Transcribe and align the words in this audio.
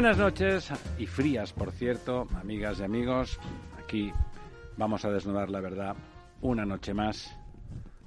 Buenas 0.00 0.16
noches 0.16 0.72
y 0.98 1.04
frías, 1.06 1.52
por 1.52 1.72
cierto, 1.72 2.26
amigas 2.40 2.80
y 2.80 2.84
amigos. 2.84 3.38
Aquí 3.78 4.10
vamos 4.78 5.04
a 5.04 5.10
desnudar 5.10 5.50
la 5.50 5.60
verdad 5.60 5.94
una 6.40 6.64
noche 6.64 6.94
más, 6.94 7.36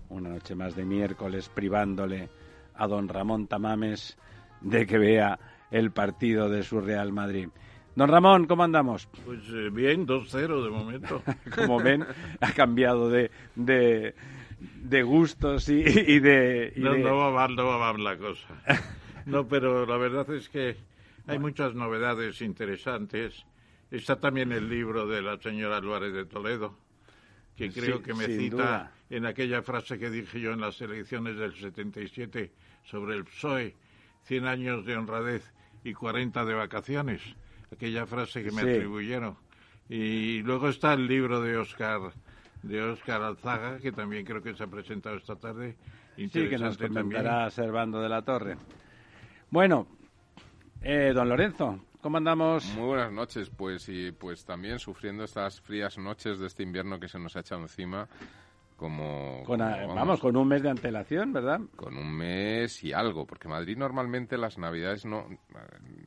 una 0.10 0.30
noche 0.30 0.56
más 0.56 0.76
de 0.76 0.86
miércoles, 0.86 1.50
privándole 1.54 2.30
a 2.74 2.88
don 2.88 3.08
Ramón 3.08 3.46
Tamames 3.46 4.18
de 4.62 4.88
que 4.88 4.98
vea 4.98 5.38
el 5.70 5.92
partido 5.92 6.50
de 6.50 6.64
su 6.64 6.82
Real 6.82 7.12
Madrid. 7.12 7.50
Don 7.96 8.10
Ramón, 8.10 8.48
¿cómo 8.48 8.64
andamos? 8.64 9.08
Pues 9.24 9.42
eh, 9.54 9.70
bien, 9.72 10.08
2-0 10.08 10.64
de 10.64 10.70
momento. 10.72 11.22
Como 11.56 11.78
ven, 11.80 12.04
ha 12.42 12.54
cambiado 12.54 13.08
de, 13.12 13.30
de, 13.54 14.16
de 14.82 15.04
gustos 15.04 15.70
y, 15.70 15.84
y 15.84 16.20
de... 16.20 16.74
y 16.76 16.80
no, 16.80 16.94
de- 16.94 17.04
no 17.04 17.18
va 17.18 17.30
mal, 17.30 17.56
no 17.56 17.68
va 17.68 17.78
mal 17.94 18.04
la 18.04 18.18
cosa. 18.18 18.48
No, 19.28 19.48
pero 19.48 19.86
la 19.86 19.98
verdad 19.98 20.28
es 20.34 20.50
que 20.50 20.76
hay 21.28 21.40
muchas 21.40 21.74
novedades 21.76 22.42
interesantes. 22.42 23.46
Está 23.92 24.20
también 24.20 24.52
el 24.52 24.70
libro 24.70 25.08
de 25.08 25.22
la 25.22 25.38
señora 25.38 25.78
Álvarez 25.78 26.14
de 26.14 26.26
Toledo, 26.26 26.78
que 27.56 27.72
creo 27.72 27.98
Sí, 27.98 28.04
que 28.04 28.14
me 28.14 28.26
cita 28.26 28.56
duda. 28.56 28.92
en 29.10 29.26
aquella 29.26 29.62
frase 29.62 30.00
que 30.00 30.10
dije 30.10 30.40
yo 30.40 30.52
en 30.54 30.62
las 30.62 30.82
elecciones 30.82 31.38
del 31.38 31.54
77 31.54 32.52
sobre 32.84 33.16
el 33.16 33.26
PSOE, 33.26 33.76
100 34.24 34.48
años 34.48 34.86
de 34.86 34.96
honradez 34.98 35.54
y 35.84 35.94
40 35.94 36.44
de 36.46 36.54
vacaciones. 36.56 37.22
Aquella 37.72 38.06
frase 38.06 38.44
que 38.44 38.52
me 38.52 38.64
Sí. 38.64 38.70
atribuyeron. 38.70 39.38
Y 39.90 40.42
luego 40.42 40.70
está 40.70 40.94
el 40.94 41.06
libro 41.08 41.42
de 41.42 41.58
Oscar 41.58 42.14
de 42.64 42.82
Oscar 42.82 43.22
Alzaga, 43.22 43.78
que 43.80 43.92
también 43.92 44.26
creo 44.26 44.42
que 44.42 44.56
se 44.56 44.64
ha 44.64 44.68
presentado 44.68 45.18
esta 45.18 45.36
tarde. 45.36 45.76
Sí, 46.16 46.30
que 46.30 46.58
nos 46.58 46.78
también. 46.78 47.04
comentará 47.04 47.50
Servando 47.50 48.02
de 48.02 48.08
la 48.08 48.22
Torre. 48.22 48.56
Bueno, 49.50 49.86
eh, 50.84 51.12
don 51.14 51.30
Lorenzo, 51.30 51.80
¿cómo 52.02 52.18
andamos? 52.18 52.66
Muy 52.76 52.88
buenas 52.88 53.12
noches, 53.12 53.50
pues 53.50 53.88
y 53.90 54.12
pues 54.12 54.46
también 54.46 54.80
sufriendo 54.80 55.24
estas 55.24 55.62
frías 55.62 55.98
noches 55.98 56.40
de 56.40 56.48
este 56.48 56.64
invierno 56.64 57.00
que 57.00 57.08
se 57.08 57.20
nos 57.20 57.36
ha 57.36 57.40
echado 57.40 57.62
encima, 57.62 58.08
como, 58.76 59.44
Con, 59.46 59.60
como, 59.60 59.96
vamos, 59.96 60.20
con 60.20 60.36
un 60.36 60.48
mes 60.48 60.62
de 60.64 60.70
antelación, 60.70 61.32
¿verdad? 61.32 61.60
con 61.76 61.96
un 61.96 62.12
mes 62.18 62.84
y 62.84 62.92
algo, 62.92 63.26
porque 63.26 63.48
Madrid 63.48 63.78
normalmente 63.78 64.38
las 64.38 64.58
Navidades 64.58 65.06
no 65.06 65.26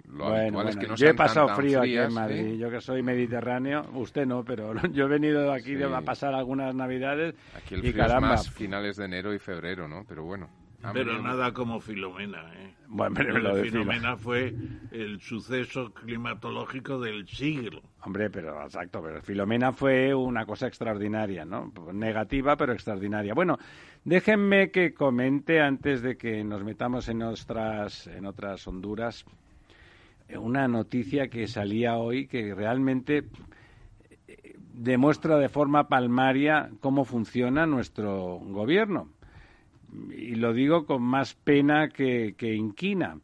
lo 0.09 0.25
bueno, 0.25 0.37
habitual 0.61 0.69
es 0.69 0.77
que 0.77 0.87
no 0.89 0.95
yo 0.97 1.07
he 1.07 1.09
tan, 1.11 1.17
pasado 1.17 1.47
tan 1.47 1.57
frío 1.57 1.81
frías, 1.81 2.05
aquí 2.07 2.09
en 2.09 2.15
Madrid, 2.15 2.47
¿eh? 2.55 2.59
yo 2.59 2.71
que 2.71 2.81
soy 2.81 3.03
mediterráneo, 3.03 3.87
usted 3.95 4.27
no, 4.27 4.45
pero 4.45 4.75
yo 4.93 5.05
he 5.05 5.09
venido 5.09 5.51
aquí 5.53 5.77
Sí. 5.77 5.83
a 5.83 6.01
pasar 6.03 6.35
algunas 6.35 6.75
navidades 6.75 7.35
Aquí 7.57 7.75
el 7.75 7.85
y 7.87 7.93
frío 7.93 8.05
caramba, 8.05 8.35
es 8.35 8.41
más 8.41 8.51
finales 8.51 8.97
de 8.97 9.05
enero 9.07 9.33
y 9.33 9.39
febrero, 9.39 9.89
¿no? 9.89 10.05
Pero 10.07 10.25
bueno. 10.25 10.49
Han 10.87 10.95
Pero 10.95 11.21
nada 11.21 11.53
como 11.53 11.81
Filomena, 11.81 12.43
¿eh? 12.55 12.75
Bueno, 12.89 13.15
pero 13.17 13.39
Lo 13.39 13.57
de 13.57 13.65
Filomena 13.65 14.17
fue 14.17 14.55
el 14.93 15.21
suceso 15.21 15.93
climatológico 15.93 17.01
del 17.01 17.27
siglo. 17.27 17.83
Hombre, 18.03 18.31
pero 18.31 18.63
exacto, 18.63 19.03
pero 19.03 19.21
Filomena 19.21 19.73
fue 19.73 20.15
una 20.15 20.47
cosa 20.47 20.69
extraordinaria, 20.69 21.45
¿no? 21.45 21.73
Negativa, 21.93 22.57
pero 22.57 22.73
extraordinaria. 22.73 23.35
Bueno, 23.35 23.59
déjenme 24.05 24.71
que 24.71 24.95
comente 24.95 25.61
antes 25.61 26.03
de 26.03 26.17
que 26.17 26.45
nos 26.45 26.63
metamos 26.63 27.09
en 27.09 27.23
otras, 27.23 28.07
en 28.07 28.27
otras 28.27 28.67
Honduras 28.69 29.25
eh, 30.29 30.39
una 30.39 30.69
noticia 30.69 31.29
que 31.29 31.47
salía 31.47 31.97
hoy 31.97 32.27
que 32.27 32.55
realmente 32.55 33.25
eh, 34.29 34.57
demuestra 34.75 35.39
de 35.39 35.49
forma 35.49 35.89
palmaria 35.89 36.71
cómo 36.81 37.05
funciona 37.05 37.67
nuestro 37.67 38.39
gobierno. 38.39 39.09
Y 40.11 40.35
lo 40.35 40.53
digo 40.53 40.87
con 40.87 41.03
más 41.03 41.35
pena 41.35 41.89
que, 41.89 42.35
inquina. 42.41 43.19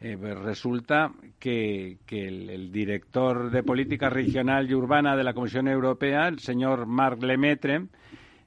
Eh, 0.00 0.16
pues 0.18 0.38
resulta 0.38 1.12
que, 1.38 1.98
el, 2.08 2.70
director 2.70 3.50
de 3.50 3.62
política 3.62 4.08
regional 4.10 4.70
y 4.70 4.74
urbana 4.74 5.16
de 5.16 5.24
la 5.24 5.34
Comisión 5.34 5.68
Europea, 5.68 6.28
el 6.28 6.38
señor 6.38 6.86
Marc 6.86 7.22
Lemaitre, 7.22 7.86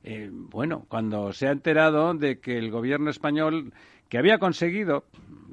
eh, 0.04 0.30
bueno, 0.32 0.86
cuando 0.88 1.34
se 1.34 1.48
ha 1.48 1.52
enterado 1.52 2.14
de 2.14 2.40
que 2.40 2.58
el 2.58 2.72
gobierno 2.72 3.10
español, 3.10 3.74
que 4.10 4.18
había 4.18 4.38
conseguido, 4.40 5.06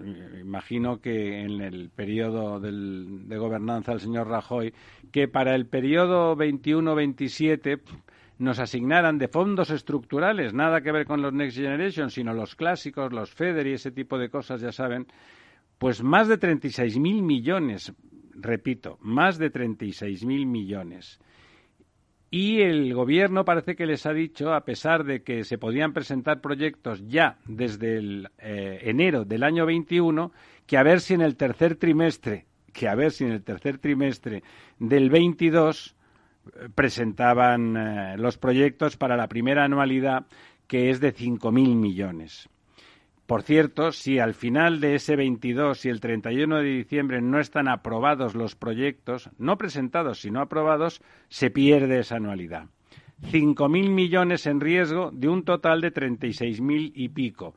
eh, 0.05 0.39
imagino 0.41 1.01
que 1.01 1.41
en 1.41 1.61
el 1.61 1.91
periodo 1.91 2.61
de 2.61 3.37
gobernanza 3.37 3.93
del 3.93 4.01
señor 4.01 4.29
Rajoy, 4.29 4.73
que 5.11 5.29
para 5.29 5.55
el 5.55 5.67
periodo 5.67 6.37
21-27 6.37 7.81
nos 8.39 8.61
asignaran 8.61 9.19
de 9.19 9.29
fondos 9.29 9.71
estructurales, 9.71 10.55
nada 10.55 10.81
que 10.81 10.93
ver 10.93 11.07
con 11.07 11.23
los 11.23 11.33
Next 11.33 11.57
Generation, 11.57 12.11
sino 12.11 12.33
los 12.33 12.55
clásicos, 12.55 13.13
los 13.13 13.31
FEDER 13.33 13.67
y 13.67 13.73
ese 13.73 13.91
tipo 13.91 14.19
de 14.19 14.31
cosas, 14.31 14.61
ya 14.61 14.73
saben, 14.73 15.07
pues 15.79 16.03
más 16.03 16.29
de 16.29 16.39
36.000 16.39 17.23
millones, 17.23 17.93
repito, 18.35 18.99
más 19.01 19.39
de 19.39 19.53
36.000 19.53 20.47
millones. 20.47 21.21
Y 22.31 22.61
el 22.61 22.93
gobierno 22.95 23.45
parece 23.45 23.75
que 23.75 23.87
les 23.87 24.05
ha 24.05 24.13
dicho, 24.13 24.53
a 24.53 24.65
pesar 24.65 25.05
de 25.05 25.23
que 25.23 25.45
se 25.45 25.57
podían 25.57 25.93
presentar 25.93 26.41
proyectos 26.41 27.03
ya 27.07 27.39
desde 27.47 27.97
el 27.97 28.29
eh, 28.39 28.81
enero 28.83 29.25
del 29.25 29.43
año 29.43 29.65
21, 29.65 30.31
que 30.67 30.77
a 30.77 30.83
ver 30.83 31.01
si 31.01 31.15
en 31.15 31.23
el 31.23 31.37
tercer 31.37 31.77
trimestre, 31.77 32.45
que 32.73 32.87
a 32.87 32.95
ver 32.95 33.13
si 33.13 33.25
en 33.25 33.33
el 33.33 33.43
tercer 33.43 33.79
trimestre 33.79 34.43
del 34.79 35.09
22 35.09 35.95
eh, 35.95 35.98
presentaban 36.75 37.77
eh, 37.77 38.17
los 38.19 38.39
proyectos 38.39 38.97
para 38.97 39.17
la 39.17 39.29
primera 39.29 39.65
anualidad, 39.65 40.27
que 40.67 40.91
es 40.91 41.01
de 41.01 41.15
5.000 41.15 41.75
millones. 41.75 42.49
Por 43.27 43.43
cierto, 43.43 43.93
si 43.93 44.19
al 44.19 44.33
final 44.33 44.81
de 44.81 44.95
ese 44.95 45.15
22 45.15 45.85
y 45.85 45.91
el 45.91 46.01
31 46.01 46.57
de 46.57 46.65
diciembre 46.65 47.21
no 47.21 47.39
están 47.39 47.69
aprobados 47.69 48.35
los 48.35 48.57
proyectos, 48.57 49.29
no 49.37 49.59
presentados, 49.59 50.21
sino 50.21 50.41
aprobados, 50.41 51.03
se 51.29 51.51
pierde 51.51 51.99
esa 51.99 52.17
anualidad. 52.17 52.69
5.000 53.23 53.91
millones 53.91 54.47
en 54.47 54.61
riesgo 54.61 55.11
de 55.13 55.29
un 55.29 55.45
total 55.45 55.83
de 55.83 55.93
36.000 55.93 56.93
y 56.95 57.09
pico, 57.11 57.55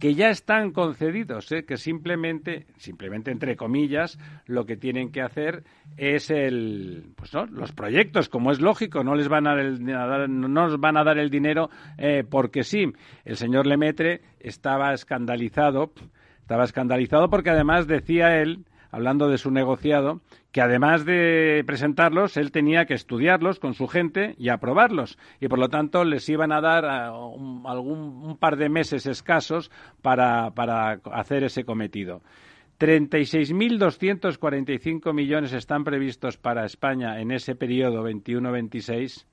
que 0.00 0.14
ya 0.14 0.28
están 0.30 0.72
concedidos, 0.72 1.50
¿eh? 1.52 1.64
que 1.64 1.76
simplemente, 1.76 2.66
simplemente 2.76 3.30
entre 3.30 3.56
comillas, 3.56 4.18
lo 4.46 4.66
que 4.66 4.76
tienen 4.76 5.10
que 5.12 5.22
hacer 5.22 5.64
es 5.96 6.30
el, 6.30 7.12
pues 7.16 7.32
no, 7.32 7.46
los 7.46 7.72
proyectos, 7.72 8.28
como 8.28 8.50
es 8.50 8.60
lógico, 8.60 9.04
no 9.04 9.14
les 9.14 9.28
van 9.28 9.46
a 9.46 9.50
dar 9.54 9.64
el, 9.64 9.94
a 9.94 10.06
dar- 10.06 10.28
no 10.28 10.48
nos 10.48 10.78
van 10.80 10.96
a 10.96 11.04
dar 11.04 11.18
el 11.18 11.30
dinero 11.30 11.70
eh, 11.98 12.24
porque 12.28 12.64
sí. 12.64 12.86
El 13.24 13.36
señor 13.36 13.66
Lemetre 13.66 14.20
estaba 14.40 14.92
escandalizado, 14.92 15.92
estaba 16.40 16.64
escandalizado 16.64 17.30
porque 17.30 17.50
además 17.50 17.86
decía 17.86 18.40
él, 18.42 18.64
hablando 18.94 19.28
de 19.28 19.36
su 19.38 19.50
negociado, 19.50 20.20
que 20.52 20.60
además 20.60 21.04
de 21.04 21.64
presentarlos, 21.66 22.36
él 22.36 22.52
tenía 22.52 22.84
que 22.86 22.94
estudiarlos 22.94 23.58
con 23.58 23.74
su 23.74 23.88
gente 23.88 24.36
y 24.38 24.50
aprobarlos. 24.50 25.18
Y 25.40 25.48
por 25.48 25.58
lo 25.58 25.68
tanto 25.68 26.04
les 26.04 26.28
iban 26.28 26.52
a 26.52 26.60
dar 26.60 26.84
ah, 26.84 27.18
un, 27.18 27.64
algún, 27.66 27.98
un 27.98 28.36
par 28.36 28.56
de 28.56 28.68
meses 28.68 29.06
escasos 29.06 29.72
para, 30.00 30.52
para 30.52 31.00
hacer 31.12 31.42
ese 31.42 31.64
cometido. 31.64 32.22
36.245 32.78 35.12
millones 35.12 35.52
están 35.52 35.82
previstos 35.82 36.36
para 36.36 36.64
España 36.64 37.20
en 37.20 37.32
ese 37.32 37.56
periodo 37.56 38.08
21-26, 38.08 39.24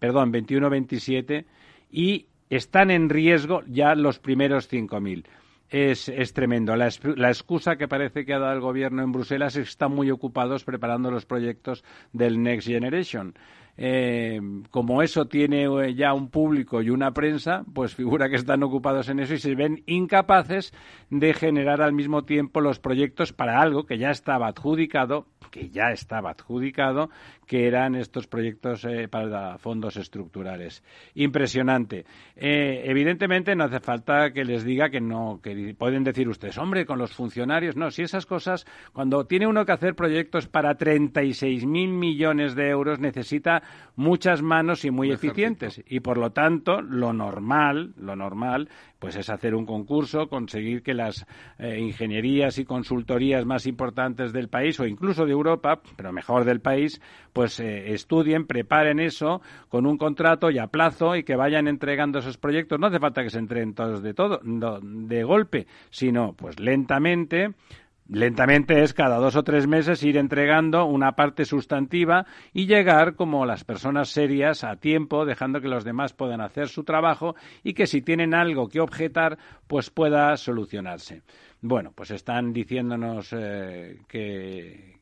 perdón, 0.00 0.32
21-27, 0.32 1.44
y 1.92 2.26
están 2.50 2.90
en 2.90 3.08
riesgo 3.08 3.62
ya 3.68 3.94
los 3.94 4.18
primeros 4.18 4.68
5.000 4.72 5.26
es, 5.70 6.08
es 6.08 6.32
tremendo. 6.32 6.76
La, 6.76 6.88
la 7.16 7.28
excusa 7.28 7.76
que 7.76 7.88
parece 7.88 8.24
que 8.24 8.34
ha 8.34 8.38
dado 8.38 8.52
el 8.52 8.60
gobierno 8.60 9.02
en 9.02 9.12
Bruselas 9.12 9.56
es 9.56 9.64
que 9.64 9.70
están 9.70 9.92
muy 9.92 10.10
ocupados 10.10 10.64
preparando 10.64 11.10
los 11.10 11.26
proyectos 11.26 11.84
del 12.12 12.42
Next 12.42 12.68
Generation. 12.68 13.34
Eh, 13.78 14.40
como 14.70 15.02
eso 15.02 15.26
tiene 15.26 15.64
eh, 15.64 15.94
ya 15.94 16.14
un 16.14 16.30
público 16.30 16.80
y 16.80 16.90
una 16.90 17.12
prensa, 17.12 17.64
pues 17.74 17.94
figura 17.94 18.28
que 18.28 18.36
están 18.36 18.62
ocupados 18.62 19.08
en 19.08 19.20
eso 19.20 19.34
y 19.34 19.38
se 19.38 19.54
ven 19.54 19.82
incapaces 19.86 20.72
de 21.10 21.34
generar 21.34 21.82
al 21.82 21.92
mismo 21.92 22.24
tiempo 22.24 22.60
los 22.60 22.78
proyectos 22.78 23.32
para 23.32 23.60
algo 23.60 23.84
que 23.84 23.98
ya 23.98 24.10
estaba 24.10 24.48
adjudicado, 24.48 25.26
que 25.50 25.68
ya 25.68 25.90
estaba 25.90 26.30
adjudicado, 26.30 27.10
que 27.46 27.66
eran 27.66 27.94
estos 27.94 28.26
proyectos 28.26 28.84
eh, 28.84 29.08
para 29.08 29.58
fondos 29.58 29.96
estructurales. 29.96 30.82
Impresionante. 31.14 32.04
evidentemente 32.34 33.54
no 33.54 33.64
hace 33.64 33.80
falta 33.80 34.32
que 34.32 34.44
les 34.44 34.64
diga 34.64 34.88
que 34.90 35.00
no, 35.00 35.40
que 35.42 35.74
pueden 35.78 36.02
decir 36.02 36.28
ustedes, 36.28 36.58
hombre, 36.58 36.86
con 36.86 36.98
los 36.98 37.12
funcionarios, 37.12 37.76
no, 37.76 37.90
si 37.90 38.02
esas 38.02 38.26
cosas, 38.26 38.66
cuando 38.92 39.26
tiene 39.26 39.46
uno 39.46 39.64
que 39.64 39.72
hacer 39.72 39.94
proyectos 39.94 40.48
para 40.48 40.76
36.000 40.76 41.66
millones 41.88 42.54
de 42.54 42.68
euros, 42.68 42.98
necesita 42.98 43.62
muchas 43.96 44.42
manos 44.42 44.84
y 44.84 44.90
muy 44.90 45.10
eficientes. 45.10 45.82
Y 45.88 46.00
por 46.00 46.18
lo 46.18 46.30
tanto, 46.30 46.82
lo 46.82 47.12
normal, 47.12 47.94
lo 47.96 48.14
normal, 48.14 48.68
pues 48.98 49.16
es 49.16 49.30
hacer 49.30 49.54
un 49.54 49.66
concurso, 49.66 50.28
conseguir 50.28 50.82
que 50.82 50.94
las 50.94 51.26
eh, 51.58 51.78
ingenierías 51.80 52.58
y 52.58 52.64
consultorías 52.64 53.44
más 53.44 53.66
importantes 53.66 54.32
del 54.32 54.48
país 54.48 54.78
o 54.80 54.86
incluso 54.86 55.24
de 55.24 55.32
Europa, 55.32 55.80
pero 55.96 56.12
mejor 56.12 56.44
del 56.44 56.60
país, 56.60 57.00
pues 57.32 57.58
eh, 57.60 57.92
estudien, 57.92 58.46
preparen 58.46 59.00
eso 59.00 59.40
con 59.68 59.86
un 59.86 59.96
contrato 59.96 60.50
y 60.50 60.58
a 60.58 60.68
plazo 60.68 61.16
y 61.16 61.24
que 61.24 61.36
vayan 61.36 61.66
entregando 61.66 62.18
esos 62.18 62.36
proyectos. 62.36 62.78
No 62.78 62.86
hace 62.86 63.00
falta 63.00 63.22
que 63.22 63.30
se 63.30 63.38
entreguen 63.38 63.74
todos 63.74 64.02
de 64.02 64.14
todo, 64.14 64.40
de 64.42 65.24
golpe, 65.24 65.66
sino 65.90 66.34
pues 66.34 66.60
lentamente 66.60 67.54
Lentamente 68.08 68.82
es 68.82 68.94
cada 68.94 69.16
dos 69.16 69.34
o 69.34 69.42
tres 69.42 69.66
meses 69.66 70.04
ir 70.04 70.16
entregando 70.16 70.84
una 70.84 71.16
parte 71.16 71.44
sustantiva 71.44 72.24
y 72.52 72.66
llegar 72.66 73.16
como 73.16 73.44
las 73.46 73.64
personas 73.64 74.10
serias 74.10 74.62
a 74.62 74.76
tiempo, 74.76 75.24
dejando 75.24 75.60
que 75.60 75.68
los 75.68 75.84
demás 75.84 76.12
puedan 76.12 76.40
hacer 76.40 76.68
su 76.68 76.84
trabajo 76.84 77.34
y 77.64 77.74
que 77.74 77.88
si 77.88 78.02
tienen 78.02 78.32
algo 78.32 78.68
que 78.68 78.80
objetar, 78.80 79.38
pues 79.66 79.90
pueda 79.90 80.36
solucionarse. 80.36 81.22
Bueno, 81.60 81.92
pues 81.94 82.12
están 82.12 82.52
diciéndonos 82.52 83.32
eh, 83.32 83.98
que, 84.06 85.00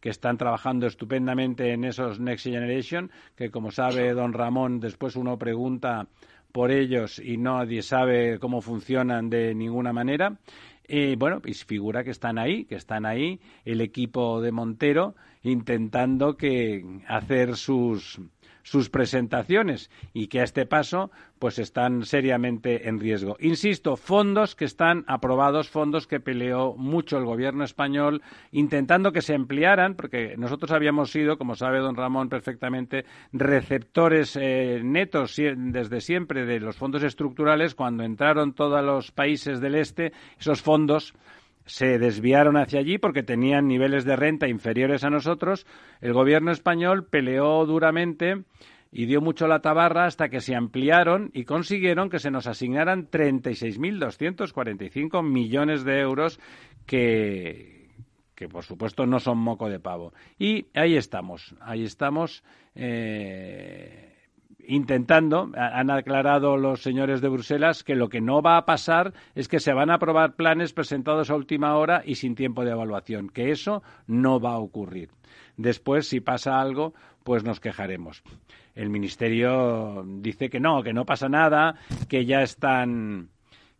que 0.00 0.08
están 0.08 0.38
trabajando 0.38 0.86
estupendamente 0.86 1.72
en 1.72 1.84
esos 1.84 2.20
Next 2.20 2.46
Generation, 2.46 3.10
que 3.36 3.50
como 3.50 3.70
sabe 3.70 4.14
don 4.14 4.32
Ramón, 4.32 4.80
después 4.80 5.14
uno 5.16 5.36
pregunta 5.36 6.06
por 6.52 6.70
ellos 6.70 7.18
y 7.18 7.36
nadie 7.36 7.82
sabe 7.82 8.38
cómo 8.38 8.62
funcionan 8.62 9.28
de 9.28 9.54
ninguna 9.54 9.92
manera. 9.92 10.38
Y 10.88 11.16
bueno, 11.16 11.40
pues 11.40 11.64
figura 11.64 12.04
que 12.04 12.10
están 12.10 12.38
ahí, 12.38 12.64
que 12.64 12.76
están 12.76 13.06
ahí 13.06 13.40
el 13.64 13.80
equipo 13.80 14.40
de 14.40 14.52
Montero 14.52 15.14
intentando 15.42 16.36
que 16.36 16.84
hacer 17.06 17.56
sus 17.56 18.20
sus 18.66 18.90
presentaciones 18.90 19.90
y 20.12 20.26
que 20.26 20.40
a 20.40 20.42
este 20.42 20.66
paso 20.66 21.12
pues 21.38 21.60
están 21.60 22.04
seriamente 22.04 22.88
en 22.88 22.98
riesgo. 22.98 23.36
Insisto, 23.38 23.96
fondos 23.96 24.56
que 24.56 24.64
están 24.64 25.04
aprobados, 25.06 25.68
fondos 25.68 26.08
que 26.08 26.18
peleó 26.18 26.74
mucho 26.76 27.16
el 27.16 27.24
gobierno 27.24 27.62
español 27.62 28.22
intentando 28.50 29.12
que 29.12 29.22
se 29.22 29.34
emplearan, 29.34 29.94
porque 29.94 30.34
nosotros 30.36 30.72
habíamos 30.72 31.12
sido, 31.12 31.38
como 31.38 31.54
sabe 31.54 31.78
don 31.78 31.94
Ramón 31.94 32.28
perfectamente, 32.28 33.04
receptores 33.32 34.36
eh, 34.36 34.80
netos 34.82 35.36
desde 35.36 36.00
siempre 36.00 36.44
de 36.44 36.58
los 36.58 36.74
fondos 36.74 37.04
estructurales 37.04 37.76
cuando 37.76 38.02
entraron 38.02 38.52
todos 38.52 38.84
los 38.84 39.12
países 39.12 39.60
del 39.60 39.76
este, 39.76 40.12
esos 40.40 40.60
fondos 40.60 41.14
se 41.66 41.98
desviaron 41.98 42.56
hacia 42.56 42.80
allí 42.80 42.96
porque 42.98 43.22
tenían 43.22 43.68
niveles 43.68 44.04
de 44.04 44.16
renta 44.16 44.48
inferiores 44.48 45.04
a 45.04 45.10
nosotros. 45.10 45.66
El 46.00 46.12
gobierno 46.12 46.50
español 46.52 47.06
peleó 47.06 47.64
duramente 47.66 48.42
y 48.92 49.06
dio 49.06 49.20
mucho 49.20 49.48
la 49.48 49.60
tabarra 49.60 50.06
hasta 50.06 50.28
que 50.28 50.40
se 50.40 50.54
ampliaron 50.54 51.30
y 51.34 51.44
consiguieron 51.44 52.08
que 52.08 52.20
se 52.20 52.30
nos 52.30 52.46
asignaran 52.46 53.10
36.245 53.10 55.22
millones 55.22 55.84
de 55.84 56.00
euros 56.00 56.40
que, 56.86 57.90
que 58.34 58.48
por 58.48 58.64
supuesto 58.64 59.04
no 59.04 59.18
son 59.18 59.36
moco 59.38 59.68
de 59.68 59.80
pavo. 59.80 60.14
Y 60.38 60.68
ahí 60.72 60.96
estamos, 60.96 61.54
ahí 61.60 61.82
estamos. 61.82 62.42
Eh, 62.74 64.15
intentando, 64.66 65.50
han 65.54 65.90
aclarado 65.90 66.56
los 66.56 66.82
señores 66.82 67.20
de 67.20 67.28
Bruselas 67.28 67.84
que 67.84 67.94
lo 67.94 68.08
que 68.08 68.20
no 68.20 68.42
va 68.42 68.56
a 68.56 68.66
pasar 68.66 69.12
es 69.34 69.48
que 69.48 69.60
se 69.60 69.72
van 69.72 69.90
a 69.90 69.94
aprobar 69.94 70.34
planes 70.34 70.72
presentados 70.72 71.30
a 71.30 71.34
última 71.34 71.76
hora 71.76 72.02
y 72.04 72.16
sin 72.16 72.34
tiempo 72.34 72.64
de 72.64 72.72
evaluación, 72.72 73.28
que 73.28 73.50
eso 73.50 73.82
no 74.06 74.40
va 74.40 74.52
a 74.52 74.58
ocurrir. 74.58 75.10
Después, 75.56 76.08
si 76.08 76.20
pasa 76.20 76.60
algo, 76.60 76.94
pues 77.24 77.44
nos 77.44 77.60
quejaremos. 77.60 78.22
El 78.74 78.90
Ministerio 78.90 80.04
dice 80.06 80.50
que 80.50 80.60
no, 80.60 80.82
que 80.82 80.92
no 80.92 81.04
pasa 81.06 81.28
nada, 81.28 81.76
que 82.08 82.26
ya 82.26 82.42
están 82.42 83.30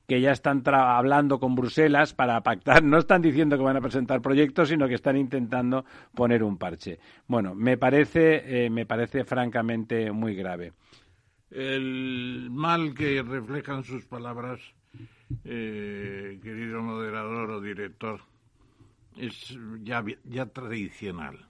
que 0.06 0.20
ya 0.20 0.32
están 0.32 0.62
hablando 0.66 1.40
con 1.40 1.54
Bruselas 1.54 2.14
para 2.14 2.40
pactar. 2.42 2.82
No 2.82 2.98
están 2.98 3.22
diciendo 3.22 3.56
que 3.56 3.64
van 3.64 3.76
a 3.76 3.80
presentar 3.80 4.22
proyectos, 4.22 4.68
sino 4.68 4.86
que 4.88 4.94
están 4.94 5.16
intentando 5.16 5.84
poner 6.14 6.42
un 6.42 6.58
parche. 6.58 6.98
Bueno, 7.26 7.54
me 7.54 7.76
parece, 7.76 8.66
eh, 8.66 8.70
me 8.70 8.86
parece 8.86 9.24
francamente 9.24 10.12
muy 10.12 10.34
grave. 10.34 10.72
El 11.50 12.48
mal 12.50 12.94
que 12.94 13.22
reflejan 13.22 13.84
sus 13.84 14.04
palabras, 14.04 14.60
eh, 15.44 16.38
querido 16.42 16.82
moderador 16.82 17.50
o 17.50 17.60
director, 17.60 18.20
es 19.16 19.58
ya, 19.82 20.04
ya 20.24 20.46
tradicional. 20.46 21.46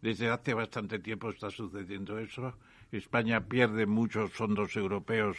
Desde 0.00 0.30
hace 0.30 0.54
bastante 0.54 0.98
tiempo 0.98 1.30
está 1.30 1.50
sucediendo 1.50 2.18
eso. 2.18 2.54
España 2.90 3.40
pierde 3.46 3.86
muchos 3.86 4.32
fondos 4.32 4.74
europeos 4.76 5.36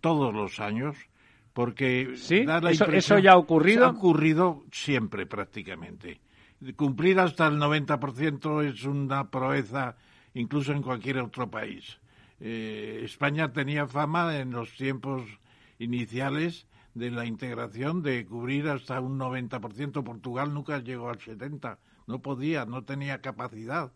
todos 0.00 0.32
los 0.32 0.60
años 0.60 0.96
porque 1.56 2.16
¿Sí? 2.16 2.44
¿Eso, 2.92 3.18
ya 3.18 3.32
ha 3.32 3.38
ocurrido? 3.38 3.86
Ha 3.86 3.88
ocurrido 3.88 4.66
siempre 4.70 5.24
prácticamente. 5.24 6.20
Cumplir 6.76 7.18
hasta 7.18 7.46
el 7.46 7.54
90% 7.54 8.62
es 8.62 8.84
una 8.84 9.30
proeza 9.30 9.96
incluso 10.34 10.72
en 10.72 10.82
cualquier 10.82 11.20
otro 11.20 11.50
país. 11.50 11.98
Eh, 12.40 13.00
España 13.04 13.54
tenía 13.54 13.86
fama 13.86 14.36
en 14.36 14.50
los 14.50 14.76
tiempos 14.76 15.22
iniciales 15.78 16.66
de 16.92 17.10
la 17.10 17.24
integración 17.24 18.02
de 18.02 18.26
cubrir 18.26 18.68
hasta 18.68 19.00
un 19.00 19.18
90%. 19.18 20.04
Portugal 20.04 20.52
nunca 20.52 20.80
llegó 20.80 21.08
al 21.08 21.20
70%. 21.20 21.78
No 22.06 22.20
podía, 22.20 22.66
no 22.66 22.84
tenía 22.84 23.22
capacidad. 23.22 23.92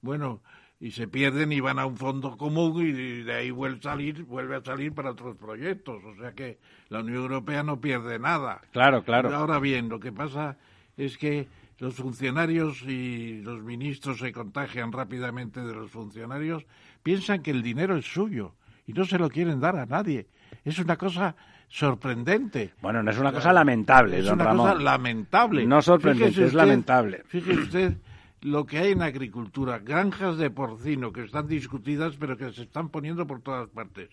Bueno, 0.00 0.40
y 0.82 0.90
se 0.90 1.06
pierden 1.06 1.52
y 1.52 1.60
van 1.60 1.78
a 1.78 1.86
un 1.86 1.96
fondo 1.96 2.36
común 2.36 2.84
y 2.84 3.22
de 3.22 3.32
ahí 3.32 3.50
vuelve 3.52 3.78
a 3.78 3.82
salir, 3.82 4.24
vuelve 4.24 4.56
a 4.56 4.64
salir 4.64 4.92
para 4.92 5.12
otros 5.12 5.36
proyectos. 5.36 6.02
O 6.04 6.16
sea 6.16 6.32
que 6.32 6.58
la 6.88 6.98
Unión 6.98 7.22
Europea 7.22 7.62
no 7.62 7.80
pierde 7.80 8.18
nada. 8.18 8.60
Claro, 8.72 9.04
claro. 9.04 9.32
Ahora 9.32 9.60
bien, 9.60 9.88
lo 9.88 10.00
que 10.00 10.10
pasa 10.10 10.56
es 10.96 11.16
que 11.16 11.46
los 11.78 11.94
funcionarios 11.94 12.82
y 12.82 13.40
los 13.42 13.62
ministros 13.62 14.18
se 14.18 14.32
contagian 14.32 14.90
rápidamente 14.90 15.60
de 15.60 15.72
los 15.72 15.88
funcionarios, 15.88 16.66
piensan 17.04 17.42
que 17.42 17.52
el 17.52 17.62
dinero 17.62 17.96
es 17.96 18.06
suyo 18.06 18.56
y 18.84 18.92
no 18.92 19.04
se 19.04 19.18
lo 19.18 19.30
quieren 19.30 19.60
dar 19.60 19.76
a 19.76 19.86
nadie. 19.86 20.26
Es 20.64 20.80
una 20.80 20.96
cosa 20.96 21.36
sorprendente. 21.68 22.72
Bueno, 22.82 23.04
no 23.04 23.10
es 23.12 23.18
una 23.18 23.30
cosa 23.30 23.52
lamentable, 23.52 24.18
es 24.18 24.24
don 24.24 24.40
una 24.40 24.50
cosa 24.50 24.74
lamentable. 24.74 25.64
No 25.64 25.80
sorprendente, 25.80 26.44
es 26.44 26.54
lamentable. 26.54 27.22
Fíjese 27.28 27.60
usted 27.60 27.96
lo 28.42 28.66
que 28.66 28.78
hay 28.78 28.92
en 28.92 29.02
agricultura, 29.02 29.78
granjas 29.78 30.36
de 30.36 30.50
porcino 30.50 31.12
que 31.12 31.24
están 31.24 31.46
discutidas 31.46 32.16
pero 32.18 32.36
que 32.36 32.52
se 32.52 32.62
están 32.62 32.88
poniendo 32.88 33.26
por 33.26 33.40
todas 33.40 33.68
partes, 33.68 34.10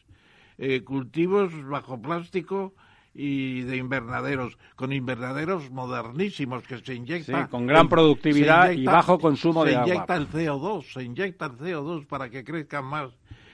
eh, 0.57 0.83
cultivos 0.83 1.51
bajo 1.67 2.01
plástico 2.01 2.73
y 3.13 3.61
de 3.61 3.77
invernaderos, 3.77 4.57
con 4.75 4.93
invernaderos 4.93 5.71
modernísimos 5.71 6.63
que 6.63 6.77
se 6.77 6.93
inyectan. 6.93 7.47
con 7.47 7.65
gran 7.65 7.89
productividad 7.89 8.71
y 8.71 8.85
bajo 8.85 9.19
consumo 9.19 9.65
de 9.65 9.75
agua. 9.75 9.85
Se 9.85 9.91
inyecta 9.91 10.15
el 10.15 10.29
CO2, 10.29 10.93
se 10.93 11.03
inyecta 11.03 11.45
el 11.47 11.51
CO2 11.53 12.05
para 12.05 12.29
que 12.29 12.43
crezcan 12.43 12.85
más. 12.85 13.11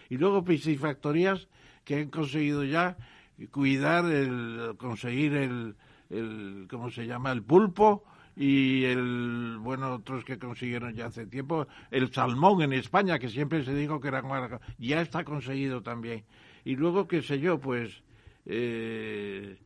Y 0.10 0.17
luego 0.17 0.44
piscifactorías 0.44 1.48
que 1.86 2.01
han 2.01 2.10
conseguido 2.10 2.63
ya 2.65 2.98
cuidar, 3.51 4.05
el, 4.05 4.75
conseguir 4.77 5.34
el, 5.36 5.75
el 6.10 6.67
¿cómo 6.70 6.91
se 6.91 7.08
llama?, 7.08 7.32
el 7.32 7.41
pulpo 7.41 8.03
y 8.36 8.84
el, 8.84 9.58
bueno, 9.60 9.94
otros 9.94 10.25
que 10.25 10.38
consiguieron 10.38 10.94
ya 10.94 11.06
hace 11.06 11.25
tiempo, 11.25 11.68
el 11.89 12.12
salmón 12.12 12.62
en 12.62 12.74
España, 12.74 13.18
que 13.18 13.30
siempre 13.30 13.63
se 13.63 13.74
dijo 13.74 14.01
que 14.01 14.10
era 14.10 14.22
ya 14.77 15.01
está 15.01 15.24
conseguido 15.24 15.82
también. 15.82 16.25
Y 16.65 16.75
luego, 16.75 17.08
qué 17.08 17.22
sé 17.22 17.39
yo, 17.39 17.60
pues, 17.60 18.04
eh, 18.46 19.58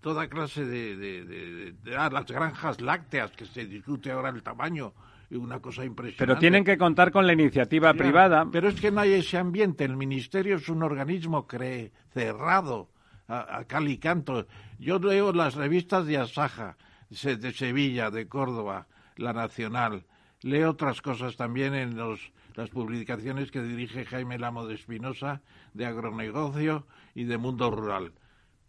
toda 0.00 0.28
clase 0.28 0.66
de, 0.66 0.96
de, 0.96 1.96
ah, 1.96 2.10
las 2.12 2.26
granjas 2.26 2.80
lácteas, 2.80 3.30
que 3.30 3.46
se 3.46 3.64
discute 3.64 4.10
ahora 4.10 4.28
el 4.28 4.42
tamaño, 4.42 4.92
una 5.30 5.60
cosa 5.60 5.86
impresionante. 5.86 6.26
Pero 6.26 6.38
tienen 6.38 6.64
que 6.64 6.76
contar 6.76 7.10
con 7.10 7.26
la 7.26 7.32
iniciativa 7.32 7.94
privada. 7.94 8.46
Pero 8.52 8.68
es 8.68 8.78
que 8.78 8.90
no 8.90 9.00
hay 9.00 9.14
ese 9.14 9.38
ambiente. 9.38 9.84
El 9.84 9.96
ministerio 9.96 10.56
es 10.56 10.68
un 10.68 10.82
organismo 10.82 11.46
cree, 11.46 11.92
cerrado 12.12 12.90
a, 13.28 13.60
a 13.60 13.64
cal 13.64 13.88
y 13.88 13.96
canto. 13.96 14.46
Yo 14.78 14.98
leo 14.98 15.32
las 15.32 15.54
revistas 15.54 16.04
de 16.04 16.18
Asaja 16.18 16.76
de 17.12 17.52
Sevilla, 17.52 18.10
de 18.10 18.26
Córdoba, 18.26 18.86
La 19.16 19.32
Nacional. 19.32 20.04
Lee 20.40 20.64
otras 20.64 21.02
cosas 21.02 21.36
también 21.36 21.74
en 21.74 21.96
los 21.96 22.32
las 22.54 22.70
publicaciones 22.70 23.50
que 23.50 23.62
dirige 23.62 24.04
Jaime 24.04 24.38
Lamo 24.38 24.66
de 24.66 24.74
Espinosa, 24.74 25.42
de 25.74 25.86
agronegocio 25.86 26.86
y 27.14 27.24
de 27.24 27.38
mundo 27.38 27.70
rural. 27.70 28.12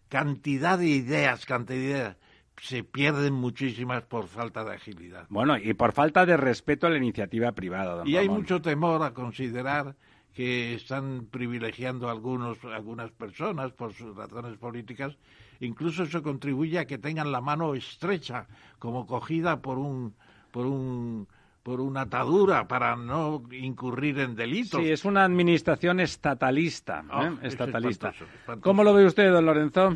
Cantidad 0.10 0.78
de 0.78 0.88
ideas, 0.88 1.46
cantidad 1.46 1.80
de 1.80 1.86
ideas. 1.86 2.18
Se 2.62 2.84
pierden 2.84 3.34
muchísimas 3.34 4.04
por 4.04 4.28
falta 4.28 4.64
de 4.64 4.76
agilidad. 4.76 5.26
Bueno, 5.30 5.58
y 5.58 5.74
por 5.74 5.92
falta 5.92 6.26
de 6.26 6.38
respeto 6.38 6.86
a 6.86 6.92
la 6.92 6.98
iniciativa 6.98 7.52
privada. 7.52 7.96
Don 7.96 8.08
y 8.08 8.16
hay 8.16 8.30
mucho 8.30 8.62
temor 8.62 9.02
a 9.02 9.14
considerar 9.14 9.96
que 10.34 10.76
están 10.76 11.28
privilegiando 11.32 12.10
a 12.10 12.12
algunos, 12.12 12.64
algunas 12.66 13.12
personas 13.12 13.72
por 13.72 13.94
sus 13.94 14.16
razones 14.16 14.58
políticas. 14.58 15.18
Incluso 15.60 16.04
eso 16.04 16.22
contribuye 16.22 16.80
a 16.80 16.86
que 16.86 16.98
tengan 16.98 17.32
la 17.32 17.42
mano 17.42 17.76
estrecha, 17.76 18.48
como 18.80 19.06
cogida 19.06 19.62
por 19.62 19.78
un, 19.78 20.14
por 20.52 20.66
un 20.66 21.28
por 21.64 21.80
una 21.80 22.02
atadura 22.02 22.68
para 22.68 22.98
no 22.98 23.42
incurrir 23.52 24.20
en 24.20 24.36
delitos. 24.36 24.82
Sí, 24.82 24.92
es 24.92 25.06
una 25.06 25.24
administración 25.24 26.02
estatalista. 26.02 27.06
Ah, 27.10 27.28
¿eh? 27.28 27.38
es 27.44 27.54
estatalista. 27.54 28.10
espantoso, 28.10 28.38
espantoso. 28.38 28.64
¿Cómo 28.64 28.84
lo 28.84 28.94
ve 28.94 29.06
usted, 29.06 29.32
don 29.32 29.46
Lorenzo? 29.46 29.96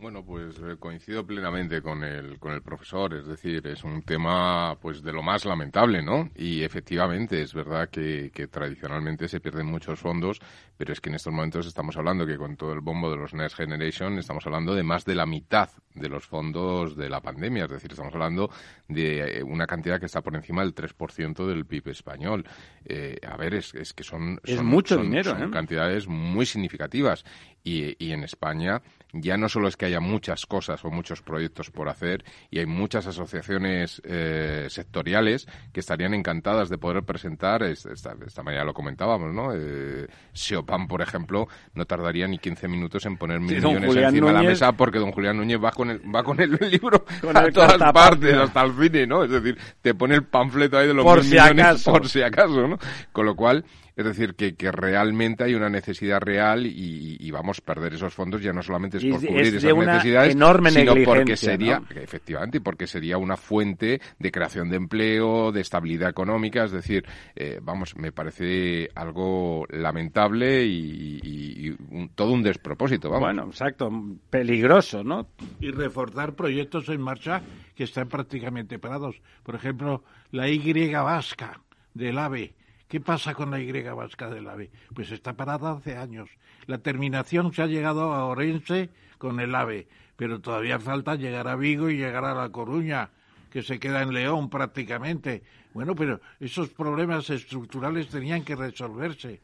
Bueno, 0.00 0.24
pues 0.24 0.56
eh, 0.60 0.76
coincido 0.78 1.26
plenamente 1.26 1.82
con 1.82 2.02
el, 2.02 2.38
con 2.38 2.52
el 2.54 2.62
profesor, 2.62 3.12
es 3.12 3.26
decir, 3.26 3.66
es 3.66 3.84
un 3.84 4.00
tema 4.02 4.74
pues 4.80 5.02
de 5.02 5.12
lo 5.12 5.22
más 5.22 5.44
lamentable, 5.44 6.02
¿no? 6.02 6.30
Y 6.36 6.62
efectivamente 6.62 7.42
es 7.42 7.52
verdad 7.52 7.90
que, 7.90 8.30
que 8.32 8.46
tradicionalmente 8.46 9.28
se 9.28 9.40
pierden 9.40 9.66
muchos 9.66 9.98
fondos, 10.00 10.40
pero 10.78 10.94
es 10.94 11.02
que 11.02 11.10
en 11.10 11.16
estos 11.16 11.34
momentos 11.34 11.66
estamos 11.66 11.98
hablando 11.98 12.26
que 12.26 12.38
con 12.38 12.56
todo 12.56 12.72
el 12.72 12.80
bombo 12.80 13.10
de 13.10 13.18
los 13.18 13.34
Next 13.34 13.56
Generation 13.56 14.18
estamos 14.18 14.46
hablando 14.46 14.74
de 14.74 14.82
más 14.82 15.04
de 15.04 15.14
la 15.14 15.26
mitad 15.26 15.68
de 15.94 16.08
los 16.08 16.26
fondos 16.26 16.96
de 16.96 17.10
la 17.10 17.20
pandemia, 17.20 17.64
es 17.64 17.70
decir, 17.70 17.90
estamos 17.90 18.14
hablando 18.14 18.48
de 18.88 19.40
eh, 19.40 19.42
una 19.42 19.66
cantidad 19.66 20.00
que 20.00 20.06
está 20.06 20.22
por 20.22 20.34
encima 20.34 20.62
del 20.62 20.74
3% 20.74 21.46
del 21.46 21.66
PIB 21.66 21.88
español. 21.88 22.46
Eh, 22.86 23.18
a 23.28 23.36
ver, 23.36 23.52
es, 23.54 23.74
es 23.74 23.92
que 23.92 24.02
son, 24.04 24.40
Es 24.44 24.56
son- 24.56 24.64
mucho 24.66 24.94
son- 24.94 25.04
dinero, 25.04 25.32
son 25.32 25.42
¿eh? 25.42 25.50
cantidades 25.50 26.08
muy 26.08 26.46
significativas. 26.46 27.22
Y, 27.62 28.02
y 28.02 28.12
en 28.12 28.22
España 28.24 28.80
ya 29.12 29.36
no 29.36 29.48
solo 29.48 29.68
es 29.68 29.76
que 29.76 29.86
haya 29.86 30.00
muchas 30.00 30.46
cosas 30.46 30.84
o 30.84 30.90
muchos 30.90 31.22
proyectos 31.22 31.70
por 31.70 31.88
hacer, 31.88 32.24
y 32.50 32.58
hay 32.58 32.66
muchas 32.66 33.06
asociaciones 33.06 34.00
eh, 34.04 34.66
sectoriales 34.68 35.46
que 35.72 35.80
estarían 35.80 36.14
encantadas 36.14 36.68
de 36.68 36.78
poder 36.78 37.02
presentar, 37.04 37.62
es- 37.62 37.86
esta, 37.86 38.14
esta 38.26 38.42
mañana 38.42 38.64
lo 38.64 38.74
comentábamos, 38.74 39.32
¿no? 39.34 39.52
Eh, 39.54 40.06
Seopan, 40.32 40.86
por 40.88 41.02
ejemplo, 41.02 41.48
no 41.74 41.84
tardaría 41.84 42.26
ni 42.28 42.38
15 42.38 42.68
minutos 42.68 43.04
en 43.06 43.16
poner 43.16 43.40
mil 43.40 43.56
millones 43.56 43.86
Julián 43.88 44.08
encima 44.14 44.26
de 44.28 44.32
la 44.34 44.42
mesa 44.42 44.72
porque 44.72 44.98
don 44.98 45.12
Julián 45.12 45.36
Núñez 45.36 45.58
va 45.62 45.70
con 45.72 45.90
el, 45.90 46.00
va 46.14 46.22
con 46.22 46.40
el 46.40 46.50
libro 46.70 47.04
Con 47.20 47.36
a 47.36 47.40
el 47.44 47.52
todas 47.52 47.76
partes, 47.92 48.34
hasta 48.34 48.62
el 48.62 48.72
cine, 48.74 49.06
¿no? 49.06 49.24
Es 49.24 49.30
decir, 49.30 49.58
te 49.80 49.94
pone 49.94 50.14
el 50.14 50.24
panfleto 50.24 50.78
ahí 50.78 50.86
de 50.86 50.94
los 50.94 51.04
Por 51.04 51.18
mil 51.18 51.24
si 51.24 51.30
millones 51.32 51.64
acaso. 51.64 51.92
por 51.92 52.08
si 52.08 52.22
acaso, 52.22 52.68
¿no? 52.68 52.78
Con 53.12 53.26
lo 53.26 53.34
cual, 53.34 53.64
es 53.96 54.04
decir, 54.04 54.34
que, 54.34 54.54
que 54.54 54.70
realmente 54.72 55.44
hay 55.44 55.54
una 55.54 55.68
necesidad 55.68 56.20
real 56.20 56.66
y, 56.66 57.16
y 57.20 57.30
vamos 57.30 57.58
a 57.60 57.64
perder 57.64 57.94
esos 57.94 58.14
fondos 58.14 58.42
ya 58.42 58.52
no 58.52 58.62
solamente 58.62 58.98
es 58.98 59.04
por 59.04 59.20
es 59.22 59.26
cubrir 59.26 59.50
de 59.52 59.58
esas 59.58 59.72
una 59.72 59.92
necesidades, 59.94 60.34
enorme 60.34 60.70
sino 60.70 60.94
porque 61.04 61.36
sería, 61.36 61.80
¿no? 61.80 61.86
efectivamente, 62.00 62.60
porque 62.60 62.86
sería 62.86 63.18
una 63.18 63.36
fuente 63.36 64.00
de 64.18 64.30
creación 64.30 64.68
de 64.70 64.76
empleo, 64.76 65.52
de 65.52 65.60
estabilidad 65.60 66.10
económica, 66.10 66.64
es 66.64 66.72
decir, 66.72 67.04
eh, 67.36 67.58
vamos, 67.62 67.96
me 67.96 68.12
parece 68.12 68.88
algo 68.94 69.66
lamentable 69.70 70.64
y, 70.64 71.20
y- 71.22 71.66
y 71.68 71.76
un- 71.90 72.10
todo 72.14 72.32
un 72.32 72.42
despropósito, 72.42 73.08
vamos. 73.10 73.26
Bueno, 73.26 73.44
exacto. 73.46 73.90
Peligroso, 74.30 75.02
¿no? 75.04 75.28
y 75.60 75.70
reforzar 75.70 76.34
proyectos 76.34 76.88
en 76.88 77.00
marcha 77.00 77.42
que 77.74 77.84
están 77.84 78.08
prácticamente 78.08 78.78
parados. 78.78 79.20
Por 79.42 79.54
ejemplo, 79.54 80.02
la 80.30 80.48
Y 80.48 80.92
vasca 80.92 81.60
del 81.94 82.18
AVE. 82.18 82.54
¿Qué 82.90 83.00
pasa 83.00 83.34
con 83.34 83.52
la 83.52 83.60
Y 83.60 83.70
vasca 83.70 84.28
del 84.28 84.48
AVE? 84.48 84.68
Pues 84.92 85.12
está 85.12 85.34
parada 85.34 85.70
hace 85.70 85.96
años. 85.96 86.28
La 86.66 86.78
terminación 86.78 87.52
se 87.52 87.62
ha 87.62 87.68
llegado 87.68 88.12
a 88.12 88.24
Orense 88.24 88.90
con 89.16 89.38
el 89.38 89.54
AVE, 89.54 89.86
pero 90.16 90.40
todavía 90.40 90.80
falta 90.80 91.14
llegar 91.14 91.46
a 91.46 91.54
Vigo 91.54 91.88
y 91.88 91.96
llegar 91.96 92.24
a 92.24 92.34
La 92.34 92.48
Coruña, 92.48 93.10
que 93.48 93.62
se 93.62 93.78
queda 93.78 94.02
en 94.02 94.12
León 94.12 94.50
prácticamente. 94.50 95.44
Bueno, 95.72 95.94
pero 95.94 96.20
esos 96.40 96.70
problemas 96.70 97.30
estructurales 97.30 98.08
tenían 98.08 98.42
que 98.42 98.56
resolverse. 98.56 99.40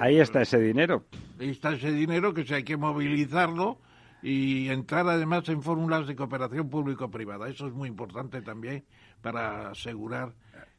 Ahí 0.00 0.18
está 0.18 0.42
ese 0.42 0.58
dinero. 0.58 1.04
Ahí 1.38 1.50
está 1.50 1.72
ese 1.74 1.92
dinero 1.92 2.34
que 2.34 2.44
se 2.44 2.56
hay 2.56 2.64
que 2.64 2.76
movilizarlo 2.76 3.78
y 4.24 4.70
entrar 4.70 5.06
además 5.08 5.48
en 5.50 5.62
fórmulas 5.62 6.08
de 6.08 6.16
cooperación 6.16 6.68
público-privada. 6.68 7.48
Eso 7.48 7.68
es 7.68 7.72
muy 7.72 7.88
importante 7.88 8.42
también 8.42 8.82
para 9.22 9.70
asegurar 9.70 10.32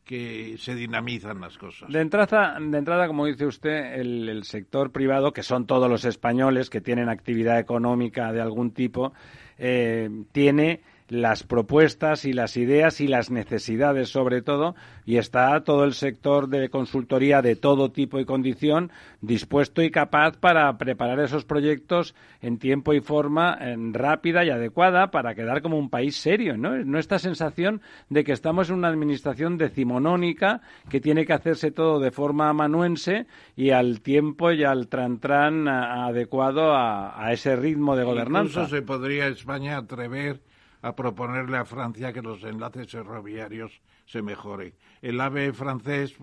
que 0.05 0.55
se 0.59 0.75
dinamizan 0.75 1.41
las 1.41 1.57
cosas. 1.57 1.91
De 1.91 1.99
entrada, 1.99 2.57
de 2.59 2.77
entrada 2.77 3.07
como 3.07 3.25
dice 3.25 3.45
usted, 3.45 3.99
el, 3.99 4.29
el 4.29 4.43
sector 4.43 4.91
privado, 4.91 5.33
que 5.33 5.41
son 5.43 5.65
todos 5.65 5.89
los 5.89 6.05
españoles 6.05 6.69
que 6.69 6.79
tienen 6.79 7.09
actividad 7.09 7.59
económica 7.59 8.31
de 8.31 8.39
algún 8.39 8.71
tipo, 8.71 9.13
eh, 9.57 10.09
tiene 10.31 10.81
las 11.07 11.43
propuestas 11.43 12.25
y 12.25 12.33
las 12.33 12.57
ideas 12.57 12.99
y 12.99 13.07
las 13.07 13.29
necesidades 13.29 14.09
sobre 14.09 14.41
todo 14.41 14.75
y 15.05 15.17
está 15.17 15.63
todo 15.63 15.83
el 15.83 15.93
sector 15.93 16.49
de 16.49 16.69
consultoría 16.69 17.43
de 17.43 17.55
todo 17.55 17.91
tipo 17.91 18.19
y 18.19 18.25
condición 18.25 18.91
dispuesto 19.21 19.83
y 19.83 19.91
capaz 19.91 20.37
para 20.37 20.75
preparar 20.79 21.19
esos 21.19 21.45
proyectos 21.45 22.15
en 22.41 22.57
tiempo 22.57 22.93
y 22.93 23.01
forma 23.01 23.55
en 23.59 23.93
rápida 23.93 24.43
y 24.45 24.49
adecuada 24.49 25.11
para 25.11 25.35
quedar 25.35 25.61
como 25.61 25.77
un 25.77 25.89
país 25.91 26.15
serio, 26.15 26.57
¿no? 26.57 26.75
No 26.83 26.97
esta 26.97 27.19
sensación 27.19 27.81
de 28.09 28.23
que 28.23 28.31
estamos 28.31 28.69
en 28.69 28.75
una 28.77 28.87
administración 28.87 29.57
decimonónica 29.59 30.61
que 30.89 31.01
tiene 31.01 31.25
que 31.25 31.33
hacerse 31.33 31.69
todo 31.71 31.99
de 31.99 32.11
forma 32.11 32.49
amanuense 32.49 33.27
y 33.55 33.69
al 33.69 34.01
tiempo 34.01 34.51
y 34.51 34.63
al 34.63 34.89
tran-tran 34.89 35.67
a- 35.67 36.07
adecuado 36.07 36.73
a, 36.73 37.23
a 37.23 37.31
ese 37.31 37.55
ritmo 37.55 37.95
de 37.95 38.03
gobernanza. 38.03 38.61
Incluso 38.61 38.75
se 38.75 38.81
podría 38.81 39.27
España 39.27 39.77
atrever 39.77 40.39
a 40.85 40.95
proponerle 40.95 41.57
a 41.57 41.65
Francia 41.65 42.13
que 42.13 42.21
los 42.21 42.43
enlaces 42.43 42.91
ferroviarios 42.91 43.81
se 44.05 44.21
mejoren. 44.21 44.71
El 45.01 45.19
AVE 45.19 45.51
francés, 45.51 46.15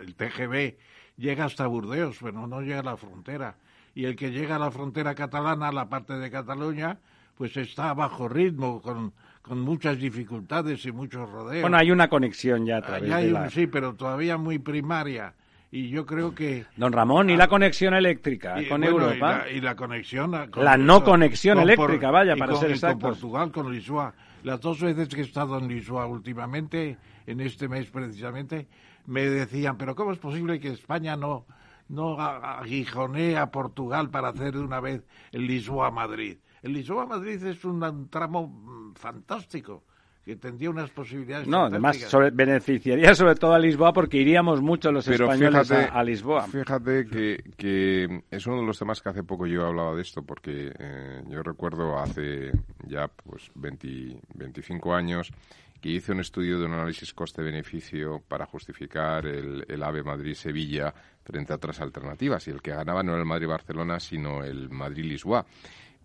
el 0.00 0.16
TGV, 0.16 0.76
llega 1.16 1.44
hasta 1.44 1.68
Burdeos, 1.68 2.18
pero 2.20 2.48
no 2.48 2.60
llega 2.60 2.80
a 2.80 2.82
la 2.82 2.96
frontera. 2.96 3.54
Y 3.94 4.06
el 4.06 4.16
que 4.16 4.32
llega 4.32 4.56
a 4.56 4.58
la 4.58 4.72
frontera 4.72 5.14
catalana, 5.14 5.70
la 5.70 5.88
parte 5.88 6.14
de 6.14 6.32
Cataluña, 6.32 6.98
pues 7.36 7.56
está 7.56 7.90
a 7.90 7.94
bajo 7.94 8.28
ritmo, 8.28 8.82
con, 8.82 9.12
con 9.40 9.60
muchas 9.60 9.98
dificultades 10.00 10.84
y 10.84 10.90
muchos 10.90 11.30
rodeos. 11.30 11.62
Bueno, 11.62 11.76
hay 11.76 11.92
una 11.92 12.08
conexión 12.08 12.66
ya 12.66 12.78
a 12.78 12.82
través 12.82 13.08
Ya 13.08 13.16
hay 13.18 13.26
de 13.28 13.34
un- 13.34 13.40
la... 13.42 13.50
Sí, 13.50 13.68
pero 13.68 13.94
todavía 13.94 14.36
muy 14.36 14.58
primaria. 14.58 15.32
Y 15.70 15.90
yo 15.90 16.06
creo 16.06 16.34
que... 16.34 16.64
Don 16.76 16.92
Ramón, 16.92 17.28
¿y 17.28 17.36
la 17.36 17.46
conexión 17.48 17.92
eléctrica 17.92 18.60
y, 18.62 18.68
con 18.68 18.80
bueno, 18.80 18.86
y 18.86 19.02
Europa? 19.04 19.38
la, 19.44 19.50
y 19.50 19.60
la 19.60 19.76
conexión... 19.76 20.34
a- 20.34 20.50
con- 20.50 20.64
La 20.64 20.76
no 20.78 21.04
conexión 21.04 21.56
con 21.58 21.64
eléctrica, 21.68 22.10
vaya, 22.10 22.36
para 22.36 22.52
con- 22.52 22.60
ser 22.60 22.74
y 22.74 22.80
con. 22.80 22.98
Portugal, 22.98 23.52
con 23.52 23.70
Lisboa. 23.70 24.14
Las 24.44 24.60
dos 24.60 24.80
veces 24.80 25.08
que 25.08 25.20
he 25.20 25.24
estado 25.24 25.58
en 25.58 25.68
Lisboa 25.68 26.06
últimamente, 26.06 26.96
en 27.26 27.40
este 27.40 27.68
mes 27.68 27.90
precisamente, 27.90 28.66
me 29.06 29.22
decían, 29.28 29.76
pero 29.76 29.94
¿cómo 29.94 30.12
es 30.12 30.18
posible 30.18 30.58
que 30.58 30.68
España 30.68 31.16
no, 31.16 31.44
no 31.88 32.18
aguijonee 32.18 33.36
a 33.36 33.50
Portugal 33.50 34.08
para 34.10 34.28
hacer 34.28 34.54
de 34.54 34.60
una 34.60 34.80
vez 34.80 35.06
el 35.32 35.46
Lisboa-Madrid? 35.46 36.38
El 36.62 36.72
Lisboa-Madrid 36.72 37.44
es 37.44 37.64
un, 37.64 37.82
un 37.82 38.08
tramo 38.08 38.46
mm, 38.48 38.94
fantástico, 38.94 39.84
que 40.28 40.36
tendría 40.36 40.68
unas 40.68 40.90
posibilidades 40.90 41.48
No, 41.48 41.64
además 41.64 41.96
sobre- 42.00 42.28
beneficiaría 42.30 43.14
sobre 43.14 43.34
todo 43.34 43.54
a 43.54 43.58
Lisboa 43.58 43.94
porque 43.94 44.18
iríamos 44.18 44.60
mucho 44.60 44.92
los 44.92 45.06
Pero 45.06 45.24
españoles 45.24 45.66
fíjate, 45.66 45.84
a, 45.90 45.98
a 45.98 46.04
Lisboa. 46.04 46.46
Fíjate 46.46 47.06
que, 47.06 47.42
que 47.56 48.22
es 48.30 48.46
uno 48.46 48.60
de 48.60 48.66
los 48.66 48.78
temas 48.78 49.00
que 49.00 49.08
hace 49.08 49.22
poco 49.22 49.46
yo 49.46 49.64
hablaba 49.66 49.94
de 49.94 50.02
esto, 50.02 50.20
porque 50.22 50.70
eh, 50.78 51.22
yo 51.30 51.42
recuerdo 51.42 51.98
hace 51.98 52.52
ya 52.86 53.08
pues 53.08 53.50
20 53.54 54.20
25 54.34 54.94
años 54.94 55.32
que 55.80 55.88
hice 55.88 56.12
un 56.12 56.20
estudio 56.20 56.58
de 56.58 56.66
un 56.66 56.72
análisis 56.74 57.14
coste-beneficio 57.14 58.20
para 58.28 58.44
justificar 58.44 59.24
el, 59.24 59.64
el 59.66 59.82
AVE 59.82 60.02
Madrid-Sevilla 60.02 60.92
frente 61.24 61.54
a 61.54 61.56
otras 61.56 61.80
alternativas. 61.80 62.46
Y 62.48 62.50
el 62.50 62.60
que 62.60 62.72
ganaba 62.72 63.02
no 63.02 63.12
era 63.12 63.20
el 63.20 63.26
Madrid-Barcelona, 63.26 63.98
sino 63.98 64.42
el 64.44 64.68
Madrid-Lisboa. 64.68 65.46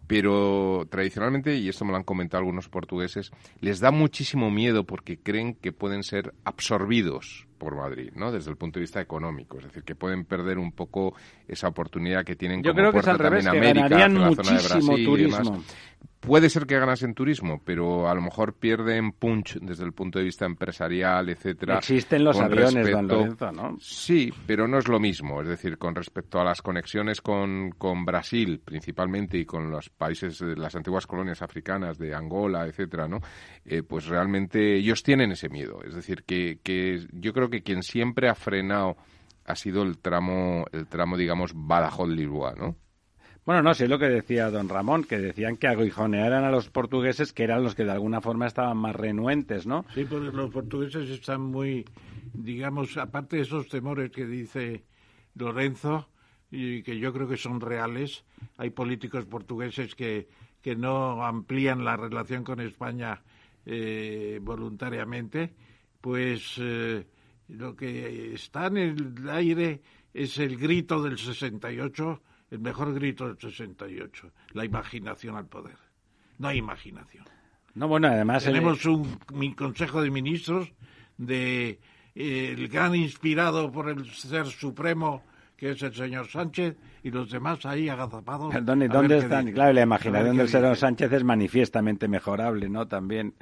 Pero 0.08 0.86
tradicionalmente, 0.90 1.56
y 1.56 1.70
esto 1.70 1.86
me 1.86 1.92
lo 1.92 1.98
han 1.98 2.04
comentado 2.04 2.40
algunos 2.40 2.70
portugueses, 2.70 3.32
les 3.62 3.80
da 3.80 3.92
muchísimo 3.92 4.52
miedo 4.52 4.84
porque 4.86 5.18
creen 5.18 5.56
que 5.56 5.72
pueden 5.72 6.04
ser 6.04 6.34
absorbidos 6.44 7.48
por 7.58 7.76
Madrid, 7.76 8.12
¿no? 8.16 8.32
Desde 8.32 8.52
el 8.52 8.58
punto 8.58 8.80
de 8.80 8.82
vista 8.82 9.00
económico, 9.00 9.58
es 9.58 9.64
decir, 9.64 9.84
que 9.84 9.96
pueden 9.96 10.26
perder 10.26 10.58
un 10.58 10.74
poco 10.74 11.16
esa 11.48 11.70
oportunidad 11.70 12.26
que 12.26 12.36
tienen 12.36 12.62
Yo 12.62 12.72
como 12.72 12.82
creo 12.82 12.92
que 12.92 12.98
es 13.00 13.06
puerta 13.06 13.24
al 13.24 13.32
revés, 13.32 13.46
también 13.46 13.74
que 13.74 13.80
América, 13.80 13.98
ganarían 13.98 14.24
hacia 14.24 14.30
la 14.30 14.36
zona 14.36 14.50
de 14.50 14.54
muchísimo 14.54 14.94
Brasil 14.94 15.20
y 15.20 15.22
demás. 15.24 15.44
turismo. 15.44 15.64
Puede 16.26 16.50
ser 16.50 16.66
que 16.66 16.80
ganase 16.80 17.06
en 17.06 17.14
turismo, 17.14 17.62
pero 17.64 18.10
a 18.10 18.16
lo 18.16 18.22
mejor 18.22 18.54
pierde 18.54 18.98
en 18.98 19.12
punch 19.12 19.60
desde 19.60 19.84
el 19.84 19.94
punto 19.94 20.20
de 20.20 20.26
vista 20.26 20.46
empresarial, 20.46 21.30
etcétera. 21.30 21.78
Existen 21.78 22.24
los 22.24 22.40
aviones, 22.40 22.90
don 22.92 23.08
Lorenzo, 23.08 23.52
¿no? 23.52 23.78
Sí, 23.80 24.34
pero 24.48 24.68
no 24.68 24.78
es 24.78 24.88
lo 24.88 25.00
mismo. 25.00 25.42
Es 25.42 25.48
decir, 25.48 25.78
con 25.78 25.96
respecto 25.96 26.40
a 26.40 26.44
las 26.44 26.62
conexiones 26.62 27.22
con, 27.22 27.72
con 27.72 28.06
Brasil, 28.06 28.62
principalmente, 28.64 29.38
y 29.38 29.46
con 29.46 29.70
los 29.70 29.90
países, 29.90 30.42
las 30.42 30.76
antiguas 30.76 31.06
colonias 31.08 31.42
africanas 31.42 31.98
de 31.98 32.14
Angola, 32.16 32.66
etcétera, 32.66 33.08
¿no? 33.08 33.20
Eh, 33.66 33.84
pues 33.84 34.08
realmente 34.08 34.76
ellos 34.76 35.04
tienen 35.04 35.32
ese 35.32 35.50
miedo. 35.50 35.80
Es 35.86 35.96
decir, 35.96 36.24
que, 36.24 36.60
que 36.64 37.06
yo 37.12 37.34
creo 37.34 37.50
que 37.50 37.64
quien 37.64 37.84
siempre 37.84 38.30
ha 38.30 38.36
frenado 38.36 38.98
ha 39.46 39.56
sido 39.56 39.84
el 39.84 39.98
tramo, 39.98 40.66
el 40.72 40.88
tramo 40.88 41.18
digamos, 41.18 41.54
Badajoz-Lisboa, 41.54 42.56
¿no? 42.56 42.78
Bueno, 43.46 43.62
no, 43.62 43.74
sé 43.74 43.90
lo 43.90 44.00
que 44.00 44.08
decía 44.08 44.50
don 44.50 44.70
Ramón, 44.70 45.04
que 45.04 45.20
decían 45.20 45.58
que 45.58 45.68
aguijonearan 45.68 46.46
a 46.46 46.52
los 46.52 46.70
portugueses, 46.70 47.34
que 47.34 47.44
eran 47.44 47.62
los 47.62 47.76
que 47.76 47.84
de 47.84 47.92
alguna 47.92 48.22
forma 48.22 48.48
estaban 48.48 48.78
más 48.78 48.96
renuentes, 48.96 49.68
¿no? 49.68 49.86
Sí, 49.94 50.06
porque 50.06 50.32
los 50.32 50.50
portugueses 50.50 51.10
están 51.10 51.42
muy, 51.42 51.84
digamos, 52.34 52.96
aparte 52.96 53.36
de 53.36 53.42
esos 53.42 53.68
temores 53.68 54.12
que 54.12 54.26
dice 54.26 54.86
Lorenzo, 55.36 56.08
y 56.56 56.84
que 56.84 57.00
yo 57.00 57.12
creo 57.12 57.28
que 57.28 57.36
son 57.36 57.60
reales, 57.60 58.24
hay 58.58 58.70
políticos 58.70 59.26
portugueses 59.26 59.96
que, 59.96 60.30
que 60.62 60.76
no 60.76 61.26
amplían 61.26 61.84
la 61.84 61.98
relación 61.98 62.44
con 62.44 62.62
España 62.62 63.24
eh, 63.66 64.40
voluntariamente, 64.42 65.52
pues 66.00 66.56
eh, 66.60 67.08
lo 67.48 67.76
que 67.76 68.36
está 68.36 68.68
en 68.68 68.78
el 68.78 69.30
aire 69.30 69.82
es 70.14 70.38
el 70.38 70.58
grito 70.58 71.02
del 71.02 71.18
68 71.18 72.22
el 72.54 72.60
mejor 72.60 72.94
grito 72.94 73.26
del 73.28 73.38
68, 73.40 74.32
la 74.52 74.64
imaginación 74.64 75.36
al 75.36 75.48
poder. 75.48 75.76
No 76.38 76.50
hay 76.50 76.60
imaginación. 76.60 77.26
No, 77.74 77.88
bueno, 77.88 78.08
además... 78.08 78.44
Tenemos 78.44 78.86
un 78.86 79.18
Consejo 79.56 80.04
de 80.04 80.12
Ministros 80.12 80.72
de 81.18 81.80
eh, 82.14 82.54
el 82.56 82.68
gran 82.68 82.94
inspirado 82.94 83.72
por 83.72 83.90
el 83.90 84.06
ser 84.12 84.46
supremo 84.46 85.24
que 85.58 85.72
es 85.72 85.82
el 85.82 85.96
señor 85.96 86.28
Sánchez 86.28 86.76
y 87.04 87.10
los 87.10 87.32
demás 87.32 87.66
ahí 87.66 87.90
agazapados. 87.90 88.54
¿Dónde, 88.64 88.88
dónde 88.88 89.18
están? 89.18 89.52
Claro, 89.52 89.74
la 89.74 89.82
imaginación 89.82 90.38
del 90.38 90.50
señor 90.50 90.76
Sánchez 90.76 91.12
es 91.12 91.24
manifiestamente 91.24 92.08
mejorable, 92.08 92.70
¿no? 92.70 92.88
También 92.88 93.34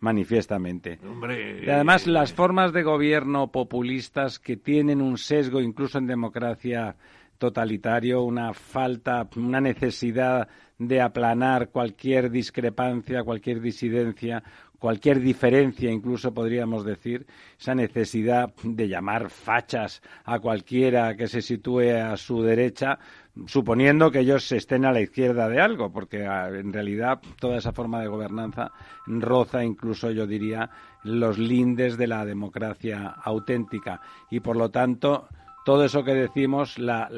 manifiestamente. 0.00 0.98
Hombre, 1.08 1.64
y 1.64 1.70
además 1.70 2.08
las 2.08 2.32
formas 2.32 2.72
de 2.72 2.82
gobierno 2.82 3.52
populistas 3.52 4.40
que 4.40 4.56
tienen 4.56 5.00
un 5.00 5.16
sesgo 5.18 5.60
incluso 5.60 5.98
en 5.98 6.06
democracia 6.06 6.96
totalitario, 7.38 8.22
una 8.22 8.52
falta, 8.52 9.28
una 9.36 9.60
necesidad 9.60 10.48
de 10.78 11.00
aplanar 11.00 11.70
cualquier 11.70 12.30
discrepancia, 12.30 13.24
cualquier 13.24 13.60
disidencia, 13.60 14.42
cualquier 14.78 15.20
diferencia, 15.20 15.90
incluso 15.90 16.32
podríamos 16.32 16.84
decir, 16.84 17.26
esa 17.58 17.74
necesidad 17.74 18.54
de 18.62 18.88
llamar 18.88 19.28
fachas 19.28 20.00
a 20.24 20.38
cualquiera 20.38 21.16
que 21.16 21.26
se 21.26 21.42
sitúe 21.42 21.90
a 21.90 22.16
su 22.16 22.42
derecha, 22.42 22.98
suponiendo 23.46 24.10
que 24.10 24.20
ellos 24.20 24.50
estén 24.52 24.84
a 24.84 24.92
la 24.92 25.00
izquierda 25.00 25.48
de 25.48 25.60
algo, 25.60 25.90
porque 25.92 26.26
ah, 26.26 26.48
en 26.48 26.72
realidad 26.72 27.20
toda 27.40 27.58
esa 27.58 27.72
forma 27.72 28.00
de 28.00 28.08
gobernanza 28.08 28.70
roza 29.06 29.64
incluso, 29.64 30.10
yo 30.10 30.26
diría, 30.26 30.70
los 31.02 31.38
lindes 31.38 31.96
de 31.96 32.06
la 32.06 32.24
democracia 32.24 33.14
auténtica. 33.22 34.00
Y, 34.30 34.40
por 34.40 34.56
lo 34.56 34.70
tanto, 34.70 35.28
todo 35.68 35.84
eso 35.84 36.02
que 36.02 36.14
decimos, 36.14 36.78
la, 36.78 37.10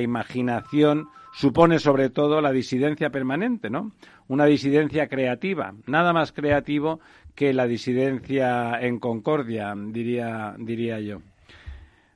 imaginación 0.00 1.08
supone 1.34 1.80
sobre 1.80 2.08
todo 2.08 2.40
la 2.40 2.52
disidencia 2.52 3.10
permanente, 3.10 3.68
¿no? 3.68 3.90
Una 4.28 4.44
disidencia 4.44 5.08
creativa, 5.08 5.74
nada 5.88 6.12
más 6.12 6.30
creativo 6.30 7.00
que 7.34 7.52
la 7.52 7.66
disidencia 7.66 8.80
en 8.80 9.00
concordia, 9.00 9.74
diría, 9.76 10.54
diría 10.56 11.00
yo. 11.00 11.18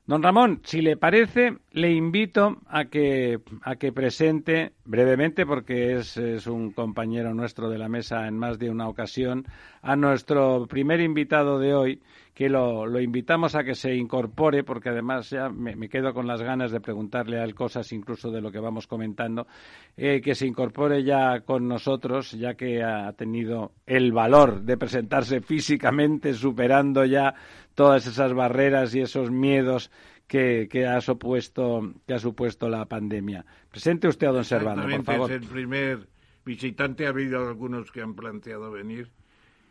Don 0.07 0.23
Ramón, 0.23 0.61
si 0.63 0.81
le 0.81 0.97
parece, 0.97 1.57
le 1.73 1.91
invito 1.91 2.59
a 2.69 2.85
que, 2.85 3.41
a 3.63 3.75
que 3.75 3.93
presente 3.93 4.73
brevemente, 4.85 5.45
porque 5.45 5.97
es, 5.97 6.17
es, 6.17 6.47
un 6.47 6.71
compañero 6.71 7.35
nuestro 7.35 7.69
de 7.69 7.79
la 7.79 7.89
mesa 7.89 8.29
en 8.29 8.39
más 8.39 8.61
de 8.61 8.71
una 8.71 8.89
ocasión, 8.89 9.45
a 9.83 9.97
nuestro 9.97 10.69
primer 10.69 11.01
invitado 11.01 11.59
de 11.59 11.75
hoy, 11.75 12.01
que 12.41 12.49
lo, 12.49 12.87
lo 12.87 13.03
invitamos 13.03 13.55
a 13.55 13.63
que 13.63 13.75
se 13.75 13.95
incorpore, 13.95 14.65
porque 14.65 14.89
además 14.89 15.29
ya 15.29 15.51
me, 15.51 15.77
me, 15.77 15.91
quedo 15.91 16.15
con 16.15 16.27
las 16.27 16.41
ganas 16.41 16.71
de 16.71 16.81
preguntarle 16.81 17.39
a 17.39 17.45
él 17.45 17.55
cosas 17.55 17.93
incluso 17.93 18.31
de 18.31 18.41
lo 18.41 18.51
que 18.51 18.59
vamos 18.59 18.87
comentando, 18.87 19.47
eh, 19.95 20.23
que 20.23 20.35
se 20.35 20.47
incorpore 20.47 21.05
ya 21.05 21.41
con 21.41 21.69
nosotros, 21.69 22.33
ya 22.33 22.55
que 22.55 22.83
ha 22.83 23.13
tenido 23.13 23.73
el 23.85 24.13
valor 24.13 24.63
de 24.63 24.79
presentarse 24.79 25.43
físicamente, 25.43 26.33
superando 26.33 27.05
ya 27.05 27.35
todas 27.75 28.07
esas 28.07 28.33
barreras 28.33 28.95
y 28.95 29.03
esos 29.03 29.31
miedos 29.31 29.91
que, 30.27 30.67
que, 30.71 30.87
ha, 30.87 31.03
supuesto, 31.03 31.93
que 32.07 32.15
ha 32.15 32.19
supuesto 32.19 32.71
la 32.71 32.87
pandemia. 32.87 33.45
Presente 33.71 34.09
usted 34.09 34.29
a 34.29 34.33
don 34.33 34.45
Servando, 34.47 34.89
por 34.89 35.05
favor. 35.05 35.31
Es 35.31 35.43
el 35.43 35.47
primer 35.47 36.09
visitante, 36.47 37.05
ha 37.05 37.11
habido 37.11 37.47
algunos 37.47 37.93
que 37.93 38.01
han 38.01 38.15
planteado 38.15 38.71
venir, 38.71 39.11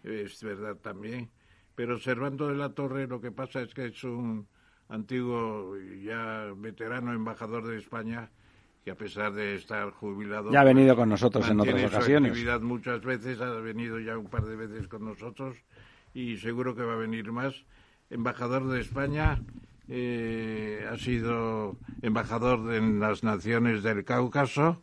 es 0.03 0.43
verdad 0.43 0.75
también, 0.75 1.32
pero 1.79 1.97
Servando 1.97 2.49
de 2.49 2.55
la 2.55 2.73
Torre 2.73 3.07
lo 3.07 3.21
que 3.21 3.31
pasa 3.31 3.61
es 3.61 3.73
que 3.73 3.85
es 3.85 4.03
un 4.03 4.45
antiguo, 4.89 5.77
ya 6.03 6.51
veterano 6.57 7.13
embajador 7.13 7.65
de 7.65 7.77
España, 7.77 8.29
que 8.83 8.91
a 8.91 8.95
pesar 8.95 9.31
de 9.31 9.55
estar 9.55 9.89
jubilado... 9.91 10.51
Ya 10.51 10.59
ha 10.59 10.65
venido 10.65 10.93
con 10.97 11.07
nosotros 11.07 11.49
en 11.49 11.61
otras 11.61 11.85
ocasiones. 11.85 12.31
Actividad 12.31 12.59
muchas 12.59 13.01
veces, 13.01 13.39
ha 13.39 13.51
venido 13.61 13.97
ya 13.97 14.17
un 14.17 14.25
par 14.25 14.43
de 14.43 14.57
veces 14.57 14.89
con 14.89 15.05
nosotros 15.05 15.55
y 16.13 16.35
seguro 16.35 16.75
que 16.75 16.83
va 16.83 16.95
a 16.95 16.97
venir 16.97 17.31
más 17.31 17.63
embajador 18.09 18.67
de 18.67 18.81
España, 18.81 19.39
eh, 19.87 20.85
ha 20.91 20.97
sido 20.97 21.77
embajador 22.01 22.73
en 22.73 22.99
las 22.99 23.23
naciones 23.23 23.83
del 23.83 24.03
Cáucaso, 24.03 24.81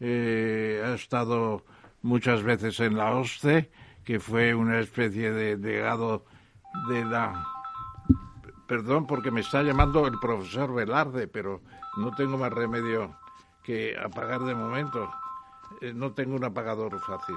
eh, 0.00 0.82
ha 0.82 0.94
estado 0.94 1.62
muchas 2.00 2.42
veces 2.42 2.80
en 2.80 2.96
la 2.96 3.14
OSCE, 3.16 3.70
que 4.02 4.18
fue 4.18 4.54
una 4.54 4.80
especie 4.80 5.30
de 5.30 5.58
legado 5.58 6.24
de 6.88 7.04
la... 7.04 7.46
Perdón 8.66 9.06
porque 9.06 9.30
me 9.30 9.40
está 9.40 9.62
llamando 9.62 10.06
el 10.06 10.18
profesor 10.20 10.74
Velarde, 10.74 11.26
pero 11.26 11.62
no 11.96 12.14
tengo 12.14 12.36
más 12.36 12.52
remedio 12.52 13.16
que 13.62 13.96
apagar 13.98 14.40
de 14.40 14.54
momento. 14.54 15.10
Eh, 15.80 15.92
no 15.94 16.12
tengo 16.12 16.36
un 16.36 16.44
apagador 16.44 16.98
fácil. 17.00 17.36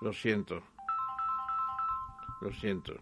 Lo 0.00 0.12
siento. 0.12 0.62
Lo 2.40 2.52
siento. 2.52 2.94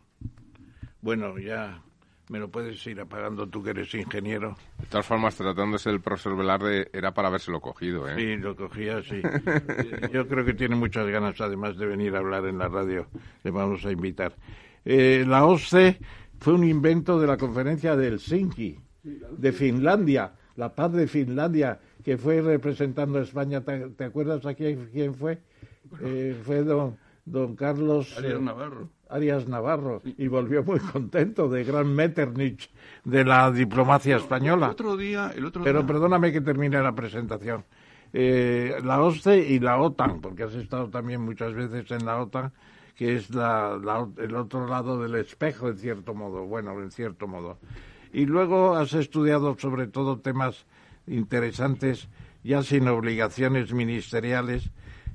Bueno, 1.00 1.38
ya 1.38 1.80
me 2.28 2.38
lo 2.38 2.48
puedes 2.48 2.87
ir 2.87 3.00
apagando 3.00 3.46
tú 3.46 3.62
que 3.62 3.70
eres 3.70 3.92
ingeniero. 3.94 4.56
De 4.78 4.87
todas 4.87 5.04
formas, 5.04 5.37
tratándose 5.37 5.90
del 5.90 6.00
profesor 6.00 6.37
Velarde, 6.37 6.88
era 6.92 7.12
para 7.12 7.28
habérselo 7.28 7.61
cogido, 7.61 8.08
¿eh? 8.08 8.14
Sí, 8.16 8.37
lo 8.37 8.56
cogía, 8.56 9.02
sí. 9.02 9.20
Yo 10.12 10.26
creo 10.26 10.44
que 10.44 10.54
tiene 10.54 10.76
muchas 10.76 11.06
ganas, 11.08 11.40
además 11.40 11.76
de 11.76 11.87
venir 11.87 12.14
a 12.14 12.20
hablar 12.20 12.46
en 12.46 12.58
la 12.58 12.68
radio. 12.68 13.06
Le 13.42 13.50
vamos 13.50 13.85
a 13.85 13.90
invitar. 13.90 14.35
Eh, 14.84 15.24
la 15.26 15.46
OSCE 15.46 15.98
fue 16.40 16.54
un 16.54 16.64
invento 16.64 17.20
de 17.20 17.26
la 17.26 17.36
conferencia 17.36 17.96
de 17.96 18.08
Helsinki, 18.08 18.78
de 19.02 19.52
Finlandia, 19.52 20.32
la 20.56 20.74
paz 20.74 20.92
de 20.92 21.06
Finlandia, 21.06 21.80
que 22.04 22.16
fue 22.18 22.40
representando 22.40 23.18
a 23.18 23.22
España. 23.22 23.62
¿Te, 23.62 24.04
acuerdas 24.04 24.44
aquí 24.46 24.76
quién 24.92 25.14
fue? 25.14 25.38
Eh, 26.00 26.36
fue 26.44 26.62
don, 26.64 26.96
don 27.24 27.54
Carlos... 27.56 28.16
Arias 28.18 28.40
Navarro. 28.40 28.88
Arias 29.08 29.46
Navarro 29.46 30.00
y 30.04 30.26
volvió 30.26 30.64
muy 30.64 30.78
contento 30.80 31.48
de 31.48 31.64
gran 31.64 31.94
Metternich 31.94 32.70
de 33.04 33.24
la 33.24 33.50
diplomacia 33.50 34.16
española. 34.16 34.66
El 34.66 34.72
otro 34.72 34.96
día, 34.96 35.32
el 35.36 35.44
otro 35.44 35.62
Pero 35.62 35.80
día... 35.80 35.86
perdóname 35.86 36.32
que 36.32 36.40
termine 36.40 36.82
la 36.82 36.94
presentación. 36.94 37.64
Eh, 38.14 38.78
la 38.84 39.02
OSCE 39.02 39.38
y 39.38 39.58
la 39.58 39.78
OTAN, 39.78 40.20
porque 40.20 40.42
has 40.44 40.54
estado 40.54 40.88
también 40.90 41.20
muchas 41.20 41.54
veces 41.54 41.90
en 41.90 42.04
la 42.04 42.20
OTAN, 42.20 42.52
que 42.94 43.16
es 43.16 43.31
la, 43.31 43.78
la, 43.83 44.07
el 44.18 44.35
otro 44.37 44.66
lado 44.66 45.00
del 45.02 45.14
espejo, 45.14 45.68
en 45.68 45.78
cierto 45.78 46.14
modo. 46.14 46.44
Bueno, 46.44 46.81
en 46.81 46.90
cierto 46.90 47.26
modo. 47.26 47.59
Y 48.12 48.26
luego 48.26 48.76
has 48.76 48.92
estudiado 48.92 49.57
sobre 49.59 49.87
todo 49.87 50.18
temas 50.18 50.66
interesantes, 51.07 52.09
ya 52.44 52.62
sin 52.62 52.88
obligaciones 52.88 53.72
ministeriales, 53.72 54.70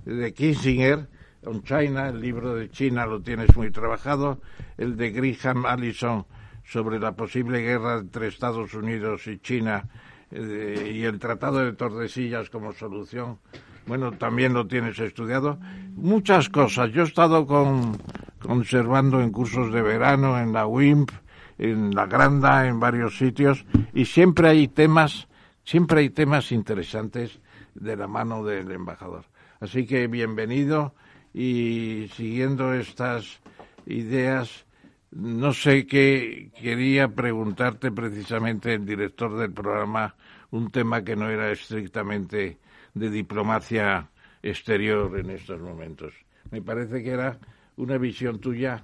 de 0.05 0.33
Kissinger, 0.33 1.07
on 1.43 1.63
China, 1.63 2.09
el 2.09 2.21
libro 2.21 2.55
de 2.55 2.69
China 2.69 3.05
lo 3.05 3.21
tienes 3.21 3.55
muy 3.55 3.71
trabajado, 3.71 4.41
el 4.77 4.95
de 4.95 5.11
Graham 5.11 5.65
Allison 5.65 6.25
sobre 6.63 6.99
la 6.99 7.15
posible 7.15 7.61
guerra 7.61 7.99
entre 7.99 8.27
Estados 8.27 8.73
Unidos 8.73 9.27
y 9.27 9.39
China 9.39 9.87
eh, 10.31 10.93
y 10.95 11.03
el 11.03 11.19
Tratado 11.19 11.59
de 11.59 11.73
Tordesillas 11.73 12.49
como 12.49 12.73
solución, 12.73 13.39
bueno, 13.87 14.11
también 14.11 14.53
lo 14.53 14.67
tienes 14.67 14.99
estudiado. 14.99 15.57
Muchas 15.95 16.49
cosas. 16.49 16.91
Yo 16.91 17.03
he 17.03 17.05
estado 17.05 17.47
con, 17.47 17.97
conservando 18.39 19.21
en 19.21 19.31
cursos 19.31 19.71
de 19.71 19.81
verano, 19.81 20.37
en 20.39 20.53
la 20.53 20.67
WIMP, 20.67 21.09
en 21.57 21.95
la 21.95 22.05
Granda, 22.05 22.67
en 22.67 22.79
varios 22.79 23.17
sitios, 23.17 23.65
y 23.93 24.05
siempre 24.05 24.49
hay 24.49 24.67
temas, 24.67 25.27
siempre 25.63 26.01
hay 26.01 26.09
temas 26.09 26.51
interesantes 26.51 27.39
de 27.73 27.95
la 27.95 28.07
mano 28.07 28.43
del 28.43 28.71
embajador. 28.71 29.25
Así 29.59 29.87
que 29.87 30.07
bienvenido 30.07 30.93
y 31.33 32.09
siguiendo 32.13 32.73
estas 32.73 33.41
ideas, 33.85 34.65
no 35.11 35.53
sé 35.53 35.87
qué 35.87 36.51
quería 36.61 37.07
preguntarte 37.07 37.91
precisamente 37.91 38.73
el 38.73 38.85
director 38.85 39.35
del 39.37 39.51
programa, 39.51 40.15
un 40.51 40.69
tema 40.69 41.03
que 41.03 41.15
no 41.15 41.29
era 41.29 41.51
estrictamente 41.51 42.59
de 42.97 43.09
diplomacia 43.09 44.09
exterior 44.41 45.17
en 45.17 45.29
estos 45.31 45.59
momentos. 45.61 46.13
Me 46.51 46.61
parece 46.61 47.03
que 47.03 47.11
era 47.11 47.37
una 47.75 47.97
visión 47.97 48.39
tuya 48.39 48.83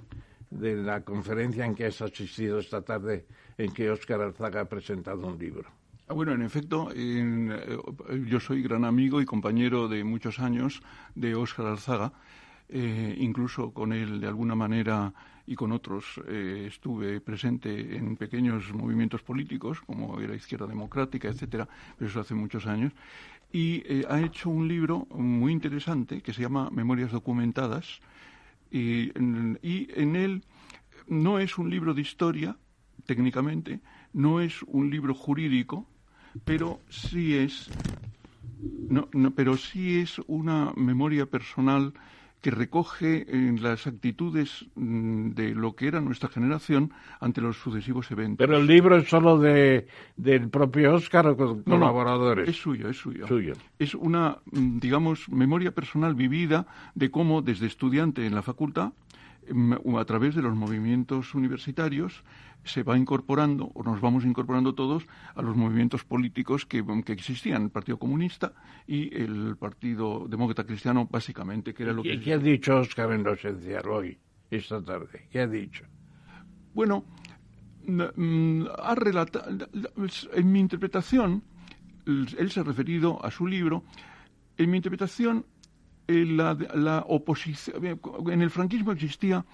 de 0.50 0.76
la 0.76 1.02
conferencia 1.02 1.64
en 1.64 1.74
que 1.74 1.86
has 1.86 2.00
asistido 2.00 2.58
esta 2.58 2.82
tarde, 2.82 3.26
en 3.58 3.72
que 3.72 3.90
Óscar 3.90 4.20
Alzaga 4.20 4.62
ha 4.62 4.68
presentado 4.68 5.26
un 5.26 5.38
libro. 5.38 5.68
Ah, 6.06 6.14
bueno, 6.14 6.32
en 6.32 6.42
efecto, 6.42 6.90
eh, 6.94 7.78
yo 8.26 8.38
soy 8.38 8.62
gran 8.62 8.84
amigo 8.84 9.20
y 9.20 9.24
compañero 9.24 9.88
de 9.88 10.04
muchos 10.04 10.38
años 10.38 10.82
de 11.14 11.34
Óscar 11.34 11.66
Alzaga. 11.66 12.12
Eh, 12.68 13.14
incluso 13.18 13.72
con 13.72 13.92
él, 13.92 14.20
de 14.20 14.26
alguna 14.26 14.54
manera, 14.54 15.12
y 15.46 15.54
con 15.54 15.72
otros, 15.72 16.20
eh, 16.26 16.64
estuve 16.68 17.20
presente 17.20 17.96
en 17.96 18.16
pequeños 18.16 18.72
movimientos 18.72 19.22
políticos, 19.22 19.80
como 19.82 20.18
era 20.18 20.34
Izquierda 20.34 20.66
Democrática, 20.66 21.28
etcétera, 21.28 21.68
pero 21.98 22.10
eso 22.10 22.20
hace 22.20 22.34
muchos 22.34 22.66
años. 22.66 22.92
Y 23.54 23.84
ha 24.08 24.20
hecho 24.20 24.50
un 24.50 24.66
libro 24.66 25.06
muy 25.12 25.52
interesante 25.52 26.22
que 26.22 26.32
se 26.32 26.42
llama 26.42 26.70
Memorias 26.72 27.12
Documentadas, 27.12 28.00
y, 28.68 29.12
en 29.14 30.16
él 30.16 30.42
no 31.06 31.38
es 31.38 31.56
un 31.56 31.70
libro 31.70 31.94
de 31.94 32.02
historia, 32.02 32.56
técnicamente, 33.06 33.78
no 34.12 34.40
es 34.40 34.60
un 34.64 34.90
libro 34.90 35.14
jurídico, 35.14 35.86
pero 36.44 36.80
sí 36.88 37.36
es, 37.36 37.70
no, 38.88 39.08
pero 39.36 39.56
sí 39.56 40.00
es 40.00 40.18
una 40.26 40.72
memoria 40.74 41.26
personal 41.26 41.94
que 42.44 42.50
recoge 42.50 43.24
en 43.34 43.62
las 43.62 43.86
actitudes 43.86 44.66
mm, 44.74 45.30
de 45.30 45.54
lo 45.54 45.74
que 45.74 45.86
era 45.86 46.02
nuestra 46.02 46.28
generación 46.28 46.92
ante 47.18 47.40
los 47.40 47.56
sucesivos 47.56 48.10
eventos. 48.10 48.36
Pero 48.36 48.58
el 48.58 48.66
libro 48.66 48.98
es 48.98 49.08
solo 49.08 49.38
de, 49.38 49.86
del 50.18 50.50
propio 50.50 50.92
Oscar 50.94 51.26
o 51.28 51.38
con 51.38 51.62
colaboradores. 51.62 52.46
es 52.46 52.56
suyo, 52.56 52.90
es 52.90 52.98
suyo. 52.98 53.24
Es 53.78 53.94
una, 53.94 54.36
mm, 54.52 54.78
digamos, 54.78 55.26
memoria 55.30 55.74
personal 55.74 56.14
vivida 56.14 56.66
de 56.94 57.10
cómo 57.10 57.40
desde 57.40 57.66
estudiante 57.66 58.26
en 58.26 58.34
la 58.34 58.42
facultad 58.42 58.92
mm, 59.50 59.96
a 59.96 60.04
través 60.04 60.34
de 60.34 60.42
los 60.42 60.54
movimientos 60.54 61.34
universitarios 61.34 62.24
se 62.64 62.82
va 62.82 62.96
incorporando, 62.96 63.70
o 63.74 63.82
nos 63.82 64.00
vamos 64.00 64.24
incorporando 64.24 64.74
todos, 64.74 65.06
a 65.34 65.42
los 65.42 65.56
movimientos 65.56 66.04
políticos 66.04 66.66
que, 66.66 66.84
existían, 67.08 67.64
el 67.64 67.70
Partido 67.70 67.98
Comunista 67.98 68.52
y 68.86 69.14
el 69.14 69.56
Partido 69.56 70.26
Demócrata 70.28 70.64
Cristiano, 70.64 71.06
básicamente, 71.10 71.74
que 71.74 71.82
era 71.82 71.92
lo 71.92 72.02
que... 72.02 72.20
¿Qué 72.20 72.32
ha 72.32 72.38
dicho 72.38 72.76
Oscar 72.78 73.12
en 73.12 73.26
esencial 73.26 73.86
hoy, 73.88 74.18
esta 74.50 74.82
tarde? 74.82 75.28
¿Qué 75.30 75.40
ha 75.40 75.46
dicho? 75.46 75.84
Bueno, 76.72 77.04
mm, 77.86 78.64
ha 78.82 78.94
relatado, 78.94 79.68
en 80.32 80.52
mi 80.52 80.60
interpretación, 80.60 81.42
él 82.06 82.50
se 82.50 82.60
ha 82.60 82.64
referido 82.64 83.24
a 83.24 83.30
su 83.30 83.46
libro, 83.46 83.84
en 84.56 84.70
mi 84.70 84.78
interpretación, 84.78 85.44
eh, 86.06 86.24
la, 86.26 86.54
la 86.74 87.04
oposición, 87.08 87.98
en 88.30 88.42
el 88.42 88.50
franquismo 88.50 88.92
existía 88.92 89.44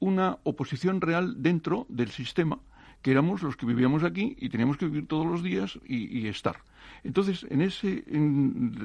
una 0.00 0.38
oposición 0.44 1.00
real 1.00 1.42
dentro 1.42 1.86
del 1.88 2.10
sistema, 2.10 2.58
que 3.02 3.12
éramos 3.12 3.42
los 3.42 3.56
que 3.56 3.66
vivíamos 3.66 4.02
aquí 4.02 4.36
y 4.38 4.48
teníamos 4.48 4.76
que 4.76 4.86
vivir 4.86 5.06
todos 5.06 5.26
los 5.26 5.42
días 5.42 5.78
y, 5.86 6.26
estar. 6.26 6.56
Entonces, 7.04 7.46
en 7.48 7.60
ese 7.60 8.04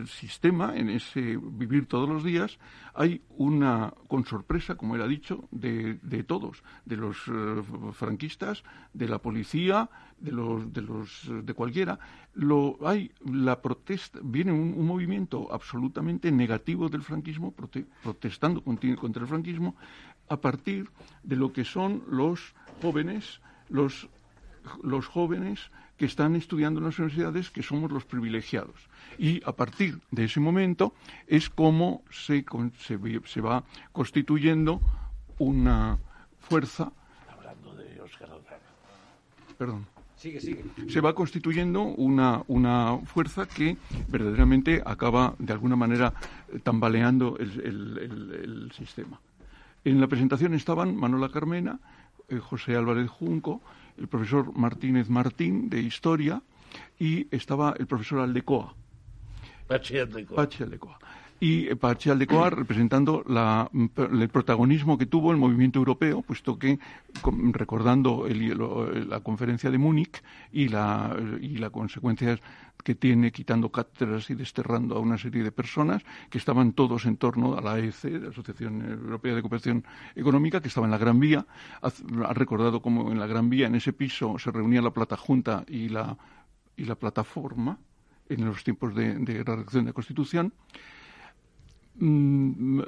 sistema, 0.06 0.76
en 0.76 0.90
ese 0.90 1.38
vivir 1.42 1.88
todos 1.88 2.08
los 2.08 2.24
días, 2.24 2.60
hay 2.94 3.22
una, 3.38 3.94
con 4.08 4.26
sorpresa, 4.26 4.76
como 4.76 4.96
era 4.96 5.08
dicho, 5.08 5.48
de, 5.52 5.98
todos, 6.28 6.64
de 6.86 6.98
los 6.98 7.18
eh, 7.28 7.64
franquistas, 7.94 8.64
de 8.94 9.08
la 9.08 9.18
policía, 9.18 9.90
de 10.20 10.32
los, 10.32 10.72
de 10.72 10.82
los, 10.82 11.32
de 11.44 11.54
cualquiera. 11.54 11.98
Lo, 12.36 12.78
hay 12.86 13.12
la 13.26 13.62
protesta, 13.62 14.20
viene 14.22 14.52
un, 14.52 14.86
movimiento 14.86 15.52
absolutamente 15.52 16.32
negativo 16.32 16.90
del 16.90 17.02
franquismo, 17.02 17.52
protestando 17.52 18.64
contra 18.64 19.24
el 19.24 19.28
franquismo, 19.28 19.76
a 20.30 20.38
partir 20.38 20.90
de 21.24 21.36
lo 21.36 21.54
que 21.54 21.66
son 21.66 22.04
los 22.10 22.54
jóvenes, 22.82 23.42
los, 23.70 24.10
los 24.82 25.08
jóvenes 25.08 25.72
que 25.98 26.06
están 26.06 26.36
estudiando 26.36 26.80
en 26.80 26.86
las 26.86 27.00
universidades, 27.00 27.52
que 27.52 27.64
somos 27.64 27.92
los 27.92 28.06
privilegiados. 28.06 28.76
Y 29.18 29.42
a 29.46 29.54
partir 29.54 30.00
de 30.12 30.26
ese 30.26 30.40
momento 30.40 30.94
es 31.28 31.50
como 31.50 32.04
se, 32.10 32.46
se, 33.26 33.42
va 33.42 33.64
constituyendo 33.92 34.82
una 35.38 36.00
fuerza. 36.40 36.92
Hablando 37.30 37.76
de 37.76 38.02
Oscar 38.02 38.30
Perdón. 39.58 39.86
Sigue, 40.16 40.40
sigue. 40.40 40.64
Se 40.88 41.02
va 41.02 41.14
constituyendo 41.14 41.84
una, 41.84 42.44
una 42.48 42.98
fuerza 43.00 43.46
que 43.46 43.78
verdaderamente 44.08 44.82
acaba 44.86 45.36
de 45.38 45.52
alguna 45.52 45.76
manera 45.76 46.14
tambaleando 46.64 47.38
el, 47.38 47.60
el 47.62 48.72
sistema. 48.72 49.20
En 49.86 50.00
la 50.00 50.08
presentación 50.08 50.54
estaban 50.54 50.96
Manuela 50.96 51.30
Carmena, 51.30 51.80
eh, 52.30 52.40
José 52.40 52.76
Álvarez 52.76 53.10
Junco, 53.10 53.62
el 53.98 54.08
profesor 54.08 54.58
Martínez 54.58 55.10
Martín 55.10 55.70
de 55.70 55.82
Historia 55.82 56.42
y 56.98 57.28
estaba 57.36 57.76
el 57.78 57.86
profesor 57.86 58.20
Aldecoa. 58.20 58.74
Pachi 59.68 59.98
Aldecoa. 60.00 60.36
Pachi 60.38 60.64
Aldecoa. 60.64 61.00
Y 61.44 61.68
eh, 61.68 61.76
Pachi 61.76 62.10
Aldecoa 62.10 62.50
representando 62.62 63.22
la, 63.28 63.70
el 63.74 64.30
protagonismo 64.30 64.98
que 64.98 65.08
tuvo 65.08 65.30
el 65.32 65.38
movimiento 65.38 65.78
europeo, 65.78 66.22
puesto 66.22 66.58
que, 66.58 66.80
recordando 67.52 68.26
la 68.30 69.20
conferencia 69.20 69.70
de 69.70 69.78
Múnich 69.78 70.24
y, 70.54 70.70
la, 70.70 71.14
y 71.42 71.58
las 71.58 71.70
consecuencias 71.72 72.40
que 72.82 72.96
tiene 72.96 73.34
quitando 73.34 73.70
cátedras 73.70 74.30
y 74.30 74.36
desterrando 74.36 74.96
a 74.96 75.02
una 75.02 75.18
serie 75.18 75.44
de 75.44 75.52
personas 75.52 76.02
que 76.30 76.38
estaban 76.38 76.72
todos 76.72 77.06
en 77.06 77.18
torno 77.18 77.58
a 77.58 77.62
la 77.62 77.74
AEC, 77.74 78.22
la 78.22 78.30
Asociación 78.30 78.82
Europea 78.82 79.36
de 79.36 79.42
Cooperación 79.42 79.84
Económica, 80.16 80.62
que 80.62 80.70
estaba 80.70 80.88
en 80.88 80.92
la 80.92 80.98
Gran 80.98 81.20
Vía. 81.20 81.46
Ha 81.82 82.34
recordado 82.34 82.82
cómo 82.82 83.12
en 83.12 83.20
la 83.20 83.28
Gran 83.28 83.50
Vía, 83.50 83.68
en 83.68 83.76
ese 83.76 83.92
piso, 83.92 84.40
se 84.40 84.50
reunía 84.50 84.82
la 84.82 84.92
Plata 84.92 85.18
Junta 85.18 85.66
y 85.68 85.90
la, 85.90 86.18
y 86.78 86.86
la 86.86 86.96
plataforma 86.96 87.80
en 88.30 88.46
los 88.46 88.64
tiempos 88.64 88.96
de, 88.96 89.16
de 89.16 89.44
redacción 89.44 89.84
de 89.84 89.90
la 89.90 89.94
Constitución. 89.94 90.54
Mm, 91.96 92.82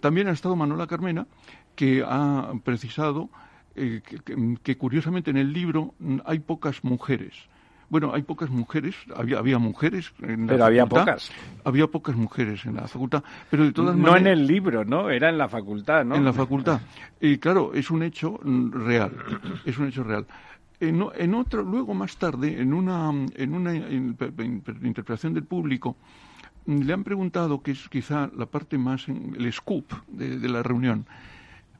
también 0.00 0.28
ha 0.28 0.32
estado 0.32 0.56
Manuela 0.56 0.86
Carmena, 0.86 1.26
que 1.74 2.04
ha 2.06 2.52
precisado 2.64 3.30
eh, 3.74 4.02
que, 4.62 4.76
curiosamente 4.76 5.30
en 5.30 5.38
el 5.38 5.52
libro 5.52 5.94
hay 6.24 6.40
pocas 6.40 6.84
mujeres. 6.84 7.34
Bueno, 7.88 8.14
hay 8.14 8.22
pocas 8.22 8.48
mujeres, 8.48 8.94
había, 9.14 9.38
había 9.38 9.58
mujeres 9.58 10.12
en 10.22 10.46
la 10.46 10.52
Pero 10.52 10.64
había 10.64 10.86
pocas. 10.86 11.30
Había 11.62 11.86
pocas 11.86 12.16
mujeres 12.16 12.64
en 12.64 12.76
la 12.76 12.88
facultad, 12.88 13.22
pero 13.50 13.64
de 13.64 13.72
todas 13.72 13.94
No 13.96 14.16
en 14.16 14.26
el 14.26 14.46
libro, 14.46 14.84
¿no? 14.84 15.10
Era 15.10 15.28
en 15.28 15.36
la 15.36 15.48
facultad, 15.48 16.04
¿no? 16.04 16.14
En 16.14 16.24
la 16.24 16.32
facultad. 16.32 16.80
Y 17.20 17.36
claro, 17.36 17.74
es 17.74 17.90
un 17.90 18.02
hecho 18.02 18.40
real, 18.42 19.12
es 19.66 19.76
un 19.78 19.88
hecho 19.88 20.04
real. 20.04 20.26
En, 20.80 21.04
en 21.14 21.34
otro, 21.34 21.62
luego 21.62 21.92
más 21.92 22.16
tarde, 22.16 22.60
en 22.60 22.72
una, 22.72 23.10
en 23.36 23.54
una 23.54 23.74
interpretación 23.74 25.34
del 25.34 25.44
público, 25.44 25.96
le 26.66 26.92
han 26.92 27.04
preguntado, 27.04 27.62
que 27.62 27.72
es 27.72 27.88
quizá 27.88 28.30
la 28.36 28.46
parte 28.46 28.78
más, 28.78 29.08
el 29.08 29.52
scoop 29.52 29.92
de 30.08 30.48
la 30.48 30.62
reunión, 30.62 31.06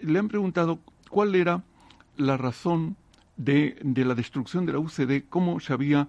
le 0.00 0.18
han 0.18 0.28
preguntado 0.28 0.80
cuál 1.08 1.34
era 1.34 1.62
la 2.16 2.36
razón 2.36 2.96
de, 3.36 3.76
la 3.82 4.14
destrucción 4.14 4.66
de 4.66 4.72
la 4.72 4.78
UCD, 4.78 5.28
cómo 5.28 5.60
se 5.60 5.72
había 5.72 6.08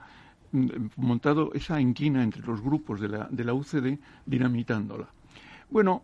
mm, 0.52 0.68
montado 0.98 1.52
esa 1.54 1.80
inquina 1.80 2.24
entre 2.24 2.42
los 2.42 2.62
grupos 2.62 3.00
de 3.00 3.10
la, 3.10 3.54
UCD 3.54 4.00
dinamitándola. 4.26 5.10
Bueno, 5.70 6.04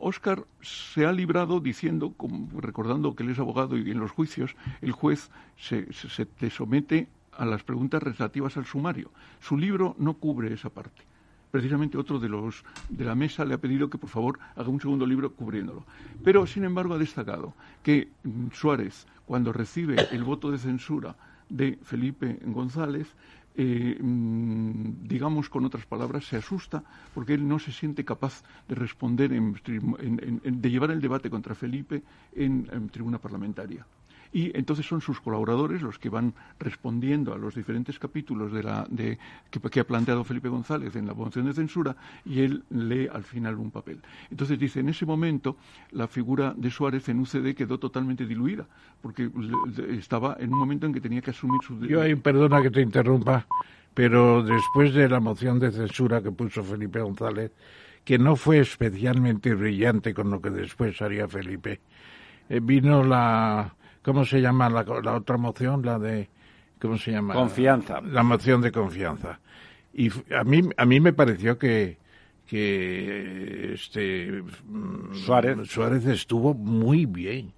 Oscar 0.00 0.40
mm, 0.40 0.44
se 0.62 1.06
ha 1.06 1.12
librado 1.12 1.60
diciendo, 1.60 2.14
recordando 2.56 3.14
que 3.14 3.22
él 3.22 3.30
es 3.30 3.38
abogado 3.38 3.76
y 3.78 3.90
en 3.90 4.00
los 4.00 4.10
juicios 4.10 4.56
el 4.80 4.92
juez 4.92 5.30
se, 5.56 5.92
se, 5.92 6.26
se 6.38 6.50
somete 6.50 7.08
a 7.32 7.46
las 7.46 7.62
preguntas 7.62 8.02
relativas 8.02 8.56
al 8.56 8.66
sumario. 8.66 9.10
Su 9.40 9.56
libro 9.56 9.94
no 9.98 10.14
cubre 10.14 10.52
esa 10.52 10.68
parte 10.70 11.09
precisamente 11.50 11.98
otro 11.98 12.18
de 12.18 12.28
los 12.28 12.64
de 12.88 13.04
la 13.04 13.14
mesa 13.14 13.44
le 13.44 13.54
ha 13.54 13.58
pedido 13.58 13.90
que 13.90 13.98
por 13.98 14.10
favor 14.10 14.38
haga 14.56 14.68
un 14.68 14.80
segundo 14.80 15.06
libro 15.06 15.32
cubriéndolo. 15.32 15.84
Pero 16.24 16.46
sin 16.46 16.64
embargo 16.64 16.94
ha 16.94 16.98
destacado 16.98 17.54
que 17.82 18.08
mm, 18.24 18.48
Suárez 18.52 19.06
cuando 19.26 19.52
recibe 19.52 19.96
el 20.10 20.24
voto 20.24 20.50
de 20.50 20.58
censura 20.58 21.16
de 21.48 21.78
Felipe 21.82 22.38
González, 22.46 23.08
eh, 23.56 23.98
mm, 24.00 25.06
digamos 25.06 25.48
con 25.48 25.64
otras 25.64 25.84
palabras, 25.86 26.24
se 26.24 26.36
asusta 26.36 26.82
porque 27.14 27.34
él 27.34 27.46
no 27.46 27.58
se 27.58 27.72
siente 27.72 28.04
capaz 28.04 28.42
de 28.68 28.74
responder, 28.74 29.30
de 29.30 30.70
llevar 30.70 30.90
el 30.90 31.00
debate 31.00 31.30
contra 31.30 31.54
Felipe 31.54 32.02
en, 32.34 32.88
tribuna 32.90 33.18
parlamentaria. 33.18 33.86
Y 34.32 34.56
entonces 34.56 34.86
son 34.86 35.00
sus 35.00 35.20
colaboradores 35.20 35.82
los 35.82 35.98
que 35.98 36.08
van 36.08 36.34
respondiendo 36.58 37.34
a 37.34 37.38
los 37.38 37.54
diferentes 37.54 37.98
capítulos 37.98 38.52
de 38.52 38.62
la, 38.62 38.86
de, 38.88 39.18
que, 39.50 39.80
ha 39.80 39.84
planteado 39.84 40.24
Felipe 40.24 40.48
González 40.48 40.94
en 40.96 41.06
la 41.06 41.14
moción 41.14 41.46
de 41.46 41.52
censura 41.52 41.96
y 42.24 42.40
él 42.40 42.62
lee 42.70 43.08
al 43.12 43.24
final 43.24 43.56
un 43.56 43.70
papel. 43.70 44.00
Entonces 44.30 44.58
dice, 44.58 44.80
en 44.80 44.88
ese 44.88 45.04
momento 45.04 45.56
la 45.92 46.06
figura 46.06 46.54
de 46.56 46.70
Suárez 46.70 47.08
en 47.08 47.20
UCD 47.20 47.54
quedó 47.54 47.78
totalmente 47.78 48.26
diluida, 48.26 48.66
porque 49.02 49.30
estaba 49.90 50.36
en 50.38 50.52
un 50.52 50.58
momento 50.58 50.86
en 50.86 50.92
que 50.92 51.00
tenía 51.00 51.20
que 51.20 51.30
asumir 51.30 51.60
su... 51.66 51.78
Yo, 51.86 52.00
hay, 52.00 52.14
perdona 52.14 52.62
que 52.62 52.70
te 52.70 52.82
interrumpa, 52.82 53.46
pero 53.94 54.42
después 54.42 54.94
de 54.94 55.08
la 55.08 55.18
moción 55.18 55.58
de 55.58 55.72
censura 55.72 56.22
que 56.22 56.30
puso 56.30 56.62
Felipe 56.62 57.00
González, 57.00 57.50
que 58.04 58.18
no 58.18 58.36
fue 58.36 58.60
especialmente 58.60 59.54
brillante 59.54 60.14
con 60.14 60.30
lo 60.30 60.40
que 60.40 60.50
después 60.50 61.00
haría 61.02 61.28
Felipe, 61.28 61.80
eh, 62.48 62.60
vino 62.62 63.04
la, 63.04 63.74
¿cómo 64.02 64.24
se 64.24 64.40
llama 64.40 64.68
la, 64.68 64.82
otra 65.14 65.36
moción? 65.36 65.84
La 65.84 65.98
de, 65.98 66.28
¿cómo 66.80 66.98
se 66.98 67.12
llama? 67.12 67.34
Confianza. 67.34 68.00
La 68.00 68.22
moción 68.22 68.60
de 68.60 68.72
confianza. 68.72 69.40
Y 69.92 70.10
a 70.34 70.44
mí, 70.44 70.62
a 70.76 70.84
mí 70.84 71.00
me 71.00 71.12
pareció 71.12 71.58
que, 71.58 71.98
que 72.46 73.74
este 73.74 74.42
mm, 74.42 75.14
Suárez. 75.14 75.68
Suárez 75.68 76.06
estuvo 76.06 76.54
muy 76.54 77.06
bien. 77.06 77.52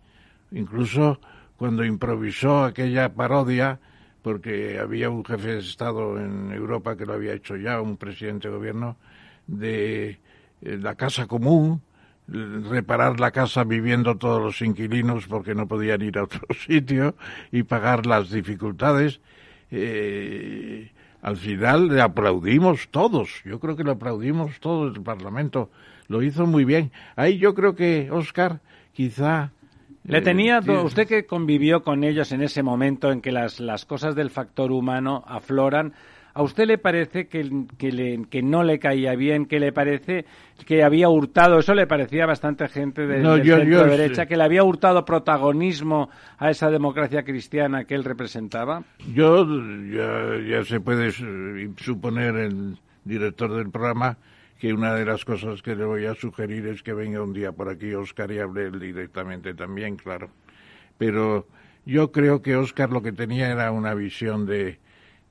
Incluso 0.50 1.20
cuando 1.56 1.84
improvisó 1.84 2.64
aquella 2.64 3.14
parodia, 3.14 3.80
porque 4.22 4.78
había 4.78 5.10
un 5.10 5.24
jefe 5.24 5.48
de 5.48 5.58
Estado 5.58 6.18
en 6.18 6.52
Europa 6.52 6.96
que 6.96 7.06
lo 7.06 7.14
había 7.14 7.32
hecho 7.32 7.56
ya, 7.56 7.80
un 7.80 7.96
presidente 7.96 8.48
de 8.48 8.54
gobierno, 8.54 8.96
de 9.46 10.20
eh, 10.62 10.78
la 10.78 10.94
casa 10.94 11.26
común, 11.26 11.82
reparar 12.28 13.20
la 13.20 13.30
casa 13.30 13.64
viviendo 13.64 14.16
todos 14.16 14.40
los 14.40 14.62
inquilinos 14.62 15.26
porque 15.26 15.54
no 15.54 15.66
podían 15.66 16.02
ir 16.02 16.18
a 16.18 16.24
otro 16.24 16.40
sitio 16.66 17.14
y 17.50 17.62
pagar 17.62 18.06
las 18.06 18.30
dificultades. 18.30 19.20
Eh, 19.70 20.90
al 21.22 21.36
final 21.36 21.88
le 21.88 22.00
aplaudimos 22.00 22.88
todos, 22.90 23.42
yo 23.44 23.60
creo 23.60 23.76
que 23.76 23.84
le 23.84 23.92
aplaudimos 23.92 24.58
todos 24.58 24.94
el 24.96 25.02
Parlamento, 25.02 25.70
lo 26.08 26.22
hizo 26.22 26.46
muy 26.46 26.64
bien. 26.64 26.90
Ahí 27.14 27.38
yo 27.38 27.54
creo 27.54 27.76
que 27.76 28.10
Oscar 28.10 28.60
quizá... 28.92 29.52
Le 30.04 30.18
eh, 30.18 30.22
tenía, 30.22 30.58
usted 30.58 31.06
que 31.06 31.24
convivió 31.24 31.84
con 31.84 32.02
ellos 32.02 32.32
en 32.32 32.42
ese 32.42 32.64
momento 32.64 33.12
en 33.12 33.20
que 33.20 33.30
las, 33.30 33.60
las 33.60 33.84
cosas 33.84 34.16
del 34.16 34.30
factor 34.30 34.72
humano 34.72 35.22
afloran, 35.28 35.94
¿A 36.34 36.42
usted 36.42 36.66
le 36.66 36.78
parece 36.78 37.26
que, 37.28 37.66
que, 37.76 38.42
no 38.42 38.62
le 38.62 38.78
caía 38.78 39.14
bien, 39.14 39.44
que 39.44 39.60
le 39.60 39.72
parece 39.72 40.24
que 40.66 40.82
había 40.82 41.08
hurtado, 41.08 41.58
eso 41.58 41.74
le 41.74 41.86
parecía 41.86 42.24
a 42.24 42.26
bastante 42.26 42.68
gente 42.68 43.06
de, 43.06 43.18
no, 43.18 43.36
derecha, 43.36 44.26
que 44.26 44.36
le 44.36 44.44
había 44.44 44.64
hurtado 44.64 45.04
protagonismo 45.04 46.08
a 46.38 46.50
esa 46.50 46.70
democracia 46.70 47.22
cristiana 47.22 47.84
que 47.84 47.94
él 47.94 48.04
representaba? 48.04 48.82
Yo, 49.12 49.46
ya, 49.90 50.64
se 50.64 50.80
puede 50.80 51.12
suponer 51.76 52.36
el 52.36 52.78
director 53.04 53.54
del 53.54 53.70
programa 53.70 54.16
que 54.58 54.72
una 54.72 54.94
de 54.94 55.04
las 55.04 55.24
cosas 55.24 55.60
que 55.60 55.74
le 55.74 55.84
voy 55.84 56.06
a 56.06 56.14
sugerir 56.14 56.66
es 56.68 56.82
que 56.82 56.94
venga 56.94 57.20
un 57.20 57.32
día 57.32 57.52
por 57.52 57.68
aquí 57.68 57.92
Oscar 57.94 58.30
y 58.30 58.38
hable 58.38 58.68
él 58.68 58.78
directamente 58.78 59.54
también, 59.54 59.96
claro. 59.96 60.30
Pero 60.96 61.46
yo 61.84 62.12
creo 62.12 62.42
que 62.42 62.56
Oscar 62.56 62.90
lo 62.90 63.02
que 63.02 63.12
tenía 63.12 63.50
era 63.50 63.72
una 63.72 63.92
visión 63.92 64.46
de 64.46 64.78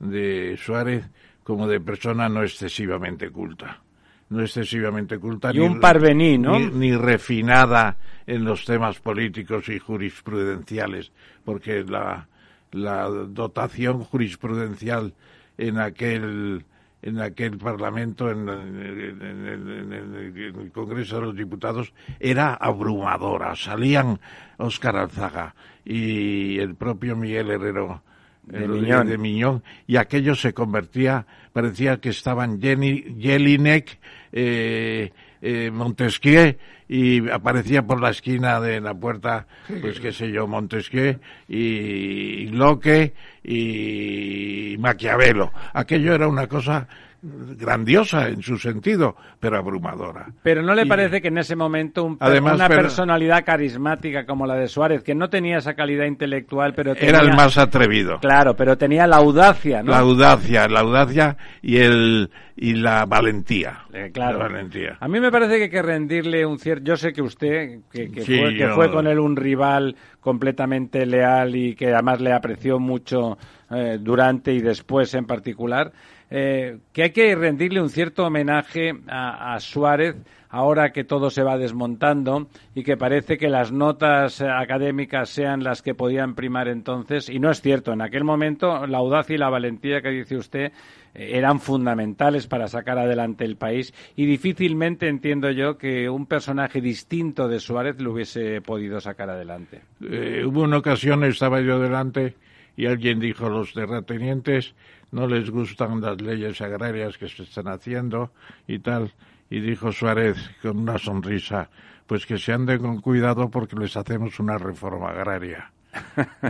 de 0.02 0.58
Suárez 0.62 1.08
como 1.42 1.66
de 1.66 1.80
persona 1.80 2.28
no 2.28 2.42
excesivamente 2.42 3.30
culta. 3.30 3.80
No 4.28 4.42
excesivamente 4.42 5.18
culta. 5.18 5.50
Y 5.52 5.58
un 5.58 5.80
parvení, 5.80 6.38
¿no? 6.38 6.58
Ni, 6.58 6.96
refinada 6.96 7.98
en 8.26 8.44
los 8.44 8.64
temas 8.64 8.98
políticos 8.98 9.68
y 9.68 9.78
jurisprudenciales, 9.78 11.12
porque 11.44 11.84
la, 11.84 12.28
la 12.70 13.08
dotación 13.08 14.04
jurisprudencial 14.04 15.12
en 15.58 15.78
aquel 15.78 16.64
en 17.02 17.20
aquel 17.20 17.58
Parlamento, 17.58 18.30
en, 18.30 18.48
el 18.48 20.70
Congreso 20.72 21.16
de 21.16 21.22
los 21.22 21.36
Diputados, 21.36 21.92
era 22.20 22.54
abrumadora. 22.54 23.56
Salían 23.56 24.20
Óscar 24.56 24.96
Alzaga 24.96 25.54
y 25.84 26.60
el 26.60 26.76
propio 26.76 27.16
Miguel 27.16 27.50
Herrero 27.50 28.02
de, 28.44 29.18
Miñón. 29.18 29.62
y 29.86 29.96
aquello 29.96 30.34
se 30.34 30.52
convertía, 30.52 31.26
parecía 31.52 31.98
que 31.98 32.10
estaban 32.10 32.60
Jenny, 32.60 33.16
Jelinek, 33.18 33.98
eh, 34.32 35.12
eh, 35.40 35.70
Montesquieu 35.72 36.56
y 36.88 37.28
aparecía 37.30 37.82
por 37.86 38.00
la 38.00 38.10
esquina 38.10 38.60
de 38.60 38.80
la 38.80 38.94
puerta, 38.94 39.46
pues 39.80 39.98
qué 39.98 40.12
sé 40.12 40.30
yo, 40.30 40.46
Montesquieu 40.46 41.18
y 41.48 42.46
Locke 42.48 43.14
y 43.42 44.76
Maquiavelo. 44.78 45.52
Aquello 45.72 46.14
era 46.14 46.28
una 46.28 46.46
cosa 46.46 46.86
grandiosa 47.22 48.28
en 48.28 48.42
su 48.42 48.58
sentido, 48.58 49.14
pero 49.38 49.56
abrumadora. 49.56 50.26
Pero 50.42 50.62
¿no 50.62 50.74
le 50.74 50.86
parece 50.86 51.20
que 51.20 51.28
en 51.28 51.38
ese 51.38 51.54
momento 51.54 52.04
una 52.04 52.68
personalidad 52.68 53.44
carismática 53.44 54.26
como 54.26 54.46
la 54.46 54.56
de 54.56 54.66
Suárez, 54.66 55.02
que 55.04 55.14
no 55.14 55.30
tenía 55.30 55.58
esa 55.58 55.74
calidad 55.74 56.06
intelectual, 56.06 56.74
pero 56.74 56.94
Era 56.96 57.20
el 57.20 57.34
más 57.34 57.58
atrevido. 57.58 58.18
Claro, 58.20 58.56
pero 58.56 58.76
tenía 58.76 59.06
la 59.06 59.16
audacia, 59.16 59.82
¿no? 59.82 59.92
La 59.92 59.98
audacia, 59.98 60.66
la 60.68 60.80
audacia 60.80 61.36
y 61.62 61.78
el 61.78 62.30
y 62.56 62.74
la 62.74 63.06
valentía. 63.06 63.80
Eh, 63.92 64.10
claro. 64.12 64.38
valentía. 64.38 64.96
A 65.00 65.08
mí 65.08 65.20
me 65.20 65.30
parece 65.30 65.56
que 65.56 65.62
hay 65.64 65.70
que 65.70 65.82
rendirle 65.82 66.44
un 66.44 66.58
cierto... 66.58 66.84
Yo 66.84 66.96
sé 66.96 67.12
que 67.12 67.22
usted, 67.22 67.80
que, 67.90 68.08
fue, 68.24 68.54
que 68.54 68.68
fue 68.68 68.90
con 68.90 69.06
él 69.06 69.18
un 69.18 69.36
rival 69.36 69.96
completamente 70.20 71.06
leal 71.06 71.56
y 71.56 71.74
que 71.74 71.92
además 71.92 72.20
le 72.20 72.32
apreció 72.32 72.78
mucho 72.78 73.38
eh, 73.70 73.98
durante 74.00 74.52
y 74.52 74.60
después 74.60 75.14
en 75.14 75.24
particular, 75.24 75.92
eh, 76.34 76.78
que 76.94 77.02
hay 77.02 77.10
que 77.10 77.34
rendirle 77.34 77.82
un 77.82 77.90
cierto 77.90 78.24
homenaje 78.24 78.94
a, 79.06 79.60
Suárez 79.60 80.16
ahora 80.48 80.90
que 80.90 81.04
todo 81.04 81.28
se 81.28 81.42
va 81.42 81.58
desmontando 81.58 82.48
y 82.74 82.84
que 82.84 82.96
parece 82.96 83.36
que 83.36 83.50
las 83.50 83.70
notas 83.70 84.40
académicas 84.40 85.28
sean 85.28 85.62
las 85.62 85.82
que 85.82 85.94
podían 85.94 86.34
primar 86.34 86.68
entonces. 86.68 87.28
Y 87.28 87.38
no 87.38 87.50
es 87.50 87.60
cierto. 87.60 87.92
En 87.92 88.00
aquel 88.00 88.24
momento 88.24 88.86
la 88.86 88.96
audacia 88.96 89.34
y 89.34 89.38
la 89.38 89.50
valentía 89.50 90.00
que 90.00 90.08
dice 90.08 90.38
usted 90.38 90.72
eh, 91.14 91.32
eran 91.34 91.60
fundamentales 91.60 92.46
para 92.46 92.66
sacar 92.66 92.98
adelante 92.98 93.44
el 93.44 93.56
país 93.56 93.92
y 94.16 94.24
difícilmente 94.24 95.08
entiendo 95.08 95.50
yo 95.50 95.76
que 95.76 96.08
un 96.08 96.24
personaje 96.24 96.80
distinto 96.80 97.46
de 97.46 97.60
Suárez 97.60 98.00
lo 98.00 98.12
hubiese 98.12 98.62
podido 98.62 99.02
sacar 99.02 99.28
adelante. 99.28 99.82
Eh, 100.00 100.44
hubo 100.46 100.62
una 100.62 100.78
ocasión, 100.78 101.24
estaba 101.24 101.60
yo 101.60 101.78
delante 101.78 102.36
y 102.74 102.86
alguien 102.86 103.20
dijo 103.20 103.50
los 103.50 103.74
terratenientes 103.74 104.74
no 105.12 105.26
les 105.26 105.50
gustan 105.50 106.00
las 106.00 106.20
leyes 106.20 106.60
agrarias 106.60 107.16
que 107.16 107.28
se 107.28 107.44
están 107.44 107.68
haciendo 107.68 108.32
y 108.66 108.80
tal. 108.80 109.12
Y 109.50 109.60
dijo 109.60 109.92
Suárez 109.92 110.36
con 110.62 110.78
una 110.78 110.98
sonrisa, 110.98 111.68
pues 112.06 112.26
que 112.26 112.38
se 112.38 112.52
anden 112.52 112.80
con 112.80 113.00
cuidado 113.00 113.50
porque 113.50 113.76
les 113.76 113.96
hacemos 113.96 114.40
una 114.40 114.58
reforma 114.58 115.10
agraria. 115.10 115.70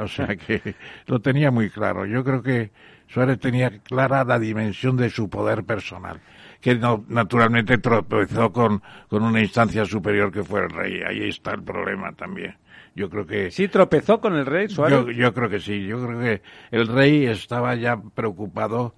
o 0.00 0.06
sea 0.06 0.36
que 0.36 0.76
lo 1.06 1.20
tenía 1.20 1.50
muy 1.50 1.68
claro. 1.68 2.06
Yo 2.06 2.22
creo 2.22 2.42
que 2.42 2.70
Suárez 3.08 3.40
tenía 3.40 3.80
clara 3.80 4.24
la 4.24 4.38
dimensión 4.38 4.96
de 4.96 5.10
su 5.10 5.28
poder 5.28 5.64
personal, 5.64 6.20
que 6.60 6.76
no, 6.76 7.04
naturalmente 7.08 7.78
tropezó 7.78 8.52
con, 8.52 8.80
con 9.08 9.24
una 9.24 9.40
instancia 9.40 9.84
superior 9.84 10.30
que 10.30 10.44
fue 10.44 10.60
el 10.60 10.70
rey. 10.70 11.02
Ahí 11.02 11.28
está 11.28 11.52
el 11.52 11.62
problema 11.64 12.12
también. 12.12 12.56
Yo 12.94 13.08
creo 13.08 13.26
que... 13.26 13.50
¿Sí 13.50 13.68
tropezó 13.68 14.20
con 14.20 14.34
el 14.34 14.46
rey 14.46 14.68
Suárez? 14.68 15.16
Yo, 15.16 15.32
creo 15.32 15.48
que 15.48 15.60
sí. 15.60 15.86
Yo 15.86 16.04
creo 16.04 16.20
que 16.20 16.42
el 16.70 16.88
rey 16.88 17.26
estaba 17.26 17.74
ya 17.74 18.00
preocupado 18.14 18.94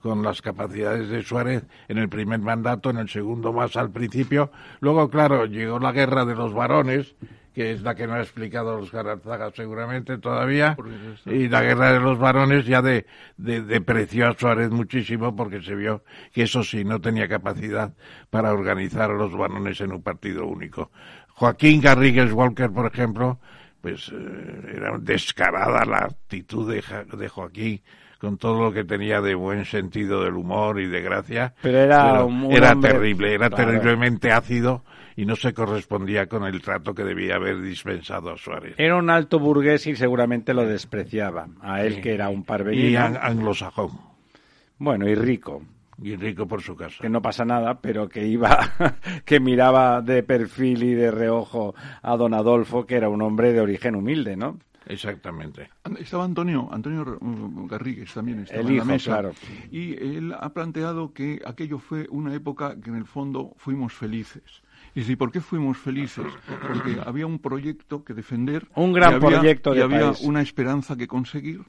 con 0.00 0.22
las 0.22 0.42
capacidades 0.42 1.08
de 1.08 1.22
Suárez 1.22 1.64
en 1.88 1.98
el 1.98 2.08
primer 2.08 2.40
mandato, 2.40 2.90
en 2.90 2.98
el 2.98 3.08
segundo 3.08 3.52
más 3.52 3.76
al 3.76 3.90
principio. 3.90 4.50
Luego, 4.80 5.10
claro, 5.10 5.46
llegó 5.46 5.78
la 5.78 5.92
guerra 5.92 6.24
de 6.24 6.34
los 6.34 6.54
varones, 6.54 7.16
que 7.52 7.72
es 7.72 7.82
la 7.82 7.96
que 7.96 8.06
no 8.06 8.14
ha 8.14 8.20
explicado 8.20 8.78
los 8.78 8.94
Arzaga 8.94 9.50
seguramente 9.50 10.18
todavía, 10.18 10.76
y 11.26 11.48
la 11.48 11.62
guerra 11.62 11.92
de 11.92 12.00
los 12.00 12.16
varones 12.16 12.66
ya 12.66 12.82
de, 12.82 13.06
de, 13.36 13.62
depreció 13.62 14.28
a 14.28 14.34
Suárez 14.34 14.70
muchísimo 14.70 15.34
porque 15.34 15.60
se 15.62 15.74
vio 15.74 16.04
que 16.32 16.42
eso 16.42 16.62
sí 16.62 16.84
no 16.84 17.00
tenía 17.00 17.26
capacidad 17.26 17.92
para 18.30 18.52
organizar 18.52 19.10
a 19.10 19.14
los 19.14 19.36
varones 19.36 19.80
en 19.80 19.92
un 19.92 20.02
partido 20.02 20.46
único. 20.46 20.92
Joaquín 21.38 21.80
Garrigues 21.80 22.32
Walker, 22.32 22.68
por 22.68 22.86
ejemplo, 22.86 23.38
pues 23.80 24.10
eh, 24.12 24.74
era 24.74 24.98
descarada 24.98 25.84
la 25.84 25.98
actitud 25.98 26.68
de, 26.68 26.82
de, 27.16 27.28
Joaquín 27.28 27.80
con 28.18 28.38
todo 28.38 28.60
lo 28.60 28.72
que 28.72 28.82
tenía 28.82 29.20
de 29.20 29.36
buen 29.36 29.64
sentido 29.64 30.24
del 30.24 30.34
humor 30.34 30.80
y 30.80 30.88
de 30.88 31.00
gracia. 31.00 31.54
Pero 31.62 31.78
era, 31.78 32.26
era 32.50 32.74
terrible, 32.74 33.34
era 33.34 33.50
terriblemente 33.50 34.32
ácido 34.32 34.82
y 35.14 35.26
no 35.26 35.36
se 35.36 35.54
correspondía 35.54 36.26
con 36.26 36.44
el 36.44 36.60
trato 36.60 36.92
que 36.92 37.04
debía 37.04 37.36
haber 37.36 37.60
dispensado 37.60 38.32
a 38.32 38.36
Suárez. 38.36 38.74
Era 38.76 38.96
un 38.96 39.08
alto 39.08 39.38
burgués 39.38 39.86
y 39.86 39.94
seguramente 39.94 40.52
lo 40.52 40.66
despreciaba, 40.66 41.46
a 41.60 41.84
él 41.84 42.00
que 42.00 42.14
era 42.14 42.30
un 42.30 42.42
parvenino. 42.42 42.88
Y 42.88 42.96
anglosajón. 42.96 43.92
Bueno, 44.78 45.08
y 45.08 45.14
rico 45.14 45.62
y 46.00 46.16
rico 46.16 46.46
por 46.46 46.62
su 46.62 46.76
casa. 46.76 46.96
Que 47.00 47.08
no 47.08 47.20
pasa 47.22 47.44
nada, 47.44 47.80
pero 47.80 48.08
que 48.08 48.26
iba, 48.26 48.58
que 49.24 49.40
miraba 49.40 50.00
de 50.02 50.22
perfil 50.22 50.82
y 50.82 50.94
de 50.94 51.10
reojo 51.10 51.74
a 52.02 52.16
don 52.16 52.34
Adolfo, 52.34 52.86
que 52.86 52.96
era 52.96 53.08
un 53.08 53.22
hombre 53.22 53.52
de 53.52 53.60
origen 53.60 53.94
humilde, 53.96 54.36
¿no? 54.36 54.58
Exactamente. 54.86 55.68
Estaba 56.00 56.24
Antonio, 56.24 56.68
Antonio 56.72 57.18
Garrigues 57.68 58.12
también 58.14 58.40
estaba 58.40 58.60
El 58.62 58.68
en 58.70 58.76
la 58.78 58.84
mesa. 58.84 59.10
claro. 59.10 59.32
Y 59.70 59.92
él 60.02 60.34
ha 60.38 60.48
planteado 60.54 61.12
que 61.12 61.40
aquello 61.44 61.78
fue 61.78 62.06
una 62.10 62.34
época 62.34 62.74
que 62.80 62.88
en 62.90 62.96
el 62.96 63.04
fondo 63.04 63.52
fuimos 63.58 63.92
felices. 63.92 64.42
Y 64.94 65.02
¿y 65.12 65.16
por 65.16 65.30
qué 65.30 65.40
fuimos 65.42 65.76
felices? 65.76 66.24
Porque 66.66 66.96
había 67.04 67.26
un 67.26 67.38
proyecto 67.38 68.02
que 68.02 68.14
defender. 68.14 68.66
Un 68.74 68.94
gran 68.94 69.12
y 69.12 69.14
había- 69.16 69.28
proyecto 69.38 69.72
de 69.72 69.80
Y 69.80 69.82
había 69.82 70.06
país. 70.12 70.20
una 70.22 70.40
esperanza 70.40 70.96
que 70.96 71.06
conseguir 71.06 71.60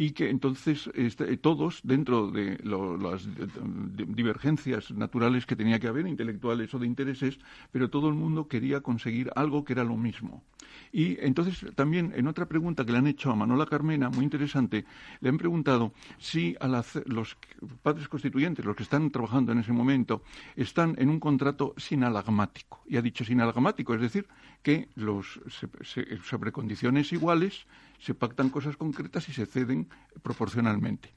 y 0.00 0.12
que 0.12 0.30
entonces 0.30 0.88
este, 0.94 1.36
todos, 1.36 1.80
dentro 1.84 2.30
de 2.30 2.56
lo- 2.64 2.96
las 2.96 3.26
di- 3.26 4.06
divergencias 4.08 4.90
naturales 4.92 5.44
que 5.44 5.56
tenía 5.56 5.78
que 5.78 5.88
haber, 5.88 6.06
intelectuales 6.06 6.72
o 6.72 6.78
de 6.78 6.86
intereses, 6.86 7.38
pero 7.70 7.90
todo 7.90 8.08
el 8.08 8.14
mundo 8.14 8.48
quería 8.48 8.80
conseguir 8.80 9.30
algo 9.36 9.62
que 9.62 9.74
era 9.74 9.84
lo 9.84 9.98
mismo. 9.98 10.42
Y 10.90 11.18
entonces 11.20 11.66
también 11.74 12.12
en 12.16 12.26
otra 12.28 12.46
pregunta 12.48 12.86
que 12.86 12.92
le 12.92 12.98
han 12.98 13.08
hecho 13.08 13.30
a 13.30 13.36
Manola 13.36 13.66
Carmena, 13.66 14.08
muy 14.08 14.24
interesante, 14.24 14.86
le 15.20 15.28
han 15.28 15.36
preguntado 15.36 15.92
si 16.16 16.56
al 16.60 16.76
hacer- 16.76 17.06
los 17.06 17.36
padres 17.82 18.08
constituyentes, 18.08 18.64
los 18.64 18.76
que 18.76 18.84
están 18.84 19.10
trabajando 19.10 19.52
en 19.52 19.58
ese 19.58 19.72
momento, 19.74 20.22
están 20.56 20.94
en 20.98 21.10
un 21.10 21.20
contrato 21.20 21.74
sinalagmático. 21.76 22.80
Y 22.88 22.96
ha 22.96 23.02
dicho 23.02 23.22
sinalagmático, 23.22 23.94
es 23.94 24.00
decir, 24.00 24.26
que 24.62 24.88
los, 24.94 25.40
se- 25.50 25.68
se- 25.84 26.16
sobre 26.22 26.52
condiciones 26.52 27.12
iguales 27.12 27.66
se 28.00 28.14
pactan 28.14 28.50
cosas 28.50 28.76
concretas 28.76 29.28
y 29.28 29.32
se 29.32 29.46
ceden 29.46 29.88
proporcionalmente. 30.22 31.12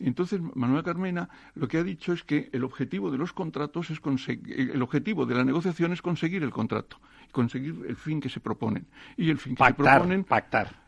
Entonces, 0.00 0.40
Manuel 0.54 0.84
Carmena 0.84 1.28
lo 1.54 1.66
que 1.66 1.78
ha 1.78 1.82
dicho 1.82 2.12
es 2.12 2.22
que 2.22 2.48
el 2.52 2.64
objetivo 2.64 3.10
de 3.10 3.18
los 3.18 3.32
contratos 3.32 3.90
es 3.90 4.00
conseguir, 4.00 4.70
el 4.70 4.80
objetivo 4.82 5.26
de 5.26 5.34
la 5.34 5.44
negociación 5.44 5.92
es 5.92 6.02
conseguir 6.02 6.42
el 6.42 6.50
contrato, 6.50 6.98
conseguir 7.32 7.84
el 7.86 7.96
fin 7.96 8.20
que 8.20 8.28
se 8.28 8.40
proponen. 8.40 8.86
Y 9.16 9.30
el 9.30 9.38
fin 9.38 9.56
que 9.56 9.64
se 9.64 9.74
proponen 9.74 10.24
pactar. 10.24 10.87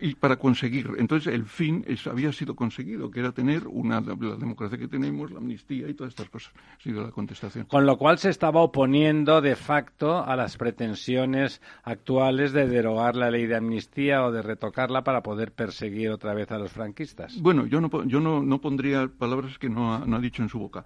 Y 0.00 0.14
para 0.14 0.36
conseguir. 0.36 0.88
Entonces, 0.98 1.32
el 1.32 1.44
fin 1.44 1.84
es- 1.86 2.06
había 2.06 2.32
sido 2.32 2.54
conseguido, 2.54 3.10
que 3.10 3.20
era 3.20 3.32
tener 3.32 3.66
una, 3.66 4.00
la 4.00 4.14
democracia 4.36 4.78
que 4.78 4.88
tenemos, 4.88 5.30
la 5.30 5.38
amnistía 5.38 5.88
y 5.88 5.94
todas 5.94 6.12
estas 6.12 6.28
cosas. 6.28 6.52
Ha 6.78 6.82
sido 6.82 7.02
la 7.02 7.10
contestación. 7.10 7.66
Con 7.66 7.86
lo 7.86 7.96
cual 7.96 8.18
se 8.18 8.30
estaba 8.30 8.60
oponiendo 8.60 9.40
de 9.40 9.56
facto 9.56 10.22
a 10.24 10.36
las 10.36 10.56
pretensiones 10.56 11.60
actuales 11.84 12.52
de 12.52 12.66
derogar 12.68 13.16
la 13.16 13.30
ley 13.30 13.46
de 13.46 13.56
amnistía 13.56 14.24
o 14.24 14.32
de 14.32 14.42
retocarla 14.42 15.02
para 15.04 15.22
poder 15.22 15.52
perseguir 15.52 16.10
otra 16.10 16.34
vez 16.34 16.50
a 16.52 16.58
los 16.58 16.72
franquistas. 16.72 17.40
Bueno, 17.40 17.66
yo 17.66 17.80
no, 17.80 17.90
yo 18.04 18.20
no, 18.20 18.42
no 18.42 18.60
pondría 18.60 19.08
palabras 19.08 19.58
que 19.58 19.68
no 19.68 19.94
ha, 19.94 20.04
no 20.06 20.16
ha 20.16 20.20
dicho 20.20 20.42
en 20.42 20.48
su 20.48 20.58
boca, 20.58 20.84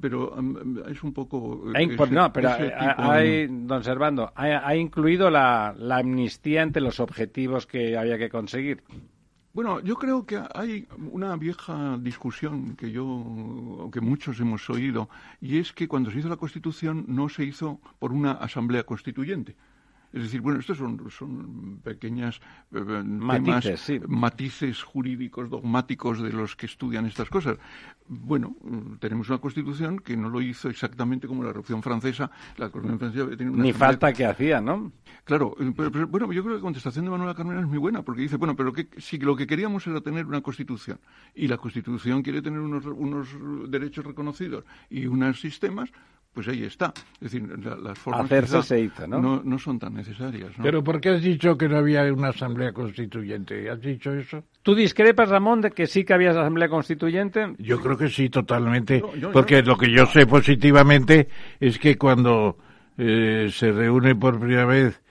pero 0.00 0.34
es 0.88 1.02
un 1.02 1.12
poco... 1.12 1.64
Ha 1.74 1.80
ese- 1.82 2.10
no, 2.12 2.32
pero 2.32 2.48
ese 2.50 2.72
hay, 2.96 3.46
de- 3.46 3.48
don 3.66 3.82
Servando, 3.84 4.32
ha, 4.34 4.66
ha 4.66 4.76
incluido 4.76 5.30
la, 5.30 5.74
la 5.76 5.98
amnistía 5.98 6.62
entre 6.62 6.82
los 6.82 7.00
objetivos 7.00 7.66
que 7.66 7.96
había 7.96 8.18
que 8.18 8.21
conseguir. 8.30 8.82
Bueno, 9.54 9.80
yo 9.80 9.96
creo 9.96 10.24
que 10.24 10.42
hay 10.54 10.88
una 11.10 11.36
vieja 11.36 11.98
discusión 12.00 12.74
que 12.74 12.90
yo, 12.90 13.90
que 13.92 14.00
muchos 14.00 14.40
hemos 14.40 14.70
oído, 14.70 15.10
y 15.42 15.58
es 15.58 15.74
que 15.74 15.88
cuando 15.88 16.10
se 16.10 16.20
hizo 16.20 16.30
la 16.30 16.38
Constitución 16.38 17.04
no 17.06 17.28
se 17.28 17.44
hizo 17.44 17.78
por 17.98 18.12
una 18.12 18.32
asamblea 18.32 18.84
constituyente. 18.84 19.54
Es 20.12 20.22
decir, 20.22 20.40
bueno, 20.42 20.60
estos 20.60 20.76
son, 20.76 21.10
son 21.10 21.80
pequeñas 21.82 22.40
eh, 22.72 22.78
eh, 22.78 23.02
Matices, 23.02 23.62
temas, 23.64 23.80
sí. 23.80 24.00
matices 24.06 24.82
jurídicos, 24.82 25.48
dogmáticos 25.48 26.22
de 26.22 26.32
los 26.32 26.54
que 26.54 26.66
estudian 26.66 27.06
estas 27.06 27.30
cosas. 27.30 27.56
Bueno, 28.06 28.56
mm, 28.62 28.96
tenemos 28.96 29.30
una 29.30 29.38
constitución 29.38 29.98
que 30.00 30.16
no 30.16 30.28
lo 30.28 30.42
hizo 30.42 30.68
exactamente 30.68 31.26
como 31.26 31.42
la 31.42 31.48
Revolución 31.48 31.82
Francesa. 31.82 32.30
La 32.58 32.66
Revolución 32.66 32.98
Francesa 32.98 33.36
tenido 33.36 33.54
una 33.54 33.62
Ni 33.62 33.72
falta 33.72 34.12
que 34.12 34.26
hacía, 34.26 34.60
¿no? 34.60 34.92
Claro, 35.24 35.56
eh, 35.58 35.72
pero, 35.74 35.90
pero, 35.90 36.06
bueno, 36.06 36.30
yo 36.32 36.42
creo 36.42 36.54
que 36.54 36.58
la 36.58 36.62
contestación 36.62 37.06
de 37.06 37.10
Manuela 37.10 37.34
Carmena 37.34 37.60
es 37.60 37.66
muy 37.66 37.78
buena, 37.78 38.02
porque 38.02 38.22
dice, 38.22 38.36
bueno, 38.36 38.54
pero 38.54 38.72
que, 38.72 38.88
si 38.98 39.18
lo 39.18 39.34
que 39.34 39.46
queríamos 39.46 39.86
era 39.86 40.00
tener 40.02 40.26
una 40.26 40.42
constitución, 40.42 41.00
y 41.34 41.48
la 41.48 41.56
constitución 41.56 42.22
quiere 42.22 42.42
tener 42.42 42.60
unos, 42.60 42.84
unos 42.84 43.28
derechos 43.70 44.04
reconocidos 44.04 44.64
y 44.90 45.06
unos 45.06 45.40
sistemas, 45.40 45.90
pues 46.34 46.48
ahí 46.48 46.64
está. 46.64 46.92
Es 47.20 47.32
decir, 47.32 47.46
la- 47.62 47.76
las 47.76 47.98
formas 47.98 48.24
Hacerse 48.24 48.62
se 48.62 48.80
hizo, 48.80 49.06
¿no? 49.06 49.20
no 49.20 49.42
no 49.44 49.58
son 49.58 49.78
tan 49.78 49.94
necesarias. 49.94 50.56
¿no? 50.56 50.64
Pero 50.64 50.82
¿por 50.82 51.00
qué 51.00 51.10
has 51.10 51.22
dicho 51.22 51.56
que 51.58 51.68
no 51.68 51.76
había 51.76 52.10
una 52.12 52.28
asamblea 52.28 52.72
constituyente? 52.72 53.68
¿Has 53.70 53.80
dicho 53.80 54.12
eso? 54.14 54.42
¿Tú 54.62 54.74
discrepas, 54.74 55.28
Ramón, 55.28 55.60
de 55.60 55.70
que 55.72 55.86
sí 55.86 56.04
que 56.04 56.14
había 56.14 56.30
asamblea 56.30 56.68
constituyente? 56.68 57.54
Yo 57.58 57.80
creo 57.80 57.96
que 57.98 58.08
sí, 58.08 58.28
totalmente. 58.30 59.00
Yo- 59.00 59.14
yo- 59.16 59.32
porque 59.32 59.56
yo- 59.56 59.62
lo 59.62 59.76
que 59.76 59.90
yo 59.90 60.06
sé 60.06 60.26
positivamente 60.26 61.28
es 61.60 61.78
que 61.78 61.96
cuando 61.98 62.56
eh, 62.98 63.48
se 63.50 63.72
reúne 63.72 64.14
por 64.14 64.38
primera 64.38 64.66
vez 64.66 65.02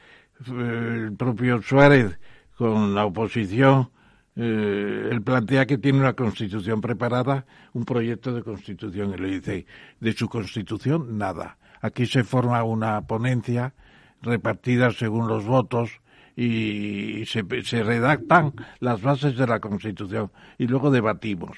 eh, 0.48 1.06
el 1.08 1.16
propio 1.18 1.62
Suárez 1.62 2.20
con 2.56 2.94
la 2.96 3.06
oposición, 3.06 3.90
eh, 4.36 5.10
él 5.12 5.22
plantea 5.22 5.65
que 5.65 5.78
tiene 5.78 6.00
una 6.00 6.13
constitución 6.13 6.82
preparada, 6.82 7.46
un 7.74 7.86
proyecto 7.86 8.34
de 8.34 8.44
constitución, 8.44 9.13
y 9.13 9.22
le 9.22 9.28
dice, 9.39 9.65
de 10.00 10.13
su 10.13 10.30
constitución, 10.30 11.17
nada. 11.17 11.58
Aquí 11.82 12.06
se 12.06 12.24
forma 12.24 12.63
una 12.63 13.02
ponencia 13.02 13.74
repartida 14.22 14.91
según 14.91 15.28
los 15.28 15.46
votos 15.46 16.02
y 16.36 17.26
se, 17.26 17.44
se 17.63 17.84
redactan 17.84 18.54
las 18.80 19.02
bases 19.02 19.36
de 19.36 19.48
la 19.48 19.60
Constitución 19.60 20.32
y 20.58 20.67
luego 20.67 20.91
debatimos. 20.91 21.58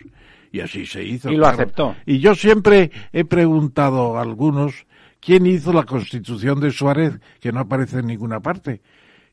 Y 0.52 0.62
así 0.62 0.86
se 0.86 1.04
hizo. 1.04 1.32
Y 1.32 1.36
lo 1.36 1.48
aceptó. 1.48 1.96
Y 2.06 2.20
yo 2.20 2.36
siempre 2.36 2.92
he 3.12 3.26
preguntado 3.26 4.18
a 4.18 4.22
algunos 4.22 4.86
quién 5.20 5.46
hizo 5.46 5.74
la 5.74 5.84
Constitución 5.84 6.60
de 6.60 6.72
Suárez, 6.72 7.20
que 7.40 7.52
no 7.52 7.62
aparece 7.62 8.00
en 8.00 8.08
ninguna 8.08 8.40
parte. 8.40 8.82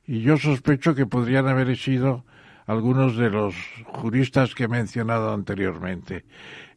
Y 0.07 0.21
yo 0.21 0.37
sospecho 0.37 0.95
que 0.95 1.07
podrían 1.07 1.47
haber 1.47 1.77
sido 1.77 2.25
algunos 2.71 3.17
de 3.17 3.31
los 3.31 3.55
juristas 3.85 4.55
que 4.55 4.65
he 4.65 4.69
mencionado 4.69 5.33
anteriormente. 5.33 6.25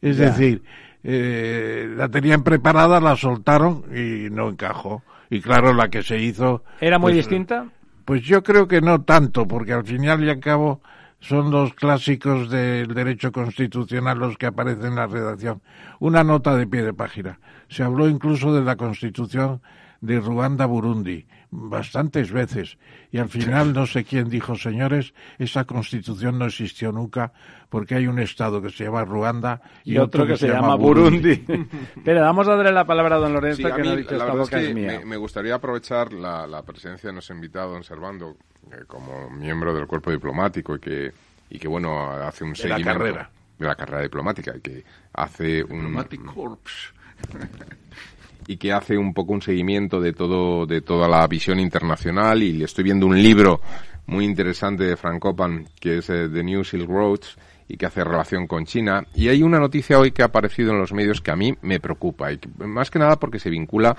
Es 0.02 0.16
Ya. 0.16 0.26
decir, 0.26 0.62
eh, 1.04 1.88
la 1.96 2.08
tenían 2.08 2.42
preparada, 2.42 3.00
la 3.00 3.16
soltaron 3.16 3.84
y 3.94 4.28
no 4.30 4.48
encajó. 4.48 5.02
Y 5.30 5.40
claro, 5.40 5.72
la 5.72 5.88
que 5.90 6.02
se 6.02 6.18
hizo... 6.18 6.64
¿Era 6.80 6.98
muy 6.98 7.12
pues, 7.12 7.26
distinta? 7.26 7.68
pues 8.04 8.22
yo 8.22 8.42
creo 8.42 8.66
que 8.66 8.80
no 8.80 9.02
tanto, 9.02 9.46
porque 9.46 9.72
al 9.72 9.84
final 9.84 10.24
y 10.24 10.30
al 10.30 10.40
cabo 10.40 10.80
son 11.20 11.50
los 11.50 11.72
clásicos 11.74 12.50
del 12.50 12.88
derecho 12.92 13.30
constitucional 13.32 14.18
los 14.18 14.36
que 14.36 14.46
aparecen 14.46 14.86
en 14.88 14.94
la 14.96 15.06
redacción. 15.06 15.62
Una 16.00 16.24
nota 16.24 16.56
de 16.56 16.66
pie 16.66 16.82
de 16.82 16.92
página. 16.92 17.38
Se 17.68 17.82
habló 17.84 18.08
incluso 18.08 18.52
de 18.52 18.62
la 18.62 18.76
constitución 18.76 19.62
de 20.00 20.20
Ruanda-Burundi 20.20 21.24
bastantes 21.56 22.32
veces 22.32 22.78
y 23.12 23.18
al 23.18 23.28
final 23.28 23.72
no 23.72 23.86
sé 23.86 24.02
quién 24.04 24.28
dijo 24.28 24.56
señores 24.56 25.14
esa 25.38 25.64
constitución 25.64 26.36
no 26.36 26.46
existió 26.46 26.90
nunca 26.90 27.32
porque 27.68 27.94
hay 27.94 28.08
un 28.08 28.18
estado 28.18 28.60
que 28.60 28.70
se 28.70 28.84
llama 28.84 29.04
Ruanda 29.04 29.60
Y, 29.84 29.98
otro 29.98 30.26
que, 30.26 30.36
se, 30.36 30.48
llama 30.48 30.74
Burundi. 30.74 31.44
Pero 32.04 32.20
vamos 32.22 32.46
a 32.48 32.56
darle 32.56 32.72
la 32.72 32.84
palabra 32.84 33.16
a 33.16 33.18
don 33.18 33.32
Lorenzo, 33.32 33.62
Sí, 33.62 33.64
a 33.68 33.74
que 33.74 33.82
mí 33.82 33.88
no 33.88 33.94
ha 33.94 33.96
dicho 33.96 34.10
la 34.16 34.24
esta 34.24 34.32
es 34.32 34.38
boca 34.38 34.58
que 34.58 34.68
es 34.68 34.74
mía. 34.74 34.98
me, 35.00 35.04
me 35.04 35.16
gustaría 35.16 35.54
aprovechar 35.54 36.12
la, 36.12 36.46
la 36.46 36.62
presencia 36.62 37.08
de 37.08 37.14
nuestro 37.14 37.34
invitado, 37.34 37.72
don 37.72 37.82
Servando, 37.84 38.36
eh, 38.72 38.84
como 38.86 39.28
miembro 39.30 39.74
del 39.74 39.86
cuerpo 39.86 40.10
diplomático 40.12 40.76
y 40.76 40.78
que, 40.80 41.12
y 41.50 41.58
que 41.58 41.68
bueno, 41.68 42.10
hace 42.10 42.44
un 42.44 42.50
la 42.50 42.56
seguimiento 42.56 42.92
carrera. 42.92 43.30
de 43.58 43.66
la 43.66 43.74
carrera 43.74 44.02
diplomática 44.02 44.54
y 44.56 44.60
que 44.60 44.84
hace 45.12 45.62
un 45.64 45.78
Diplomatic 45.80 46.24
Corps. 46.26 46.94
y 48.46 48.56
que 48.56 48.72
hace 48.72 48.96
un 48.96 49.14
poco 49.14 49.32
un 49.32 49.42
seguimiento 49.42 50.00
de 50.00 50.12
todo 50.12 50.66
de 50.66 50.80
toda 50.80 51.08
la 51.08 51.26
visión 51.26 51.58
internacional. 51.58 52.42
Y 52.42 52.52
le 52.52 52.64
estoy 52.64 52.84
viendo 52.84 53.06
un 53.06 53.20
libro 53.20 53.60
muy 54.06 54.24
interesante 54.24 54.84
de 54.84 54.96
Frank 54.96 55.18
Copan 55.18 55.66
que 55.80 55.98
es 55.98 56.10
eh, 56.10 56.28
The 56.28 56.42
New 56.42 56.64
Silk 56.64 56.88
Roads 56.88 57.36
y 57.66 57.76
que 57.76 57.86
hace 57.86 58.04
relación 58.04 58.46
con 58.46 58.66
China. 58.66 59.06
Y 59.14 59.28
hay 59.28 59.42
una 59.42 59.58
noticia 59.58 59.98
hoy 59.98 60.12
que 60.12 60.22
ha 60.22 60.26
aparecido 60.26 60.72
en 60.72 60.78
los 60.78 60.92
medios 60.92 61.20
que 61.20 61.30
a 61.30 61.36
mí 61.36 61.54
me 61.62 61.80
preocupa 61.80 62.32
y 62.32 62.38
más 62.58 62.90
que 62.90 62.98
nada 62.98 63.18
porque 63.18 63.38
se 63.38 63.50
vincula 63.50 63.96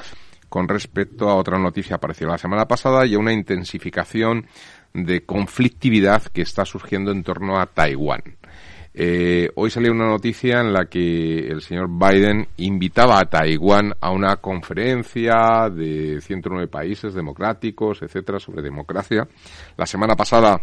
con 0.50 0.68
respecto 0.68 1.30
a 1.30 1.36
otra 1.36 1.58
noticia 1.58 1.96
apareció 1.96 2.28
la 2.28 2.38
semana 2.38 2.68
pasada 2.68 3.06
y 3.06 3.16
a 3.16 3.20
una 3.20 3.34
intensificación 3.34 4.46
de 4.94 5.26
conflictividad 5.26 6.24
que 6.24 6.42
está 6.42 6.66
surgiendo 6.66 7.12
en 7.12 7.24
torno 7.24 7.60
a 7.60 7.66
Taiwán. 7.66 8.22
Eh, 8.98 9.52
hoy 9.56 9.70
salió 9.70 9.92
una 9.92 10.08
noticia 10.08 10.62
en 10.62 10.72
la 10.72 10.86
que 10.86 11.48
el 11.48 11.62
señor 11.62 11.90
Biden 11.90 12.48
invitaba 12.56 13.20
a 13.20 13.26
Taiwán 13.26 13.94
a 14.00 14.10
una 14.12 14.38
conferencia 14.38 15.70
de 15.70 16.22
109 16.22 16.68
países 16.70 17.14
democráticos, 17.14 18.02
etcétera, 18.02 18.40
sobre 18.40 18.62
democracia. 18.62 19.28
La 19.76 19.86
semana 19.86 20.16
pasada 20.16 20.62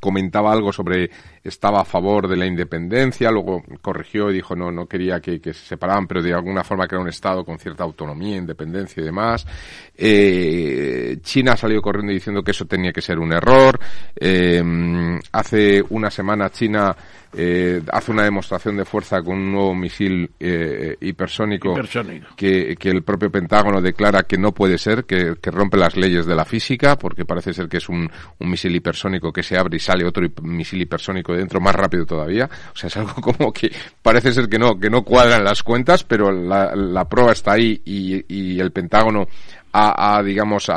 comentaba 0.00 0.52
algo 0.52 0.72
sobre 0.72 1.10
estaba 1.42 1.80
a 1.80 1.84
favor 1.84 2.28
de 2.28 2.36
la 2.36 2.46
independencia, 2.46 3.30
luego 3.30 3.62
corrigió 3.80 4.30
y 4.30 4.34
dijo 4.34 4.54
no, 4.54 4.70
no 4.70 4.86
quería 4.86 5.20
que, 5.20 5.38
se 5.38 5.54
separaban, 5.54 6.06
pero 6.06 6.22
de 6.22 6.34
alguna 6.34 6.64
forma 6.64 6.84
era 6.84 7.00
un 7.00 7.08
Estado 7.08 7.44
con 7.44 7.58
cierta 7.58 7.84
autonomía, 7.84 8.36
independencia 8.36 9.00
y 9.00 9.04
demás. 9.04 9.46
Eh, 9.96 11.18
China 11.22 11.56
salió 11.56 11.80
corriendo 11.80 12.12
diciendo 12.12 12.42
que 12.42 12.50
eso 12.50 12.64
tenía 12.66 12.92
que 12.92 13.00
ser 13.00 13.18
un 13.18 13.32
error. 13.32 13.78
Eh, 14.14 14.62
hace 15.32 15.82
una 15.90 16.10
semana 16.10 16.50
China 16.50 16.94
eh, 17.38 17.82
hace 17.92 18.12
una 18.12 18.24
demostración 18.24 18.78
de 18.78 18.86
fuerza 18.86 19.20
con 19.20 19.34
un 19.34 19.52
nuevo 19.52 19.74
misil 19.74 20.30
eh, 20.40 20.96
hipersónico, 21.02 21.74
Que, 22.34 22.74
el 22.80 23.02
propio 23.02 23.30
Pentágono 23.30 23.82
declara 23.82 24.22
que 24.22 24.38
no 24.38 24.52
puede 24.52 24.78
ser, 24.78 25.04
que, 25.04 25.34
rompe 25.42 25.76
las 25.76 25.96
leyes 25.96 26.24
de 26.24 26.34
la 26.34 26.46
física, 26.46 26.96
porque 26.96 27.26
parece 27.26 27.52
ser 27.52 27.68
que 27.68 27.76
es 27.76 27.90
un, 27.90 28.10
misil 28.38 28.74
hipersónico 28.74 29.32
que 29.34 29.42
se 29.42 29.58
abre 29.58 29.76
y 29.76 29.80
sale 29.80 30.06
otro 30.06 30.26
misil 30.42 30.80
hipersónico 30.80 31.34
dentro 31.34 31.60
más 31.60 31.74
rápido 31.74 32.06
todavía. 32.06 32.48
O 32.72 32.76
sea, 32.76 32.88
es 32.88 32.96
algo 32.96 33.14
como 33.20 33.52
que 33.52 33.70
parece 34.00 34.32
ser 34.32 34.48
que 34.48 34.58
no, 34.58 34.80
que 34.80 34.88
no 34.88 35.02
cuadran 35.02 35.44
las 35.44 35.62
cuentas, 35.62 36.04
pero 36.04 36.32
la, 36.32 37.04
prueba 37.10 37.32
está 37.32 37.52
ahí 37.52 37.82
y, 37.84 38.58
el 38.58 38.72
Pentágono 38.72 39.28
ha, 39.74 40.22
digamos, 40.22 40.70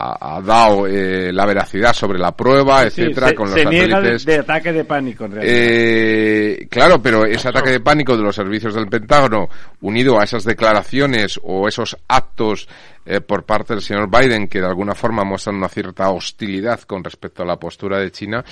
ha 0.00 0.36
ha, 0.36 0.40
dado 0.40 0.86
eh, 0.86 1.32
la 1.32 1.44
veracidad 1.44 1.92
sobre 1.92 2.18
la 2.18 2.32
prueba, 2.32 2.84
etcétera, 2.84 3.32
con 3.34 3.50
los 3.50 3.54
se 3.54 3.66
niega 3.66 4.00
de, 4.00 4.38
ataque 4.38 4.72
de 4.72 4.84
pánico, 4.84 5.26
en 5.26 5.32
realidad. 5.32 5.54
Eh, 5.56 6.66
claro, 6.70 7.02
pero 7.02 7.24
ese 7.26 7.48
ataque 7.48 7.70
de 7.70 7.80
pánico 7.80 8.16
de 8.16 8.22
los 8.22 8.34
servicios 8.34 8.74
del 8.74 8.88
Pentágono, 8.88 9.48
unido 9.82 10.18
a 10.18 10.24
esas 10.24 10.44
declaraciones 10.44 11.38
o 11.42 11.68
esos 11.68 11.96
actos 12.08 12.68
eh, 13.04 13.20
por 13.20 13.44
parte 13.44 13.74
del 13.74 13.82
señor 13.82 14.08
Biden, 14.10 14.48
que 14.48 14.60
de 14.60 14.66
alguna 14.66 14.94
forma 14.94 15.24
muestran 15.24 15.56
una 15.56 15.68
cierta 15.68 16.10
hostilidad 16.10 16.80
con 16.82 17.04
respecto 17.04 17.42
a 17.42 17.46
la 17.46 17.56
postura 17.56 17.98
de 17.98 18.10
China, 18.10 18.44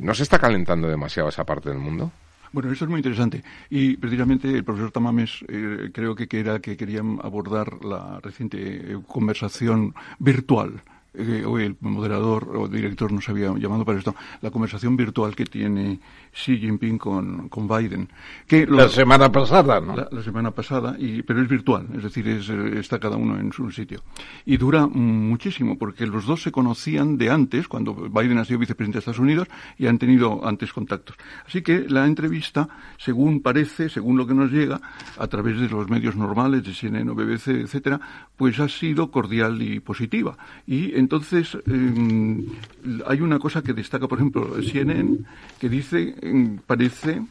¿no 0.00 0.14
se 0.14 0.22
está 0.22 0.38
calentando 0.38 0.88
demasiado 0.88 1.28
esa 1.28 1.44
parte 1.44 1.70
del 1.70 1.78
mundo? 1.78 2.12
Bueno, 2.52 2.72
eso 2.72 2.84
es 2.84 2.90
muy 2.90 2.98
interesante. 2.98 3.42
Y 3.70 3.96
precisamente 3.96 4.50
el 4.50 4.64
profesor 4.64 4.90
Tamames 4.90 5.44
eh, 5.48 5.90
creo 5.92 6.14
que 6.14 6.28
era 6.38 6.60
que 6.60 6.76
querían 6.76 7.18
abordar 7.22 7.84
la 7.84 8.20
reciente 8.20 8.58
eh, 8.58 8.98
conversación 9.06 9.94
virtual 10.18 10.82
eh, 11.14 11.44
o 11.44 11.58
el 11.58 11.76
moderador 11.80 12.56
o 12.56 12.68
director 12.68 13.10
nos 13.10 13.28
había 13.28 13.52
llamado 13.56 13.84
para 13.84 13.98
esto, 13.98 14.14
la 14.40 14.50
conversación 14.50 14.96
virtual 14.96 15.34
que 15.34 15.46
tiene 15.46 15.98
Xi 16.38 16.58
Jinping 16.58 16.98
con, 16.98 17.48
con 17.48 17.66
Biden. 17.66 18.08
Que 18.46 18.66
la 18.66 18.88
semana 18.88 19.30
pasada, 19.30 19.80
¿no? 19.80 19.96
La, 19.96 20.22
semana 20.22 20.52
pasada, 20.52 20.96
y, 20.98 21.22
pero 21.22 21.42
es 21.42 21.48
virtual, 21.48 21.86
es 21.96 22.04
decir, 22.04 22.28
es, 22.28 22.48
está 22.48 22.98
cada 23.00 23.16
uno 23.16 23.38
en 23.38 23.52
su 23.52 23.70
sitio. 23.70 24.02
Y 24.46 24.56
dura 24.56 24.86
muchísimo, 24.86 25.76
porque 25.76 26.06
los 26.06 26.26
dos 26.26 26.42
se 26.42 26.52
conocían 26.52 27.18
de 27.18 27.30
antes, 27.30 27.66
cuando 27.66 27.94
Biden 27.94 28.38
ha 28.38 28.44
sido 28.44 28.60
vicepresidente 28.60 28.96
de 28.96 29.00
Estados 29.00 29.18
Unidos, 29.18 29.48
y 29.78 29.86
han 29.86 29.98
tenido 29.98 30.46
antes 30.46 30.72
contactos. 30.72 31.16
Así 31.44 31.62
que 31.62 31.86
la 31.88 32.06
entrevista, 32.06 32.68
según 32.98 33.40
parece, 33.40 33.88
según 33.88 34.16
lo 34.16 34.26
que 34.26 34.34
nos 34.34 34.52
llega, 34.52 34.80
a 35.18 35.26
través 35.26 35.58
de 35.58 35.68
los 35.68 35.88
medios 35.90 36.14
normales, 36.14 36.62
de 36.62 36.72
CNN 36.72 37.10
o 37.10 37.14
BBC, 37.14 37.48
etcétera, 37.48 38.00
pues 38.36 38.60
ha 38.60 38.68
sido 38.68 39.10
cordial 39.10 39.60
y 39.60 39.80
positiva. 39.80 40.36
Y 40.66 40.94
entonces, 40.96 41.58
em, 41.66 42.46
hay 43.06 43.20
una 43.20 43.40
cosa 43.40 43.62
que 43.62 43.72
destaca, 43.72 44.06
por 44.06 44.18
ejemplo, 44.18 44.62
CNN, 44.62 45.18
que 45.58 45.68
dice 45.68 46.14
parece 46.66 47.22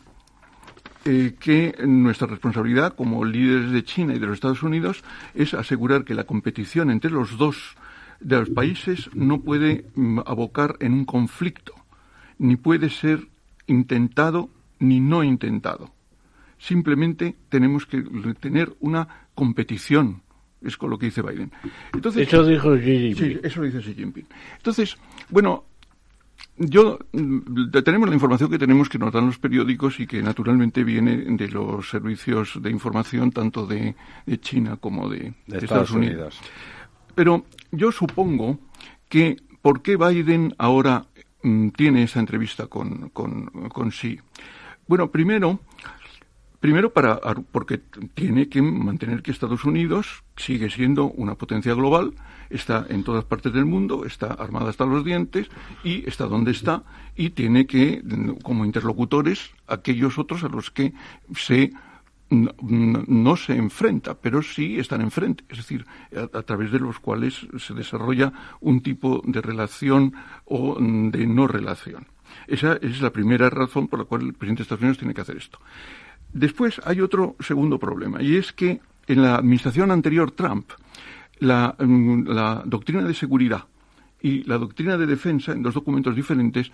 eh, 1.05 1.35
que 1.39 1.73
nuestra 1.85 2.27
responsabilidad 2.27 2.95
como 2.95 3.23
líderes 3.23 3.71
de 3.71 3.83
China 3.83 4.13
y 4.13 4.19
de 4.19 4.25
los 4.25 4.35
Estados 4.35 4.63
Unidos 4.63 5.03
es 5.33 5.53
asegurar 5.53 6.03
que 6.03 6.13
la 6.13 6.25
competición 6.25 6.91
entre 6.91 7.11
los 7.11 7.37
dos 7.37 7.75
de 8.19 8.39
los 8.39 8.49
países 8.49 9.09
no 9.13 9.41
puede 9.41 9.85
mm, 9.95 10.19
abocar 10.25 10.75
en 10.79 10.93
un 10.93 11.05
conflicto, 11.05 11.73
ni 12.39 12.55
puede 12.55 12.89
ser 12.89 13.27
intentado 13.67 14.49
ni 14.79 14.99
no 14.99 15.23
intentado. 15.23 15.91
Simplemente 16.57 17.35
tenemos 17.49 17.85
que 17.85 18.03
tener 18.39 18.75
una 18.79 19.07
competición, 19.35 20.23
es 20.61 20.75
con 20.75 20.89
lo 20.89 20.97
que 20.97 21.05
dice 21.07 21.21
Biden. 21.21 21.51
Entonces, 21.93 22.27
eso 22.27 22.45
dijo 22.45 22.75
Xi 22.75 22.81
Jinping. 22.81 23.15
Sí, 23.15 23.39
eso 23.43 23.61
lo 23.61 23.67
dice 23.67 23.79
Xi 23.79 23.93
Jinping. 23.93 24.25
Entonces, 24.57 24.97
bueno, 25.29 25.65
yo 26.57 26.99
mm, 27.11 27.71
tenemos 27.83 28.09
la 28.09 28.15
información 28.15 28.49
que 28.49 28.57
tenemos 28.57 28.89
que 28.89 28.97
nos 28.97 29.13
dan 29.13 29.27
los 29.27 29.37
periódicos 29.37 29.99
y 29.99 30.07
que 30.07 30.21
naturalmente 30.21 30.83
viene 30.83 31.17
de 31.17 31.47
los 31.49 31.89
servicios 31.89 32.61
de 32.61 32.71
información 32.71 33.31
tanto 33.31 33.65
de, 33.65 33.95
China 34.41 34.77
como 34.77 35.09
de, 35.09 35.33
Estados, 35.47 35.91
Unidos. 35.91 36.39
Pero 37.15 37.45
yo 37.71 37.91
supongo 37.91 38.59
que 39.09 39.37
¿por 39.61 39.81
qué 39.81 39.97
Biden 39.97 40.55
ahora 40.57 41.05
mm, 41.43 41.69
tiene 41.69 42.03
esa 42.03 42.19
entrevista 42.19 42.67
con, 42.67 43.09
con, 43.09 43.45
con 43.69 43.89
Xi? 43.89 44.19
Bueno, 44.87 45.11
primero, 45.11 45.59
primero 46.59 46.91
para, 46.93 47.19
porque 47.51 47.79
tiene 48.13 48.49
que 48.49 48.61
mantener 48.61 49.21
que 49.21 49.31
Estados 49.31 49.65
Unidos 49.65 50.23
sigue 50.35 50.69
siendo 50.69 51.05
una 51.05 51.35
potencia 51.35 51.73
global 51.73 52.13
está 52.49 52.85
en 52.89 53.03
todas 53.03 53.23
partes 53.25 53.53
del 53.53 53.65
mundo, 53.65 54.05
está 54.05 54.27
armada 54.27 54.69
hasta 54.69 54.85
los 54.85 55.03
dientes 55.03 55.47
y 55.83 56.07
está 56.07 56.25
donde 56.25 56.51
está 56.51 56.83
y 57.15 57.31
tiene 57.31 57.65
que, 57.65 58.01
como 58.43 58.65
interlocutores, 58.65 59.51
aquellos 59.67 60.17
otros 60.17 60.43
a 60.43 60.49
los 60.49 60.71
que 60.71 60.93
se 61.35 61.71
no 62.29 63.37
se 63.37 63.55
enfrenta, 63.55 64.15
pero 64.15 64.41
sí 64.41 64.77
están 64.79 64.99
enfrente, 64.99 65.45
es 65.47 65.59
decir, 65.59 65.85
a, 66.33 66.41
través 66.41 66.73
de 66.73 66.79
los 66.79 66.99
cuales 66.99 67.47
se 67.57 67.73
desarrolla 67.73 68.33
un 68.59 68.81
tipo 68.81 69.21
de 69.25 69.41
relación 69.41 70.13
o 70.43 70.77
de 70.77 71.25
no 71.25 71.47
relación. 71.47 72.05
Esa 72.47 72.73
es 72.81 72.99
la 72.99 73.11
primera 73.11 73.49
razón 73.49 73.87
por 73.87 73.99
la 73.99 74.05
cual 74.05 74.23
el 74.23 74.33
presidente 74.33 74.59
de 74.59 74.63
Estados 74.63 74.81
Unidos 74.81 74.97
tiene 74.97 75.13
que 75.13 75.21
hacer 75.21 75.37
esto. 75.37 75.59
Después 76.37 76.79
hay 76.85 77.01
otro 77.01 77.35
segundo 77.39 77.79
problema, 77.79 78.21
y 78.21 78.35
es 78.35 78.53
que 78.53 78.79
en 79.07 79.21
la 79.21 79.35
administración 79.35 79.91
anterior 79.91 80.31
Trump, 80.31 80.71
Mm, 81.39 82.27
la, 82.27 82.63
doctrina 82.65 83.03
de 83.03 83.13
seguridad 83.13 83.65
y 84.21 84.43
la 84.43 84.57
doctrina 84.57 84.97
de 84.97 85.05
defensa, 85.05 85.51
en 85.51 85.61
dos 85.61 85.75
documentos 85.75 86.15
diferentes, 86.15 86.71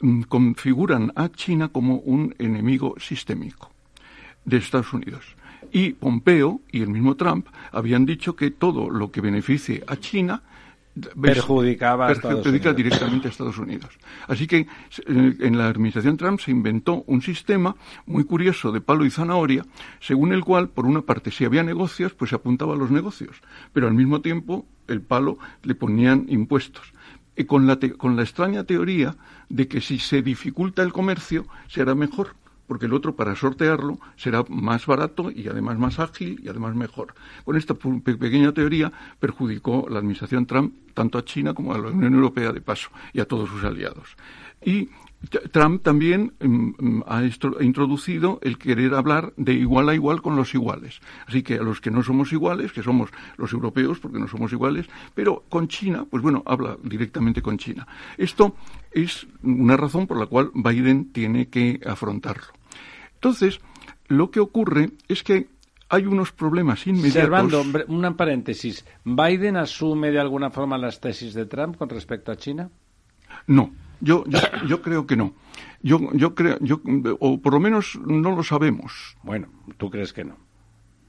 mm, 0.00 0.22
configuran 0.22 1.12
a 1.16 1.30
China 1.30 1.68
como 1.68 1.96
un 1.96 2.34
enemigo 2.38 2.94
sistémico 2.98 3.72
de 4.44 4.58
Estados 4.58 4.92
Unidos. 4.92 5.24
Y 5.72 5.94
Pompeo 5.94 6.60
y 6.70 6.82
el 6.82 6.90
mismo 6.90 7.16
Trump 7.16 7.48
habían 7.72 8.06
dicho 8.06 8.36
que 8.36 8.52
todo 8.52 8.90
lo 8.90 9.10
que 9.10 9.20
beneficie 9.20 9.82
a 9.88 9.96
China 9.96 10.42
perjudicaba 11.20 12.08
perjudica 12.08 12.72
directamente 12.72 13.28
a 13.28 13.30
Estados 13.30 13.58
Unidos. 13.58 13.98
Así 14.28 14.46
que 14.46 14.58
eh, 14.58 14.66
en 15.06 15.58
la 15.58 15.68
administración 15.68 16.16
Trump 16.16 16.40
se 16.40 16.50
inventó 16.50 17.02
un 17.06 17.22
sistema 17.22 17.76
muy 18.06 18.24
curioso 18.24 18.70
de 18.72 18.80
palo 18.80 19.04
y 19.04 19.10
zanahoria, 19.10 19.64
según 20.00 20.32
el 20.32 20.44
cual, 20.44 20.68
por 20.68 20.86
una 20.86 21.02
parte, 21.02 21.30
si 21.30 21.44
había 21.44 21.62
negocios, 21.62 22.14
pues 22.14 22.30
se 22.30 22.36
apuntaba 22.36 22.74
a 22.74 22.76
los 22.76 22.90
negocios, 22.90 23.42
pero 23.72 23.88
al 23.88 23.94
mismo 23.94 24.20
tiempo 24.20 24.66
el 24.86 25.00
palo 25.00 25.38
le 25.62 25.74
ponían 25.74 26.26
impuestos. 26.28 26.92
Y 27.36 27.44
con 27.44 27.66
la, 27.66 27.78
con 27.96 28.14
la 28.14 28.22
extraña 28.22 28.62
teoría 28.62 29.16
de 29.48 29.66
que 29.66 29.80
si 29.80 29.98
se 29.98 30.22
dificulta 30.22 30.82
el 30.82 30.92
comercio, 30.92 31.46
será 31.66 31.96
mejor 31.96 32.36
porque 32.66 32.86
el 32.86 32.94
otro 32.94 33.14
para 33.14 33.36
sortearlo 33.36 33.98
será 34.16 34.44
más 34.48 34.86
barato 34.86 35.30
y 35.30 35.48
además 35.48 35.78
más 35.78 35.98
ágil 35.98 36.40
y 36.42 36.48
además 36.48 36.74
mejor. 36.74 37.14
Con 37.44 37.56
esta 37.56 37.74
pequeña 37.74 38.52
teoría 38.52 38.92
perjudicó 39.20 39.86
la 39.88 39.98
administración 39.98 40.46
Trump 40.46 40.74
tanto 40.94 41.18
a 41.18 41.24
China 41.24 41.54
como 41.54 41.74
a 41.74 41.78
la 41.78 41.88
Unión 41.88 42.14
Europea 42.14 42.52
de 42.52 42.60
paso 42.60 42.90
y 43.12 43.20
a 43.20 43.26
todos 43.26 43.48
sus 43.48 43.64
aliados. 43.64 44.16
Y 44.64 44.88
Trump 45.52 45.82
también 45.82 46.34
mm, 46.40 46.46
mm, 46.78 47.04
ha 47.06 47.22
introducido 47.62 48.38
el 48.42 48.58
querer 48.58 48.94
hablar 48.94 49.32
de 49.36 49.54
igual 49.54 49.88
a 49.88 49.94
igual 49.94 50.22
con 50.22 50.36
los 50.36 50.54
iguales. 50.54 51.00
Así 51.26 51.42
que 51.42 51.54
a 51.54 51.62
los 51.62 51.80
que 51.80 51.90
no 51.90 52.02
somos 52.02 52.32
iguales, 52.32 52.72
que 52.72 52.82
somos 52.82 53.10
los 53.36 53.52
europeos, 53.52 53.98
porque 54.00 54.18
no 54.18 54.28
somos 54.28 54.52
iguales, 54.52 54.86
pero 55.14 55.44
con 55.48 55.68
China, 55.68 56.06
pues 56.08 56.22
bueno, 56.22 56.42
habla 56.46 56.76
directamente 56.82 57.42
con 57.42 57.58
China. 57.58 57.86
Esto 58.18 58.54
es 58.90 59.26
una 59.42 59.76
razón 59.76 60.06
por 60.06 60.18
la 60.18 60.26
cual 60.26 60.50
Biden 60.54 61.12
tiene 61.12 61.48
que 61.48 61.80
afrontarlo. 61.86 62.52
Entonces, 63.14 63.60
lo 64.08 64.30
que 64.30 64.40
ocurre 64.40 64.90
es 65.08 65.22
que 65.22 65.48
hay 65.88 66.06
unos 66.06 66.32
problemas 66.32 66.86
inmediatos. 66.86 67.12
Servando, 67.12 67.64
una 67.88 68.16
paréntesis. 68.16 68.84
¿Biden 69.04 69.56
asume 69.56 70.10
de 70.10 70.18
alguna 70.18 70.50
forma 70.50 70.76
las 70.78 71.00
tesis 71.00 71.34
de 71.34 71.46
Trump 71.46 71.76
con 71.76 71.88
respecto 71.88 72.32
a 72.32 72.36
China? 72.36 72.70
No, 73.46 73.72
yo, 74.04 74.24
yo, 74.26 74.38
yo 74.68 74.82
creo 74.82 75.06
que 75.06 75.16
no. 75.16 75.34
Yo, 75.82 75.98
yo 76.12 76.34
creo, 76.34 76.58
yo, 76.60 76.80
o 77.20 77.40
por 77.40 77.52
lo 77.52 77.60
menos 77.60 77.98
no 78.06 78.34
lo 78.34 78.42
sabemos. 78.42 79.16
Bueno, 79.22 79.48
¿tú 79.76 79.90
crees 79.90 80.12
que 80.12 80.24
no? 80.24 80.36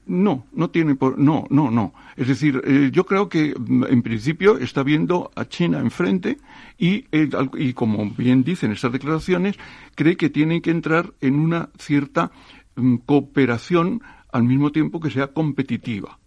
No, 0.06 0.46
no 0.52 0.70
tiene 0.70 0.94
por, 0.94 1.18
no, 1.18 1.46
no, 1.50 1.70
no. 1.70 1.92
Es 2.16 2.28
decir, 2.28 2.62
eh, 2.64 2.90
yo 2.92 3.06
creo 3.06 3.28
que 3.28 3.54
mm, 3.58 3.84
en 3.88 4.02
principio 4.02 4.56
está 4.58 4.82
viendo 4.82 5.30
a 5.34 5.46
China 5.46 5.80
enfrente 5.80 6.36
y, 6.78 7.06
eh, 7.10 7.28
y 7.54 7.72
como 7.72 8.10
bien 8.10 8.44
dicen 8.44 8.70
estas 8.70 8.92
declaraciones, 8.92 9.56
cree 9.94 10.16
que 10.16 10.30
tiene 10.30 10.62
que 10.62 10.70
entrar 10.70 11.12
en 11.20 11.40
una 11.40 11.70
cierta 11.78 12.30
mm, 12.76 12.96
cooperación 13.06 14.00
al 14.30 14.44
mismo 14.44 14.70
tiempo 14.70 15.00
que 15.00 15.10
sea 15.10 15.28
competitiva. 15.28 16.18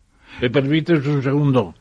¿Me 0.41 0.49
permites 0.49 1.05
un 1.05 1.23
segundo? 1.23 1.75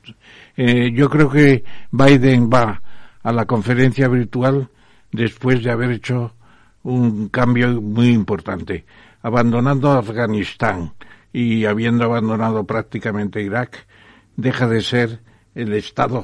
Eh, 0.57 0.93
yo 0.95 1.09
creo 1.09 1.29
que 1.29 1.65
Biden 1.91 2.49
va 2.49 2.81
a 3.23 3.33
la 3.33 3.47
conferencia 3.47 4.09
virtual 4.09 4.69
después 5.13 5.63
de 5.63 5.71
haber 5.71 5.91
hecho 5.91 6.35
un 6.83 7.29
cambio 7.29 7.81
muy 7.81 8.09
importante, 8.09 8.85
abandonando 9.23 9.91
Afganistán 9.91 10.93
y 11.33 11.65
habiendo 11.65 12.05
abandonado 12.05 12.65
prácticamente 12.65 13.43
Irak, 13.43 13.87
deja 14.37 14.69
de 14.69 14.81
ser 14.81 15.21
el 15.55 15.73
Estado 15.73 16.23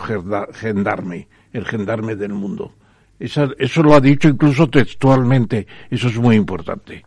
gendarme, 0.52 1.28
el 1.52 1.66
gendarme 1.66 2.16
del 2.16 2.32
mundo. 2.32 2.72
eso 3.18 3.82
lo 3.82 3.94
ha 3.94 4.00
dicho 4.00 4.28
incluso 4.28 4.68
textualmente, 4.68 5.66
eso 5.90 6.08
es 6.08 6.18
muy 6.18 6.36
importante. 6.36 7.04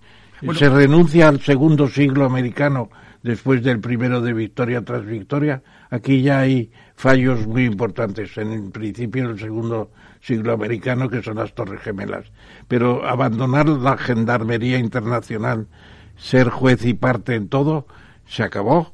Se 0.54 0.70
renuncia 0.70 1.30
al 1.30 1.42
segundo 1.42 1.88
siglo 1.88 2.26
americano 2.26 2.90
después 3.28 3.62
del 3.62 3.82
primero 3.82 4.22
de 4.22 4.32
victoria 4.34 4.82
tras 4.84 5.06
victoria. 5.06 5.62
Aquí 5.90 6.22
ya 6.22 6.40
hay 6.40 6.72
fallos 6.96 7.46
muy 7.46 7.66
importantes. 7.66 8.38
En 8.38 8.54
el 8.54 8.72
principio 8.72 9.28
del 9.28 9.38
segundo 9.38 9.92
siglo 10.22 10.54
americano, 10.54 11.10
que 11.10 11.22
son 11.22 11.36
las 11.36 11.54
Torres 11.54 11.82
Gemelas. 11.82 12.32
Pero 12.70 13.06
abandonar 13.06 13.68
la 13.68 13.98
gendarmería 13.98 14.80
internacional, 14.80 15.68
ser 16.16 16.50
juez 16.50 16.86
y 16.86 16.94
parte 16.94 17.36
en 17.36 17.50
todo, 17.50 17.86
se 18.26 18.44
acabó. 18.44 18.94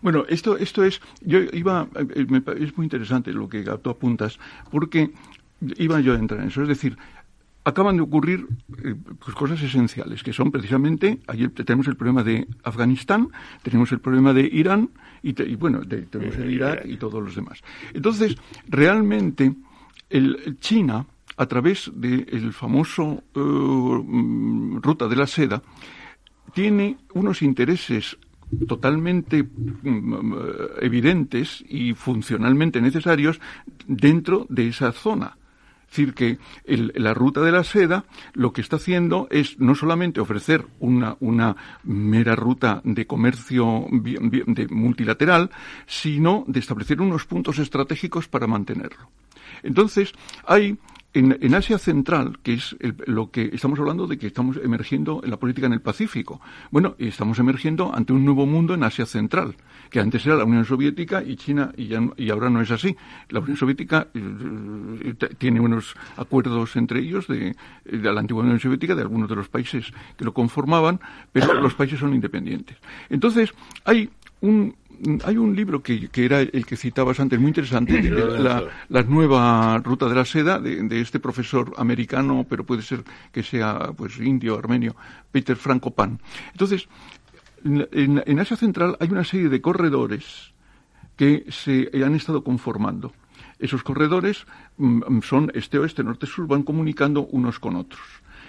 Bueno, 0.00 0.24
esto, 0.28 0.56
esto 0.56 0.84
es, 0.84 1.00
yo 1.20 1.40
iba, 1.52 1.88
eh, 1.96 2.26
es 2.60 2.76
muy 2.76 2.86
interesante 2.86 3.32
lo 3.32 3.48
que 3.48 3.64
tú 3.82 3.90
apuntas, 3.90 4.38
porque 4.70 5.10
iba 5.76 6.00
yo 6.00 6.14
a 6.14 6.18
entrar 6.18 6.40
en 6.40 6.48
eso. 6.48 6.62
Es 6.62 6.68
decir, 6.68 6.96
acaban 7.70 7.96
de 7.96 8.02
ocurrir 8.02 8.46
eh, 8.84 8.94
pues 9.18 9.34
cosas 9.36 9.62
esenciales, 9.62 10.22
que 10.22 10.32
son 10.32 10.50
precisamente, 10.50 11.20
ayer 11.26 11.50
tenemos 11.50 11.88
el 11.88 11.96
problema 11.96 12.22
de 12.22 12.46
Afganistán, 12.62 13.28
tenemos 13.62 13.90
el 13.92 14.00
problema 14.00 14.32
de 14.32 14.42
Irán 14.42 14.90
y, 15.22 15.32
bueno, 15.56 15.80
tenemos 15.80 16.36
el 16.36 16.50
Irak 16.50 16.84
y 16.86 16.96
todos 16.96 17.22
los 17.22 17.34
demás. 17.34 17.60
Entonces, 17.92 18.36
realmente, 18.68 19.54
el, 20.08 20.58
China, 20.60 21.06
a 21.36 21.46
través 21.46 21.90
del 21.94 22.52
famoso 22.52 23.22
eh, 23.34 23.38
mm, 23.40 24.80
ruta 24.80 25.08
de 25.08 25.16
la 25.16 25.26
seda, 25.26 25.62
tiene 26.52 26.98
unos 27.14 27.42
intereses 27.42 28.18
totalmente 28.66 29.42
mm, 29.44 30.34
evidentes 30.80 31.64
y 31.68 31.94
funcionalmente 31.94 32.80
necesarios 32.80 33.40
dentro 33.86 34.46
de 34.48 34.68
esa 34.68 34.92
zona. 34.92 35.36
Es 35.90 35.96
decir, 35.96 36.14
que 36.14 36.38
la 36.94 37.14
ruta 37.14 37.40
de 37.40 37.50
la 37.50 37.64
seda 37.64 38.04
lo 38.34 38.52
que 38.52 38.60
está 38.60 38.76
haciendo 38.76 39.26
es 39.28 39.58
no 39.58 39.74
solamente 39.74 40.20
ofrecer 40.20 40.64
una, 40.78 41.16
una 41.18 41.56
mera 41.82 42.36
ruta 42.36 42.80
de 42.84 43.08
comercio 43.08 43.86
de 43.90 44.68
multilateral, 44.70 45.50
sino 45.86 46.44
de 46.46 46.60
establecer 46.60 47.00
unos 47.00 47.26
puntos 47.26 47.58
estratégicos 47.58 48.28
para 48.28 48.46
mantenerlo. 48.46 49.10
Entonces, 49.64 50.12
hay 50.46 50.78
en, 51.12 51.54
Asia 51.54 51.78
Central, 51.78 52.38
que 52.42 52.54
es 52.54 52.76
lo 53.06 53.30
que 53.30 53.50
estamos 53.52 53.78
hablando 53.78 54.06
de 54.06 54.18
que 54.18 54.28
estamos 54.28 54.58
emergiendo 54.62 55.20
en 55.24 55.30
la 55.30 55.38
política 55.38 55.66
en 55.66 55.72
el 55.72 55.80
Pacífico. 55.80 56.40
Bueno, 56.70 56.94
estamos 56.98 57.38
emergiendo 57.38 57.94
ante 57.94 58.12
un 58.12 58.24
nuevo 58.24 58.46
mundo 58.46 58.74
en 58.74 58.84
Asia 58.84 59.06
Central, 59.06 59.56
que 59.90 60.00
antes 60.00 60.24
era 60.24 60.36
la 60.36 60.44
Unión 60.44 60.64
Soviética 60.64 61.22
y 61.22 61.36
China, 61.36 61.72
y, 61.76 61.90
y 62.16 62.30
ahora 62.30 62.48
no 62.48 62.60
es 62.60 62.70
así. 62.70 62.96
La 63.28 63.40
Unión 63.40 63.56
Soviética 63.56 64.08
eh, 64.14 65.14
tiene 65.38 65.60
unos 65.60 65.94
acuerdos 66.16 66.76
entre 66.76 67.00
ellos 67.00 67.26
de, 67.26 67.54
de 67.84 68.12
la 68.12 68.20
antigua 68.20 68.42
Unión 68.42 68.60
Soviética, 68.60 68.94
de 68.94 69.02
algunos 69.02 69.28
de 69.28 69.36
los 69.36 69.48
países 69.48 69.92
que 70.16 70.24
lo 70.24 70.32
conformaban, 70.32 71.00
pero 71.32 71.54
los 71.54 71.74
países 71.74 71.98
son 71.98 72.14
independientes. 72.14 72.76
Entonces, 73.08 73.52
hay 73.84 74.08
un, 74.40 74.74
hay 75.24 75.36
un 75.36 75.56
libro 75.56 75.82
que, 75.82 76.08
que, 76.08 76.24
era 76.24 76.40
el 76.40 76.66
que 76.66 76.76
citabas 76.76 77.20
antes, 77.20 77.38
muy 77.38 77.48
interesante, 77.48 78.02
la, 78.02 78.64
la, 78.88 79.02
nueva 79.02 79.78
ruta 79.78 80.08
de 80.08 80.14
la 80.14 80.24
seda, 80.24 80.58
de, 80.58 81.00
este 81.00 81.20
profesor 81.20 81.72
americano, 81.76 82.46
pero 82.48 82.64
puede 82.64 82.82
ser 82.82 83.02
que 83.32 83.42
sea 83.42 83.92
pues 83.96 84.18
indio, 84.18 84.58
armenio, 84.58 84.94
Peter 85.30 85.56
Franco 85.56 85.90
Pan. 85.90 86.20
Entonces, 86.52 86.88
en, 87.64 88.38
Asia 88.38 88.56
Central 88.56 88.96
hay 89.00 89.08
una 89.10 89.24
serie 89.24 89.48
de 89.48 89.60
corredores 89.60 90.52
que 91.16 91.44
se 91.50 91.90
han 92.04 92.14
estado 92.14 92.42
conformando. 92.42 93.12
Esos 93.58 93.82
corredores 93.82 94.46
mm, 94.78 95.20
son 95.22 95.52
este-oeste, 95.54 96.02
norte-sur, 96.02 96.46
van 96.46 96.62
comunicando 96.62 97.26
unos 97.26 97.58
con 97.58 97.76
otros. 97.76 98.00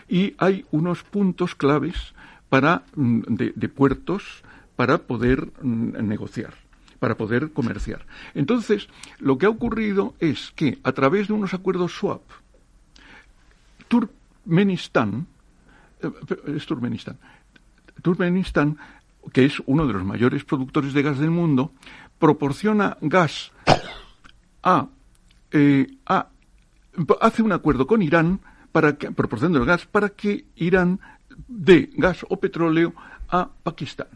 Y 0.07 0.35
hay 0.37 0.65
unos 0.71 1.03
puntos 1.03 1.55
claves 1.55 2.13
para, 2.49 2.83
mm, 2.95 3.21
de, 3.27 3.53
de 3.55 3.69
puertos 3.69 4.43
para 4.75 4.99
poder 4.99 5.51
mm, 5.61 6.07
negociar 6.07 6.53
para 7.01 7.17
poder 7.17 7.51
comerciar. 7.51 8.05
Entonces, 8.35 8.87
lo 9.17 9.39
que 9.39 9.47
ha 9.47 9.49
ocurrido 9.49 10.13
es 10.19 10.51
que 10.55 10.77
a 10.83 10.91
través 10.91 11.27
de 11.27 11.33
unos 11.33 11.51
acuerdos 11.55 11.93
swap, 11.93 12.21
Turkmenistán, 13.87 15.25
eh, 15.99 16.11
es 16.55 16.65
Turkmenistán, 16.67 17.17
Turkmenistán, 18.03 18.77
que 19.33 19.45
es 19.45 19.61
uno 19.65 19.87
de 19.87 19.93
los 19.93 20.03
mayores 20.03 20.43
productores 20.43 20.93
de 20.93 21.01
gas 21.01 21.19
del 21.19 21.31
mundo, 21.31 21.71
proporciona 22.19 22.97
gas 23.01 23.51
a, 24.63 24.87
eh, 25.51 25.87
a 26.05 26.27
hace 27.19 27.41
un 27.41 27.51
acuerdo 27.51 27.87
con 27.87 28.01
Irán 28.01 28.41
para 28.71 28.97
que, 28.97 29.11
proporcionando 29.11 29.59
el 29.59 29.65
gas 29.65 29.85
para 29.85 30.09
que 30.09 30.45
Irán 30.55 30.99
dé 31.47 31.89
gas 31.93 32.25
o 32.29 32.37
petróleo 32.37 32.93
a 33.29 33.49
Pakistán. 33.63 34.07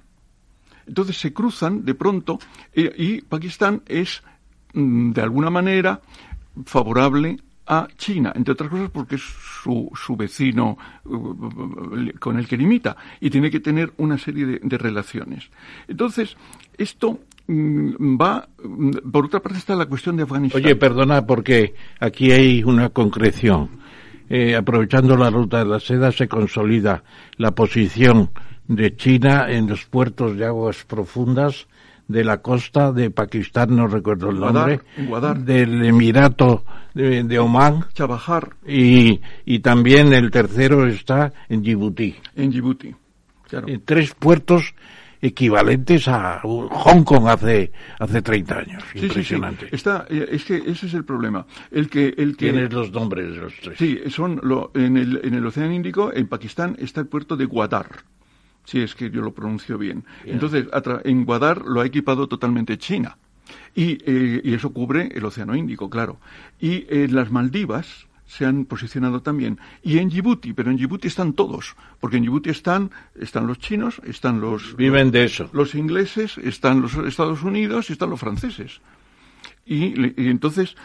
Entonces 0.87 1.17
se 1.17 1.33
cruzan 1.33 1.83
de 1.83 1.95
pronto 1.95 2.39
eh, 2.73 2.93
y 2.97 3.21
Pakistán 3.21 3.81
es, 3.87 4.23
mm, 4.73 5.11
de 5.11 5.21
alguna 5.21 5.49
manera, 5.49 6.01
favorable 6.65 7.37
a 7.67 7.87
China, 7.97 8.31
entre 8.35 8.53
otras 8.53 8.69
cosas 8.69 8.89
porque 8.91 9.15
es 9.15 9.21
su, 9.21 9.91
su 9.95 10.15
vecino 10.15 10.77
uh, 11.05 12.11
con 12.19 12.37
el 12.37 12.47
que 12.47 12.57
limita 12.57 12.95
y 13.19 13.29
tiene 13.29 13.49
que 13.49 13.59
tener 13.59 13.91
una 13.97 14.17
serie 14.17 14.59
de, 14.61 14.77
relaciones. 14.77 15.49
Entonces, 15.87 16.37
esto 16.77 17.19
mm, 17.47 18.17
va, 18.21 18.47
mm, 18.63 19.11
por 19.11 19.25
otra 19.25 19.39
parte 19.39 19.57
está 19.57 19.75
la 19.75 19.87
cuestión 19.87 20.17
de 20.17 20.23
Afganistán. 20.23 20.63
Oye, 20.63 20.75
perdona 20.75 21.25
porque 21.25 21.73
aquí 21.99 22.31
hay 22.31 22.63
una 22.63 22.89
concreción. 22.89 23.83
Eh, 24.27 24.55
aprovechando 24.55 25.15
la 25.15 25.29
ruta 25.29 25.59
de 25.59 25.65
la 25.65 25.79
seda 25.79 26.11
se 26.11 26.27
consolida 26.27 27.03
la 27.37 27.51
posición 27.51 28.31
de 28.67 28.95
China 28.95 29.45
en 29.49 29.67
los 29.67 29.85
puertos 29.85 30.35
de 30.35 30.45
aguas 30.45 30.83
profundas 30.83 31.67
de 32.07 32.23
la 32.23 32.41
costa 32.41 32.91
de 32.91 33.09
Pakistán, 33.09 33.75
no 33.75 33.87
recuerdo 33.87 34.29
el 34.29 34.39
nombre, 34.39 34.81
del 35.39 35.83
Emirato 35.85 36.63
de, 36.93 37.23
de 37.23 37.39
Omán, 37.39 37.85
Chabahar. 37.93 38.55
Y, 38.67 39.19
y 39.45 39.59
también 39.59 40.13
el 40.13 40.31
tercero 40.31 40.87
está 40.87 41.33
en 41.49 41.61
Djibouti. 41.61 42.15
En 42.35 42.51
Djibouti, 42.51 42.93
claro. 43.47 43.67
tres 43.85 44.13
puertos 44.13 44.73
equivalentes 45.21 46.07
a 46.07 46.41
Hong 46.43 47.03
Kong 47.03 47.27
hace 47.27 47.71
hace 47.99 48.21
30 48.21 48.57
años. 48.57 48.83
Impresionante. 48.93 49.67
Está, 49.71 50.05
eh, 50.09 50.27
es 50.31 50.45
que 50.45 50.57
ese 50.57 50.85
es 50.85 50.93
el 50.93 51.03
problema. 51.03 51.45
El 51.71 51.89
que, 51.89 52.13
el 52.17 52.37
que... 52.37 52.51
Tienes 52.51 52.71
los 52.71 52.91
nombres 52.91 53.31
de 53.31 53.37
los 53.37 53.53
tres. 53.59 53.77
Sí, 53.77 53.99
son 54.09 54.39
lo, 54.43 54.71
en, 54.75 54.97
el, 54.97 55.21
en 55.23 55.33
el 55.33 55.45
Océano 55.45 55.73
Índico, 55.73 56.13
en 56.13 56.27
Pakistán, 56.27 56.75
está 56.79 57.01
el 57.01 57.07
puerto 57.07 57.35
de 57.35 57.45
Guadar 57.45 57.87
si 58.65 58.81
es 58.81 58.95
que 58.95 59.09
yo 59.09 59.21
lo 59.21 59.33
pronuncio 59.33 59.77
bien. 59.77 60.03
Entonces, 60.25 60.67
en 61.03 61.25
Guadar 61.25 61.63
lo 61.65 61.81
ha 61.81 61.85
equipado 61.85 62.27
totalmente 62.27 62.77
China. 62.77 63.17
Eh, 63.75 64.41
y, 64.43 64.53
eso 64.53 64.71
cubre 64.71 65.09
el 65.13 65.25
Océano 65.25 65.55
Índico, 65.55 65.89
claro. 65.89 66.17
Y 66.59 66.85
en 66.89 67.15
las 67.15 67.31
Maldivas 67.31 68.07
se 68.25 68.45
han 68.45 68.65
posicionado 68.65 69.21
también. 69.21 69.59
Y 69.83 69.99
en 69.99 70.09
Djibouti, 70.09 70.53
pero 70.53 70.71
en 70.71 70.77
Djibouti 70.77 71.07
están 71.07 71.33
todos, 71.33 71.75
porque 71.99 72.17
en 72.17 72.23
Djibouti 72.23 72.49
están, 72.49 72.91
están 73.19 73.47
los 73.47 73.59
chinos, 73.59 74.01
están 74.05 74.41
los... 74.41 74.75
Viven 74.75 75.11
de 75.11 75.25
eso. 75.25 75.49
Los 75.53 75.75
ingleses, 75.75 76.37
están 76.39 76.81
los 76.81 76.95
Estados 76.95 77.43
Unidos 77.43 77.89
y 77.89 77.93
están 77.93 78.09
los 78.09 78.19
franceses. 78.19 78.81
y 79.65 80.27
entonces 80.27 80.75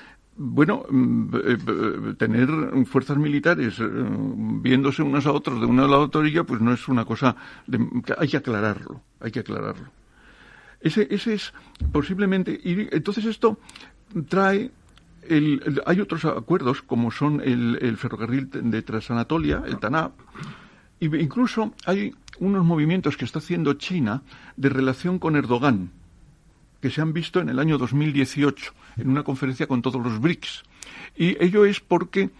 bueno, 0.42 0.86
mm, 0.88 1.34
eh, 1.34 1.58
eh, 1.66 2.14
tener 2.16 2.48
fuerzas 2.86 3.18
militares 3.18 3.78
eh, 3.78 3.84
viéndose 3.86 5.02
unas 5.02 5.26
a 5.26 5.32
otras 5.32 5.60
de 5.60 5.66
una 5.66 5.84
a 5.84 5.86
la 5.88 5.98
otra 5.98 6.22
orilla, 6.22 6.44
pues 6.44 6.62
no 6.62 6.72
es 6.72 6.88
una 6.88 7.04
cosa. 7.04 7.36
hay 8.16 8.28
que 8.28 8.38
aclararlo, 8.38 9.02
hay 9.20 9.32
que 9.32 9.40
aclararlo. 9.40 9.88
Ese, 10.80 11.06
ese 11.10 11.34
es 11.34 11.52
posiblemente. 11.92 12.58
Y 12.64 12.88
entonces 12.90 13.26
esto 13.26 13.58
trae. 14.28 14.70
El, 15.28 15.82
hay 15.84 16.00
otros 16.00 16.24
acuerdos, 16.24 16.80
como 16.80 17.10
son 17.10 17.42
el, 17.42 17.78
el 17.82 17.98
ferrocarril 17.98 18.48
de 18.50 18.80
Transanatolia, 18.80 19.62
el 19.66 19.78
TANAP, 19.78 20.12
e 20.98 21.04
incluso 21.04 21.74
hay 21.84 22.14
unos 22.38 22.64
movimientos 22.64 23.18
que 23.18 23.26
está 23.26 23.40
haciendo 23.40 23.74
China 23.74 24.22
de 24.56 24.70
relación 24.70 25.18
con 25.18 25.36
Erdogan 25.36 25.90
que 26.80 26.90
se 26.90 27.00
han 27.00 27.12
visto 27.12 27.40
en 27.40 27.48
el 27.48 27.58
año 27.58 27.78
2018 27.78 28.72
en 28.96 29.10
una 29.10 29.22
conferencia 29.22 29.66
con 29.66 29.82
todos 29.82 30.02
los 30.02 30.20
BRICS. 30.20 30.64
Y 31.16 31.42
ello 31.42 31.64
es 31.64 31.80
porque 31.80 32.30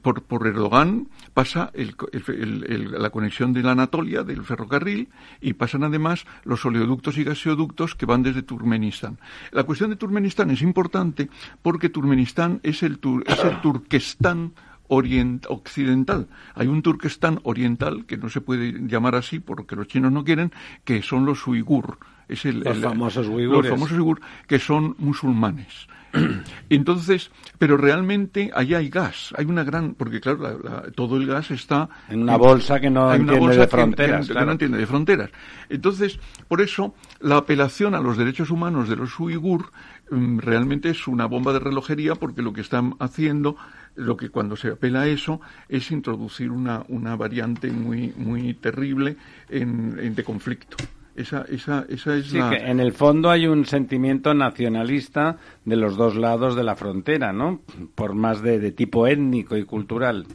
por, 0.00 0.22
por, 0.22 0.46
Erdogan 0.46 1.08
pasa 1.34 1.70
la 1.74 3.10
conexión 3.10 3.52
de 3.52 3.62
la 3.62 3.72
Anatolia, 3.72 4.22
del 4.22 4.44
ferrocarril, 4.44 5.08
y 5.40 5.52
pasan 5.52 5.84
además 5.84 6.24
los 6.44 6.64
oleoductos 6.64 7.18
y 7.18 7.24
gaseoductos 7.24 7.94
que 7.94 8.06
van 8.06 8.22
desde 8.22 8.42
Turkmenistán. 8.42 9.18
La 9.52 9.64
cuestión 9.64 9.90
de 9.90 9.96
Turkmenistán 9.96 10.50
es 10.50 10.62
importante 10.62 11.28
porque 11.62 11.90
Turkmenistán 11.90 12.60
es 12.62 12.82
el, 12.82 12.98
es 13.26 13.44
el 13.44 13.60
Turquestán 13.60 14.52
occidental. 14.88 16.28
Hay 16.54 16.66
un 16.66 16.82
Turquestán 16.82 17.40
oriental, 17.44 18.06
que 18.06 18.16
no 18.16 18.28
se 18.28 18.40
puede 18.40 18.72
llamar 18.88 19.14
así 19.14 19.38
porque 19.38 19.76
los 19.76 19.86
chinos 19.86 20.10
no 20.10 20.24
quieren, 20.24 20.52
que 20.84 21.02
son 21.02 21.24
los 21.24 21.46
uigur. 21.46 21.98
Es 22.30 22.44
el, 22.44 22.60
los 22.60 22.78
famosos 22.78 23.26
uigures. 23.26 23.62
Los 23.62 23.68
famosos 23.68 23.98
uigur, 23.98 24.20
que 24.46 24.58
son 24.58 24.94
musulmanes. 24.98 25.88
Entonces, 26.70 27.30
pero 27.58 27.76
realmente 27.76 28.50
allá 28.54 28.78
hay 28.78 28.88
gas, 28.88 29.32
hay 29.36 29.46
una 29.46 29.64
gran, 29.64 29.94
porque 29.94 30.20
claro, 30.20 30.60
todo 30.94 31.16
el 31.16 31.26
gas 31.26 31.50
está 31.50 31.88
en 32.08 32.22
una 32.22 32.36
bolsa 32.36 32.80
que 32.80 32.90
no 32.90 33.12
entiende 33.12 33.56
de 33.56 33.66
fronteras, 33.66 34.28
no 34.28 34.52
entiende 34.52 34.78
de 34.78 34.86
fronteras. 34.86 35.30
Entonces, 35.68 36.18
por 36.48 36.60
eso 36.60 36.94
la 37.20 37.36
apelación 37.36 37.94
a 37.94 38.00
los 38.00 38.16
derechos 38.16 38.50
humanos 38.50 38.88
de 38.88 38.96
los 38.96 39.18
uigur 39.18 39.70
mm, 40.10 40.38
realmente 40.38 40.90
es 40.90 41.06
una 41.06 41.26
bomba 41.26 41.52
de 41.52 41.60
relojería, 41.60 42.14
porque 42.14 42.42
lo 42.42 42.52
que 42.52 42.60
están 42.60 42.94
haciendo, 42.98 43.56
lo 43.94 44.16
que 44.16 44.30
cuando 44.30 44.56
se 44.56 44.68
apela 44.68 45.02
a 45.02 45.06
eso 45.06 45.40
es 45.68 45.90
introducir 45.90 46.50
una, 46.50 46.84
una 46.88 47.14
variante 47.16 47.70
muy 47.70 48.12
muy 48.16 48.54
terrible 48.54 49.16
en 49.48 50.14
de 50.14 50.24
conflicto. 50.24 50.76
Esa, 51.20 51.44
esa, 51.50 51.84
esa 51.86 52.16
es 52.16 52.28
sí, 52.28 52.38
que 52.38 52.56
en 52.56 52.80
el 52.80 52.94
fondo 52.94 53.28
hay 53.28 53.46
un 53.46 53.66
sentimiento 53.66 54.32
nacionalista 54.32 55.36
de 55.66 55.76
los 55.76 55.94
dos 55.94 56.16
lados 56.16 56.56
de 56.56 56.64
la 56.64 56.76
frontera, 56.76 57.30
¿no? 57.30 57.60
Por 57.94 58.14
más 58.14 58.40
de, 58.40 58.72
tipo 58.72 59.06
étnico 59.06 59.54
y 59.54 59.64
cultural. 59.64 60.26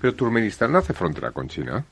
Pero 0.00 0.14
Turkmenistán 0.14 0.72
no 0.72 0.78
hace 0.78 0.92
frontera 0.92 1.30
con 1.30 1.46
China. 1.46 1.84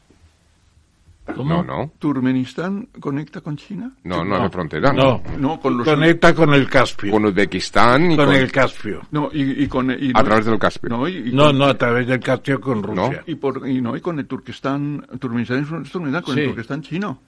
¿Cómo? 1.37 1.55
No, 1.55 1.63
no. 1.63 1.93
¿Turkmenistán 2.01 2.89
conecta 2.99 3.41
con 3.41 3.57
China? 3.57 3.93
No, 4.03 4.25
no, 4.25 4.37
hace 4.39 4.51
frontera. 4.51 4.93
No, 4.93 5.23
no, 5.39 5.61
con 5.61 5.79
los... 5.79 5.87
conecta 5.87 6.35
con 6.35 6.53
el 6.53 6.69
Caspio. 6.69 7.13
Con 7.13 7.27
Uzbekistán 7.27 8.11
y 8.11 8.17
con, 8.17 8.33
el 8.33 8.51
Caspio. 8.51 9.03
No, 9.13 9.31
y, 9.33 9.69
con... 9.69 9.89
a 9.93 10.25
través 10.25 10.47
del 10.47 10.59
Caspio. 10.59 10.89
No, 10.91 11.07
no, 11.09 11.53
no, 11.53 11.65
a 11.67 11.79
través 11.79 12.09
del 12.09 12.19
Caspio 12.19 12.61
con 12.61 12.83
Rusia. 12.83 13.23
Y, 13.29 13.37
por, 13.37 13.69
y 13.69 13.81
no, 13.81 13.97
y 13.97 14.01
con 14.01 14.19
el 14.19 14.27
Turquestán... 14.27 15.07
Turkmenistán 15.21 15.63
es 15.63 15.71
un 15.71 15.85
con 16.23 16.39
el 16.39 16.47
Turquestán 16.47 16.83
chino 16.83 17.21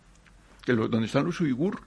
que 0.66 0.72
donde 0.74 1.06
están 1.06 1.24
los 1.24 1.40
uigur. 1.40 1.80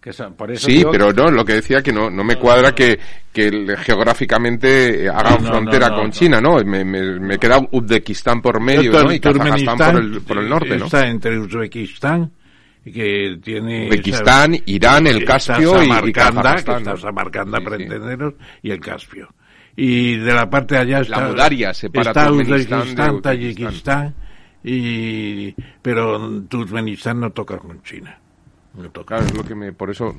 Que 0.00 0.12
por 0.12 0.50
eso 0.52 0.66
sí, 0.66 0.84
pero 0.92 1.12
no, 1.12 1.28
lo 1.28 1.44
que 1.44 1.54
decía 1.54 1.82
que 1.82 1.92
no, 1.92 2.08
no 2.08 2.22
me 2.22 2.36
cuadra 2.36 2.72
que, 2.72 3.00
que 3.32 3.50
geográficamente 3.78 5.08
hagan 5.08 5.44
frontera 5.44 5.90
con 5.90 6.12
China, 6.12 6.40
¿no? 6.40 6.62
Me, 6.64 6.84
me, 6.84 7.36
queda 7.36 7.58
Uzbekistán 7.72 8.40
por 8.40 8.60
medio, 8.60 8.92
¿no? 8.92 9.12
Y 9.12 9.18
Kazajstán 9.18 9.76
por 9.76 10.00
el, 10.00 10.20
por 10.20 10.38
el 10.38 10.48
norte, 10.48 10.76
¿no? 10.76 10.84
Está 10.84 11.08
entre 11.08 11.36
Uzbekistán 11.36 12.30
que 12.84 13.38
tiene 13.42 13.86
Uzbekistán, 13.86 14.56
Irán, 14.66 15.08
el 15.08 15.24
Caspio 15.24 15.82
y, 15.82 15.88
Samarcanda, 15.88 16.54
que 16.54 16.72
está 16.76 16.96
Samarcanda 16.96 17.60
para 17.60 17.76
entendernos, 17.76 18.34
y 18.62 18.70
el 18.70 18.78
Caspio. 18.78 19.28
Y 19.74 20.16
de 20.16 20.32
la 20.32 20.48
parte 20.48 20.76
de 20.76 20.80
allá 20.82 21.00
está, 21.00 21.20
la 21.20 21.26
Bulgaria 21.26 21.74
separa 21.74 22.10
está 22.12 22.32
Uzbekistán, 22.32 23.20
Tayikistán 23.20 24.14
y 24.62 25.52
pero 25.82 26.42
Turkmenistán 26.42 27.20
no 27.20 27.30
toca 27.30 27.58
con 27.58 27.82
China. 27.82 28.18
No 28.74 28.90
toca. 28.90 29.18
es 29.18 29.34
lo 29.34 29.44
que 29.44 29.54
me 29.54 29.72
por 29.72 29.90
eso 29.90 30.14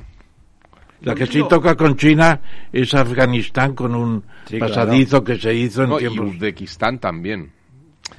la 1.02 1.16
que 1.16 1.26
sí 1.26 1.42
toca 1.48 1.76
con 1.76 1.96
China 1.96 2.42
es 2.72 2.94
Afganistán 2.94 3.74
con 3.74 3.96
un 3.96 4.24
pasadizo 4.60 5.24
que 5.24 5.38
se 5.38 5.54
hizo 5.54 5.84
en 5.84 5.98
tiempos... 5.98 6.28
Y 6.28 6.30
Uzbekistán 6.36 7.00
también. 7.00 7.52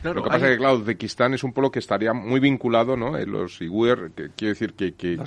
lo 0.02 0.14
que 0.14 0.30
pasa 0.30 0.46
es 0.46 0.52
que, 0.52 0.58
claro, 0.58 0.76
Uzbekistán 0.76 1.34
es 1.34 1.44
un 1.44 1.52
pueblo 1.52 1.70
que 1.70 1.80
estaría 1.80 2.14
muy 2.14 2.40
vinculado, 2.40 2.96
¿no? 2.96 3.18
En 3.18 3.30
los 3.30 3.60
uigures, 3.60 4.12
que 4.16 4.30
quiero 4.34 4.54
decir 4.54 4.72
que, 4.72 4.94
que, 4.94 5.18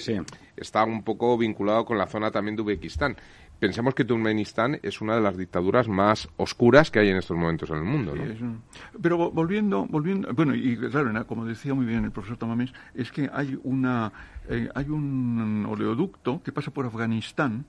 sí. 0.00 0.16
está 0.56 0.84
un 0.84 1.04
poco 1.04 1.38
vinculado 1.38 1.84
con 1.84 1.98
la 1.98 2.08
zona 2.08 2.30
también 2.32 2.56
de 2.56 2.62
Uzbekistán 2.62 3.16
pensemos 3.58 3.94
que 3.94 4.04
Turkmenistán 4.04 4.78
es 4.82 5.00
una 5.00 5.14
de 5.16 5.20
las 5.20 5.36
dictaduras 5.36 5.88
más 5.88 6.28
oscuras 6.36 6.90
que 6.90 7.00
hay 7.00 7.08
en 7.08 7.16
estos 7.16 7.36
momentos 7.36 7.70
en 7.70 7.76
el 7.76 7.84
mundo. 7.84 8.14
¿no? 8.14 8.62
pero 9.00 9.30
volviendo, 9.30 9.86
volviendo, 9.86 10.32
bueno, 10.32 10.54
y 10.54 10.76
claro, 10.76 11.26
como 11.26 11.44
decía 11.44 11.74
muy 11.74 11.86
bien 11.86 12.04
el 12.04 12.10
profesor 12.10 12.36
Tomamés, 12.36 12.72
es 12.94 13.10
que 13.10 13.28
hay 13.32 13.58
una, 13.64 14.12
eh, 14.48 14.68
hay 14.74 14.88
un 14.88 15.66
oleoducto 15.68 16.42
que 16.42 16.52
pasa 16.52 16.70
por 16.70 16.86
Afganistán 16.86 17.66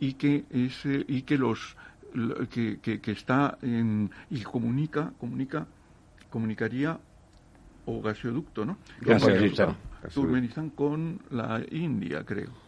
y 0.00 0.14
que 0.14 0.44
es, 0.50 0.84
eh, 0.86 1.04
y 1.08 1.22
que 1.22 1.38
los 1.38 1.76
que, 2.50 2.78
que, 2.80 3.10
está 3.10 3.58
en, 3.62 4.10
y 4.30 4.42
comunica, 4.42 5.12
comunica, 5.18 5.66
comunicaría 6.30 6.98
o 7.86 8.00
gasoducto, 8.00 8.64
¿no? 8.64 8.78
Gasoducto. 9.00 9.76
Turkmenistán 10.12 10.70
con 10.70 11.20
la 11.30 11.62
India, 11.70 12.24
creo. 12.24 12.63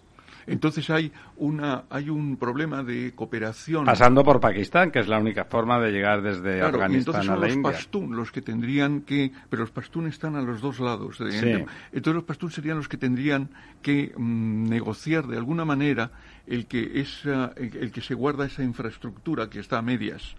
Entonces 0.47 0.89
hay, 0.91 1.11
una, 1.37 1.85
hay 1.91 2.09
un 2.09 2.37
problema 2.37 2.83
de 2.85 3.13
cooperación. 3.15 3.85
Pasando 3.85 4.23
por 4.23 4.41
Pakistán, 4.41 4.93
que 4.93 5.01
es 5.01 5.09
la 5.09 5.19
única 5.19 5.45
forma 5.45 5.81
de 5.81 5.91
llegar 5.91 6.23
desde 6.23 6.63
Afganistán 6.63 7.29
a 7.29 7.37
la 7.37 7.49
los 7.49 7.57
Pastún 7.59 8.15
los 8.17 8.31
que 8.31 8.43
tendrían 8.43 9.01
que. 9.01 9.33
Pero 9.51 9.63
los 9.63 9.73
Pastún 9.73 10.07
están 10.07 10.37
a 10.37 10.43
los 10.43 10.61
dos 10.61 10.79
lados. 10.79 11.19
Entonces 11.21 12.15
los 12.15 12.25
Pastún 12.25 12.51
serían 12.51 12.77
los 12.77 12.89
que 12.89 12.97
tendrían 12.97 13.51
que 13.83 14.13
mm, 14.17 14.69
negociar 14.69 15.27
de 15.27 15.37
alguna 15.37 15.65
manera 15.65 16.13
el 16.47 16.67
que, 16.67 17.01
esa, 17.01 17.53
el, 17.57 17.91
que 17.91 18.01
se 18.01 18.15
guarda 18.15 18.47
esa 18.47 18.63
infraestructura 18.63 19.51
que 19.51 19.59
está 19.59 19.79
a 19.79 19.83
medias. 19.83 20.37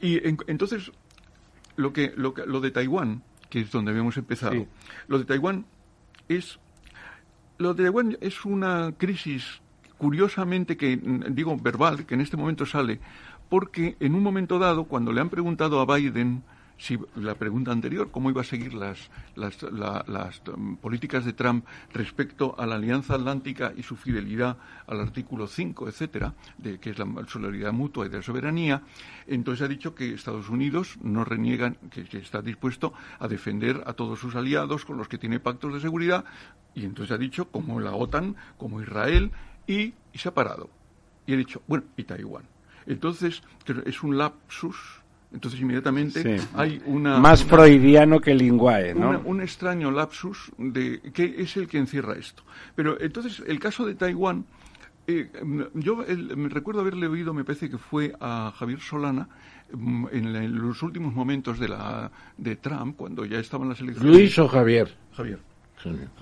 Y 0.00 0.20
entonces, 0.24 0.92
lo, 1.76 1.92
que, 1.92 2.12
lo, 2.16 2.34
lo 2.46 2.60
de 2.60 2.70
Taiwán, 2.70 3.22
que 3.48 3.60
es 3.60 3.70
donde 3.70 3.90
habíamos 3.90 4.16
empezado, 4.16 4.66
lo 5.08 5.18
de 5.18 5.24
Taiwán 5.24 5.64
es 6.28 6.58
lo 7.58 7.74
de 7.74 7.84
Taiwán 7.84 8.18
es 8.20 8.44
una 8.44 8.92
crisis 8.96 9.60
curiosamente 9.98 10.76
que, 10.76 10.98
digo, 11.30 11.56
verbal, 11.56 12.06
que 12.06 12.14
en 12.14 12.20
este 12.20 12.36
momento 12.36 12.66
sale, 12.66 12.98
porque 13.48 13.96
en 14.00 14.14
un 14.14 14.22
momento 14.22 14.58
dado, 14.58 14.84
cuando 14.84 15.12
le 15.12 15.20
han 15.20 15.28
preguntado 15.28 15.80
a 15.80 15.96
Biden 15.96 16.42
si 16.82 16.98
la 17.14 17.36
pregunta 17.36 17.70
anterior, 17.70 18.10
cómo 18.10 18.28
iba 18.28 18.40
a 18.40 18.44
seguir 18.44 18.74
las, 18.74 19.08
las, 19.36 19.62
las 19.62 20.42
um, 20.48 20.76
políticas 20.76 21.24
de 21.24 21.32
Trump 21.32 21.64
respecto 21.92 22.56
a 22.58 22.66
la 22.66 22.74
Alianza 22.74 23.14
Atlántica 23.14 23.72
y 23.76 23.84
su 23.84 23.94
fidelidad 23.94 24.56
al 24.88 24.98
artículo 24.98 25.46
5, 25.46 25.86
etcétera, 25.86 26.34
de 26.58 26.80
que 26.80 26.90
es 26.90 26.98
la 26.98 27.06
solidaridad 27.28 27.72
mutua 27.72 28.06
y 28.06 28.08
de 28.08 28.16
la 28.16 28.22
soberanía, 28.24 28.82
entonces 29.28 29.64
ha 29.64 29.68
dicho 29.68 29.94
que 29.94 30.12
Estados 30.12 30.48
Unidos 30.48 30.98
no 31.02 31.24
reniega, 31.24 31.72
que, 31.88 32.18
está 32.18 32.42
dispuesto 32.42 32.92
a 33.20 33.28
defender 33.28 33.84
a 33.86 33.92
todos 33.92 34.18
sus 34.18 34.34
aliados 34.34 34.84
con 34.84 34.98
los 34.98 35.06
que 35.06 35.18
tiene 35.18 35.38
pactos 35.38 35.72
de 35.74 35.80
seguridad, 35.80 36.24
y 36.74 36.84
entonces 36.84 37.14
ha 37.14 37.18
dicho 37.18 37.48
como 37.48 37.78
la 37.78 37.92
OTAN, 37.92 38.34
como 38.56 38.82
Israel, 38.82 39.30
y 39.68 39.94
se 40.14 40.28
ha 40.28 40.34
parado. 40.34 40.68
Y 41.28 41.34
ha 41.34 41.36
dicho, 41.36 41.62
bueno, 41.68 41.84
y 41.96 42.02
Taiwán. 42.02 42.42
Entonces, 42.86 43.44
es 43.86 44.02
un 44.02 44.18
lapsus 44.18 45.01
entonces 45.32 45.60
inmediatamente 45.60 46.40
hay 46.54 46.82
una... 46.86 47.18
Más 47.18 47.44
freudiano 47.44 48.20
que 48.20 48.34
linguae, 48.34 48.94
¿no? 48.94 49.20
un 49.24 49.40
extraño 49.40 49.90
lapsus 49.90 50.52
de 50.58 51.00
qué 51.12 51.34
es 51.38 51.56
el 51.56 51.68
que 51.68 51.78
encierra 51.78 52.14
esto. 52.14 52.42
Pero 52.74 53.00
entonces 53.00 53.42
el 53.46 53.58
caso 53.58 53.86
de 53.86 53.94
Taiwán, 53.94 54.44
eh, 55.06 55.30
yo 55.74 56.04
me 56.36 56.48
recuerdo 56.48 56.80
haberle 56.80 57.06
oído, 57.06 57.32
me 57.34 57.44
parece 57.44 57.70
que 57.70 57.78
fue 57.78 58.14
a 58.20 58.52
Javier 58.56 58.80
Solana, 58.80 59.28
mm, 59.72 60.06
en, 60.12 60.58
los 60.58 60.82
últimos 60.82 61.14
momentos 61.14 61.58
de, 61.58 61.68
la, 61.68 62.10
de 62.36 62.56
Trump, 62.56 62.96
cuando 62.96 63.24
ya 63.24 63.38
estaban 63.38 63.68
las 63.68 63.80
elecciones... 63.80 64.14
Luis 64.14 64.38
o 64.38 64.48
Javier. 64.48 64.94
Javier. 65.12 65.38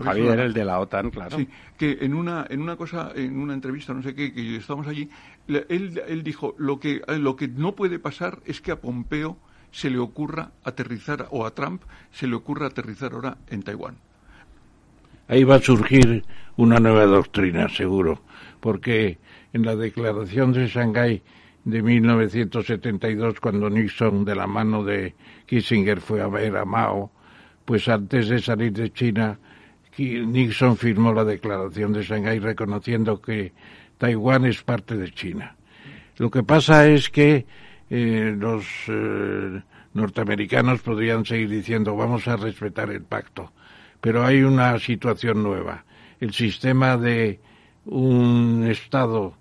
Javier, 0.03 0.41
el 0.41 0.53
de 0.53 0.65
la 0.65 0.81
OTAN, 0.81 1.11
claro. 1.11 1.37
Sí, 1.37 1.47
que 1.77 1.99
en 2.01 2.15
una, 2.15 2.47
en 2.49 2.63
una 2.63 2.77
cosa, 2.77 3.13
en 3.15 3.39
una 3.39 3.55
entrevista, 3.55 3.93
no 3.93 4.03
sé 4.03 4.15
qué, 4.15 4.33
que 4.33 4.57
estábamos 4.57 4.87
allí, 4.87 5.09
él, 5.69 6.03
él 6.07 6.23
dijo, 6.23 6.55
lo 6.59 6.81
que, 6.81 7.03
lo 7.07 7.37
que 7.37 7.49
no 7.49 7.75
puede 7.75 7.99
pasar 7.99 8.41
es 8.45 8.61
que 8.61 8.73
a 8.73 8.81
Pompeo 8.81 9.37
se 9.71 9.91
le 9.91 9.99
ocurra 9.99 10.53
aterrizar, 10.65 11.29
o 11.31 11.47
a 11.47 11.55
Trump 11.55 11.83
se 12.11 12.27
le 12.27 12.35
ocurra 12.35 12.67
aterrizar 12.67 13.13
ahora 13.13 13.39
en 13.49 13.63
Taiwán. 13.63 13.97
Ahí 15.29 15.45
va 15.45 15.57
a 15.57 15.61
surgir 15.61 16.25
una 16.57 16.81
nueva 16.81 17.07
doctrina, 17.07 17.69
seguro, 17.69 18.21
porque 18.59 19.19
en 19.53 19.65
la 19.65 19.77
declaración 19.77 20.53
de 20.53 20.67
Shanghái 20.67 21.23
de 21.65 21.83
1972, 21.83 23.39
cuando 23.39 23.71
Nixon, 23.71 24.25
de 24.25 24.35
la 24.35 24.47
mano 24.47 24.83
de 24.83 25.15
Kissinger, 25.47 26.01
fue 26.01 26.21
a 26.21 26.27
ver 26.27 26.57
a 26.57 26.65
Mao, 26.65 27.13
pues 27.65 27.89
antes 27.89 28.29
de 28.29 28.41
salir 28.41 28.73
de 28.73 28.93
China, 28.93 29.39
Nixon 29.97 30.77
firmó 30.77 31.13
la 31.13 31.25
declaración 31.25 31.93
de 31.93 32.03
Shanghái 32.03 32.39
reconociendo 32.39 33.21
que 33.21 33.53
Taiwán 34.01 34.47
es 34.47 34.63
parte 34.63 34.97
de 34.97 35.13
China. 35.13 35.57
Lo 36.17 36.31
que 36.31 36.43
pasa 36.43 36.89
es 36.89 37.11
que 37.11 37.45
eh, 37.91 38.35
los 38.37 38.65
eh, 38.89 39.61
norteamericanos 39.93 40.81
podrían 40.81 41.27
seguir 41.27 41.51
diciendo 41.51 41.95
vamos 41.95 42.27
a 42.27 42.37
respetar 42.37 42.91
el 42.91 43.03
pacto, 43.03 43.53
pero 44.01 44.25
hay 44.25 44.43
una 44.43 44.79
situación 44.79 45.43
nueva. 45.43 45.85
El 46.19 46.33
sistema 46.33 46.97
de 46.97 47.41
un 47.85 48.67
Estado 48.71 49.35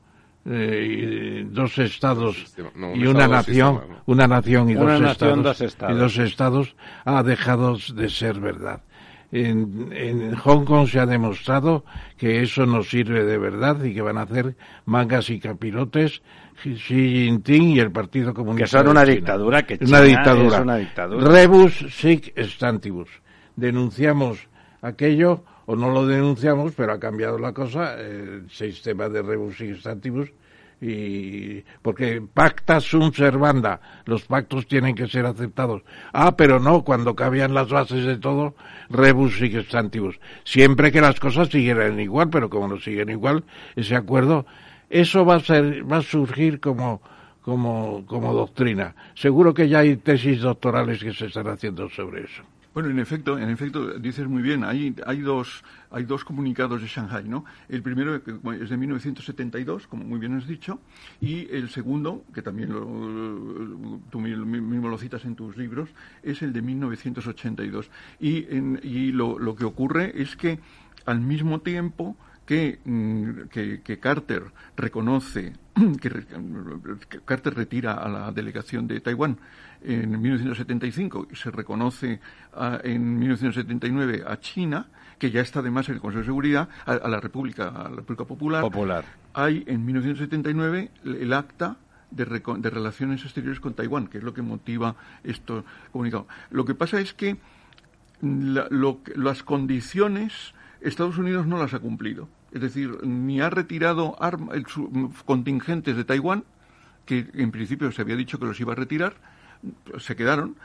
eh, 0.46 1.46
dos 1.50 1.78
estados 1.78 2.54
y 2.96 3.06
una 3.06 3.28
nación, 3.28 3.82
una 4.06 4.28
nación 4.28 4.70
y, 4.70 4.74
dos, 4.74 5.02
estados, 5.02 5.62
y 5.62 5.94
dos 5.94 6.18
estados 6.18 6.76
ha 7.06 7.24
dejado 7.24 7.78
de 7.94 8.10
ser 8.10 8.40
verdad. 8.40 8.82
En, 9.32 9.90
en, 9.92 10.36
Hong 10.36 10.66
Kong 10.66 10.88
se 10.88 11.00
ha 11.00 11.06
demostrado 11.06 11.86
que 12.18 12.42
eso 12.42 12.66
no 12.66 12.82
sirve 12.82 13.24
de 13.24 13.38
verdad 13.38 13.84
y 13.84 13.94
que 13.94 14.02
van 14.02 14.18
a 14.18 14.24
hacer 14.24 14.56
mangas 14.86 15.30
y 15.30 15.40
capirotes 15.40 16.24
Xi 16.64 16.76
Jinping 16.76 17.70
y 17.70 17.80
el 17.80 17.92
Partido 17.92 18.34
Comunista. 18.34 18.66
Que 18.66 18.84
son 18.84 18.88
una 18.88 19.06
dictadura, 19.06 19.64
que 19.64 19.78
una 19.82 20.02
dictadura. 20.02 20.58
es 20.58 20.64
una 20.64 20.78
dictadura. 20.78 21.32
Rebus 21.32 21.86
sic 21.92 22.34
stantibus. 22.38 23.10
Denunciamos 23.56 24.48
aquello 24.82 25.44
o 25.68 25.76
no 25.76 25.92
lo 25.92 26.08
denunciamos, 26.08 26.74
pero 26.76 26.94
ha 26.94 27.00
cambiado 27.00 27.38
la 27.38 27.54
cosa, 27.54 28.00
el 28.00 28.50
sistema 28.50 29.10
de 29.10 29.22
rebus 29.22 29.58
sic 29.58 29.76
stantibus 29.78 30.32
y 30.82 31.64
porque 31.82 32.22
pacta 32.22 32.80
sunt 32.80 33.16
servanda, 33.16 33.82
los 34.06 34.24
pactos 34.24 34.68
tienen 34.68 34.96
que 34.96 35.08
ser 35.08 35.26
aceptados. 35.26 35.84
Ah, 36.14 36.38
pero 36.38 36.60
no, 36.60 36.84
cuando 36.84 37.16
cabían 37.16 37.54
las 37.54 37.70
bases 37.70 38.06
de 38.06 38.18
todo, 38.18 38.56
rebus 38.90 39.38
sic 39.38 39.64
stantibus. 39.66 40.20
Siempre 40.44 40.92
que 40.92 41.02
las 41.02 41.20
cosas 41.20 41.50
siguieran 41.50 42.00
igual, 42.00 42.30
pero 42.30 42.50
como 42.50 42.68
no 42.68 42.80
siguen 42.80 43.10
igual, 43.10 43.44
ese 43.76 43.96
acuerdo, 43.96 44.46
eso 44.90 45.26
va 45.26 45.36
a 45.36 45.40
ser, 45.42 45.90
va 45.92 45.98
a 45.98 46.02
surgir 46.02 46.60
como 46.60 47.02
como, 47.42 48.06
como 48.06 48.34
doctrina. 48.34 48.96
Seguro 49.16 49.54
que 49.54 49.68
ya 49.68 49.80
hay 49.80 49.98
tesis 49.98 50.42
doctorales 50.42 51.02
que 51.02 51.14
se 51.14 51.28
están 51.28 51.48
haciendo 51.48 51.90
sobre 51.90 52.26
eso. 52.26 52.44
Bueno, 52.74 52.90
en 52.90 53.00
efecto, 53.00 53.40
en 53.40 53.50
efecto, 53.50 53.98
dices 54.00 54.28
muy 54.28 54.44
bien, 54.44 54.64
hay, 54.64 54.96
hay, 55.06 55.22
dos, 55.22 55.64
hay 55.90 56.04
dos 56.04 56.24
comunicados 56.24 56.82
de 56.82 56.88
Shanghai, 56.88 57.28
¿no? 57.28 57.44
El 57.68 57.82
primero 57.82 58.16
es 58.16 58.70
de 58.70 58.78
1972, 58.78 59.88
como 59.88 60.04
muy 60.04 60.20
bien 60.20 60.38
has 60.38 60.48
dicho, 60.48 60.80
y 61.20 61.48
el 61.50 61.70
segundo, 61.70 62.24
que 62.34 62.44
también 62.44 62.72
lo, 62.72 64.00
tú 64.12 64.20
mismo 64.20 64.88
lo 64.88 64.98
citas 65.00 65.26
en 65.26 65.36
tus 65.36 65.58
libros, 65.58 65.90
es 66.22 66.44
el 66.44 66.54
de 66.54 66.62
1982. 66.62 67.90
Y, 68.20 68.46
en, 68.56 68.80
y 68.84 69.12
lo, 69.12 69.40
lo 69.40 69.56
que 69.56 69.66
ocurre 69.66 70.22
es 70.22 70.36
que 70.36 70.60
al 71.06 71.22
mismo 71.22 71.62
tiempo 71.62 72.16
Mm, 72.50 73.48
que, 73.52 73.82
que, 73.84 74.00
Carter 74.00 74.44
reconoce, 74.76 75.54
que, 76.02 76.10
Carter 77.24 77.54
retira 77.54 77.94
a 77.94 78.10
la 78.10 78.32
delegación 78.32 78.88
de 78.88 79.02
Taiwán 79.02 79.38
en 79.82 80.22
1975 80.22 81.28
y 81.32 81.36
se 81.36 81.52
reconoce 81.52 82.20
en 82.84 83.20
1979 83.20 84.24
a 84.28 84.40
China, 84.40 84.88
que 85.18 85.32
ya 85.32 85.42
está 85.42 85.60
además 85.60 85.90
en 85.90 85.96
el 85.96 86.02
Consejo 86.02 86.20
de 86.20 86.26
Seguridad, 86.26 86.70
a, 86.86 87.08
la 87.08 87.20
República, 87.20 87.70
a 87.70 87.90
la 87.90 87.98
República 87.98 88.26
Popular. 88.26 88.62
Popular. 88.62 89.06
Hay 89.34 89.64
en 89.68 89.86
1979 89.86 90.92
el 91.04 91.34
acta 91.34 91.78
de, 92.12 92.26
de, 92.26 92.70
relaciones 92.70 93.24
exteriores 93.24 93.60
con 93.60 93.74
Taiwán, 93.74 94.08
que 94.08 94.18
es 94.18 94.24
lo 94.24 94.34
que 94.34 94.42
motiva 94.42 94.96
esto 95.24 95.64
comunicado. 95.92 96.28
Lo 96.52 96.66
que 96.66 96.76
pasa 96.76 97.00
es 97.00 97.14
que 97.14 97.38
las 98.22 99.44
condiciones 99.44 100.54
Estados 100.82 101.18
Unidos 101.18 101.46
no 101.46 101.58
las 101.58 101.74
ha 101.74 101.80
cumplido 101.80 102.28
es 102.52 102.62
decir, 102.62 103.06
ni 103.06 103.42
ha 103.42 103.50
retirado 103.50 104.18
contingentes 105.26 105.96
de 105.96 106.04
Taiwán, 106.04 106.44
que 107.06 107.28
en 107.34 107.52
principio 107.52 107.92
se 107.92 108.02
había 108.02 108.16
dicho 108.16 108.40
que 108.40 108.46
los 108.46 108.60
iba 108.60 108.74
a 108.74 108.76
retirar, 108.76 109.16
se 109.98 110.16
quedaron, 110.16 110.56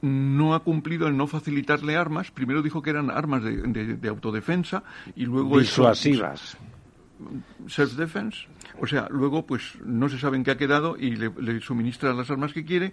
no 0.00 0.54
ha 0.54 0.62
cumplido 0.62 1.08
en 1.08 1.16
no 1.16 1.26
facilitarle 1.26 1.96
armas. 1.96 2.30
Primero 2.30 2.62
dijo 2.62 2.82
que 2.82 2.90
eran 2.90 3.10
armas 3.10 3.42
de, 3.42 4.08
autodefensa 4.08 4.82
y 5.16 5.26
luego... 5.26 5.58
Disuasivas. 5.58 6.56
Self-defense. 7.66 8.46
O 8.80 8.86
sea, 8.86 9.08
luego 9.10 9.44
pues 9.44 9.74
no 9.84 10.08
se 10.08 10.20
sabe 10.20 10.36
en 10.36 10.44
qué 10.44 10.52
ha 10.52 10.56
quedado 10.56 10.96
y 10.96 11.16
le, 11.16 11.32
le 11.40 11.60
suministra 11.60 12.14
las 12.14 12.30
armas 12.30 12.52
que 12.52 12.64
quiere 12.64 12.92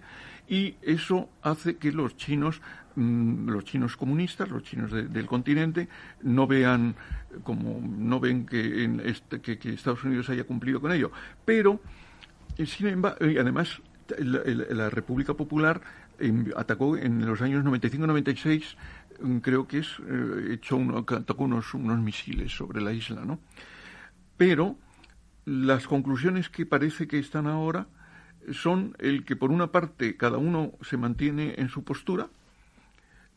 y 0.49 0.77
eso 0.81 1.29
hace 1.43 1.77
que 1.77 1.91
los 1.91 2.17
chinos 2.17 2.59
Mm, 2.95 3.49
los 3.49 3.65
chinos 3.65 3.97
comunistas, 3.97 4.49
los 4.49 4.63
chinos 4.63 4.89
del 4.91 5.25
continente, 5.25 5.89
no 6.21 6.47
vean 6.47 6.95
como 7.43 7.81
no 7.81 8.21
ven 8.21 8.45
que, 8.45 8.83
en 8.83 9.01
este, 9.01 9.41
que, 9.41 9.57
Estados 9.69 10.03
Unidos 10.05 10.29
haya 10.29 10.45
cumplido 10.45 10.79
con 10.79 10.93
ello. 10.93 11.11
Pero, 11.43 11.81
eh, 12.57 12.65
sin 12.65 12.87
embargo, 12.87 13.17
además, 13.21 13.81
la, 14.17 14.89
República 14.89 15.33
Popular 15.33 15.81
atacó 16.55 16.97
en 16.97 17.25
los 17.25 17.41
años 17.41 17.63
95-96, 17.63 18.75
mm, 19.21 19.37
creo 19.37 19.67
que 19.67 19.79
es, 19.79 19.97
eh, 20.07 20.53
echó 20.53 20.77
uno, 20.77 20.99
atacó 20.99 21.43
unos, 21.43 21.73
unos 21.73 21.99
misiles 21.99 22.51
sobre 22.51 22.81
la 22.81 22.93
isla, 22.93 23.25
¿no? 23.25 23.39
Pero 24.37 24.77
las 25.45 25.87
conclusiones 25.87 26.49
que 26.49 26.65
parece 26.65 27.07
que 27.07 27.19
están 27.19 27.47
ahora 27.47 27.87
son 28.51 28.95
el 28.99 29.25
que 29.25 29.35
por 29.35 29.51
una 29.51 29.71
parte 29.71 30.17
cada 30.17 30.37
uno 30.37 30.73
se 30.81 30.97
mantiene 30.97 31.55
en 31.57 31.69
su 31.69 31.83
postura, 31.83 32.29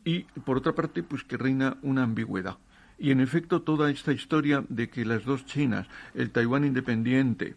y 0.04 0.20
por 0.44 0.56
otra 0.56 0.74
parte 0.74 1.02
pues 1.02 1.24
que 1.24 1.36
reina 1.36 1.76
una 1.82 2.02
ambigüedad. 2.02 2.56
Y 2.98 3.10
en 3.10 3.20
efecto 3.20 3.62
toda 3.62 3.90
esta 3.90 4.12
historia 4.12 4.64
de 4.68 4.88
que 4.88 5.04
las 5.04 5.24
dos 5.24 5.44
Chinas, 5.44 5.86
el 6.14 6.30
Taiwán 6.30 6.64
independiente, 6.64 7.54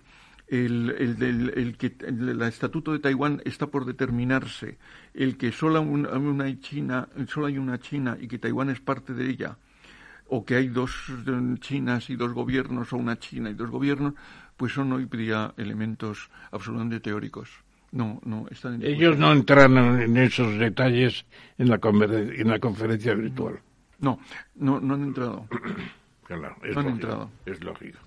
el, 0.52 0.89
el, 0.99 1.54
el, 1.56 1.78
que 1.78 1.95
el, 2.06 2.41
estatuto 2.41 2.91
de 2.91 2.99
Taiwán 2.99 3.41
está 3.45 3.68
por 3.68 3.86
determinarse, 3.86 4.78
el 5.14 5.38
que 5.38 5.54
solo 5.54 5.82
una, 5.82 6.60
China, 6.60 7.08
solo 7.28 7.45
hay 7.45 7.58
una 7.58 7.80
China 7.80 8.18
y 8.20 8.28
que 8.28 8.38
Taiwán 8.38 8.70
es 8.70 8.82
parte 8.82 9.14
de 9.14 9.30
ella, 9.30 9.58
o 10.28 10.45
que 10.45 10.56
hay 10.56 10.68
dos 10.68 10.91
Chinas 11.62 12.10
y 12.10 12.18
dos 12.18 12.34
gobiernos, 12.34 12.91
o 12.91 12.97
una 12.97 13.18
China 13.18 13.49
y 13.49 13.54
dos 13.54 13.70
gobiernos, 13.70 14.14
pues 14.58 14.74
son 14.74 14.91
hoy 14.91 15.06
día 15.06 15.54
elementos 15.56 16.30
absolutamente 16.52 16.99
teóricos. 16.99 17.49
No, 17.93 18.20
no, 18.26 18.45
están 18.52 18.82
Ellos 18.84 19.18
no 19.18 19.32
entraron 19.32 20.02
en 20.02 20.18
esos 20.18 20.58
detalles 20.58 21.26
en 21.58 21.70
la, 21.70 21.80
en 21.82 22.47
la 22.47 22.60
conferencia 22.60 23.14
virtual. 23.14 23.60
No, 23.99 24.20
no, 24.56 24.82
no 24.82 24.95
han 24.95 25.04
entrado. 25.04 25.47
Claro, 26.24 26.56
es 26.64 26.74
no 26.74 26.80
han 26.80 26.88
entrado. 26.88 27.30
Es 27.45 27.62
lógico. 27.62 27.99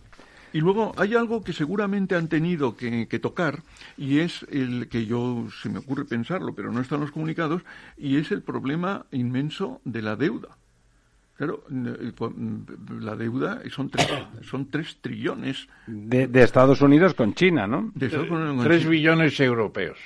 Y 0.55 0.61
luego 0.61 0.93
hay 0.97 1.17
algo 1.17 1.43
que 1.43 1.53
seguramente 1.53 2.15
han 2.15 2.29
tenido 2.29 2.77
que, 2.77 3.09
que, 3.09 3.19
tocar 3.19 3.65
y 3.99 4.21
es 4.21 4.47
el 4.53 4.89
que 4.89 5.05
yo 5.05 5.49
se 5.61 5.69
me 5.69 5.81
ocurre 5.81 6.05
pensarlo, 6.05 6.55
pero 6.55 6.71
no 6.71 6.81
están 6.81 7.01
los 7.01 7.11
comunicados, 7.11 7.63
y 7.99 8.19
es 8.19 8.31
el 8.31 8.41
problema 8.41 9.05
inmenso 9.11 9.81
de 9.85 10.01
la 10.01 10.15
deuda. 10.15 10.57
Claro, 11.37 11.65
eh, 11.69 12.13
la 13.01 13.17
deuda 13.17 13.63
son 13.69 13.91
tres, 13.91 14.07
son 14.49 14.71
tres 14.71 14.99
trillones. 15.01 15.69
De, 15.89 16.31
Estados 16.41 16.81
Unidos 16.81 17.15
con 17.15 17.35
China, 17.35 17.67
¿no? 17.67 17.91
De 17.97 18.09
tres 18.63 18.89
billones 18.89 19.41
europeos, 19.41 19.99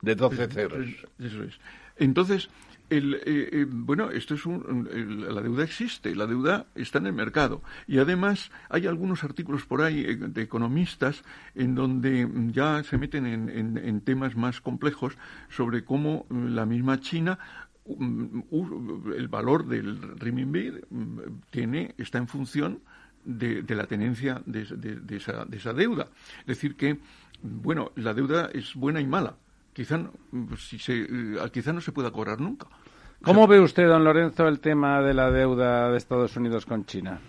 de 0.00 0.14
12 0.14 0.48
ceros. 0.48 0.88
Eso 1.18 1.42
es. 1.42 1.60
Entonces, 1.98 2.48
el, 2.90 3.14
eh, 3.14 3.48
eh, 3.52 3.66
bueno, 3.68 4.10
esto 4.10 4.34
es 4.34 4.44
la 4.46 5.42
deuda 5.42 5.64
existe, 5.64 6.14
la 6.14 6.26
deuda 6.26 6.66
está 6.74 6.98
en 6.98 7.06
el 7.06 7.12
mercado. 7.12 7.62
Y 7.86 7.98
además 7.98 8.50
hay 8.68 8.86
algunos 8.86 9.24
artículos 9.24 9.66
por 9.66 9.82
ahí 9.82 10.14
de 10.16 10.42
economistas 10.42 11.22
en 11.54 11.74
donde 11.74 12.28
ya 12.52 12.82
se 12.84 12.98
meten 12.98 13.26
en, 13.26 14.00
temas 14.00 14.36
más 14.36 14.60
complejos 14.60 15.18
sobre 15.48 15.84
cómo 15.84 16.26
la 16.30 16.64
misma 16.64 17.00
China 17.00 17.38
el 17.86 19.28
valor 19.28 19.66
del 19.66 20.18
renminbi 20.18 20.72
mm, 20.90 21.18
tiene, 21.50 21.94
está 21.96 22.18
en 22.18 22.28
función 22.28 22.80
de, 23.24 23.64
la 23.68 23.86
tenencia 23.86 24.42
de, 24.46 24.62
esa, 25.16 25.44
de, 25.44 25.56
esa, 25.56 25.72
deuda. 25.72 26.08
Es 26.40 26.46
decir, 26.46 26.76
que, 26.76 26.98
bueno, 27.42 27.92
la 27.96 28.14
deuda 28.14 28.50
es 28.52 28.74
buena 28.74 29.00
y 29.00 29.06
mala. 29.06 29.36
Quizá, 29.78 29.96
si 30.58 30.76
se, 30.80 31.06
eh, 31.06 31.50
quizá 31.52 31.72
no 31.72 31.80
se 31.80 31.92
pueda 31.92 32.10
cobrar 32.10 32.40
nunca. 32.40 32.66
¿Cómo 33.22 33.46
ve 33.46 33.60
usted, 33.60 33.86
don 33.86 34.02
Lorenzo, 34.02 34.48
el 34.48 34.58
tema 34.58 35.00
de 35.02 35.14
la 35.14 35.30
deuda 35.30 35.92
de 35.92 35.98
Estados 35.98 36.36
Unidos 36.36 36.66
con 36.66 36.84
China? 36.84 37.20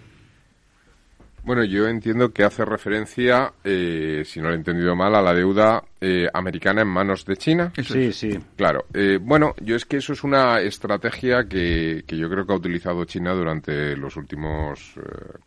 Bueno, 1.43 1.63
yo 1.63 1.87
entiendo 1.87 2.31
que 2.31 2.43
hace 2.43 2.65
referencia, 2.65 3.53
eh, 3.63 4.23
si 4.25 4.39
no 4.39 4.49
lo 4.49 4.53
he 4.53 4.57
entendido 4.57 4.95
mal, 4.95 5.15
a 5.15 5.21
la 5.21 5.33
deuda 5.33 5.83
eh, 6.01 6.27
americana 6.33 6.81
en 6.81 6.87
manos 6.87 7.25
de 7.25 7.37
China. 7.37 7.71
Sí, 7.83 8.11
sí. 8.11 8.37
Claro. 8.55 8.85
Eh, 8.93 9.19
bueno, 9.21 9.55
yo 9.61 9.75
es 9.75 9.85
que 9.85 9.97
eso 9.97 10.13
es 10.13 10.23
una 10.23 10.59
estrategia 10.59 11.45
que, 11.45 12.03
que 12.05 12.17
yo 12.17 12.29
creo 12.29 12.45
que 12.45 12.53
ha 12.53 12.57
utilizado 12.57 13.05
China 13.05 13.33
durante 13.33 13.95
los 13.95 14.15
últimos 14.17 14.95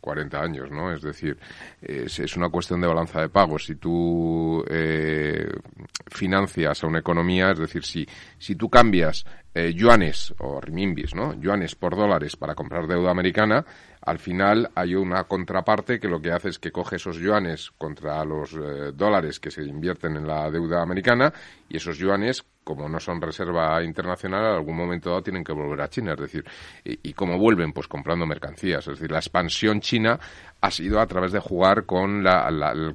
40 0.01 0.41
años, 0.41 0.71
¿no? 0.71 0.93
Es 0.93 1.03
decir, 1.03 1.37
es, 1.81 2.19
es, 2.19 2.37
una 2.37 2.49
cuestión 2.49 2.81
de 2.81 2.87
balanza 2.87 3.21
de 3.21 3.29
pagos. 3.29 3.67
Si 3.67 3.77
tú 3.77 4.65
financias 6.11 6.83
a 6.83 6.87
una 6.87 7.01
economía, 7.01 7.51
es 7.51 7.59
decir, 7.59 7.85
si, 7.85 8.07
si 8.39 8.57
tú 8.57 8.69
cambias 8.69 9.25
yuanes 9.55 10.35
o 10.39 10.61
rimimbis, 10.61 11.15
¿no? 11.15 11.35
Yuanes 11.39 11.75
por 11.75 11.95
dólares 11.95 12.37
para 12.37 12.55
comprar 12.55 12.87
deuda 12.87 13.11
americana, 13.11 13.65
al 14.05 14.19
final 14.19 14.71
hay 14.75 14.95
una 14.95 15.25
contraparte 15.25 16.01
que 16.01 16.09
lo 16.09 16.21
que 16.21 16.33
hace 16.33 16.49
es 16.49 16.59
que 16.59 16.73
coge 16.73 16.97
esos 16.97 17.17
yuanes 17.17 17.71
contra 17.79 18.25
los 18.25 18.53
eh, 18.55 18.93
dólares 18.95 19.39
que 19.39 19.51
se 19.51 19.63
invierten 19.63 20.17
en 20.17 20.27
la 20.27 20.51
deuda 20.51 20.83
americana 20.83 21.33
y 21.69 21.77
esos 21.77 21.99
yuanes 21.99 22.45
como 22.65 22.89
no 22.89 23.01
son 23.01 23.21
reserva 23.21 23.83
internacional, 23.83 24.45
en 24.45 24.55
algún 24.57 24.77
momento 24.77 25.11
dado 25.11 25.23
tienen 25.23 25.45
que 25.45 25.53
volver 25.53 25.81
a 25.81 25.89
China. 25.89 26.13
Es 26.13 26.21
decir, 26.21 26.45
y, 26.85 27.13
cómo 27.13 27.39
vuelven? 27.39 27.73
Pues 27.73 27.89
comprando 27.89 28.27
mercancías. 28.27 28.87
Es 28.87 28.99
decir, 28.99 29.11
la 29.11 29.19
expansión 29.19 29.81
china 29.81 30.19
ha 30.61 30.71
sido 30.71 31.01
a 31.01 31.07
través 31.07 31.33
de 31.33 31.41
jugar 31.41 31.87
con, 31.87 32.23
la, 32.23 32.49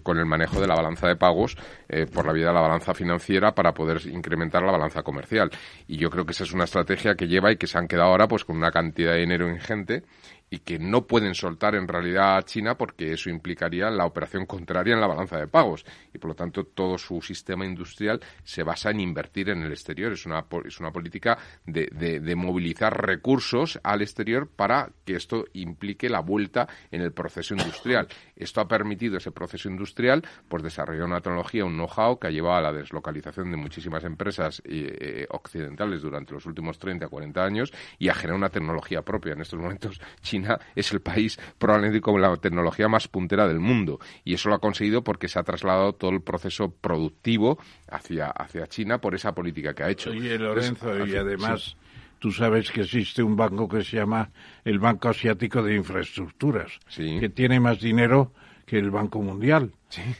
con 0.04 0.18
el 0.18 0.26
manejo 0.26 0.62
de 0.62 0.68
la 0.68 0.76
balanza 0.76 1.08
de 1.08 1.16
pagos 1.16 1.58
eh, 1.90 2.06
por 2.06 2.26
la 2.26 2.34
vía 2.34 2.48
de 2.48 2.54
la 2.54 2.62
balanza 2.62 2.94
financiera 2.94 3.54
para 3.54 3.74
poder 3.74 4.06
incrementar 4.08 4.64
la 4.64 4.72
balanza 4.72 5.04
comercial. 5.04 5.52
Y 5.88 5.98
yo 5.98 6.10
creo 6.10 6.26
que 6.26 6.32
esa 6.32 6.46
es 6.46 6.54
una 6.54 6.64
estrategia 6.64 7.16
que 7.16 7.28
lleva 7.28 7.52
y 7.52 7.58
que 7.58 7.68
se 7.68 7.78
han 7.78 7.88
quedado 7.88 8.10
ahora 8.10 8.28
pues 8.28 8.46
con 8.46 8.58
una 8.58 8.72
cantidad 8.72 9.12
de 9.12 9.20
dinero 9.20 9.50
ingente 9.50 10.04
y 10.50 10.60
que 10.60 10.80
no 10.80 11.06
pueden 11.06 11.36
soltar 11.36 11.76
en 11.76 11.88
realidad 11.88 12.38
a 12.38 12.44
China 12.44 12.78
porque 12.78 13.12
eso 13.12 13.30
implicaría 13.30 13.90
la 13.90 14.06
operación 14.06 14.46
contraria 14.46 14.94
en 14.94 15.02
la 15.02 15.08
balanza 15.08 15.38
de 15.38 15.48
pagos 15.48 15.86
y 16.14 16.18
por 16.18 16.30
lo 16.30 16.36
tanto 16.36 16.64
todo 16.64 16.98
su 16.98 17.22
sistema 17.22 17.66
industrial 17.66 18.22
se 18.44 18.64
basa 18.64 18.92
en 18.92 19.02
invertir 19.02 19.50
en 19.50 19.57
el 19.64 19.72
exterior. 19.72 20.12
Es 20.14 20.26
una, 20.26 20.46
es 20.66 20.80
una 20.80 20.92
política 20.92 21.38
de, 21.66 21.88
de, 21.92 22.36
movilizar 22.36 23.06
recursos 23.06 23.80
al 23.84 24.02
exterior 24.02 24.48
para 24.48 24.90
que 25.06 25.16
esto 25.16 25.46
implique 25.54 26.10
la 26.10 26.22
vuelta 26.22 26.68
en 26.92 27.02
el 27.02 27.12
proceso 27.12 27.54
industrial. 27.56 28.08
Esto 28.36 28.62
ha 28.62 28.68
permitido 28.68 29.18
ese 29.18 29.32
proceso 29.32 29.70
industrial 29.70 30.24
pues 30.48 30.64
desarrollar 30.64 31.06
una 31.06 31.22
tecnología, 31.22 31.66
un 31.66 31.76
know-how 31.76 32.20
que 32.20 32.28
ha 32.28 32.32
llevado 32.32 32.58
a 32.58 32.62
la 32.62 32.74
deslocalización 32.74 33.52
de 33.52 33.58
muchísimas 33.58 34.04
empresas 34.04 34.62
eh, 34.66 35.26
occidentales 35.30 36.02
durante 36.02 36.34
los 36.34 36.46
últimos 36.46 36.78
30, 36.78 37.08
40 37.08 37.44
años 37.44 37.74
y 37.98 38.10
a 38.10 38.14
generar 38.14 38.38
una 38.38 38.50
tecnología 38.50 39.02
propia. 39.02 39.34
En 39.34 39.42
estos 39.42 39.60
momentos 39.60 40.00
China 40.22 40.60
es 40.76 40.92
el 40.92 41.02
país 41.02 41.40
probablemente 41.58 42.02
con 42.02 42.22
la 42.22 42.36
tecnología 42.38 42.88
más 42.88 43.08
puntera 43.08 43.48
del 43.48 43.60
mundo 43.60 44.00
y 44.24 44.34
eso 44.34 44.50
lo 44.50 44.56
ha 44.56 44.60
conseguido 44.60 45.04
porque 45.04 45.28
se 45.28 45.40
ha 45.40 45.44
trasladado 45.44 45.94
todo 45.94 46.12
el 46.12 46.22
proceso 46.22 46.70
productivo 46.70 47.58
hacia, 47.90 48.28
hacia 48.28 48.68
China 48.68 49.00
por 49.00 49.16
esa 49.16 49.34
política 49.34 49.74
que 49.74 49.84
ha 49.84 49.90
hecho. 49.90 50.12
Oye, 50.12 50.38
Lorenzo, 50.38 51.06
y 51.06 51.16
además... 51.16 51.76
Tú 52.20 52.32
sabes 52.32 52.72
que 52.72 52.82
existe 52.82 53.22
un 53.22 53.36
banco 53.36 53.68
que 53.68 53.84
se 53.84 53.98
llama 53.98 54.32
el 54.66 54.80
Banco 54.80 55.10
Asiático 55.10 55.62
de 55.62 55.76
Infraestructuras, 55.76 56.72
que 56.96 57.30
tiene 57.30 57.60
más 57.60 57.80
dinero 57.80 58.32
que 58.66 58.80
el 58.80 58.90
Banco 58.90 59.22
Mundial. 59.22 59.72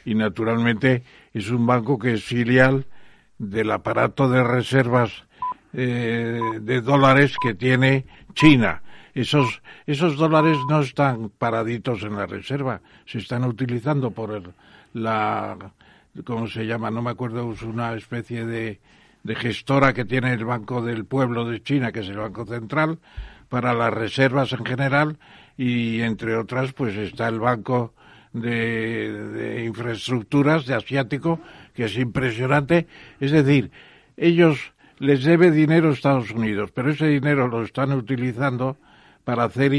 Y 0.04 0.14
naturalmente 0.14 1.02
es 1.34 1.50
un 1.50 1.66
banco 1.66 1.98
que 1.98 2.14
es 2.14 2.24
filial 2.24 2.86
del 3.36 3.70
aparato 3.70 4.28
de 4.28 4.44
reservas 4.44 5.24
eh, 5.72 6.40
de 6.60 6.80
dólares 6.80 7.34
que 7.40 7.54
tiene 7.54 8.06
China. 8.32 8.82
Esos, 9.14 9.60
esos 9.86 10.16
dólares 10.16 10.56
no 10.68 10.80
están 10.80 11.30
paraditos 11.30 12.02
en 12.04 12.14
la 12.14 12.26
reserva, 12.26 12.80
se 13.06 13.18
están 13.18 13.44
utilizando 13.44 14.12
por 14.12 14.32
el, 14.32 14.44
la, 14.94 15.72
¿cómo 16.24 16.46
se 16.48 16.66
llama? 16.66 16.90
No 16.90 17.02
me 17.02 17.10
acuerdo, 17.10 17.52
es 17.52 17.62
una 17.62 17.94
especie 17.94 18.46
de, 18.46 18.80
gestora 19.24 19.92
que 19.92 20.04
tiene 20.04 20.32
el 20.32 20.44
Banco 20.44 20.82
del 20.82 21.04
Pueblo 21.04 21.44
de 21.44 21.62
China, 21.62 21.92
que 21.92 22.00
es 22.00 22.08
el 22.08 22.16
Banco 22.16 22.46
Central, 22.46 22.98
para 23.48 23.74
las 23.74 23.92
reservas 23.92 24.52
en 24.52 24.64
general 24.64 25.18
y 25.56 26.00
entre 26.00 26.36
otras 26.36 26.72
pues 26.72 26.96
está 26.96 27.28
el 27.28 27.40
Banco 27.40 27.94
de, 28.32 29.12
de 29.12 29.64
Infraestructuras 29.64 30.66
de 30.66 30.74
Asiático, 30.74 31.40
que 31.74 31.84
es 31.84 31.96
impresionante. 31.96 32.86
Es 33.20 33.32
decir, 33.32 33.70
ellos 34.16 34.72
les 34.98 35.24
debe 35.24 35.50
dinero 35.50 35.90
a 35.90 35.92
Estados 35.92 36.30
Unidos, 36.30 36.70
pero 36.72 36.90
ese 36.90 37.06
dinero 37.06 37.48
lo 37.48 37.62
están 37.62 37.92
utilizando 37.92 38.76
para 39.24 39.44
hacer 39.44 39.72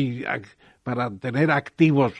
para 0.83 1.09
tener 1.11 1.51
activos 1.51 2.13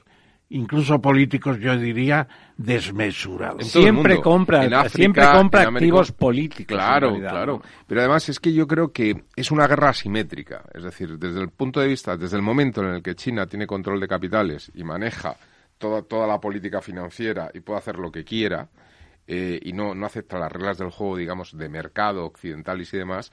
incluso 0.50 1.02
políticos, 1.02 1.60
yo 1.60 1.78
diría, 1.78 2.28
desmesurados. 2.60 3.68
Siempre 3.68 4.20
compra, 4.20 4.90
siempre 4.90 5.26
compra 5.32 5.62
activos 5.62 6.12
políticos. 6.12 6.76
Claro, 6.76 7.18
claro. 7.18 7.62
Pero 7.88 8.02
además 8.02 8.28
es 8.28 8.38
que 8.38 8.52
yo 8.52 8.68
creo 8.68 8.92
que 8.92 9.24
es 9.34 9.50
una 9.50 9.66
guerra 9.66 9.90
asimétrica. 9.90 10.66
Es 10.74 10.84
decir, 10.84 11.18
desde 11.18 11.40
el 11.40 11.52
punto 11.52 11.80
de 11.80 11.88
vista, 11.88 12.18
desde 12.18 12.36
el 12.36 12.44
momento 12.44 12.82
en 12.82 12.96
el 12.96 13.02
que 13.02 13.16
China 13.16 13.48
tiene 13.48 13.66
control 13.66 14.02
de 14.02 14.10
capitales 14.10 14.70
y 14.76 14.84
maneja 14.84 15.38
toda, 15.78 16.02
toda 16.02 16.28
la 16.28 16.42
política 16.42 16.82
financiera 16.82 17.50
y 17.54 17.62
puede 17.62 17.80
hacer 17.80 17.98
lo 17.98 18.12
que 18.12 18.26
quiera, 18.26 18.68
eh, 19.26 19.58
y 19.64 19.72
no, 19.72 19.96
no 19.96 20.06
acepta 20.06 20.38
las 20.38 20.52
reglas 20.52 20.80
del 20.80 20.90
juego, 20.90 21.16
digamos, 21.16 21.58
de 21.58 21.70
mercado 21.70 22.26
occidentales 22.26 22.94
y 22.94 22.98
demás, 22.98 23.32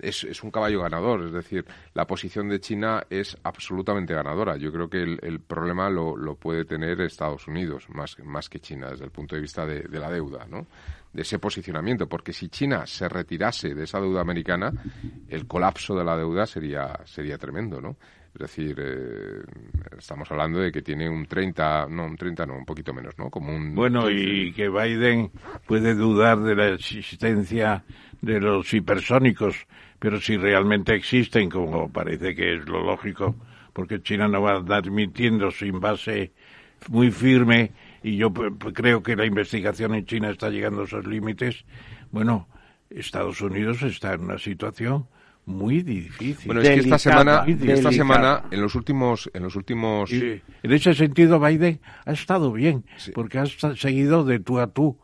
es, 0.00 0.24
es, 0.24 0.42
un 0.42 0.50
caballo 0.50 0.82
ganador. 0.82 1.24
Es 1.24 1.32
decir, 1.32 1.64
la 1.94 2.06
posición 2.06 2.48
de 2.48 2.60
China 2.60 3.04
es 3.10 3.36
absolutamente 3.42 4.14
ganadora. 4.14 4.56
Yo 4.56 4.72
creo 4.72 4.88
que 4.88 5.02
el, 5.02 5.40
problema 5.40 5.90
lo, 5.90 6.16
lo, 6.16 6.36
puede 6.36 6.64
tener 6.64 7.00
Estados 7.00 7.46
Unidos 7.48 7.88
más, 7.90 8.18
más 8.24 8.48
que 8.48 8.60
China 8.60 8.90
desde 8.90 9.04
el 9.04 9.10
punto 9.10 9.34
de 9.34 9.42
vista 9.42 9.66
de, 9.66 9.86
la 9.98 10.10
deuda, 10.10 10.46
¿no? 10.48 10.66
de 11.12 11.22
ese 11.22 11.38
posicionamiento, 11.38 12.06
porque 12.06 12.34
si 12.34 12.48
China 12.48 12.86
se 12.86 13.08
retirase 13.08 13.74
de 13.74 13.84
esa 13.84 13.98
deuda 13.98 14.20
americana, 14.20 14.70
el 15.28 15.46
colapso 15.46 15.96
de 15.96 16.04
la 16.04 16.16
deuda 16.16 16.46
sería, 16.46 17.00
sería 17.06 17.38
tremendo, 17.38 17.80
¿no? 17.80 17.96
Es 18.34 18.40
decir, 18.40 18.76
eh, 18.78 19.42
estamos 19.98 20.30
hablando 20.30 20.60
de 20.60 20.70
que 20.70 20.82
tiene 20.82 21.08
un 21.08 21.26
30, 21.26 21.86
no, 21.88 22.04
un 22.04 22.16
30 22.16 22.46
no, 22.46 22.56
un 22.56 22.64
poquito 22.64 22.92
menos, 22.92 23.18
¿no? 23.18 23.30
Como 23.30 23.54
un 23.54 23.74
bueno, 23.74 24.10
y 24.10 24.52
que 24.52 24.68
Biden 24.68 25.32
puede 25.66 25.94
dudar 25.94 26.38
de 26.40 26.54
la 26.54 26.68
existencia 26.68 27.84
de 28.20 28.40
los 28.40 28.72
hipersónicos, 28.72 29.66
pero 29.98 30.20
si 30.20 30.36
realmente 30.36 30.94
existen, 30.94 31.48
como 31.48 31.90
parece 31.90 32.34
que 32.34 32.54
es 32.54 32.68
lo 32.68 32.84
lógico, 32.84 33.34
porque 33.72 34.02
China 34.02 34.28
no 34.28 34.42
va 34.42 34.52
a 34.52 34.56
andar 34.56 34.90
mintiendo 34.90 35.50
sin 35.50 35.80
base 35.80 36.32
muy 36.88 37.10
firme, 37.10 37.72
y 38.02 38.16
yo 38.16 38.32
creo 38.32 39.02
que 39.02 39.16
la 39.16 39.26
investigación 39.26 39.94
en 39.94 40.06
China 40.06 40.30
está 40.30 40.50
llegando 40.50 40.82
a 40.82 40.84
esos 40.84 41.06
límites, 41.06 41.64
bueno, 42.10 42.48
Estados 42.90 43.40
Unidos 43.40 43.82
está 43.82 44.14
en 44.14 44.22
una 44.22 44.38
situación 44.38 45.06
muy 45.44 45.82
difícil. 45.82 46.46
Bueno, 46.46 46.60
es 46.60 46.68
que 46.68 46.80
esta 46.80 46.98
semana, 46.98 47.44
esta 47.46 47.90
semana, 47.90 48.44
en 48.50 48.60
los 48.60 48.74
últimos, 48.74 49.30
en 49.32 49.42
los 49.42 49.56
últimos. 49.56 50.12
en 50.12 50.42
ese 50.62 50.94
sentido, 50.94 51.40
Biden 51.40 51.80
ha 52.04 52.12
estado 52.12 52.52
bien, 52.52 52.84
porque 53.14 53.38
ha 53.38 53.46
seguido 53.46 54.24
de 54.24 54.40
tú 54.40 54.58
a 54.58 54.68
tú, 54.68 54.98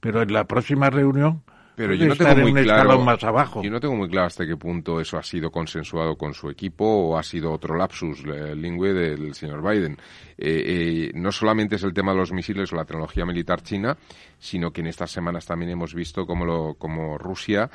pero 0.00 0.22
en 0.22 0.32
la 0.32 0.46
próxima 0.46 0.88
reunión 0.88 1.42
pero 1.80 1.94
yo 1.94 2.08
no 2.08 2.14
tengo 2.14 2.48
muy 2.48 2.62
claro 2.62 3.00
más 3.00 3.24
abajo. 3.24 3.62
Yo 3.62 3.70
no 3.70 3.80
tengo 3.80 3.96
muy 3.96 4.08
claro 4.10 4.26
hasta 4.26 4.46
qué 4.46 4.54
punto 4.54 5.00
eso 5.00 5.16
ha 5.16 5.22
sido 5.22 5.50
consensuado 5.50 6.14
con 6.14 6.34
su 6.34 6.50
equipo 6.50 6.84
o 6.84 7.16
ha 7.16 7.22
sido 7.22 7.50
otro 7.50 7.74
lapsus 7.74 8.22
eh, 8.26 8.54
lingüe 8.54 8.92
del 8.92 9.34
señor 9.34 9.62
Biden. 9.62 9.96
Eh, 10.36 11.08
eh, 11.08 11.10
no 11.14 11.32
solamente 11.32 11.76
es 11.76 11.82
el 11.82 11.94
tema 11.94 12.12
de 12.12 12.18
los 12.18 12.32
misiles 12.32 12.70
o 12.70 12.76
la 12.76 12.84
tecnología 12.84 13.24
militar 13.24 13.62
china, 13.62 13.96
sino 14.38 14.70
que 14.70 14.82
en 14.82 14.88
estas 14.88 15.10
semanas 15.10 15.46
también 15.46 15.70
hemos 15.70 15.94
visto 15.94 16.26
cómo, 16.26 16.44
lo, 16.44 16.74
cómo 16.74 17.16
Rusia 17.16 17.70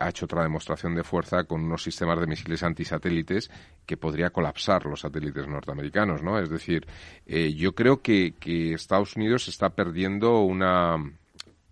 ha 0.00 0.08
hecho 0.08 0.24
otra 0.24 0.42
demostración 0.42 0.96
de 0.96 1.04
fuerza 1.04 1.44
con 1.44 1.62
unos 1.62 1.84
sistemas 1.84 2.18
de 2.18 2.26
misiles 2.26 2.64
antisatélites 2.64 3.48
que 3.86 3.96
podría 3.96 4.30
colapsar 4.30 4.84
los 4.84 4.98
satélites 4.98 5.46
norteamericanos, 5.46 6.24
¿no? 6.24 6.40
Es 6.40 6.50
decir, 6.50 6.84
yo 7.24 7.72
creo 7.72 8.02
que 8.02 8.34
Estados 8.74 9.14
Unidos 9.14 9.46
está 9.46 9.70
perdiendo 9.70 10.40
una 10.40 10.96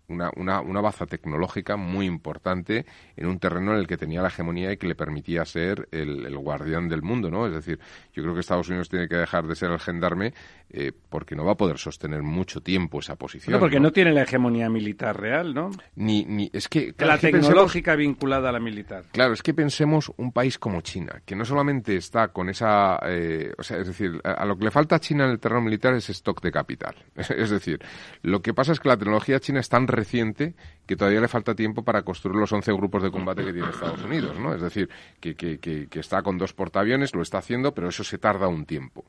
una, 0.09 0.31
una, 0.37 0.61
una, 0.61 0.81
baza 0.81 1.07
tecnológica 1.07 1.77
muy 1.77 2.07
importante 2.07 2.87
en 3.17 3.27
un 3.27 3.39
terreno 3.39 3.73
en 3.73 3.79
el 3.79 3.87
que 3.87 3.97
tenía 3.97 4.23
la 4.23 4.29
hegemonía 4.29 4.73
y 4.73 4.77
que 4.79 4.87
le 4.87 4.95
permitía 4.95 5.45
ser 5.45 5.89
el, 5.93 6.37
guardián 6.39 6.89
del 6.89 7.03
mundo, 7.03 7.31
¿no? 7.31 7.47
Es 7.47 7.53
decir, 7.53 7.79
yo 8.15 8.23
creo 8.23 8.35
que 8.35 8.41
Estados 8.41 8.69
Unidos 8.69 8.89
tiene 8.89 9.09
que 9.09 9.17
dejar 9.17 9.47
de 9.47 9.55
ser 9.55 9.71
el 9.71 9.79
gendarme 9.79 10.33
eh, 10.71 10.93
porque 11.09 11.35
no 11.35 11.45
va 11.45 11.53
a 11.53 11.57
poder 11.57 11.79
sostener 11.79 12.23
mucho 12.23 12.63
tiempo 12.63 13.01
esa 13.01 13.17
posición. 13.17 13.53
No, 13.53 13.61
porque 13.61 13.81
¿no? 13.81 13.93
tiene 13.93 14.13
la 14.13 14.23
hegemonía 14.23 14.71
militar 14.71 15.21
real, 15.21 15.53
¿no? 15.53 15.71
Ni, 15.97 16.25
ni 16.25 16.51
es 16.53 16.69
que 16.69 16.95
la 16.99 17.19
tecnológica 17.19 17.95
vinculada 17.95 18.49
a 18.49 18.53
la 18.53 18.61
militar. 18.61 19.05
Claro, 19.13 19.35
es 19.35 19.43
que 19.43 19.53
pensemos 19.53 20.11
un 20.17 20.33
país 20.33 20.59
como 20.59 20.81
China, 20.81 21.21
que 21.25 21.37
no 21.37 21.45
solamente 21.45 21.97
está 21.97 22.29
con 22.29 22.49
esa, 22.49 22.99
eh, 23.07 23.53
o 23.59 23.63
sea, 23.63 23.79
es 23.79 23.87
decir, 23.87 24.21
a, 24.25 24.33
a, 24.33 24.47
lo 24.47 24.57
que 24.57 24.65
le 24.65 24.71
falta 24.71 24.97
a 24.97 25.01
China 25.01 25.25
en 25.25 25.33
el 25.33 25.39
terreno 25.39 25.61
militar 25.61 25.95
es 25.95 26.09
stock 26.09 26.41
de 26.41 26.51
capital. 26.51 26.95
es 27.17 27.51
decir, 27.51 27.79
lo 28.23 28.41
que 28.41 28.55
pasa 28.55 28.73
es 28.73 28.81
que 28.81 28.89
la 28.89 28.97
tecnología 28.97 29.41
china 29.41 29.61
es 29.61 29.69
tan 29.69 29.87
reciente 29.99 30.55
que 30.87 30.97
todavía 30.97 31.21
le 31.21 31.29
falta 31.29 31.55
tiempo 31.55 31.83
para 31.83 32.03
construir 32.03 32.37
los 32.37 32.53
11 32.53 32.73
grupos 32.73 33.03
de 33.03 33.11
combate 33.11 33.45
que 33.45 33.53
tiene 33.53 33.69
Estados 33.69 34.03
Unidos, 34.03 34.39
¿no? 34.39 34.55
Es 34.55 34.63
decir, 34.63 34.89
que, 35.21 35.35
que, 35.35 35.59
que, 35.59 35.87
que 35.87 36.01
está 36.01 36.23
con 36.23 36.39
dos 36.39 36.53
portaaviones, 36.55 37.15
lo 37.15 37.23
está 37.23 37.39
haciendo, 37.39 37.75
pero 37.75 37.89
eso 37.89 38.05
se 38.05 38.19
tarda 38.19 38.49
un 38.49 38.65
tiempo. 38.65 39.05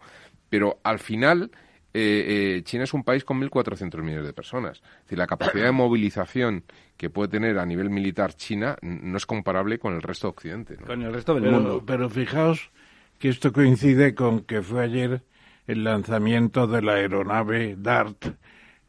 Pero 0.50 0.80
al 0.84 1.00
final, 1.00 1.52
eh, 1.94 2.58
eh, 2.58 2.64
China 2.64 2.84
es 2.84 2.94
un 2.94 3.04
país 3.04 3.24
con 3.24 3.42
1.400 3.42 4.02
millones 4.02 4.26
de 4.26 4.34
personas. 4.34 4.78
Es 4.78 5.04
decir, 5.04 5.18
la 5.18 5.28
capacidad 5.28 5.66
de 5.66 5.72
movilización 5.72 6.64
que 6.98 7.10
puede 7.10 7.30
tener 7.30 7.58
a 7.58 7.66
nivel 7.66 7.90
militar 7.90 8.34
China 8.34 8.78
no 8.82 9.18
es 9.18 9.26
comparable 9.26 9.80
con 9.80 9.94
el 9.94 10.02
resto 10.02 10.28
de 10.28 10.32
Occidente. 10.32 10.76
Con 10.76 11.02
el 11.02 11.14
resto 11.14 11.34
del 11.34 11.52
mundo. 11.52 11.84
Pero 11.86 12.10
fijaos 12.10 12.72
que 13.18 13.30
esto 13.30 13.52
coincide 13.52 14.14
con 14.16 14.42
que 14.42 14.62
fue 14.62 14.84
ayer 14.84 15.24
el 15.66 15.84
lanzamiento 15.84 16.68
de 16.68 16.82
la 16.82 16.94
aeronave 16.94 17.76
DART, 17.78 18.36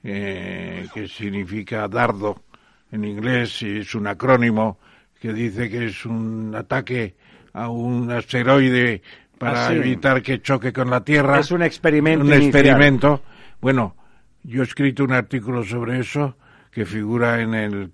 eh, 0.03 0.87
que 0.93 1.09
significa 1.09 1.87
dardo 1.89 2.43
en 2.91 3.05
inglés, 3.05 3.63
y 3.63 3.79
es 3.79 3.95
un 3.95 4.07
acrónimo 4.07 4.79
que 5.21 5.33
dice 5.33 5.69
que 5.69 5.87
es 5.87 6.07
un 6.07 6.55
ataque 6.55 7.15
a 7.53 7.69
un 7.69 8.11
asteroide 8.11 9.03
para 9.39 9.69
ah, 9.69 9.75
evitar 9.75 10.23
que 10.23 10.41
choque 10.43 10.73
con 10.73 10.91
la 10.91 11.03
Tierra. 11.03 11.39
Es 11.39 11.51
un 11.51 11.63
experimento. 11.63 12.25
Un 12.25 12.33
experimento. 12.33 13.23
Bueno, 13.61 13.97
yo 14.43 14.63
he 14.63 14.65
escrito 14.65 15.05
un 15.05 15.13
artículo 15.13 15.63
sobre 15.63 16.01
eso 16.01 16.37
que 16.71 16.87
figura 16.87 17.41
en 17.41 17.55
el 17.55 17.91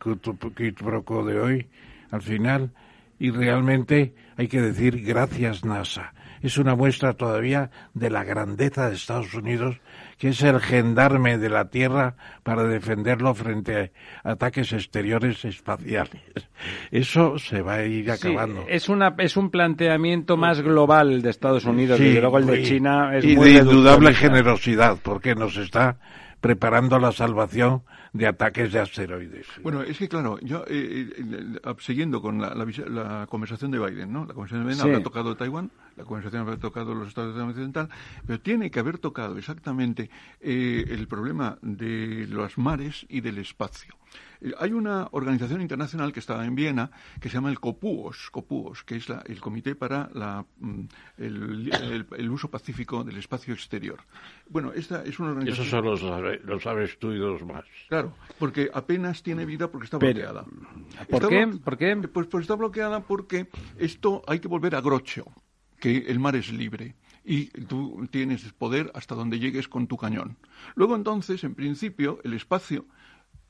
kit 0.57 0.79
pro 0.79 1.25
de 1.25 1.41
hoy, 1.41 1.67
al 2.11 2.23
final, 2.23 2.71
y 3.19 3.31
realmente 3.31 4.15
hay 4.37 4.49
que 4.49 4.61
decir 4.61 5.03
gracias 5.03 5.65
NASA. 5.65 6.13
Es 6.47 6.59
una 6.59 6.77
muestra 6.77 7.15
todavía 7.15 7.73
de 7.93 8.09
la 8.09 8.23
grandeza 8.23 8.89
de 8.89 8.95
Estados 8.95 9.35
Unidos, 9.35 9.81
que 10.17 10.29
es 10.29 10.41
el 10.43 10.61
gendarme 10.61 11.39
de 11.39 11.49
la 11.49 11.71
Tierra 11.71 12.15
para 12.45 12.63
defenderlo 12.63 13.35
frente 13.35 13.91
a 14.23 14.31
ataques 14.31 14.73
exteriores 14.73 15.45
espaciales. 15.45 16.23
Eso 16.93 17.37
se 17.41 17.63
va 17.63 17.75
a 17.75 17.85
ir 17.85 18.09
acabando. 18.13 18.65
es, 18.69 18.89
una, 18.89 19.17
es 19.19 19.37
un 19.37 19.51
planteamiento 19.51 20.37
más 20.37 20.61
global 20.61 21.21
de 21.21 21.31
Estados 21.31 21.65
Unidos 21.65 21.99
y 21.99 22.21
luego 22.21 22.39
el 22.39 22.47
de 22.47 22.63
China 22.63 23.17
es 23.17 23.25
y 23.25 23.35
de 23.35 23.51
indudable 23.51 24.15
generosidad, 24.15 24.99
porque 25.03 25.35
nos 25.35 25.57
está 25.57 25.99
preparando 26.47 27.01
la 27.01 27.11
salvación 27.11 27.83
de 28.13 28.29
ataques 28.29 28.73
de 28.73 28.79
asteroides. 28.79 29.49
Bueno, 29.65 29.83
es 29.83 29.99
que 29.99 30.09
claro, 30.09 30.39
yo 30.43 30.63
eh, 30.69 31.11
eh, 31.19 31.75
siguiendo 31.81 32.23
con 32.23 32.41
la, 32.41 33.27
conversación 33.29 33.73
de 33.73 33.81
Biden, 33.81 34.13
¿no? 34.13 34.27
La 34.27 34.33
conversación 34.33 34.65
de 34.65 34.73
Biden 34.73 34.89
habrá 34.89 35.03
tocado 35.03 35.37
Taiwán, 35.37 35.73
la 35.97 36.05
conversación 36.05 36.43
habrá 36.43 36.57
tocado 36.57 36.95
los 36.95 37.09
Estados 37.09 37.35
Unidos 37.35 37.51
Occidental, 37.51 37.89
pero 38.25 38.39
tiene 38.39 38.71
que 38.71 38.79
haber 38.79 38.99
tocado 38.99 39.37
exactamente 39.39 40.09
eh, 40.41 40.85
el 40.89 41.09
problema 41.09 41.59
de 41.63 42.29
los 42.29 42.59
mares 42.59 43.07
y 43.09 43.23
del 43.23 43.39
espacio. 43.39 43.97
Hay 44.59 44.73
una 44.73 45.09
organización 45.13 45.61
internacional 45.61 46.13
que 46.13 46.21
está 46.21 46.45
en 46.45 46.55
Viena 46.55 46.91
que 47.21 47.29
se 47.29 47.35
llama 47.35 47.51
el 47.51 47.61
COPUOS, 47.61 48.31
COPUOS 48.31 48.85
que 48.85 48.97
es 48.97 49.07
el 49.27 49.41
Comité 49.41 49.75
para 49.75 50.45
mm, 50.59 50.81
el, 51.19 52.31
Uso 52.31 52.51
Pacífico 52.51 53.05
del 53.05 53.17
Espacio 53.17 53.55
Exterior. 53.55 54.01
Bueno, 54.49 54.73
esta 54.73 55.03
es 55.05 55.19
una 55.19 55.31
organización... 55.31 55.67
Eso 55.67 55.97
solo 55.97 56.37
lo 56.45 56.61
sabes 56.61 56.99
tú 56.99 57.13
y 57.13 57.19
dos 57.19 57.43
más. 57.45 57.65
Claro, 57.89 58.15
porque 58.39 58.71
apenas 58.73 59.23
tiene 59.23 59.45
vida 59.45 59.71
porque 59.71 59.87
está 59.87 59.99
bloqueada. 59.99 60.45
¿Por 61.09 61.29
qué? 61.29 61.47
¿Por 61.47 61.77
qué? 61.77 61.97
Pues, 61.97 62.27
pues, 62.27 62.43
está 62.43 62.55
bloqueada 62.55 63.01
porque 63.01 63.49
esto 63.79 64.23
hay 64.27 64.41
que 64.41 64.49
volver 64.49 64.75
a 64.75 64.81
Grocho, 64.81 65.25
que 65.81 65.99
el 66.09 66.19
mar 66.19 66.37
es 66.37 66.53
libre 66.53 66.95
y 67.25 67.47
tú 67.47 68.07
tienes 68.11 68.45
poder 68.53 68.91
hasta 68.95 69.15
donde 69.15 69.39
llegues 69.39 69.69
con 69.69 69.89
tu 69.89 69.97
cañón. 69.97 70.37
Luego 70.77 70.95
entonces, 70.95 71.43
en 71.45 71.55
principio, 71.55 72.21
el 72.23 72.35
espacio 72.35 72.87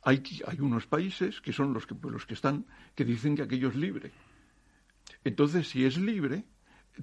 hay, 0.07 0.23
unos 0.61 0.87
países 0.87 1.41
que 1.41 1.53
son 1.53 1.73
los 1.73 1.85
que, 1.85 1.97
los 2.09 2.27
que 2.27 2.35
están, 2.35 2.65
que 2.95 3.05
dicen 3.05 3.35
que 3.35 3.43
aquello 3.43 3.69
es 3.69 3.75
libre. 3.75 4.13
Entonces, 5.25 5.69
si 5.69 5.85
es 5.85 5.97
libre, 5.97 6.45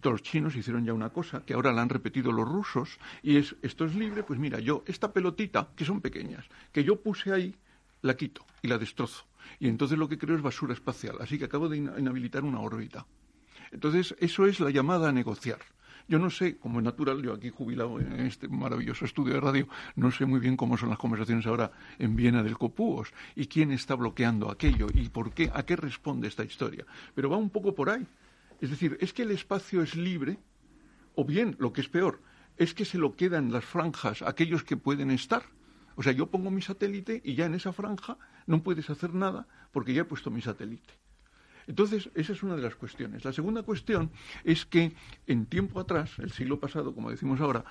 los 0.02 0.24
chinos 0.24 0.56
hicieron 0.56 0.86
ya 0.86 0.94
una 0.94 1.10
cosa 1.10 1.44
que 1.46 1.54
ahora 1.54 1.74
la 1.74 1.82
han 1.82 1.90
repetido 1.90 2.32
los 2.32 2.48
rusos 2.48 2.98
y 3.22 3.36
es 3.36 3.58
esto 3.62 3.84
es 3.84 3.94
libre, 3.94 4.24
pues 4.24 4.40
mira, 4.40 4.60
yo 4.60 4.84
esta 4.88 5.12
pelotita 5.12 5.70
que 5.76 5.84
son 5.84 6.00
pequeñas, 6.00 6.46
que 6.72 6.86
yo 6.86 7.02
puse 7.02 7.34
ahí, 7.34 7.54
la 8.02 8.16
quito 8.16 8.46
y 8.62 8.70
la 8.70 8.78
destrozo. 8.78 9.26
Y 9.60 9.68
entonces 9.68 9.98
lo 9.98 10.08
que 10.08 10.18
creo 10.18 10.38
es 10.38 10.42
basura 10.42 10.74
espacial, 10.74 11.18
así 11.20 11.38
que 11.38 11.46
acabo 11.46 11.68
de 11.68 11.78
inhabilitar 11.78 12.46
una 12.46 12.62
órbita. 12.62 13.06
Entonces, 13.72 14.16
eso 14.20 14.46
es 14.46 14.62
la 14.62 14.70
llamada 14.70 15.10
a 15.10 15.12
negociar. 15.12 15.60
Yo 16.08 16.20
no 16.20 16.30
sé, 16.30 16.58
como 16.58 16.80
es 16.80 16.86
natural, 16.86 17.22
yo 17.22 17.34
aquí 17.34 17.50
jubilado 17.50 18.00
en 18.00 18.20
este 18.22 18.48
maravilloso 18.48 19.06
estudio 19.06 19.36
de 19.36 19.40
radio, 19.40 19.68
no 19.96 20.12
sé 20.12 20.26
muy 20.26 20.40
bien 20.40 20.58
cómo 20.58 20.78
son 20.78 20.90
las 20.90 20.98
conversaciones 20.98 21.46
ahora 21.46 21.72
en 21.98 22.16
Viena 22.16 22.44
del 22.44 22.58
Copúos 22.58 23.14
y 23.36 23.48
quién 23.48 23.72
está 23.72 23.96
bloqueando 23.96 24.52
aquello 24.52 24.88
y 24.94 25.08
por 25.10 25.34
qué, 25.34 25.50
a 25.54 25.64
qué 25.64 25.76
responde 25.76 26.28
esta 26.28 26.44
historia. 26.44 26.86
Pero 27.16 27.30
va 27.30 27.38
un 27.38 27.50
poco 27.50 27.74
por 27.74 27.90
ahí. 27.90 28.06
Es 28.60 28.70
decir, 28.70 28.98
es 29.00 29.14
que 29.14 29.24
el 29.24 29.32
espacio 29.32 29.82
es 29.82 29.96
libre, 29.96 30.40
o 31.16 31.24
bien, 31.24 31.56
lo 31.60 31.72
que 31.72 31.82
es 31.82 31.90
peor, 31.90 32.22
es 32.58 32.74
que 32.74 32.86
se 32.86 32.98
lo 32.98 33.16
quedan 33.16 33.52
las 33.52 33.66
franjas 33.66 34.22
aquellos 34.22 34.64
que 34.64 34.78
pueden 34.78 35.10
estar. 35.10 35.44
O 35.96 36.04
sea, 36.04 36.12
yo 36.12 36.28
pongo 36.28 36.52
mi 36.52 36.62
satélite 36.62 37.22
y 37.24 37.36
ya 37.36 37.46
en 37.46 37.54
esa 37.54 37.72
franja 37.72 38.18
no 38.46 38.62
puedes 38.64 38.90
hacer 38.90 39.14
nada 39.14 39.48
porque 39.72 39.94
ya 39.94 40.02
he 40.02 40.06
puesto 40.06 40.32
mi 40.32 40.42
satélite. 40.42 41.03
Entonces, 41.68 42.10
esa 42.16 42.34
es 42.34 42.44
una 42.44 42.56
de 42.56 42.62
las 42.62 42.76
cuestiones. 42.76 43.24
La 43.26 43.34
segunda 43.34 43.64
cuestión 43.64 44.12
es 44.44 44.66
que 44.66 44.94
en 45.28 45.46
tiempo 45.46 45.80
atrás, 45.80 46.20
el 46.20 46.32
siglo 46.32 46.60
pasado, 46.60 46.94
como 46.94 47.10
decimos 47.10 47.40
ahora, 47.42 47.64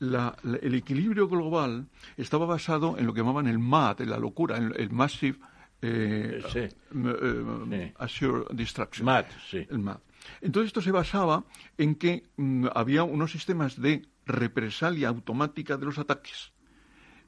el 0.00 0.74
equilibrio 0.74 1.28
global 1.28 1.86
estaba 2.16 2.46
basado 2.46 2.96
en 2.98 3.06
lo 3.06 3.12
que 3.12 3.20
llamaban 3.20 3.46
el 3.46 3.58
MAD, 3.58 4.00
la 4.00 4.18
locura, 4.18 4.56
el, 4.56 4.90
Massive 4.90 5.38
eh, 5.82 6.42
eh, 6.54 7.94
Assured 7.98 8.46
Destruction. 8.52 9.04
MAD, 9.04 9.26
sí. 9.50 9.66
El 9.68 9.78
MAD. 9.78 9.98
Entonces 10.40 10.68
esto 10.68 10.80
se 10.80 10.92
basaba 10.92 11.44
en 11.78 11.94
que 11.94 12.24
mm, 12.36 12.66
había 12.74 13.04
unos 13.04 13.32
sistemas 13.32 13.80
de 13.80 14.02
represalia 14.26 15.08
automática 15.08 15.76
de 15.76 15.86
los 15.86 15.98
ataques. 15.98 16.52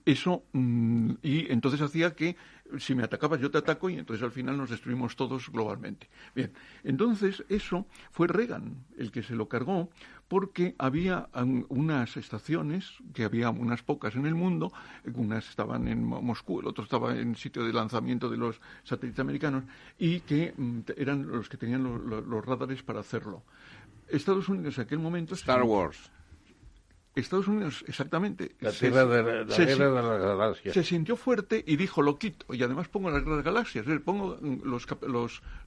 Eso, 0.05 0.45
mm, 0.53 1.13
y 1.23 1.53
entonces 1.53 1.81
hacía 1.81 2.15
que 2.15 2.37
si 2.79 2.95
me 2.95 3.03
atacabas 3.03 3.41
yo 3.41 3.51
te 3.51 3.59
ataco 3.59 3.91
y 3.91 3.99
entonces 3.99 4.23
al 4.23 4.33
final 4.33 4.57
nos 4.57 4.71
destruimos 4.71 5.17
todos 5.17 5.51
globalmente. 5.51 6.09
Bien, 6.35 6.53
entonces 6.85 7.45
eso 7.49 7.87
fue 8.11 8.29
Reagan 8.29 8.85
el 8.97 9.11
que 9.11 9.23
se 9.23 9.35
lo 9.35 9.49
cargó 9.49 9.91
porque 10.33 10.75
había 10.79 11.29
unas 11.69 12.17
estaciones, 12.17 12.95
que 13.13 13.25
había 13.25 13.51
unas 13.51 13.83
pocas 13.83 14.17
en 14.17 14.25
el 14.25 14.35
mundo, 14.35 14.73
unas 15.13 15.47
estaban 15.51 15.89
en 15.89 16.03
Moscú, 16.05 16.61
el 16.61 16.69
otro 16.69 16.85
estaba 16.85 17.15
en 17.19 17.37
sitio 17.37 17.63
de 17.65 17.73
lanzamiento 17.75 18.31
de 18.31 18.39
los 18.39 18.59
satélites 18.83 19.21
americanos, 19.21 19.65
y 19.99 20.21
que 20.21 20.55
mm, 20.57 20.81
eran 20.97 21.27
los 21.27 21.51
que 21.51 21.59
tenían 21.59 21.83
los, 21.85 22.47
radares 22.47 22.83
para 22.83 23.01
hacerlo. 23.01 23.43
Estados 24.09 24.49
Unidos 24.49 24.79
en 24.79 24.85
aquel 24.85 25.01
momento... 25.01 25.35
Star 25.35 25.65
Wars. 25.65 26.11
Estados 27.15 27.47
Unidos, 27.49 27.85
exactamente. 27.87 28.57
La 28.61 28.73
tierra 28.73 29.05
de, 29.05 29.45
la, 29.45 29.55
se, 29.55 29.67
guerra 29.67 29.89
de 29.89 30.03
las 30.03 30.21
galaxias. 30.21 30.75
Se 30.75 30.83
sintió 30.83 31.17
fuerte 31.17 31.63
y 31.67 31.77
dijo, 31.77 32.01
lo 32.03 32.19
quito. 32.19 32.55
Y 32.55 32.63
además 32.63 32.89
pongo 32.89 33.11
la 33.11 33.19
guerra 33.19 33.33
de 33.33 33.37
las 33.37 33.45
galaxias, 33.45 33.87
pongo 34.05 34.39
los, 34.41 34.87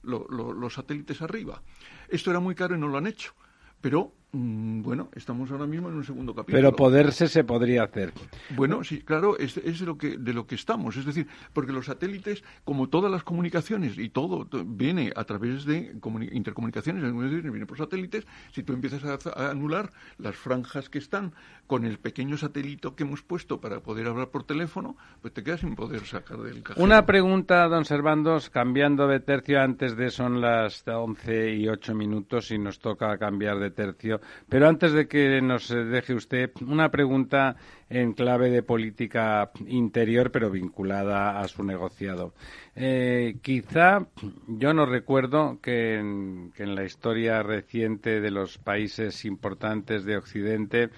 los, 0.02 0.28
los 0.30 0.74
satélites 0.74 1.22
arriba. 1.22 1.62
Esto 2.08 2.30
era 2.30 2.40
muy 2.40 2.54
caro 2.54 2.74
y 2.74 2.78
no 2.78 2.88
lo 2.88 2.98
han 2.98 3.06
hecho. 3.06 3.32
Pero 3.80 4.12
Mm, 4.25 4.25
bueno, 4.32 5.08
estamos 5.14 5.50
ahora 5.50 5.66
mismo 5.66 5.88
en 5.88 5.94
un 5.94 6.04
segundo 6.04 6.34
capítulo. 6.34 6.58
Pero 6.58 6.76
poderse 6.76 7.26
se 7.28 7.44
podría 7.44 7.84
hacer. 7.84 8.12
Bueno, 8.54 8.84
sí, 8.84 9.00
claro, 9.00 9.38
es, 9.38 9.54
de, 9.54 9.86
lo 9.86 9.96
que, 9.96 10.18
de 10.18 10.32
lo 10.34 10.46
que 10.46 10.56
estamos. 10.56 10.96
Es 10.96 11.06
decir, 11.06 11.26
porque 11.52 11.72
los 11.72 11.86
satélites, 11.86 12.44
como 12.64 12.88
todas 12.88 13.10
las 13.10 13.22
comunicaciones, 13.22 13.98
y 13.98 14.10
todo 14.10 14.46
viene 14.66 15.12
a 15.16 15.24
través 15.24 15.64
de 15.64 15.96
intercomunicaciones, 16.32 17.02
viene 17.02 17.66
por 17.66 17.78
satélites, 17.78 18.26
si 18.52 18.62
tú 18.62 18.72
empiezas 18.72 19.04
a, 19.04 19.50
anular 19.50 19.90
las 20.18 20.36
franjas 20.36 20.90
que 20.90 20.98
están 20.98 21.32
con 21.66 21.84
el 21.84 21.98
pequeño 21.98 22.36
satélite 22.36 22.88
que 22.94 23.04
hemos 23.04 23.22
puesto 23.22 23.60
para 23.60 23.80
poder 23.80 24.06
hablar 24.06 24.28
por 24.28 24.44
teléfono, 24.44 24.96
pues 25.22 25.32
te 25.32 25.42
quedas 25.42 25.60
sin 25.60 25.74
poder 25.74 26.04
sacar 26.04 26.38
del 26.38 26.62
cajero. 26.62 26.84
Una 26.84 27.06
pregunta, 27.06 27.66
don 27.68 27.84
Servandos, 27.84 28.50
cambiando 28.50 29.08
de 29.08 29.20
tercio, 29.20 29.60
antes 29.60 29.96
de 29.96 30.10
son 30.10 30.40
las 30.40 30.84
11 30.86 31.54
y 31.54 31.68
8 31.68 31.94
minutos 31.94 32.50
y 32.50 32.58
nos 32.58 32.78
toca 32.78 33.16
cambiar 33.18 33.58
de 33.58 33.70
tercio. 33.70 34.15
Pero 34.48 34.68
antes 34.68 34.92
de 34.92 35.08
que 35.08 35.40
nos 35.40 35.68
deje 35.68 36.14
usted 36.14 36.50
una 36.66 36.90
pregunta 36.90 37.56
en 37.88 38.12
clave 38.12 38.50
de 38.50 38.62
política 38.62 39.50
interior, 39.66 40.30
pero 40.30 40.50
vinculada 40.50 41.40
a 41.40 41.48
su 41.48 41.62
negociado. 41.62 42.34
Eh, 42.74 43.36
quizá 43.42 44.06
yo 44.48 44.74
no 44.74 44.86
recuerdo 44.86 45.60
que 45.60 45.98
en, 45.98 46.52
la 46.56 46.84
historia 46.84 47.42
reciente 47.42 48.20
de 48.20 48.30
los 48.30 48.58
países 48.58 49.24
importantes 49.24 50.04
de 50.04 50.16
Occidente 50.16 50.90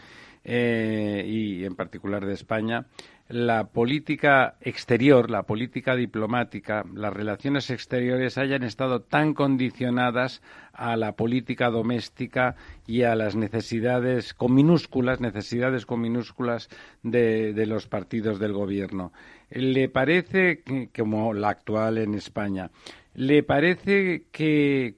eh, 0.45 1.25
y 1.27 1.65
en 1.65 1.75
particular 1.75 2.25
de 2.25 2.35
España, 2.35 2.87
la 3.29 3.65
política 3.65 4.57
exterior, 4.63 5.31
la 5.31 5.43
política 5.43 5.95
diplomática, 5.95 6.85
las 6.95 7.13
relaciones 7.13 7.69
exteriores 7.69 8.39
hayan 8.39 8.63
estado 8.63 9.03
tan 9.03 9.35
condicionadas 9.35 10.41
a 10.73 10.97
la 10.97 11.13
política 11.13 11.69
doméstica 11.69 12.57
y 12.87 13.03
a 13.03 13.15
las 13.15 13.37
necesidades 13.37 14.33
con 14.33 14.55
minúsculas, 14.55 15.21
necesidades 15.21 15.85
con 15.85 16.01
minúsculas 16.01 16.71
de, 17.03 17.67
los 17.67 17.87
partidos 17.87 18.39
del 18.39 18.55
gobierno. 18.55 19.13
¿Le 19.51 19.91
parece, 19.91 20.63
como 20.97 21.35
la 21.35 21.51
actual 21.51 21.99
en 21.99 22.15
España, 22.15 22.71
le 23.15 23.43
parece 23.43 24.25
que, 24.33 24.95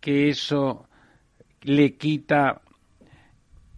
que 0.00 0.30
eso 0.30 0.88
le 1.60 1.96
quita 1.96 2.61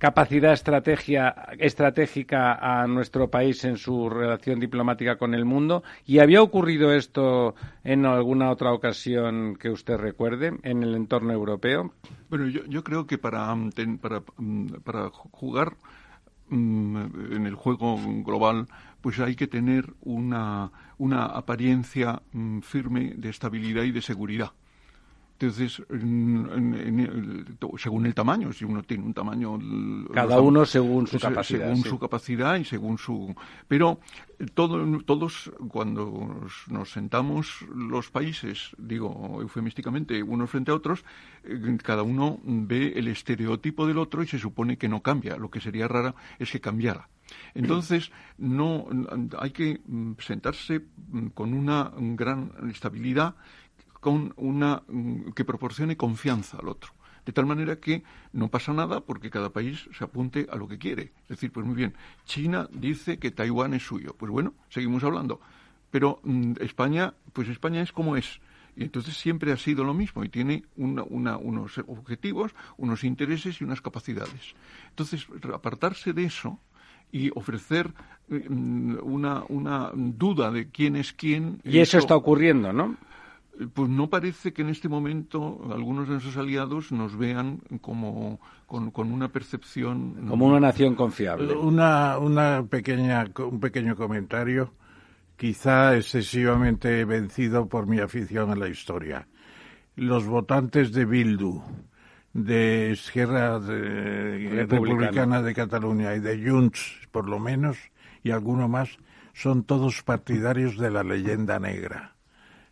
capacidad 0.04 0.52
estrategia, 0.52 1.34
estratégica 1.58 2.58
a 2.60 2.86
nuestro 2.86 3.30
país 3.30 3.64
en 3.64 3.78
su 3.78 4.10
relación 4.10 4.60
diplomática 4.60 5.16
con 5.16 5.32
el 5.32 5.46
mundo. 5.46 5.82
¿Y 6.04 6.18
había 6.18 6.42
ocurrido 6.42 6.92
esto 6.92 7.54
en 7.84 8.04
alguna 8.04 8.50
otra 8.50 8.74
ocasión 8.74 9.56
que 9.56 9.70
usted 9.70 9.96
recuerde 9.96 10.58
en 10.62 10.82
el 10.82 10.94
entorno 10.94 11.32
europeo? 11.32 11.94
Bueno, 12.28 12.48
yo, 12.48 12.84
creo 12.84 13.06
que 13.06 13.16
para, 13.16 13.54
mm, 13.54 13.96
para, 13.98 14.22
mm, 14.36 14.66
para 14.84 15.08
jugar 15.08 15.72
mm, 16.50 16.96
en 17.36 17.46
el 17.46 17.54
juego 17.54 17.98
global, 18.26 18.66
pues 19.00 19.18
hay 19.20 19.36
que 19.36 19.46
tener 19.46 19.94
una, 20.02 20.70
una 20.98 21.24
apariencia 21.24 22.20
firme 22.60 23.14
de 23.16 23.30
estabilidad 23.30 23.84
y 23.84 23.92
de 23.92 24.02
seguridad. 24.02 24.50
Entonces, 25.38 25.82
según 27.76 28.06
el 28.06 28.14
tamaño, 28.14 28.52
si 28.52 28.64
uno 28.64 28.82
tiene 28.84 29.04
un 29.04 29.12
tamaño... 29.12 29.58
Cada 30.12 30.40
uno 30.40 30.64
según 30.64 31.08
su 31.08 31.18
capacidad. 31.18 31.66
Según 31.66 31.84
su 31.84 31.98
capacidad 31.98 32.56
y 32.56 32.64
según 32.64 32.98
su... 32.98 33.34
Pero 33.66 33.98
todo, 34.54 35.00
todos, 35.04 35.50
cuando 35.68 36.46
nos 36.68 36.90
sentamos 36.90 37.62
los 37.74 38.10
países, 38.10 38.70
digo 38.78 39.40
eufemísticamente, 39.40 40.22
unos 40.22 40.50
frente 40.50 40.70
a 40.70 40.74
otros, 40.74 41.04
eh, 41.42 41.78
cada 41.82 42.04
uno 42.04 42.38
ve 42.44 42.92
el 42.94 43.08
estereotipo 43.08 43.86
del 43.86 43.98
otro 43.98 44.22
y 44.22 44.28
se 44.28 44.38
supone 44.38 44.78
que 44.78 44.88
no 44.88 45.02
cambia. 45.02 45.36
Lo 45.36 45.50
que 45.50 45.60
sería 45.60 45.88
raro 45.88 46.14
es 46.38 46.50
que 46.52 46.60
cambiara. 46.60 47.08
Entonces, 47.54 48.12
no 48.38 48.86
hay 49.38 49.50
que 49.50 49.80
mm, 49.86 50.12
sentarse 50.18 50.80
mm, 50.80 51.28
con 51.28 51.54
una 51.54 51.92
gran 51.96 52.52
estabilidad 52.70 53.34
con 54.04 54.34
una 54.36 54.82
mm, 54.86 55.30
que 55.30 55.46
proporcione 55.46 55.96
confianza 55.96 56.58
al 56.58 56.68
otro. 56.68 56.92
De 57.24 57.32
tal 57.32 57.46
manera 57.46 57.76
que 57.76 58.02
no 58.34 58.48
pasa 58.48 58.74
nada 58.74 59.00
porque 59.00 59.30
cada 59.30 59.48
país 59.48 59.88
se 59.96 60.04
apunte 60.04 60.46
a 60.50 60.56
lo 60.56 60.68
que 60.68 60.76
quiere. 60.76 61.04
Es 61.22 61.28
decir, 61.28 61.50
pues 61.50 61.64
muy 61.64 61.74
bien, 61.74 61.94
China 62.26 62.68
dice 62.70 63.18
que 63.18 63.30
Taiwán 63.30 63.72
es 63.72 63.82
suyo. 63.82 64.14
Pues 64.18 64.30
bueno, 64.30 64.52
seguimos 64.68 65.02
hablando. 65.04 65.40
Pero 65.90 66.20
mm, 66.22 66.56
España, 66.60 67.14
pues 67.32 67.48
España 67.48 67.80
es 67.80 67.92
como 67.92 68.18
es. 68.18 68.40
Y 68.76 68.82
entonces 68.82 69.16
siempre 69.16 69.52
ha 69.52 69.56
sido 69.56 69.84
lo 69.84 69.94
mismo 69.94 70.22
y 70.22 70.28
tiene 70.28 70.64
unos 70.76 71.78
objetivos, 71.86 72.54
unos 72.76 73.04
intereses 73.04 73.62
y 73.62 73.64
unas 73.64 73.80
capacidades. 73.80 74.54
Entonces, 74.90 75.26
apartarse 75.50 76.12
de 76.12 76.24
eso 76.24 76.58
y 77.10 77.30
ofrecer 77.34 77.90
mm, 78.28 78.96
una, 79.02 79.44
una 79.48 79.92
duda 79.94 80.50
de 80.50 80.68
quién 80.68 80.94
es 80.96 81.14
quién. 81.14 81.62
Y 81.64 81.78
eso 81.78 81.96
está 81.96 82.16
ocurriendo, 82.16 82.70
¿no? 82.74 82.98
Pues 83.72 83.88
no 83.88 84.10
parece 84.10 84.52
que 84.52 84.62
en 84.62 84.68
este 84.68 84.88
momento 84.88 85.60
algunos 85.72 86.06
de 86.06 86.14
nuestros 86.14 86.36
aliados 86.36 86.90
nos 86.92 87.16
vean 87.16 87.60
como 87.80 88.40
con, 88.66 89.12
una 89.12 89.28
percepción 89.28 90.26
como 90.28 90.46
una 90.46 90.60
nación 90.60 90.94
confiable. 90.94 91.54
Una, 91.54 92.18
una 92.18 92.64
pequeña 92.68 93.24
un 93.38 93.60
pequeño 93.60 93.94
comentario, 93.96 94.72
quizá 95.36 95.96
excesivamente 95.96 97.04
vencido 97.04 97.68
por 97.68 97.86
mi 97.86 98.00
afición 98.00 98.50
a 98.50 98.56
la 98.56 98.68
historia. 98.68 99.28
Los 99.96 100.26
votantes 100.26 100.92
de 100.92 101.04
Bildu, 101.04 101.62
de 102.32 102.92
Esquerra 102.92 103.60
Republicana 103.60 105.42
de 105.42 105.54
Cataluña 105.54 106.16
y 106.16 106.20
de 106.20 106.50
Junts, 106.50 107.08
por 107.12 107.28
lo 107.28 107.38
menos, 107.38 107.78
y 108.24 108.32
alguno 108.32 108.68
más, 108.68 108.98
son 109.32 109.62
todos 109.62 110.02
partidarios 110.02 110.76
de 110.76 110.90
la 110.90 111.04
leyenda 111.04 111.60
negra 111.60 112.13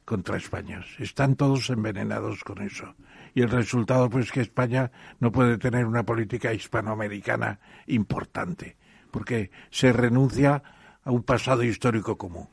contra 0.04 0.36
España. 0.36 0.84
Están 0.98 1.36
todos 1.36 1.70
envenenados 1.70 2.44
con 2.44 2.62
eso. 2.62 2.94
Y 3.34 3.42
el 3.42 3.50
resultado, 3.50 4.10
pues, 4.10 4.30
que 4.30 4.40
España 4.40 4.90
no 5.20 5.32
puede 5.32 5.58
tener 5.58 5.86
una 5.86 6.04
política 6.04 6.52
hispanoamericana 6.52 7.60
importante, 7.86 8.76
porque 9.10 9.50
se 9.70 9.92
renuncia 9.92 10.62
a 11.04 11.10
un 11.10 11.22
pasado 11.22 11.62
histórico 11.62 12.16
común. 12.18 12.48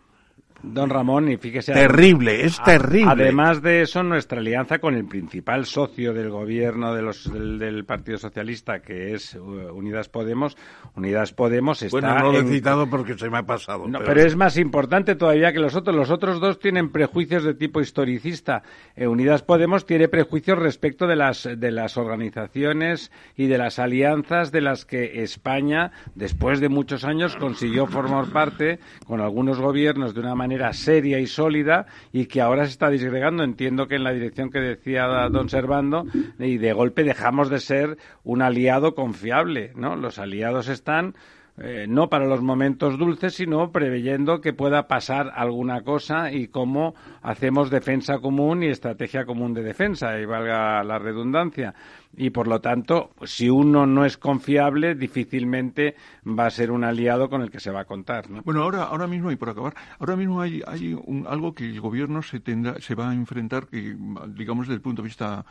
Don 0.62 0.89
Ramón, 0.89 1.32
y 1.32 1.38
fíjese. 1.38 1.74
Terrible, 1.74 2.43
es 2.43 2.62
terrible. 2.64 3.12
Además 3.12 3.62
de 3.62 3.82
eso, 3.82 4.03
nuestra 4.03 4.39
alianza 4.39 4.80
con 4.80 4.95
el 4.95 5.05
principal 5.05 5.66
socio 5.66 6.14
del 6.14 6.30
gobierno 6.30 6.93
de 6.93 7.01
los, 7.01 7.32
del, 7.32 7.86
Partido 7.86 8.18
Socialista, 8.18 8.82
que 8.82 9.14
es 9.14 9.36
uh, 9.36 9.74
Unidas 9.74 10.10
Podemos, 10.10 10.57
Unidas 10.95 11.32
Podemos 11.32 11.82
está. 11.82 11.97
Bueno, 11.97 12.20
no 12.20 12.32
lo 12.34 12.39
he 12.39 12.51
citado 12.51 12.89
porque 12.89 13.18
se 13.18 13.30
me 13.30 13.38
ha 13.38 13.43
pasado. 13.43 13.86
pero... 14.05 14.22
es 14.22 14.36
más 14.36 14.57
importante 14.57 15.16
todavía 15.16 15.53
que 15.53 15.60
los 15.60 15.76
otros. 15.76 15.95
Los 15.95 16.12
otros 16.12 16.41
dos 16.41 16.60
tienen 16.60 16.91
prejuicios 16.91 17.43
de 17.43 17.53
tipo 17.53 17.80
historicista. 17.80 18.64
Eh, 18.95 19.07
Unidas 19.07 19.43
Podemos 19.43 19.86
tiene 19.86 20.10
prejuicios 20.10 20.60
respecto 20.60 21.07
de 21.07 21.16
las, 21.16 21.43
de 21.43 21.72
las 21.72 21.95
organizaciones 21.97 23.12
y 23.38 23.47
de 23.47 23.57
las 23.57 23.80
alianzas 23.80 24.51
de 24.51 24.62
las 24.62 24.86
que 24.86 25.24
España, 25.24 25.91
después 26.16 26.60
de 26.60 26.68
muchos 26.68 27.05
años, 27.05 27.38
consiguió 27.38 27.88
formar 27.88 28.26
parte 28.28 28.80
con 29.05 29.22
algunos 29.22 29.60
gobiernos 29.60 30.14
de 30.14 30.20
una 30.20 30.36
manera 30.36 30.49
manera 30.50 30.74
seria 30.74 31.20
y 31.20 31.28
sólida 31.28 31.86
y 32.12 32.26
que 32.26 32.41
ahora 32.41 32.66
se 32.66 32.72
está 32.72 32.89
disgregando. 32.89 33.43
Entiendo 33.43 33.88
que 33.88 33.95
en 33.95 34.04
la 34.04 34.14
dirección 34.14 34.50
que 34.50 34.60
decía 34.60 35.06
don 35.30 35.47
Servando 35.47 36.06
y 36.39 36.58
de 36.58 36.74
golpe 36.74 37.04
dejamos 37.04 37.50
de 37.50 37.60
ser 37.60 37.97
un 38.24 38.41
aliado 38.41 38.95
confiable, 38.95 39.74
¿no? 39.76 39.95
Los 39.95 40.18
aliados 40.18 40.68
están 40.68 41.14
eh, 41.62 41.86
no 41.88 42.10
para 42.10 42.26
los 42.26 42.41
momentos 42.41 42.97
dulces, 42.97 43.36
sino 43.36 43.72
preveyendo 43.72 44.39
que 44.39 44.54
pueda 44.54 44.88
pasar 44.88 45.32
alguna 45.36 45.82
cosa 45.82 46.32
y 46.32 46.47
cómo 46.47 46.95
hacemos 47.22 47.70
defensa 47.70 48.20
común 48.20 48.64
y 48.64 48.70
estrategia 48.70 49.26
común 49.26 49.54
de 49.54 49.62
defensa, 49.62 50.18
y 50.20 50.26
valga 50.26 50.82
la 50.84 50.97
redundancia 51.00 51.76
y 52.16 52.32
por 52.32 52.47
lo 52.47 52.60
tanto, 52.60 53.12
si 53.24 53.49
uno 53.49 53.86
no 53.86 54.03
es 54.03 54.18
confiable, 54.18 54.95
difícilmente 54.95 55.95
va 56.26 56.47
a 56.47 56.49
ser 56.49 56.72
un 56.72 56.84
aliado 56.84 57.30
con 57.30 57.41
el 57.41 57.51
que 57.51 57.60
se 57.60 57.72
va 57.72 57.82
a 57.82 57.86
contar. 57.86 58.30
¿no? 58.30 58.41
Bueno, 58.41 58.64
ahora, 58.64 58.84
ahora 58.84 59.07
mismo, 59.07 59.32
y 59.32 59.36
por 59.36 59.49
acabar, 59.49 59.76
ahora 59.99 60.16
mismo 60.16 60.41
hay, 60.41 60.62
hay 60.66 60.97
algo 61.28 61.53
que 61.53 61.66
el 61.66 61.80
gobierno 61.80 62.22
se, 62.24 62.39
tendrá, 62.39 62.80
se 62.82 62.95
va 62.95 63.12
a 63.12 63.14
enfrentar, 63.14 63.68
digamos, 63.70 64.68
desde 64.68 64.76
el 64.76 64.82
punto 64.82 65.01
de 65.01 65.07
vista 65.07 65.45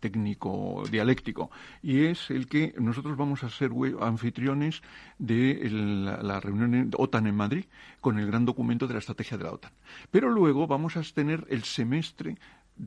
técnico, 0.00 0.82
dialéctico, 0.90 1.50
y 1.82 2.04
es 2.04 2.30
el 2.30 2.48
que 2.48 2.74
nosotros 2.78 3.16
vamos 3.16 3.44
a 3.44 3.48
ser 3.48 3.70
anfitriones 4.00 4.82
de 5.18 5.68
la, 5.70 6.40
reunión 6.40 6.90
OTAN 6.96 7.26
en 7.26 7.36
Madrid 7.36 7.64
con 8.00 8.18
el 8.18 8.26
gran 8.26 8.44
documento 8.44 8.86
de 8.86 8.94
la 8.94 8.98
estrategia 8.98 9.38
de 9.38 9.44
la 9.44 9.52
OTAN. 9.52 9.72
Pero 10.10 10.28
luego 10.30 10.66
vamos 10.66 10.96
a 10.96 11.02
tener 11.14 11.46
el 11.50 11.64
semestre 11.64 12.36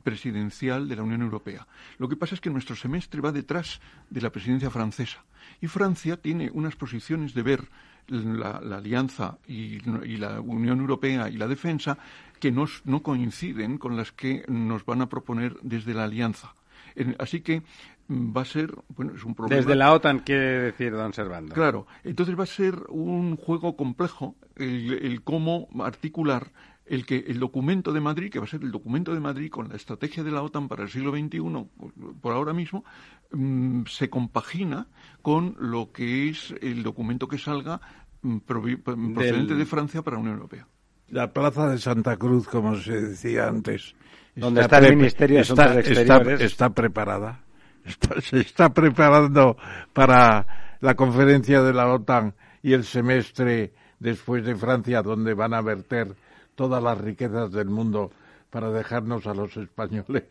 presidencial 0.02 0.88
de 0.88 0.96
la 0.96 1.02
Unión 1.02 1.22
Europea. 1.22 1.66
Lo 1.98 2.08
que 2.08 2.16
pasa 2.16 2.34
es 2.34 2.40
que 2.40 2.50
nuestro 2.50 2.76
semestre 2.76 3.20
va 3.20 3.32
detrás 3.32 3.80
de 4.10 4.20
la 4.20 4.30
presidencia 4.30 4.70
francesa 4.70 5.24
y 5.60 5.66
Francia 5.66 6.16
tiene 6.16 6.50
unas 6.52 6.76
posiciones 6.76 7.34
de 7.34 7.42
ver 7.42 7.68
la, 8.08 8.58
alianza 8.76 9.38
y, 9.46 9.80
la 10.18 10.40
Unión 10.40 10.80
Europea 10.80 11.28
y 11.28 11.36
la 11.36 11.48
defensa 11.48 11.98
que 12.38 12.52
no 12.52 13.02
coinciden 13.02 13.78
con 13.78 13.96
las 13.96 14.12
que 14.12 14.44
nos 14.48 14.84
van 14.84 15.02
a 15.02 15.08
proponer 15.08 15.56
desde 15.62 15.94
la 15.94 16.04
alianza. 16.04 16.54
así 17.18 17.40
que 17.40 17.62
mm, 18.08 18.36
va 18.36 18.42
a 18.42 18.44
ser, 18.44 18.74
bueno, 18.88 19.14
es 19.14 19.24
un 19.24 19.34
problema. 19.34 19.56
Desde 19.56 19.74
la 19.74 19.92
OTAN, 19.92 20.18
quiere 20.18 20.60
decir, 20.60 20.92
don 20.92 21.14
Servando. 21.14 21.54
Claro, 21.54 21.86
entonces 22.02 22.38
va 22.38 22.42
a 22.44 22.46
ser 22.46 22.74
un 22.88 23.36
juego 23.36 23.76
complejo 23.76 24.34
el 24.56 25.22
cómo 25.24 25.68
articular 25.82 26.52
el 26.86 27.06
que 27.06 27.24
el 27.26 27.38
documento 27.38 27.92
de 27.92 28.00
Madrid, 28.00 28.30
que 28.30 28.38
va 28.38 28.44
a 28.44 28.48
ser 28.48 28.62
el 28.62 28.70
documento 28.70 29.14
de 29.14 29.20
Madrid 29.20 29.50
con 29.50 29.68
la 29.68 29.76
estrategia 29.76 30.22
de 30.22 30.30
la 30.30 30.42
OTAN 30.42 30.68
para 30.68 30.82
el 30.82 30.90
siglo 30.90 31.12
XXI, 31.12 31.40
por 32.20 32.32
ahora 32.32 32.52
mismo, 32.52 32.84
mm, 33.32 33.84
se 33.86 34.10
compagina 34.10 34.86
con 35.22 35.56
lo 35.58 35.92
que 35.92 36.28
es 36.28 36.54
el 36.60 36.82
documento 36.82 37.26
que 37.26 37.38
salga 37.38 37.80
mm, 38.22 38.38
procedente 38.38 39.54
de 39.54 39.66
Francia 39.66 40.02
para 40.02 40.16
la 40.16 40.22
Unión 40.22 40.36
Europea. 40.36 40.66
La 41.08 41.32
plaza 41.32 41.68
de 41.68 41.78
Santa 41.78 42.16
Cruz, 42.16 42.48
como 42.48 42.76
se 42.76 43.00
decía 43.00 43.48
antes, 43.48 43.94
donde 44.34 44.62
está, 44.62 44.78
el 44.78 44.96
Ministerio 44.96 45.36
de 45.36 45.42
está, 45.42 45.78
Exteriores, 45.78 46.40
está, 46.40 46.70
preparada, 46.70 47.44
se 48.20 48.40
está 48.40 48.72
preparando 48.72 49.56
para 49.92 50.76
la 50.80 50.94
conferencia 50.94 51.62
de 51.62 51.72
la 51.72 51.92
OTAN 51.92 52.34
y 52.62 52.72
el 52.72 52.84
semestre 52.84 53.72
después 53.98 54.44
de 54.44 54.56
Francia, 54.56 55.02
donde 55.02 55.34
van 55.34 55.54
a 55.54 55.60
verter 55.60 56.14
todas 56.54 56.82
las 56.82 56.98
riquezas 56.98 57.52
del 57.52 57.68
mundo 57.68 58.10
para 58.50 58.70
dejarnos 58.70 59.26
a 59.26 59.34
los 59.34 59.56
españoles 59.56 60.24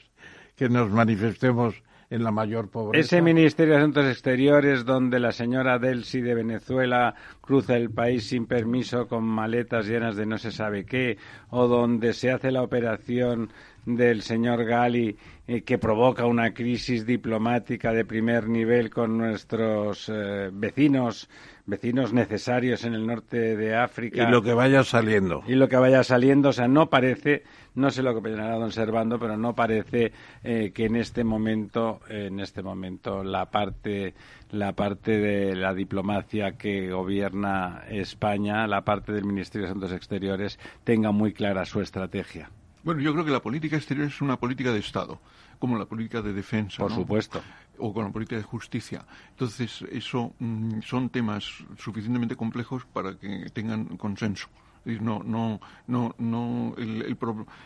que 0.56 0.70
nos 0.70 0.90
manifestemos 0.90 1.76
en 2.10 2.24
la 2.24 2.32
mayor 2.32 2.70
pobreza. 2.70 3.04
Ese 3.04 3.22
Ministerio 3.24 3.74
de 3.74 3.80
Asuntos 3.80 4.06
Exteriores 4.06 4.86
donde 4.86 5.20
la 5.20 5.32
señora 5.32 5.80
Delsi 5.80 6.22
de 6.22 6.36
Venezuela 6.36 7.16
cruza 7.42 7.76
el 7.76 7.90
país 7.90 8.28
sin 8.28 8.46
permiso 8.46 9.08
con 9.08 9.24
maletas 9.24 9.88
llenas 9.88 10.16
de 10.16 10.28
no 10.28 10.38
se 10.38 10.52
sabe 10.52 10.86
qué, 10.86 11.18
o 11.50 11.68
donde 11.68 12.14
se 12.14 12.32
hace 12.32 12.52
la 12.52 12.62
operación 12.62 13.50
del 13.86 14.22
señor 14.22 14.64
Gali 14.64 15.18
eh, 15.48 15.62
que 15.64 15.78
provoca 15.78 16.26
una 16.26 16.54
crisis 16.54 17.06
diplomática 17.06 17.92
de 17.92 18.06
primer 18.06 18.48
nivel 18.48 18.90
con 18.90 19.18
nuestros 19.18 20.10
eh, 20.10 20.50
vecinos 20.54 21.30
vecinos 21.66 22.12
necesarios 22.12 22.84
en 22.84 22.94
el 22.94 23.08
norte 23.08 23.56
de 23.56 23.76
África. 23.76 24.24
Y 24.24 24.32
lo 24.32 24.42
que 24.42 24.54
vaya 24.54 24.84
saliendo. 24.84 25.44
Y 25.48 25.56
lo 25.56 25.70
que 25.70 25.78
vaya 25.78 26.04
saliendo, 26.04 26.50
o 26.50 26.54
sea, 26.54 26.68
no 26.68 26.90
parece, 26.90 27.44
no 27.76 27.90
sé 27.90 28.04
lo 28.04 28.12
que 28.12 28.20
opinará 28.20 28.56
don 28.56 28.72
Servando, 28.72 29.18
pero 29.18 29.38
no 29.38 29.56
parece 29.56 30.12
eh, 30.44 30.72
que 30.74 30.86
en 30.86 30.96
este 30.96 31.24
momento, 31.24 32.02
en 32.10 32.40
este 32.40 32.64
momento, 32.64 33.24
la 33.24 33.50
parte, 33.50 34.14
la 34.52 34.74
parte 34.74 35.18
de 35.20 35.56
la 35.56 35.74
diplomacia 35.74 36.58
que 36.58 36.92
gobierna 36.92 37.84
España, 37.90 38.68
la 38.68 38.84
parte 38.84 39.14
del 39.14 39.26
Ministerio 39.26 39.68
de 39.68 39.72
Asuntos 39.72 39.94
Exteriores, 39.94 40.60
tenga 40.84 41.12
muy 41.12 41.34
clara 41.34 41.66
su 41.66 41.80
estrategia. 41.80 42.50
Bueno, 42.84 43.02
yo 43.02 43.14
creo 43.14 43.26
que 43.26 43.32
la 43.32 43.42
política 43.42 43.78
exterior 43.78 44.08
es 44.08 44.22
una 44.22 44.38
política 44.38 44.72
de 44.72 44.80
Estado, 44.80 45.20
como 45.58 45.78
la 45.78 45.86
política 45.86 46.22
de 46.22 46.34
defensa. 46.34 46.84
Por 46.84 46.92
supuesto 46.94 47.42
o 47.78 47.94
con 47.94 48.06
la 48.06 48.12
política 48.12 48.38
de 48.38 48.44
justicia. 48.44 49.06
Entonces, 49.32 49.84
eso 49.92 50.34
mm, 50.40 50.82
son 50.82 51.10
temas 51.10 51.46
suficientemente 51.78 52.36
complejos 52.36 52.86
para 52.86 53.18
que 53.18 53.50
tengan 53.52 53.98
consenso 53.98 54.48
No, 54.86 55.24
no, 55.24 55.60
no, 55.88 56.16
no. 56.18 56.76
El, 56.78 57.18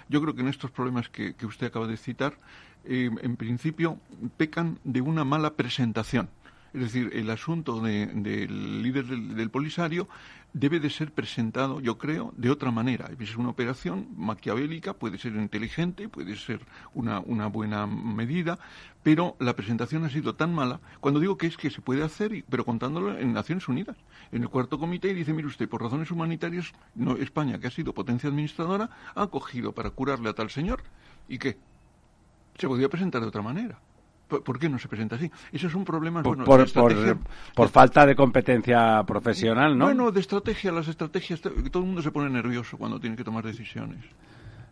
yo 0.10 0.22
creo 0.22 0.36
que 0.36 0.42
en 0.42 0.48
estos 0.48 0.72
problemas 0.72 1.10
que, 1.10 1.36
usted 1.46 1.68
acaba 1.68 1.88
de 1.88 1.98
citar, 1.98 2.38
eh, 2.86 3.10
en 3.22 3.36
principio 3.36 3.98
pecan 4.38 4.80
de 4.84 5.02
una 5.02 5.24
mala 5.24 5.56
presentación. 5.56 6.30
Es 6.74 6.82
decir, 6.82 7.10
el 7.14 7.30
asunto 7.30 7.80
del 7.80 8.84
líder 8.84 9.06
del, 9.06 9.50
Polisario 9.50 10.08
debe 10.54 10.80
de 10.80 10.90
ser 10.90 11.12
presentado, 11.12 11.80
yo 11.80 11.98
creo, 11.98 12.34
de 12.36 12.50
otra 12.50 12.72
manera. 12.72 13.10
Es 13.20 13.38
una 13.38 13.50
operación 13.50 14.08
maquiavélica, 14.18 14.94
puede 14.94 15.18
ser 15.18 15.34
inteligente, 15.36 16.10
puede 16.10 16.36
ser 16.36 16.60
una, 16.94 17.20
buena 17.48 17.88
medida, 17.88 18.60
pero 19.04 19.36
la 19.40 19.56
presentación 19.56 20.04
ha 20.04 20.10
sido 20.10 20.36
tan 20.36 20.54
mala, 20.54 20.82
cuando 21.00 21.20
digo 21.20 21.38
que 21.38 21.48
es 21.48 21.58
que 21.58 21.70
se 21.70 21.82
puede 21.82 22.04
hacer, 22.04 22.44
pero 22.50 22.66
contándolo 22.66 23.18
en 23.18 23.34
Naciones 23.34 23.68
Unidas. 23.68 23.96
En 24.32 24.44
el 24.44 24.50
cuarto 24.50 24.78
comité 24.78 25.14
dice, 25.14 25.34
mire 25.34 25.48
usted, 25.48 25.70
por 25.70 25.82
razones 25.82 26.12
humanitarias, 26.12 26.74
no, 26.96 27.16
España, 27.16 27.60
que 27.60 27.68
ha 27.68 27.72
sido 27.72 27.94
potencia 27.94 28.30
administradora, 28.30 28.90
ha 29.16 29.24
acogido 29.24 29.72
para 29.72 29.92
curarle 29.92 30.30
a 30.30 30.34
tal 30.34 30.50
señor. 30.50 30.84
¿Y 31.30 31.38
qué? 31.38 31.58
Se 32.58 32.68
podía 32.68 32.90
presentar 32.90 33.22
de 33.22 33.28
otra 33.28 33.42
manera. 33.42 33.80
¿Por 34.28 34.60
qué 34.60 34.68
no 34.68 34.78
se 34.78 34.88
presenta 34.88 35.16
así? 35.16 35.32
Eso 35.52 35.68
es 35.68 35.74
un 35.74 35.86
problema 35.86 36.22
por, 36.22 36.44
por, 36.44 37.70
falta 37.70 38.06
de 38.06 38.16
competencia 38.16 39.04
profesional, 39.04 39.78
¿no? 39.78 39.86
Bueno, 39.86 40.12
de 40.12 40.20
estrategia, 40.20 40.72
las 40.72 40.88
estrategias, 40.90 41.40
todo 41.42 41.54
el 41.80 41.86
mundo 41.86 42.02
se 42.02 42.12
pone 42.12 42.30
nervioso 42.30 42.78
cuando 42.78 43.00
tiene 43.00 43.16
que 43.16 43.24
tomar 43.24 43.46
decisiones. 43.46 44.04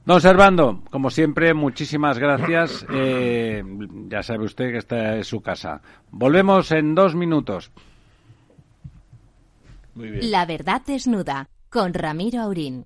Don 0.06 0.22
Servando, 0.22 0.84
como 0.92 1.10
siempre, 1.10 1.54
muchísimas 1.54 2.20
gracias. 2.20 2.86
Eh, 2.92 3.64
ya 4.08 4.22
sabe 4.22 4.46
usted 4.46 4.72
que 4.72 4.78
esta 4.78 5.16
es 5.16 5.28
su 5.28 5.42
casa. 5.42 5.82
Volvemos 6.12 6.72
en 6.72 6.94
dos 6.94 7.16
minutos. 7.16 7.72
La 9.96 10.46
verdad 10.46 10.82
desnuda, 10.86 11.48
con 11.70 11.94
Ramiro 11.94 12.42
Aurín. 12.42 12.86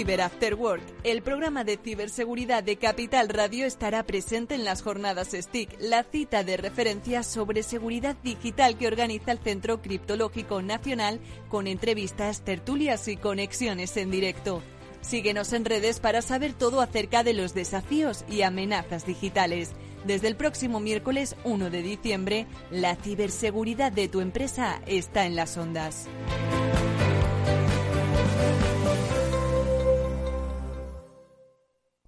Cyber 0.00 0.22
After 0.22 0.54
Work, 0.54 0.82
el 1.04 1.20
programa 1.20 1.62
de 1.62 1.76
ciberseguridad 1.76 2.62
de 2.62 2.76
Capital 2.76 3.28
Radio 3.28 3.66
estará 3.66 4.02
presente 4.06 4.54
en 4.54 4.64
las 4.64 4.80
jornadas 4.80 5.32
STIC, 5.38 5.76
la 5.78 6.04
cita 6.04 6.42
de 6.42 6.56
referencia 6.56 7.22
sobre 7.22 7.62
seguridad 7.62 8.16
digital 8.24 8.78
que 8.78 8.86
organiza 8.86 9.32
el 9.32 9.40
Centro 9.40 9.82
Criptológico 9.82 10.62
Nacional 10.62 11.20
con 11.50 11.66
entrevistas, 11.66 12.40
tertulias 12.40 13.08
y 13.08 13.18
conexiones 13.18 13.94
en 13.98 14.10
directo. 14.10 14.62
Síguenos 15.02 15.52
en 15.52 15.66
redes 15.66 16.00
para 16.00 16.22
saber 16.22 16.54
todo 16.54 16.80
acerca 16.80 17.22
de 17.22 17.34
los 17.34 17.52
desafíos 17.52 18.24
y 18.26 18.40
amenazas 18.40 19.04
digitales. 19.04 19.72
Desde 20.06 20.28
el 20.28 20.36
próximo 20.36 20.80
miércoles 20.80 21.36
1 21.44 21.68
de 21.68 21.82
diciembre, 21.82 22.46
la 22.70 22.96
ciberseguridad 22.96 23.92
de 23.92 24.08
tu 24.08 24.22
empresa 24.22 24.80
está 24.86 25.26
en 25.26 25.36
las 25.36 25.58
ondas. 25.58 26.08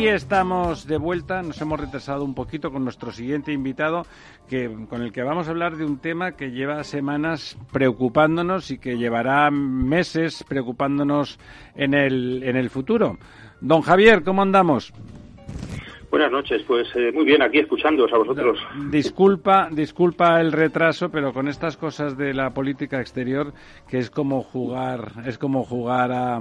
Aquí 0.00 0.08
estamos 0.08 0.86
de 0.86 0.96
vuelta, 0.96 1.42
nos 1.42 1.60
hemos 1.60 1.78
retrasado 1.78 2.24
un 2.24 2.34
poquito 2.34 2.72
con 2.72 2.84
nuestro 2.84 3.12
siguiente 3.12 3.52
invitado, 3.52 4.06
que, 4.48 4.74
con 4.88 5.02
el 5.02 5.12
que 5.12 5.22
vamos 5.22 5.46
a 5.46 5.50
hablar 5.50 5.76
de 5.76 5.84
un 5.84 5.98
tema 5.98 6.36
que 6.36 6.52
lleva 6.52 6.82
semanas 6.84 7.58
preocupándonos 7.70 8.70
y 8.70 8.78
que 8.78 8.96
llevará 8.96 9.50
meses 9.50 10.42
preocupándonos 10.48 11.38
en 11.74 11.92
el, 11.92 12.42
en 12.44 12.56
el 12.56 12.70
futuro. 12.70 13.18
Don 13.60 13.82
Javier, 13.82 14.22
¿cómo 14.22 14.40
andamos? 14.40 14.90
Buenas 16.10 16.32
noches, 16.32 16.62
pues 16.66 16.88
eh, 16.96 17.12
muy 17.12 17.26
bien, 17.26 17.42
aquí 17.42 17.58
escuchándoos 17.58 18.10
a 18.14 18.16
vosotros. 18.16 18.58
Disculpa, 18.90 19.68
disculpa 19.70 20.40
el 20.40 20.52
retraso, 20.52 21.10
pero 21.10 21.34
con 21.34 21.46
estas 21.46 21.76
cosas 21.76 22.16
de 22.16 22.32
la 22.32 22.54
política 22.54 23.02
exterior, 23.02 23.52
que 23.86 23.98
es 23.98 24.08
como 24.08 24.42
jugar, 24.42 25.12
es 25.26 25.36
como 25.36 25.62
jugar 25.62 26.10
a, 26.10 26.40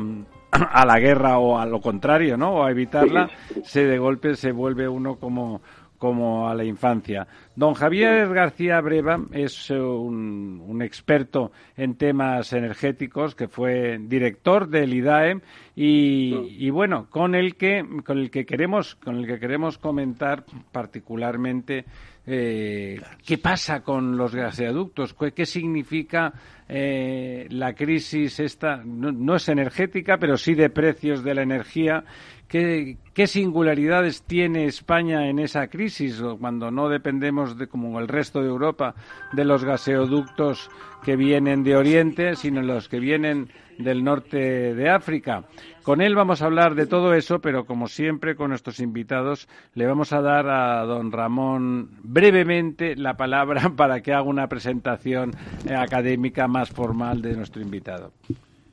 a 0.72 0.86
la 0.86 1.00
guerra 1.00 1.38
o 1.40 1.58
a 1.58 1.66
lo 1.66 1.82
contrario, 1.82 2.38
¿no? 2.38 2.56
O 2.56 2.64
a 2.64 2.72
evitarla, 2.72 3.30
se 3.64 3.86
de 3.86 3.98
golpe 3.98 4.36
se 4.36 4.52
vuelve 4.52 4.88
uno 4.88 5.16
como 5.16 5.62
como 6.00 6.50
a 6.50 6.56
la 6.56 6.64
infancia. 6.64 7.28
Don 7.56 7.76
Javier 7.76 8.28
García 8.34 8.82
Breva 8.82 9.20
es 9.32 9.70
un, 9.70 10.64
un, 10.66 10.82
experto 10.82 11.52
en 11.78 11.96
temas 11.96 12.54
energéticos 12.54 13.36
que 13.36 13.48
fue 13.48 14.00
director 14.00 14.70
del 14.70 14.94
IDAE 14.94 15.42
y, 15.76 16.66
y, 16.66 16.70
bueno, 16.72 17.08
con 17.10 17.36
el 17.36 17.56
que 17.56 17.86
con 18.06 18.18
el 18.18 18.32
que 18.32 18.46
queremos 18.46 18.96
con 18.96 19.18
el 19.18 19.28
que 19.28 19.40
queremos 19.40 19.78
comentar 19.78 20.46
particularmente 20.72 21.86
eh, 22.32 23.02
qué 23.26 23.40
pasa 23.40 23.82
con 23.82 24.16
los 24.16 24.36
gaseoductos, 24.36 25.16
qué, 25.34 25.48
significa 25.48 26.32
eh, 26.68 27.48
la 27.50 27.74
crisis 27.74 28.40
esta, 28.40 28.84
no, 28.86 29.36
es 29.36 29.50
energética, 29.50 30.18
pero 30.20 30.38
sí 30.38 30.54
de 30.54 30.70
precios 30.70 31.24
de 31.24 31.34
la 31.34 31.42
energía. 31.42 32.04
¿Qué, 32.50 32.98
¿Qué, 33.14 33.28
singularidades 33.28 34.24
tiene 34.24 34.66
España 34.66 35.30
en 35.30 35.38
esa 35.38 35.68
crisis 35.68 36.22
cuando 36.40 36.72
no 36.72 36.90
dependemos 36.90 37.58
de 37.60 37.68
como 37.68 38.00
el 38.00 38.08
resto 38.08 38.42
de 38.42 38.48
Europa 38.48 38.96
de 39.32 39.46
los 39.46 39.64
gaseoductos 39.64 40.72
que 41.04 41.16
vienen 41.16 41.64
de 41.64 41.78
Oriente, 41.78 42.36
sino 42.36 42.64
los 42.64 42.90
que 42.90 43.00
vienen 43.00 43.50
del 43.78 44.04
norte 44.04 44.74
de 44.74 44.90
África? 44.90 45.44
Con 45.84 46.02
él 46.02 46.16
vamos 46.16 46.42
a 46.42 46.46
hablar 46.46 46.76
de 46.76 46.86
todo 46.86 47.14
eso, 47.14 47.40
pero 47.40 47.66
como 47.66 47.88
siempre 47.88 48.36
con 48.36 48.50
nuestros 48.50 48.80
invitados 48.80 49.48
le 49.74 49.88
vamos 49.88 50.12
a 50.12 50.22
dar 50.22 50.48
a 50.48 50.84
don 50.86 51.12
Ramón 51.12 51.90
brevemente 52.04 52.96
la 52.96 53.16
palabra 53.16 53.70
para 53.76 54.02
que 54.02 54.12
haga 54.12 54.24
una 54.24 54.48
presentación 54.48 55.32
eh, 55.68 55.76
académica 55.76 56.48
más 56.48 56.70
formal 56.70 57.22
de 57.22 57.36
nuestro 57.36 57.62
invitado. 57.62 58.12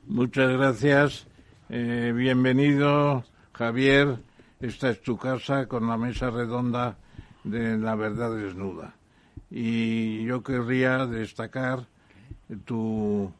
Muchas 0.07 0.51
gracias. 0.51 1.27
Eh, 1.69 2.13
bienvenido, 2.15 3.23
Javier. 3.57 4.19
Esta 4.59 4.89
es 4.91 5.01
tu 5.01 5.17
casa 5.17 5.67
con 5.67 5.87
la 5.87 5.97
mesa 5.97 6.29
redonda 6.29 6.97
de 7.43 7.77
la 7.77 7.95
verdad 7.95 8.35
desnuda. 8.35 8.95
Y 9.49 10.23
yo 10.25 10.43
querría 10.43 11.07
destacar 11.07 11.87
tu, 12.65 13.31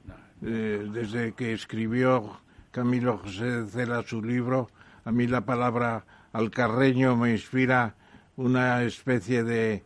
eh, 0.41 0.87
desde 0.91 1.33
que 1.33 1.53
escribió 1.53 2.39
Camilo 2.71 3.19
José 3.19 3.67
Cela 3.67 4.01
su 4.03 4.23
libro, 4.23 4.69
a 5.05 5.11
mí 5.11 5.27
la 5.27 5.41
palabra 5.41 6.05
alcarreño 6.33 7.15
me 7.15 7.31
inspira 7.31 7.95
una 8.37 8.83
especie 8.83 9.43
de, 9.43 9.83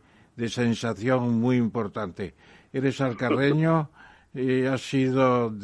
sensación 0.48 1.40
muy 1.40 1.56
importante. 1.56 2.34
Eres 2.72 3.00
alcarreño, 3.00 3.90
y 4.34 4.64
has 4.64 4.80
sido 4.80 5.54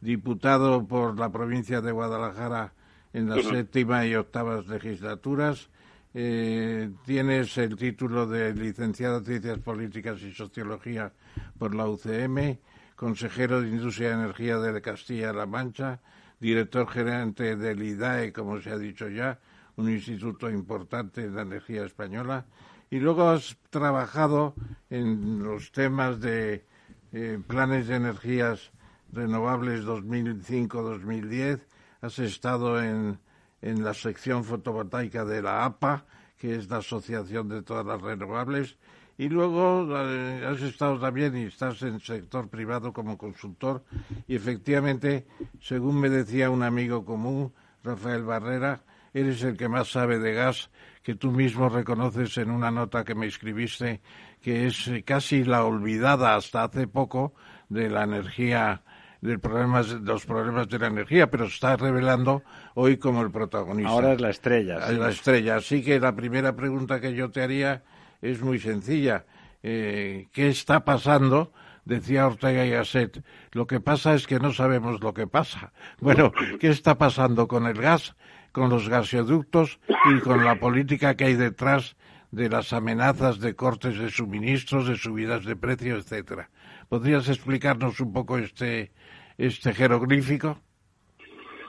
diputado 0.00 0.86
por 0.86 1.18
la 1.18 1.30
provincia 1.30 1.80
de 1.80 1.92
Guadalajara 1.92 2.72
en 3.14 3.30
la 3.30 3.40
séptima 3.42 4.04
y 4.04 4.14
octavas 4.14 4.66
legislaturas. 4.66 5.70
Eh, 6.12 6.90
tienes 7.06 7.56
el 7.56 7.76
título 7.76 8.26
de 8.26 8.54
licenciado 8.54 9.18
en 9.18 9.24
Ciencias 9.24 9.58
Políticas 9.60 10.20
y 10.20 10.32
Sociología 10.32 11.12
por 11.58 11.74
la 11.74 11.88
UCM 11.88 12.58
consejero 12.96 13.60
de 13.60 13.68
Industria 13.68 14.10
y 14.10 14.14
Energía 14.14 14.58
de 14.58 14.80
Castilla-La 14.80 15.46
Mancha, 15.46 16.00
director 16.38 16.88
gerente 16.88 17.56
del 17.56 17.82
IDAE, 17.82 18.32
como 18.32 18.60
se 18.60 18.70
ha 18.70 18.78
dicho 18.78 19.08
ya, 19.08 19.38
un 19.76 19.90
instituto 19.90 20.50
importante 20.50 21.22
de 21.22 21.30
la 21.30 21.42
energía 21.42 21.84
española, 21.84 22.46
y 22.90 23.00
luego 23.00 23.28
has 23.28 23.56
trabajado 23.70 24.54
en 24.90 25.42
los 25.42 25.72
temas 25.72 26.20
de 26.20 26.64
eh, 27.12 27.40
planes 27.46 27.88
de 27.88 27.96
energías 27.96 28.70
renovables 29.12 29.84
2005-2010, 29.84 31.60
has 32.04 32.18
estado 32.18 32.82
en, 32.82 33.18
en 33.62 33.82
la 33.82 33.94
sección 33.94 34.44
fotovoltaica 34.44 35.24
de 35.24 35.40
la 35.40 35.64
APA, 35.64 36.04
que 36.36 36.54
es 36.54 36.68
la 36.68 36.78
Asociación 36.78 37.48
de 37.48 37.62
todas 37.62 37.86
las 37.86 38.00
renovables, 38.02 38.76
y 39.16 39.30
luego 39.30 39.88
eh, 39.96 40.44
has 40.46 40.60
estado 40.60 40.98
también 40.98 41.34
y 41.34 41.44
estás 41.44 41.80
en 41.82 42.00
sector 42.00 42.48
privado 42.48 42.92
como 42.92 43.16
consultor 43.16 43.84
y 44.26 44.34
efectivamente, 44.34 45.26
según 45.60 45.98
me 45.98 46.10
decía 46.10 46.50
un 46.50 46.62
amigo 46.62 47.06
común, 47.06 47.54
Rafael 47.82 48.24
Barrera, 48.24 48.82
eres 49.14 49.42
el 49.42 49.56
que 49.56 49.68
más 49.68 49.88
sabe 49.88 50.18
de 50.18 50.34
gas, 50.34 50.70
que 51.02 51.14
tú 51.14 51.30
mismo 51.30 51.70
reconoces 51.70 52.36
en 52.36 52.50
una 52.50 52.70
nota 52.70 53.04
que 53.04 53.14
me 53.14 53.26
escribiste, 53.26 54.02
que 54.42 54.66
es 54.66 54.90
casi 55.06 55.44
la 55.44 55.64
olvidada 55.64 56.34
hasta 56.34 56.64
hace 56.64 56.86
poco 56.86 57.32
de 57.70 57.88
la 57.88 58.02
energía 58.02 58.82
del 59.24 59.40
problemas, 59.40 59.88
los 60.02 60.26
problemas 60.26 60.68
de 60.68 60.78
la 60.78 60.88
energía, 60.88 61.30
pero 61.30 61.48
se 61.48 61.54
está 61.54 61.76
revelando 61.78 62.42
hoy 62.74 62.98
como 62.98 63.22
el 63.22 63.30
protagonista. 63.30 63.90
Ahora 63.90 64.12
es 64.12 64.20
la 64.20 64.28
estrella. 64.28 64.76
Es 64.86 64.98
la 64.98 65.08
estrella. 65.08 65.56
Así 65.56 65.82
que 65.82 65.98
la 65.98 66.14
primera 66.14 66.54
pregunta 66.54 67.00
que 67.00 67.14
yo 67.14 67.30
te 67.30 67.40
haría 67.40 67.82
es 68.20 68.42
muy 68.42 68.58
sencilla. 68.58 69.24
Eh, 69.62 70.28
¿Qué 70.30 70.50
está 70.50 70.84
pasando? 70.84 71.52
Decía 71.86 72.26
Ortega 72.26 72.66
y 72.66 72.70
Gasset, 72.70 73.24
lo 73.52 73.66
que 73.66 73.80
pasa 73.80 74.14
es 74.14 74.26
que 74.26 74.38
no 74.38 74.52
sabemos 74.52 75.02
lo 75.02 75.14
que 75.14 75.26
pasa. 75.26 75.72
Bueno, 76.00 76.30
¿qué 76.60 76.68
está 76.68 76.98
pasando 76.98 77.48
con 77.48 77.66
el 77.66 77.80
gas, 77.80 78.14
con 78.52 78.68
los 78.68 78.90
gasoductos 78.90 79.80
y 80.14 80.20
con 80.20 80.44
la 80.44 80.60
política 80.60 81.14
que 81.14 81.24
hay 81.24 81.34
detrás 81.34 81.96
de 82.30 82.50
las 82.50 82.74
amenazas 82.74 83.38
de 83.38 83.54
cortes 83.54 83.98
de 83.98 84.10
suministros, 84.10 84.86
de 84.86 84.96
subidas 84.96 85.46
de 85.46 85.56
precios, 85.56 86.04
etcétera? 86.04 86.50
¿Podrías 86.90 87.28
explicarnos 87.28 88.00
un 88.00 88.12
poco 88.12 88.36
este, 88.36 88.92
este 89.38 89.72
jeroglífico? 89.72 90.58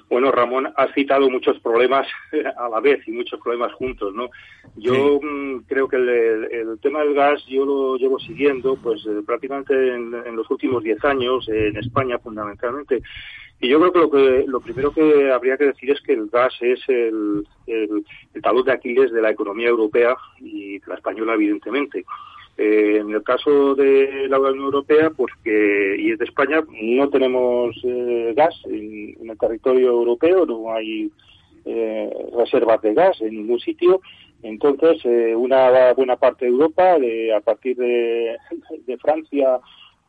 Bueno, 0.07 0.31
Ramón, 0.31 0.71
ha 0.75 0.93
citado 0.93 1.29
muchos 1.29 1.59
problemas 1.59 2.07
a 2.57 2.69
la 2.69 2.79
vez 2.79 3.05
y 3.07 3.11
muchos 3.11 3.39
problemas 3.39 3.73
juntos, 3.73 4.13
¿no? 4.13 4.29
Yo 4.75 5.19
mm, 5.21 5.63
creo 5.67 5.87
que 5.87 5.95
el, 5.95 6.79
tema 6.81 6.99
del 6.99 7.15
gas 7.15 7.43
yo 7.47 7.65
lo 7.65 7.97
llevo 7.97 8.19
siguiendo, 8.19 8.75
pues 8.75 9.03
eh, 9.07 9.21
prácticamente 9.25 9.73
en, 9.73 10.11
los 10.35 10.49
últimos 10.51 10.83
diez 10.83 11.03
años, 11.03 11.47
en 11.49 11.75
España 11.77 12.19
fundamentalmente. 12.19 13.01
Y 13.59 13.69
yo 13.69 13.79
creo 13.79 13.91
que 13.91 13.99
lo, 13.99 14.11
que 14.11 14.45
lo 14.47 14.59
primero 14.59 14.93
que 14.93 15.31
habría 15.31 15.57
que 15.57 15.65
decir 15.65 15.89
es 15.89 16.01
que 16.01 16.13
el 16.13 16.27
gas 16.27 16.53
es 16.59 16.79
el, 16.87 17.47
el, 17.65 18.05
el 18.33 18.41
talón 18.41 18.65
de 18.65 18.73
Aquiles 18.73 19.11
de 19.11 19.21
la 19.21 19.31
economía 19.31 19.69
europea 19.69 20.15
y 20.39 20.79
la 20.85 20.95
española, 20.95 21.33
evidentemente. 21.33 22.05
Eh, 22.57 22.99
en 23.01 23.09
el 23.13 23.21
caso 23.21 23.75
de 23.75 24.27
la 24.29 24.39
Unión 24.39 24.65
Europea, 24.65 25.09
pues 25.09 25.33
que, 25.43 25.95
y 25.99 26.15
de 26.15 26.23
España, 26.23 26.63
no 26.81 27.09
tenemos 27.09 27.75
eh, 27.83 28.33
gas 28.35 28.55
en, 28.65 29.29
el 29.29 29.37
territorio 29.37 29.89
europeo, 29.89 30.45
no 30.45 30.71
hay 30.71 31.11
eh, 31.65 32.09
reservas 32.37 32.81
de 32.81 32.93
gas 32.93 33.19
en 33.21 33.31
ningún 33.31 33.59
sitio. 33.59 33.99
Entonces, 34.41 35.03
una 35.35 35.93
buena 35.93 36.15
parte 36.17 36.45
de 36.45 36.51
Europa, 36.51 36.95
a 37.35 37.41
partir 37.41 37.75
de, 37.77 38.37
de 38.85 38.97
Francia 38.97 39.59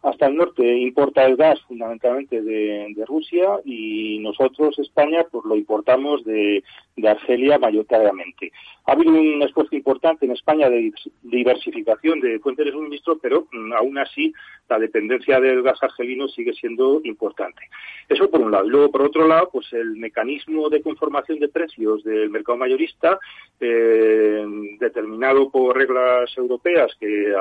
hasta 0.07 0.27
el 0.27 0.37
norte 0.37 0.63
importa 0.79 1.25
el 1.25 1.37
gas 1.37 1.61
fundamentalmente 1.63 2.41
de, 2.41 3.05
Rusia 3.07 3.59
y 3.65 4.19
nosotros, 4.21 4.79
España, 4.79 5.27
pues 5.31 5.45
lo 5.45 5.57
importamos 5.57 6.25
de, 6.25 6.63
Argelia 7.05 7.59
mayoritariamente. 7.59 8.53
Ha 8.87 8.93
habido 8.93 9.13
un 9.13 9.43
esfuerzo 9.43 9.75
importante 9.77 10.25
en 10.25 10.33
España 10.33 10.71
de 10.71 10.93
diversificación 11.23 12.21
de 12.21 12.39
fuentes 12.39 12.67
de 12.67 12.73
suministro, 12.73 13.19
pero 13.19 13.47
mm, 13.53 13.73
aún 13.73 13.99
así 13.99 14.33
la 14.69 14.79
dependencia 14.79 15.41
del 15.41 15.63
gas 15.63 15.83
argelino 15.83 16.29
sigue 16.29 16.53
siendo 16.53 17.01
importante. 17.05 17.63
Eso 18.09 18.31
por 18.31 18.41
un 18.41 18.51
lado. 18.51 18.67
Y 18.67 18.71
luego, 18.71 18.91
por 18.91 19.03
otro 19.03 19.27
lado, 19.27 19.49
pues 19.53 19.73
el 19.73 19.97
mecanismo 19.97 20.69
de 20.69 20.83
conformación 20.83 21.39
de 21.39 21.49
precios 21.49 22.03
del 22.05 22.31
mercado 22.31 22.59
mayorista, 22.59 23.19
eh, 23.61 24.45
determinado 24.79 25.51
por 25.51 25.77
reglas 25.77 26.37
europeas, 26.37 26.93
que 26.99 27.35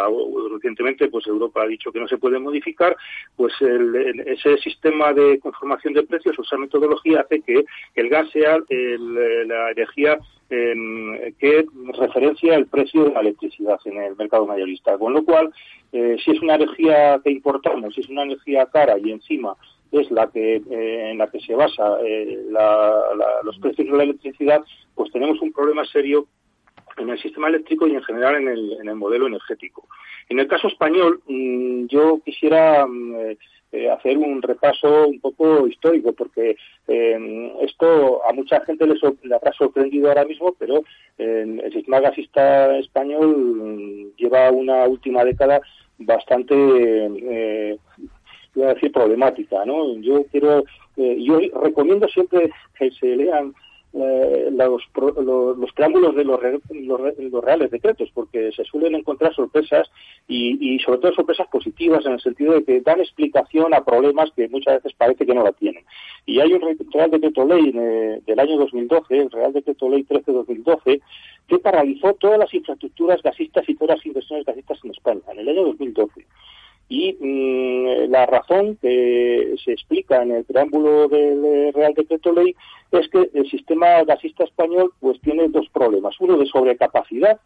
recientemente 0.52 1.08
pues 1.08 1.28
Europa 1.28 1.64
ha 1.64 1.68
dicho 1.68 1.92
que 1.92 2.00
no 2.00 2.08
se 2.08 2.18
puede 2.18 2.40
modificar, 2.40 2.96
pues 3.36 3.54
ese 3.62 4.58
sistema 4.58 5.14
de 5.14 5.40
conformación 5.40 5.94
de 5.94 6.04
precios, 6.04 6.38
o 6.38 6.42
esa 6.42 6.58
metodología, 6.58 7.22
hace 7.22 7.42
que 7.42 7.66
el 7.96 8.10
gas 8.10 8.30
sea 8.32 8.58
la 8.70 9.72
energía 9.72 10.18
que 10.50 11.66
referencia 11.98 12.56
el 12.56 12.68
precio 12.68 13.06
de 13.06 13.12
la 13.12 13.22
electricidad 13.22 13.80
en 13.86 14.02
el 14.02 14.16
mercado 14.16 14.46
mayorista. 14.46 14.98
Con 14.98 15.14
lo 15.14 15.24
cual, 15.24 15.52
eh, 15.92 16.18
si 16.24 16.32
es 16.32 16.42
una 16.42 16.56
energía 16.56 17.20
que 17.24 17.32
importamos, 17.32 17.94
si 17.94 18.02
es 18.02 18.10
una 18.10 18.24
energía 18.24 18.66
cara 18.68 18.98
y 18.98 19.12
encima 19.12 19.56
es 19.92 20.12
la 20.12 20.28
que 20.28 20.56
eh, 20.58 21.12
en 21.12 21.18
la 21.18 21.28
que 21.28 21.40
se 21.40 21.56
basa 21.56 21.98
eh, 22.04 22.38
los 23.44 23.58
precios 23.60 23.88
de 23.88 23.98
la 23.98 24.04
electricidad, 24.04 24.64
pues 24.94 25.12
tenemos 25.12 25.40
un 25.42 25.54
problema 25.54 25.86
serio 25.86 26.28
en 26.98 27.10
el 27.10 27.20
sistema 27.20 27.50
eléctrico 27.50 27.88
y 27.88 27.96
en 27.96 28.04
general 28.04 28.36
en 28.36 28.48
el, 28.48 28.74
en 28.74 28.88
el 28.88 28.96
modelo 28.96 29.28
energético. 29.28 29.88
En 30.30 30.40
el 30.40 30.48
caso 30.48 30.68
español, 30.68 31.22
mm, 31.28 31.86
yo 31.88 32.20
quisiera 32.24 32.86
mm, 32.88 33.38
eh, 33.76 33.92
hacer 33.92 34.18
un 34.18 34.42
repaso 34.42 35.08
un 35.08 35.20
poco 35.20 35.68
histórico, 35.68 36.14
porque 36.14 36.56
eh, 36.88 37.54
esto 37.62 38.22
a 38.26 38.32
mucha 38.32 38.62
gente 38.62 38.88
le, 38.88 38.96
habrá 39.36 39.52
sorprendido 39.52 40.08
ahora 40.08 40.24
mismo, 40.24 40.56
pero 40.58 40.84
eh, 41.18 41.60
el 41.62 41.74
sistema 41.74 42.00
gasista 42.00 42.78
español 42.78 43.36
mm, 43.36 44.16
lleva 44.16 44.50
una 44.50 44.86
última 44.86 45.26
década 45.26 45.60
bastante, 45.98 46.56
voy 48.54 48.64
a 48.64 48.74
decir, 48.76 48.94
problemática. 48.94 49.66
¿no? 49.66 49.98
Yo 49.98 50.24
quiero, 50.32 50.64
yo 50.96 51.40
recomiendo 51.62 52.08
siempre 52.08 52.50
que 52.80 52.92
se 52.92 53.08
lean 53.08 53.54
eh, 53.98 54.50
los, 54.52 54.84
los, 55.58 55.72
preámbulos 55.74 56.16
de 56.16 56.26
los, 56.26 56.40
los, 56.70 57.44
reales 57.44 57.72
decretos, 57.72 58.10
porque 58.14 58.52
se 58.52 58.66
suelen 58.66 58.96
encontrar 58.96 59.34
sorpresas 59.34 59.90
y, 60.28 60.78
sobre 60.80 61.00
todo 61.00 61.14
sorpresas 61.14 61.48
positivas 61.48 62.06
en 62.06 62.14
el 62.14 62.20
sentido 62.20 62.54
de 62.54 62.66
que 62.66 62.82
dan 62.82 63.00
explicación 63.00 63.74
a 63.74 63.86
problemas 63.86 64.32
que 64.36 64.50
muchas 64.50 64.76
veces 64.76 64.98
parece 64.98 65.26
que 65.26 65.34
no 65.34 65.44
la 65.44 65.54
tienen. 65.54 65.86
Y 66.26 66.42
hay 66.42 66.52
un 66.52 66.62
Real 66.92 67.12
Decreto 67.12 67.46
Ley 67.46 67.72
del 67.72 68.40
año 68.40 68.58
2012, 68.58 69.18
el 69.18 69.32
Real 69.32 69.54
Decreto 69.54 69.90
Ley 69.90 70.04
13-2012, 70.04 71.02
que 71.48 71.60
paralizó 71.60 72.14
todas 72.16 72.40
las 72.40 72.54
infraestructuras 72.54 73.22
gasistas 73.22 73.64
y 73.70 73.76
todas 73.76 73.98
las 73.98 74.06
inversiones 74.06 74.46
gasistas 74.46 74.80
en 74.84 74.92
España 74.92 75.22
en 75.32 75.40
el 75.40 75.50
año 75.50 75.64
2012. 75.64 76.26
Y 76.88 77.14
mm, 77.20 78.12
la 78.12 78.26
razón 78.26 78.78
que 78.82 79.56
se 79.64 79.72
explica 79.72 80.22
en 80.22 80.32
el 80.32 80.44
preámbulo 80.46 81.08
del 81.08 81.74
Real 81.74 81.94
Decreto 81.94 82.32
Ley 82.32 82.56
es 82.92 83.08
que 83.10 83.30
el 83.34 83.50
sistema 83.50 84.04
gasista 84.04 84.44
español 84.44 84.94
pues 85.00 85.20
tiene 85.22 85.48
dos 85.50 85.68
problemas. 85.70 86.16
Uno 86.20 86.38
de 86.38 86.46
sobrecapacidad. 86.46 87.40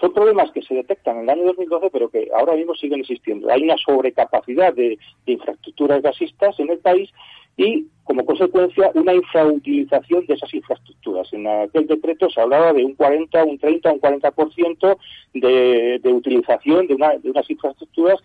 Son 0.00 0.12
problemas 0.12 0.50
que 0.50 0.62
se 0.62 0.74
detectan 0.74 1.18
en 1.18 1.22
el 1.22 1.30
año 1.30 1.44
2012, 1.44 1.90
pero 1.92 2.08
que 2.08 2.28
ahora 2.36 2.54
mismo 2.54 2.74
siguen 2.74 3.00
existiendo. 3.00 3.50
Hay 3.50 3.62
una 3.62 3.76
sobrecapacidad 3.76 4.74
de 4.74 4.98
infraestructuras 5.26 6.02
gasistas 6.02 6.58
en 6.58 6.70
el 6.70 6.78
país 6.78 7.10
y, 7.56 7.86
como 8.04 8.24
consecuencia, 8.24 8.90
una 8.94 9.14
infrautilización 9.14 10.26
de 10.26 10.34
esas 10.34 10.52
infraestructuras. 10.54 11.32
En 11.32 11.46
aquel 11.46 11.86
decreto 11.86 12.28
se 12.30 12.40
hablaba 12.40 12.72
de 12.72 12.84
un 12.84 12.94
40, 12.94 13.44
un 13.44 13.58
30, 13.58 13.92
un 13.92 14.00
40% 14.00 14.98
de, 15.34 16.00
de 16.02 16.12
utilización 16.12 16.86
de, 16.86 16.94
una, 16.94 17.16
de 17.18 17.30
unas 17.30 17.48
infraestructuras, 17.48 18.18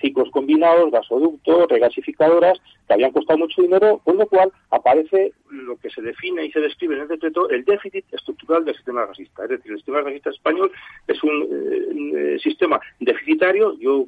ciclos 0.00 0.30
combinados, 0.30 0.90
gasoductos, 0.90 1.68
regasificadoras, 1.68 2.58
que 2.86 2.94
habían 2.94 3.12
costado 3.12 3.38
mucho 3.38 3.62
dinero, 3.62 4.00
con 4.04 4.16
lo 4.16 4.26
cual 4.26 4.52
aparece 4.70 5.32
lo 5.50 5.76
que 5.76 5.90
se 5.90 6.02
define 6.02 6.46
y 6.46 6.52
se 6.52 6.60
describe 6.60 6.96
en 6.96 7.02
el 7.02 7.08
decreto 7.08 7.48
el 7.50 7.64
déficit 7.64 8.04
estructural 8.12 8.64
del 8.64 8.74
sistema 8.74 9.06
gasista. 9.06 9.44
Es 9.44 9.50
decir, 9.50 9.72
el 9.72 9.78
sistema 9.78 10.02
gasista 10.02 10.30
español 10.30 10.72
es 11.06 11.22
un 11.22 11.48
eh, 12.16 12.38
sistema 12.42 12.80
deficitario, 13.00 13.78
yo 13.78 14.06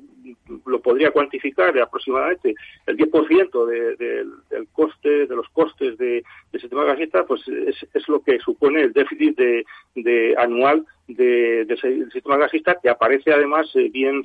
lo 0.67 0.81
podría 0.81 1.11
cuantificar 1.11 1.73
de 1.73 1.83
aproximadamente 1.83 2.55
el 2.87 2.97
10% 2.97 3.67
de, 3.67 4.27
del 4.59 4.69
coste, 4.69 5.27
de 5.27 5.37
los 5.37 5.49
costes 5.51 5.97
de, 5.99 6.23
del 6.53 6.61
sistema 6.61 6.85
gasista, 6.85 7.25
pues 7.25 7.43
es, 7.49 8.09
lo 8.09 8.21
que 8.21 8.39
supone 8.41 8.83
el 8.83 8.93
déficit 8.93 9.37
de, 9.37 10.35
anual 10.37 10.85
del 11.07 11.67
sistema 12.13 12.37
gasista, 12.37 12.77
que 12.83 12.91
aparece 12.91 13.33
además 13.33 13.67
eh, 13.75 13.89
bien 13.91 14.23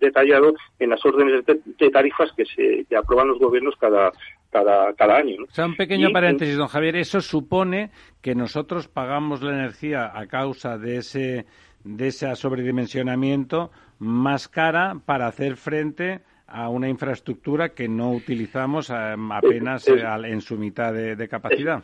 detallado 0.00 0.54
en 0.78 0.90
las 0.90 1.04
órdenes 1.04 1.44
de, 1.46 1.90
tarifas 1.90 2.30
que 2.36 2.44
se 2.44 2.84
que 2.88 2.96
aprueban 2.96 3.28
los 3.28 3.38
gobiernos 3.38 3.74
cada, 3.76 4.12
cada, 4.50 4.92
cada 4.94 5.16
año. 5.16 5.44
O 5.48 5.54
sea, 5.54 5.66
un 5.66 5.76
pequeño 5.76 6.10
paréntesis, 6.10 6.56
don 6.56 6.68
Javier. 6.68 6.96
Eso 6.96 7.20
supone 7.20 7.90
que 8.20 8.34
nosotros 8.34 8.88
pagamos 8.88 9.42
la 9.42 9.52
energía 9.52 10.10
a 10.14 10.26
causa 10.26 10.78
de 10.78 10.98
ese, 10.98 11.46
de 11.84 12.08
ese 12.08 12.34
sobredimensionamiento 12.36 13.70
más 13.98 14.48
cara 14.48 14.98
para 15.06 15.26
hacer 15.26 15.56
frente 15.56 16.20
a 16.46 16.68
una 16.68 16.88
infraestructura 16.88 17.70
que 17.70 17.88
no 17.88 18.12
utilizamos 18.12 18.90
apenas 18.90 19.86
en 19.88 20.40
su 20.40 20.56
mitad 20.56 20.92
de, 20.92 21.28
capacidad. 21.28 21.82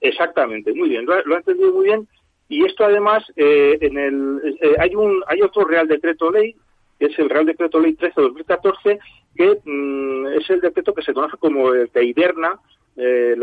Exactamente, 0.00 0.72
muy 0.74 0.88
bien, 0.88 1.06
lo, 1.06 1.22
lo 1.24 1.36
ha 1.36 1.38
entendido 1.38 1.72
muy 1.72 1.84
bien 1.84 2.08
y 2.52 2.66
esto 2.66 2.84
además, 2.84 3.24
eh, 3.34 3.78
en 3.80 3.96
el, 3.96 4.56
eh, 4.60 4.74
hay, 4.78 4.94
un, 4.94 5.24
hay 5.26 5.40
otro 5.40 5.64
Real 5.64 5.88
Decreto 5.88 6.30
Ley, 6.30 6.54
que 6.98 7.06
es 7.06 7.18
el 7.18 7.30
Real 7.30 7.46
Decreto 7.46 7.80
Ley 7.80 7.96
13-2014, 7.96 8.98
que 9.34 9.58
mm, 9.64 10.26
es 10.38 10.50
el 10.50 10.60
decreto 10.60 10.92
que 10.92 11.00
se 11.00 11.14
conoce 11.14 11.38
como 11.38 11.72
el 11.72 11.88
que 11.88 12.04
hiberna 12.04 12.60
eh, 12.94 13.32
el 13.34 13.42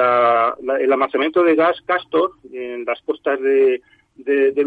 almacenamiento 0.92 1.42
de 1.44 1.56
gas 1.56 1.82
Castor 1.88 2.34
en 2.54 2.86
las 2.86 3.02
costas 3.02 3.42
de, 3.42 3.82
de, 4.16 4.52
de 4.52 4.64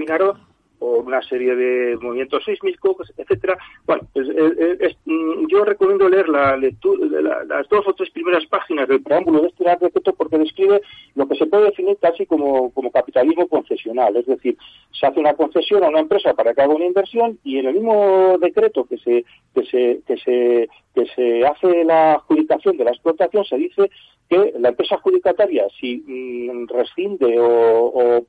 o 0.83 1.01
una 1.01 1.23
serie 1.23 1.55
de 1.55 1.97
movimientos 1.99 2.45
sísmicos, 2.45 3.13
etcétera. 3.17 3.57
Bueno, 3.87 4.03
pues, 4.13 4.29
eh, 4.29 4.77
eh, 4.81 4.97
mm, 5.05 5.47
yo 5.49 5.65
recomiendo 5.65 6.09
leer 6.09 6.29
la 6.29 6.57
lectura, 6.57 7.21
las 7.47 7.69
dos 7.69 7.87
o 7.87 7.93
tres 7.95 8.11
primeras 8.11 8.45
páginas 8.47 8.89
del 8.89 9.03
preámbulo 9.03 9.43
de 9.43 9.49
este 9.49 9.65
decreto 9.81 10.13
porque 10.15 10.39
describe 10.39 10.83
lo 11.15 11.29
que 11.29 11.37
se 11.37 11.47
puede 11.47 11.67
definir 11.67 11.97
casi 12.01 12.27
como, 12.27 12.73
como 12.73 12.91
capitalismo 12.91 13.47
concesional, 13.47 14.17
es 14.17 14.27
decir, 14.27 14.57
se 14.91 15.07
hace 15.07 15.21
una 15.21 15.35
concesión 15.35 15.85
a 15.85 15.89
una 15.89 16.01
empresa 16.01 16.35
para 16.35 16.53
que 16.53 16.63
haga 16.63 16.75
una 16.75 16.87
inversión 16.87 17.39
y 17.45 17.59
en 17.59 17.67
el 17.67 17.75
mismo 17.75 18.37
decreto 18.41 18.85
que 18.85 18.99
se 18.99 19.25
que 19.55 19.65
se 19.67 20.01
que 20.07 20.17
se 20.17 20.69
que 20.95 21.07
se 21.15 21.47
hace 21.47 21.85
la 21.85 22.15
adjudicación 22.15 22.77
de 22.77 22.85
la 22.85 22.91
explotación 22.91 23.45
se 23.45 23.57
dice 23.57 23.91
que 24.33 24.55
la 24.59 24.71
empresa 24.71 24.95
adjudicataria, 24.95 25.67
si 25.79 25.99
mm, 25.99 26.67
rescinde 26.69 27.37
o, 27.39 28.25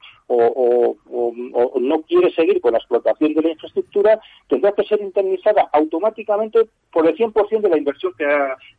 no 1.79 2.01
quiere 2.01 2.31
seguir 2.43 2.61
con 2.61 2.73
la 2.73 2.79
explotación 2.79 3.33
de 3.33 3.41
la 3.41 3.49
infraestructura, 3.51 4.19
tendrá 4.47 4.71
que 4.73 4.83
ser 4.83 5.01
indemnizada 5.01 5.69
automáticamente 5.71 6.67
por 6.91 7.07
el 7.07 7.15
100% 7.15 7.61
de 7.61 7.69
la 7.69 7.77
inversión 7.77 8.13
que, 8.17 8.25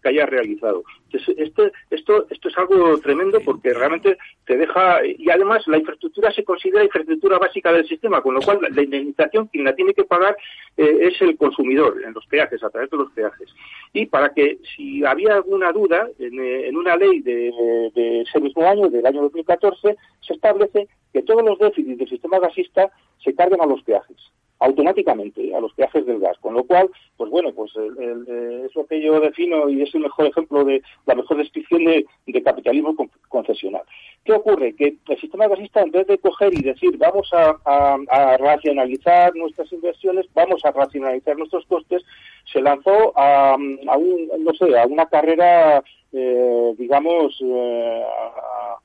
haya 0.09 0.27
realizado. 0.27 0.85
este, 1.11 1.73
esto, 1.91 2.27
esto 2.31 2.49
es 2.49 2.59
algo 2.59 2.99
tremendo 2.99 3.41
porque 3.41 3.73
realmente 3.73 4.19
te 4.47 4.57
deja, 4.57 5.05
y 5.05 5.31
además 5.31 5.67
la 5.67 5.79
infraestructura 5.79 6.31
se 6.33 6.45
considera 6.45 6.85
infraestructura 6.85 7.39
básica 7.39 7.73
del 7.73 7.89
sistema, 7.89 8.21
con 8.21 8.35
lo 8.35 8.41
cual 8.41 8.59
la, 8.71 8.83
indemnización 8.83 9.47
quien 9.47 9.65
la 9.65 9.75
tiene 9.75 9.95
que 9.95 10.05
pagar 10.05 10.37
eh, 10.77 10.99
es 11.01 11.21
el 11.23 11.37
consumidor 11.37 12.03
en 12.05 12.13
los 12.13 12.27
peajes, 12.27 12.63
a 12.63 12.71
través 12.71 12.91
de 12.91 12.99
los 12.99 13.11
peajes. 13.13 13.49
Y 13.93 14.07
para 14.07 14.33
que, 14.35 14.59
si 14.77 15.05
había 15.05 15.37
alguna 15.37 15.73
duda, 15.73 16.09
en, 16.19 16.39
eh, 16.39 16.71
una 16.75 16.97
ley 16.97 17.21
de, 17.21 18.23
ese 18.23 18.41
mismo 18.41 18.69
año, 18.69 18.89
del 18.89 19.07
año 19.07 19.23
2014, 19.23 19.97
se 20.21 20.33
establece 20.35 20.89
que 21.15 21.23
todos 21.23 21.43
los 21.43 21.59
déficits 21.59 21.99
del 21.99 22.09
sistema 22.09 22.39
gasista 22.39 22.91
se 23.25 23.35
carguen 23.35 23.63
a 23.63 23.67
los 23.67 23.83
peajes 23.83 24.19
automáticamente 24.65 25.55
a 25.55 25.61
los 25.61 25.73
peajes 25.75 26.07
del 26.07 26.21
gas. 26.21 26.39
Con 26.39 26.55
lo 26.55 26.65
cual, 26.65 26.91
pues 27.17 27.31
bueno, 27.31 27.53
pues 27.53 27.73
es 27.77 28.75
lo 28.75 28.87
que 28.87 29.01
yo 29.01 29.21
defino 29.21 29.69
y 29.69 29.83
es 29.83 29.95
el 29.95 30.03
mejor 30.03 30.27
ejemplo 30.27 30.65
de 30.65 30.83
la 31.07 31.15
mejor 31.15 31.37
descripción 31.37 31.85
de, 31.85 32.07
capitalismo 32.43 32.95
concesional. 33.29 33.83
¿Qué 34.25 34.33
ocurre? 34.33 34.75
Que 34.75 34.97
el 35.09 35.21
sistema 35.21 35.49
gasista, 35.49 35.81
en 35.81 35.91
vez 35.91 36.07
de 36.07 36.19
coger 36.19 36.53
y 36.55 36.63
decir 36.63 36.97
vamos 36.99 37.31
a, 37.33 38.37
racionalizar 38.39 39.35
nuestras 39.35 39.73
inversiones, 39.73 40.27
vamos 40.35 40.65
a 40.65 40.73
racionalizar 40.73 41.37
nuestros 41.37 41.65
costes, 41.67 42.03
se 42.45 42.61
lanzó 42.61 43.17
a, 43.19 43.57
un, 43.57 44.31
no 44.41 44.53
sé, 44.55 44.79
a 44.79 44.87
una 44.87 45.07
carrera, 45.07 45.83
eh, 46.13 46.75
digamos, 46.77 47.41
eh, 47.43 48.05
a, 48.05 48.77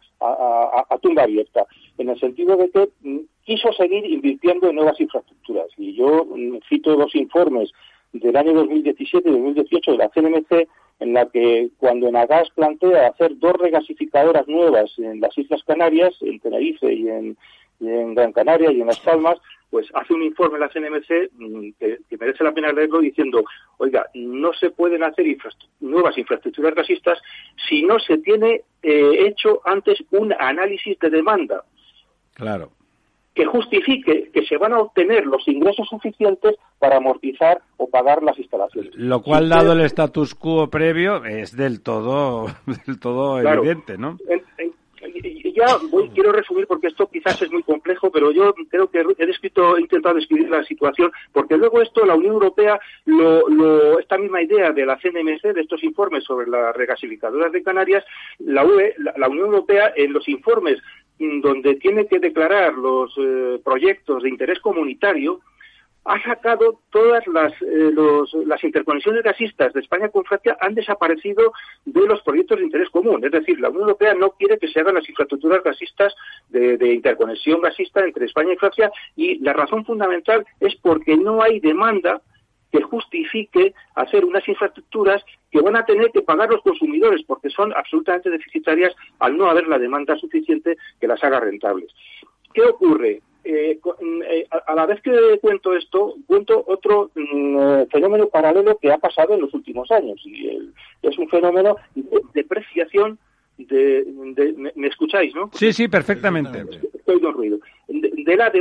tumba 1.02 1.24
abierta, 1.24 1.66
en 1.98 2.10
el 2.10 2.20
sentido 2.20 2.58
de 2.58 2.70
que 2.70 2.90
mm, 3.02 3.20
quiso 3.44 3.72
seguir 3.74 4.06
invirtiendo 4.06 4.70
en 4.70 4.76
nuevas 4.76 5.00
infraestructuras. 5.00 5.68
Y 5.78 5.94
yo 5.96 6.26
mm, 6.26 6.60
cito 6.68 6.96
dos 6.96 7.16
informes 7.16 7.72
del 8.14 8.36
año 8.36 8.54
2017 8.54 9.30
y 9.30 9.32
2018 9.32 9.92
de 9.92 9.98
la 9.98 10.10
CNMC, 10.10 10.68
en 11.00 11.14
la 11.14 11.28
que 11.28 11.70
cuando 11.78 12.08
Enagas 12.08 12.50
plantea 12.52 13.08
hacer 13.08 13.38
dos 13.40 13.54
regasificadoras 13.54 14.48
nuevas 14.48 14.92
en 14.98 15.22
las 15.22 15.38
Islas 15.38 15.64
Canarias, 15.64 16.14
en 16.22 16.40
Tenerife 16.40 16.92
y 16.94 17.08
en, 17.08 17.38
Gran 17.80 18.34
Canaria 18.34 18.72
y 18.72 18.82
en 18.82 18.88
Las 18.88 19.00
Palmas, 19.00 19.38
pues 19.70 19.88
hace 19.94 20.14
un 20.14 20.24
informe 20.24 20.60
la 20.60 20.70
CNMC 20.70 21.32
mm, 21.34 21.70
que, 21.80 22.18
merece 22.20 22.44
la 22.44 22.52
pena 22.52 22.72
leerlo 22.72 23.00
diciendo, 23.00 23.44
oiga, 23.78 24.06
no 24.14 24.54
se 24.54 24.72
pueden 24.72 25.04
hacer 25.04 25.26
nuevas 25.80 26.18
infraestructuras 26.18 26.76
gasistas 26.76 27.20
si 27.68 27.84
no 27.84 28.00
se 28.00 28.18
tiene 28.18 28.62
eh, 28.82 29.28
hecho 29.28 29.62
antes 29.66 30.04
un 30.12 30.34
análisis 30.34 30.98
de 31.00 31.10
demanda. 31.10 31.64
Claro 32.34 32.72
que 33.40 33.46
justifique 33.46 34.32
que 34.34 34.46
se 34.46 34.58
van 34.58 34.74
a 34.74 34.80
obtener 34.80 35.26
los 35.26 35.48
ingresos 35.48 35.88
suficientes 35.88 36.56
para 36.78 36.98
amortizar 36.98 37.62
o 37.78 37.90
pagar 37.90 38.22
las 38.22 38.38
instalaciones. 38.38 38.94
Lo 38.96 39.22
cual, 39.22 39.48
dado 39.48 39.72
el 39.72 39.80
status 39.82 40.36
quo 40.36 40.70
previo, 40.70 41.24
es 41.24 41.56
del 41.56 41.82
todo, 41.82 42.48
del 42.86 43.00
todo 43.00 43.40
evidente, 43.40 43.98
¿no? 43.98 44.18
Ya 45.56 45.78
voy, 45.90 46.10
quiero 46.10 46.32
resumir 46.32 46.68
porque 46.68 46.88
esto 46.88 47.08
quizás 47.08 47.42
es 47.42 47.52
muy 47.52 47.64
complejo, 47.64 48.12
pero 48.12 48.32
yo 48.32 48.54
creo 48.70 48.90
que 48.90 49.04
he 49.18 49.26
descrito, 49.26 49.78
he 49.78 49.82
intentado 49.82 50.16
describir 50.16 50.50
la 50.50 50.64
situación, 50.64 51.12
porque 51.32 51.58
luego 51.58 51.82
esto 51.82 52.06
la 52.06 52.16
Unión 52.16 52.34
Europea, 52.34 52.80
lo, 53.06 54.00
esta 54.00 54.18
misma 54.18 54.42
idea 54.42 54.72
de 54.72 54.86
la 54.86 54.98
CNMC, 54.98 55.54
de 55.54 55.62
estos 55.62 55.84
informes 55.84 56.24
sobre 56.24 56.48
las 56.48 56.76
regasificadoras 56.76 57.52
de 57.52 57.64
Canarias, 57.64 58.04
la 58.40 58.66
UE, 58.66 58.96
la 59.18 59.28
Unión 59.28 59.48
Europea 59.48 59.94
en 59.96 60.14
los 60.14 60.28
informes 60.28 60.80
donde 61.20 61.76
tiene 61.76 62.08
que 62.08 62.20
declarar 62.20 62.74
los 62.76 63.14
eh, 63.18 63.60
proyectos 63.64 64.24
de 64.24 64.30
interés 64.30 64.60
comunitario, 64.60 65.42
ha 66.10 66.20
sacado 66.24 66.80
todas 66.90 67.26
las, 67.28 67.54
eh, 67.62 67.92
las 68.46 68.64
interconexiones 68.64 69.22
gasistas 69.22 69.72
de 69.74 69.82
España 69.82 70.10
con 70.10 70.26
Francia 70.26 70.58
han 70.60 70.74
desaparecido 70.74 71.54
de 71.86 72.08
los 72.08 72.20
proyectos 72.24 72.58
de 72.58 72.66
interés 72.66 72.90
común. 72.90 73.24
Es 73.24 73.32
decir, 73.32 73.60
la 73.60 73.70
Unión 73.70 73.84
Europea 73.84 74.16
no 74.16 74.32
quiere 74.32 74.58
que 74.58 74.68
se 74.68 74.80
hagan 74.80 74.96
las 74.96 75.08
infraestructuras 75.08 75.64
gasistas 75.64 76.16
de, 76.50 76.94
interconexión 76.94 77.62
gasista 77.62 78.04
entre 78.04 78.26
España 78.26 78.54
y 78.54 78.58
Francia 78.58 78.92
y 79.16 79.38
la 79.40 79.54
razón 79.54 79.86
fundamental 79.86 80.44
es 80.60 80.76
porque 80.78 81.16
no 81.16 81.44
hay 81.44 81.60
demanda 81.60 82.20
que 82.72 82.82
justifique 82.82 83.76
hacer 83.94 84.26
unas 84.26 84.48
infraestructuras 84.48 85.24
que 85.52 85.62
van 85.62 85.76
a 85.76 85.86
tener 85.86 86.10
que 86.12 86.24
pagar 86.24 86.50
los 86.50 86.64
consumidores 86.64 87.22
porque 87.28 87.52
son 87.52 87.72
absolutamente 87.76 88.32
deficitarias 88.32 88.96
al 89.20 89.38
no 89.38 89.48
haber 89.48 89.68
la 89.68 89.78
demanda 89.78 90.16
suficiente 90.16 90.76
que 91.00 91.08
las 91.08 91.24
haga 91.24 91.40
rentables. 91.40 91.94
¿Qué 92.52 92.64
ocurre? 92.64 93.22
Eh, 93.52 93.80
eh, 93.82 94.48
a 94.68 94.76
la 94.76 94.86
vez 94.86 95.02
que 95.02 95.40
cuento 95.42 95.74
esto, 95.74 96.14
cuento 96.28 96.64
otro 96.68 97.10
mm, 97.16 97.58
eh, 97.60 97.88
fenómeno 97.92 98.30
paralelo 98.30 98.78
que 98.78 98.92
ha 98.92 99.00
pasado 99.00 99.34
en 99.34 99.42
los 99.42 99.52
últimos 99.56 99.90
años 99.90 100.22
y 100.24 100.72
es 101.02 101.18
un 101.18 101.28
fenómeno 101.30 101.78
de 101.96 102.22
depreciación 102.36 103.18
de, 103.58 104.06
me, 104.76 104.88
escucháis, 104.88 105.34
¿no? 105.34 105.50
Sí, 105.54 105.74
sí, 105.74 105.88
perfectamente. 105.88 106.64
Estoy 106.94 107.20
de 107.20 107.32
ruido. 107.32 107.60
De, 107.88 108.38
la, 108.38 108.52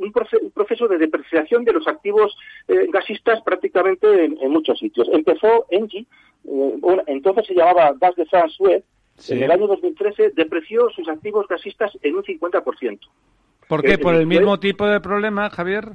un, 0.00 0.12
proceso 0.52 0.88
de 0.88 0.98
depreciación 0.98 1.64
de 1.64 1.72
los 1.72 1.86
activos 1.86 2.36
eh, 2.66 2.88
gasistas 2.92 3.40
prácticamente 3.42 4.24
en, 4.24 4.50
muchos 4.50 4.80
sitios. 4.80 5.08
Empezó 5.12 5.66
Engie, 5.70 6.06
eh, 6.44 7.02
entonces 7.06 7.46
se 7.46 7.54
llamaba 7.54 7.94
Gas 8.00 8.16
de 8.16 8.26
France 8.26 8.56
Web, 8.58 8.82
en 9.28 9.42
el 9.44 9.50
año 9.52 9.68
2013 9.68 10.30
depreció 10.30 10.90
sus 10.90 11.08
activos 11.08 11.46
gasistas 11.46 11.96
en 12.02 12.16
un 12.16 12.24
50%. 12.24 12.98
¿Por 13.68 13.82
qué? 13.82 13.98
¿Por 13.98 14.14
el 14.14 14.26
mismo 14.26 14.58
tipo 14.58 14.86
de 14.86 15.00
problema, 15.00 15.50
Javier? 15.50 15.92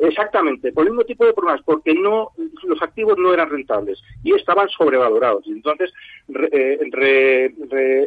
Exactamente, 0.00 0.72
por 0.72 0.84
el 0.84 0.90
mismo 0.90 1.04
tipo 1.04 1.24
de 1.24 1.32
problemas, 1.32 1.62
porque 1.64 1.94
no 1.94 2.30
los 2.64 2.82
activos 2.82 3.16
no 3.18 3.32
eran 3.32 3.48
rentables 3.50 4.02
y 4.24 4.34
estaban 4.34 4.68
sobrevalorados. 4.68 5.46
Entonces, 5.46 5.92
eh, 6.52 7.54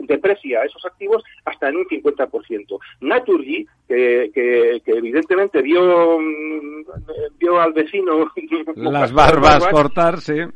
deprecia 0.02 0.64
esos 0.64 0.86
activos 0.86 1.24
hasta 1.46 1.70
en 1.70 1.78
un 1.78 1.86
50%. 1.86 2.80
Naturgy, 3.00 3.66
que, 3.88 4.30
que, 4.34 4.82
evidentemente 4.92 5.62
vio, 5.62 6.20
mm, 6.20 6.86
vio 7.38 7.62
al 7.62 7.72
vecino 7.72 8.30
las 8.76 9.14
barbas 9.14 9.66
cortarse 9.68 10.50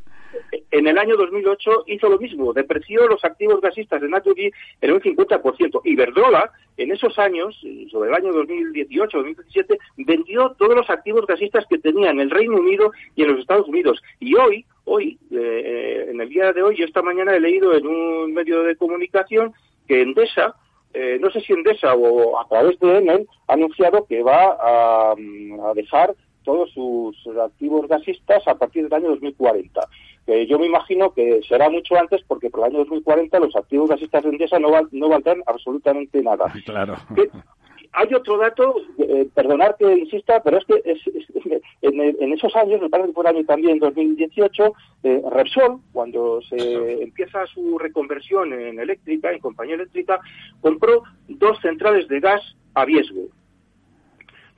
en 0.72 0.88
el 0.88 0.97
año 0.97 1.15
2008 1.18 1.85
hizo 1.88 2.10
lo 2.10 2.19
mismo, 2.19 2.53
depreció 2.53 3.07
los 3.07 3.23
activos 3.23 3.60
gasistas 3.61 4.01
de 4.01 4.10
Naturgy 4.10 4.51
en 4.81 4.93
un 4.93 5.01
50%. 5.01 5.81
Y 5.84 5.95
Verdrola, 5.95 6.51
en 6.77 6.91
esos 6.91 7.18
años, 7.18 7.60
sobre 7.91 8.10
el 8.10 8.15
año 8.15 8.31
2018-2017, 8.31 9.77
vendió 9.97 10.56
todos 10.57 10.76
los 10.76 10.89
activos 10.89 11.26
gasistas 11.26 11.65
que 11.69 11.80
tenía 11.80 12.11
en 12.11 12.19
el 12.19 12.30
Reino 12.30 12.57
Unido 12.57 12.91
y 13.15 13.23
en 13.23 13.31
los 13.31 13.39
Estados 13.39 13.68
Unidos. 13.68 14.01
Y 14.19 14.35
hoy, 14.35 14.65
hoy, 14.85 15.18
eh, 15.31 16.07
en 16.10 16.22
el 16.22 16.30
día 16.30 16.53
de 16.53 16.61
hoy, 16.61 16.76
yo 16.77 16.85
esta 16.85 17.01
mañana 17.01 17.35
he 17.35 17.39
leído 17.39 17.73
en 17.73 17.88
un 17.88 18.34
medio 18.34 18.64
de 18.64 18.76
comunicación 18.76 19.53
que 19.88 20.01
Endesa, 20.01 20.56
eh, 20.93 21.18
no 21.19 21.31
sé 21.31 21.41
si 21.41 21.53
Endesa 21.53 21.95
o 21.95 22.39
a 22.39 22.47
través 22.47 22.80
de 22.80 22.97
Enel, 22.97 23.27
ha 23.47 23.53
anunciado 23.53 24.06
que 24.06 24.22
va 24.22 24.56
a 24.60 25.15
dejar 25.73 26.14
todos 26.43 26.72
sus 26.72 27.15
activos 27.38 27.88
gasistas 27.88 28.47
a 28.47 28.56
partir 28.56 28.84
del 28.84 28.93
año 28.93 29.10
2040 29.10 29.81
yo 30.47 30.60
me 30.60 30.68
imagino 30.68 31.14
que 31.14 31.41
será 31.47 31.69
mucho 31.69 31.95
antes 31.95 32.22
porque 32.27 32.49
por 32.49 32.61
el 32.61 32.68
año 32.68 32.80
2040 32.80 33.39
los 33.39 33.56
activos 33.56 33.89
gasistas 33.89 34.23
de 34.23 34.30
Endesa 34.30 34.60
no, 34.60 34.69
no 34.91 35.10
valdrán 35.10 35.43
absolutamente 35.45 36.22
nada. 36.22 36.53
Claro. 36.69 36.95
hay 37.93 38.14
otro 38.14 38.38
dato, 38.38 38.76
eh, 38.99 39.27
perdonar 39.34 39.76
que 39.77 39.91
insista, 39.91 40.41
pero 40.43 40.57
es 40.57 40.65
que 40.65 40.81
en, 41.81 42.34
esos 42.34 42.56
años, 42.56 42.81
me 42.81 42.89
parece 42.89 43.10
que 43.10 43.14
fue 43.14 43.23
el 43.23 43.35
año 43.35 43.45
también, 43.45 43.80
2018, 43.80 44.73
eh, 45.03 45.22
Repsol, 45.31 45.80
cuando 45.91 46.41
se 46.43 47.01
empieza 47.01 47.45
su 47.47 47.80
reconversión 47.80 48.53
en 48.53 48.80
eléctrica, 48.80 49.31
en 49.31 49.39
compañía 49.39 49.76
eléctrica, 49.76 50.19
compró 50.61 51.03
dos 51.27 51.60
centrales 51.61 52.07
de 52.07 52.19
gas 52.19 52.41
a 52.76 52.85
Viesgo. 52.85 53.30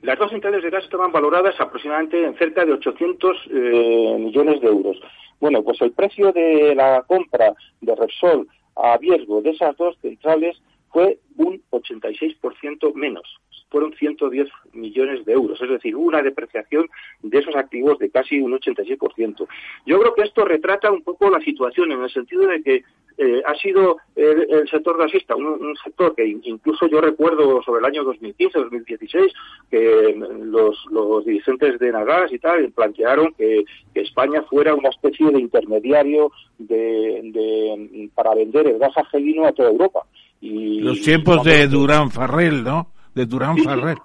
Las 0.02 0.18
dos 0.18 0.30
centrales 0.30 0.64
de 0.64 0.70
gas 0.70 0.84
estaban 0.84 1.12
valoradas 1.12 1.54
aproximadamente 1.60 2.24
en 2.24 2.36
cerca 2.36 2.64
de 2.64 2.72
800 2.72 3.36
eh, 3.50 4.16
millones 4.18 4.60
de 4.60 4.66
euros. 4.66 5.00
Bueno, 5.42 5.64
pues 5.64 5.82
el 5.82 5.90
precio 5.90 6.30
de 6.30 6.72
la 6.76 7.02
compra 7.02 7.52
de 7.80 7.96
Repsol 7.96 8.46
a 8.76 8.96
Viesgo 8.96 9.42
de 9.42 9.50
esas 9.50 9.76
dos 9.76 9.96
centrales 10.00 10.56
fue 10.92 11.18
un 11.36 11.62
86% 11.70 12.94
menos. 12.94 13.22
Fueron 13.70 13.94
110 13.94 14.48
millones 14.74 15.24
de 15.24 15.32
euros, 15.32 15.60
es 15.62 15.70
decir, 15.70 15.96
una 15.96 16.20
depreciación 16.22 16.88
de 17.22 17.38
esos 17.38 17.56
activos 17.56 17.98
de 17.98 18.10
casi 18.10 18.40
un 18.40 18.52
86%. 18.52 19.46
Yo 19.86 20.00
creo 20.00 20.14
que 20.14 20.22
esto 20.22 20.44
retrata 20.44 20.92
un 20.92 21.02
poco 21.02 21.30
la 21.30 21.40
situación 21.40 21.90
en 21.92 22.02
el 22.02 22.10
sentido 22.10 22.46
de 22.46 22.62
que 22.62 22.84
eh, 23.18 23.42
ha 23.44 23.54
sido 23.56 23.98
el, 24.16 24.68
sector 24.68 24.98
gasista 24.98 25.36
un, 25.36 25.76
sector 25.82 26.14
que 26.14 26.26
incluso 26.26 26.86
yo 26.86 27.00
recuerdo 27.00 27.62
sobre 27.62 27.80
el 27.80 27.84
año 27.84 28.04
2015-2016 28.04 29.32
que 29.70 30.16
los, 30.44 31.24
dirigentes 31.24 31.78
de 31.78 31.92
Nagas 31.92 32.32
y 32.32 32.38
tal 32.38 32.70
plantearon 32.72 33.32
que, 33.34 33.64
España 33.94 34.42
fuera 34.42 34.74
una 34.74 34.88
especie 34.88 35.30
de 35.30 35.38
intermediario 35.38 36.32
de, 36.58 38.10
para 38.14 38.34
vender 38.34 38.66
el 38.66 38.78
gas 38.78 38.96
argelino 38.96 39.46
a 39.46 39.52
toda 39.52 39.70
Europa. 39.70 40.04
Y, 40.42 40.80
Los 40.80 41.00
tiempos 41.00 41.44
de 41.44 41.68
Durán 41.68 42.10
Farrell, 42.10 42.64
¿no? 42.64 42.88
De 43.14 43.26
Durán 43.26 43.56
Farrell. 43.58 43.98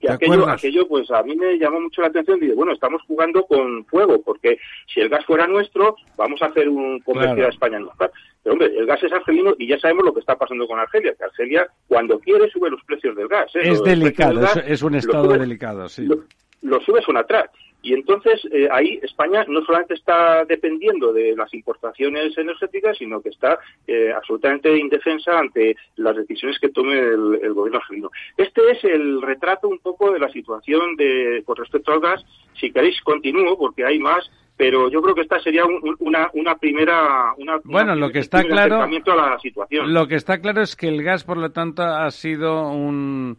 Que 0.00 0.12
aquello, 0.12 0.48
aquello, 0.48 0.86
pues 0.86 1.10
a 1.10 1.22
mí 1.24 1.34
me 1.34 1.58
llamó 1.58 1.80
mucho 1.80 2.02
la 2.02 2.08
atención. 2.08 2.38
Dije, 2.38 2.54
bueno, 2.54 2.72
estamos 2.72 3.02
jugando 3.02 3.44
con 3.46 3.84
fuego, 3.86 4.22
porque 4.22 4.58
si 4.86 5.00
el 5.00 5.08
gas 5.08 5.24
fuera 5.24 5.48
nuestro, 5.48 5.96
vamos 6.16 6.40
a 6.40 6.46
hacer 6.46 6.68
un 6.68 7.00
comercio 7.00 7.46
a 7.46 7.48
España 7.48 7.80
nuestra. 7.80 8.10
Pero 8.44 8.52
hombre, 8.52 8.78
el 8.78 8.86
gas 8.86 9.02
es 9.02 9.12
argelino 9.12 9.54
y 9.58 9.66
ya 9.66 9.78
sabemos 9.80 10.04
lo 10.04 10.14
que 10.14 10.20
está 10.20 10.36
pasando 10.36 10.68
con 10.68 10.78
Argelia, 10.78 11.14
que 11.18 11.24
Argelia 11.24 11.66
cuando 11.88 12.20
quiere 12.20 12.48
sube 12.50 12.70
los 12.70 12.84
precios 12.84 13.16
del 13.16 13.26
gas. 13.26 13.50
¿eh? 13.56 13.62
Es 13.64 13.82
delicado, 13.82 14.46
es, 14.64 14.82
un 14.82 14.94
estado 14.94 15.36
delicado, 15.36 15.88
sí. 15.88 16.04
Lo, 16.04 16.22
lo 16.62 16.80
sube 16.82 17.02
son 17.02 17.16
atrás. 17.16 17.50
Y 17.86 17.94
entonces 17.94 18.40
eh, 18.50 18.66
ahí 18.72 18.98
España 19.00 19.44
no 19.46 19.64
solamente 19.64 19.94
está 19.94 20.44
dependiendo 20.44 21.12
de 21.12 21.36
las 21.36 21.54
importaciones 21.54 22.36
energéticas, 22.36 22.98
sino 22.98 23.20
que 23.20 23.28
está 23.28 23.60
eh, 23.86 24.12
absolutamente 24.12 24.76
indefensa 24.76 25.38
ante 25.38 25.76
las 25.94 26.16
decisiones 26.16 26.58
que 26.58 26.70
tome 26.70 26.98
el, 26.98 27.54
gobierno 27.54 27.78
argelino. 27.78 28.10
Este 28.36 28.72
es 28.72 28.82
el 28.82 29.22
retrato 29.22 29.68
un 29.68 29.78
poco 29.78 30.10
de 30.10 30.18
la 30.18 30.28
situación 30.32 30.96
de, 30.96 31.44
con 31.46 31.54
respecto 31.54 31.92
al 31.92 32.00
gas. 32.00 32.24
Si 32.60 32.72
queréis 32.72 33.00
continúo, 33.02 33.56
porque 33.56 33.84
hay 33.84 34.00
más, 34.00 34.28
pero 34.56 34.90
yo 34.90 35.00
creo 35.00 35.14
que 35.14 35.20
esta 35.20 35.38
sería 35.38 35.62
una, 36.00 36.28
una 36.32 36.56
primera 36.56 37.34
una, 37.38 37.60
bueno 37.62 37.94
lo 37.94 38.10
que 38.10 38.18
está 38.18 38.42
claro 38.42 38.82
a 38.82 39.30
la 39.30 39.38
situación. 39.38 39.94
lo 39.94 40.08
que 40.08 40.16
está 40.16 40.40
claro 40.40 40.60
es 40.60 40.74
que 40.74 40.88
el 40.88 41.04
gas 41.04 41.22
por 41.22 41.36
lo 41.36 41.52
tanto 41.52 41.84
ha 41.84 42.10
sido 42.10 42.68
un 42.68 43.38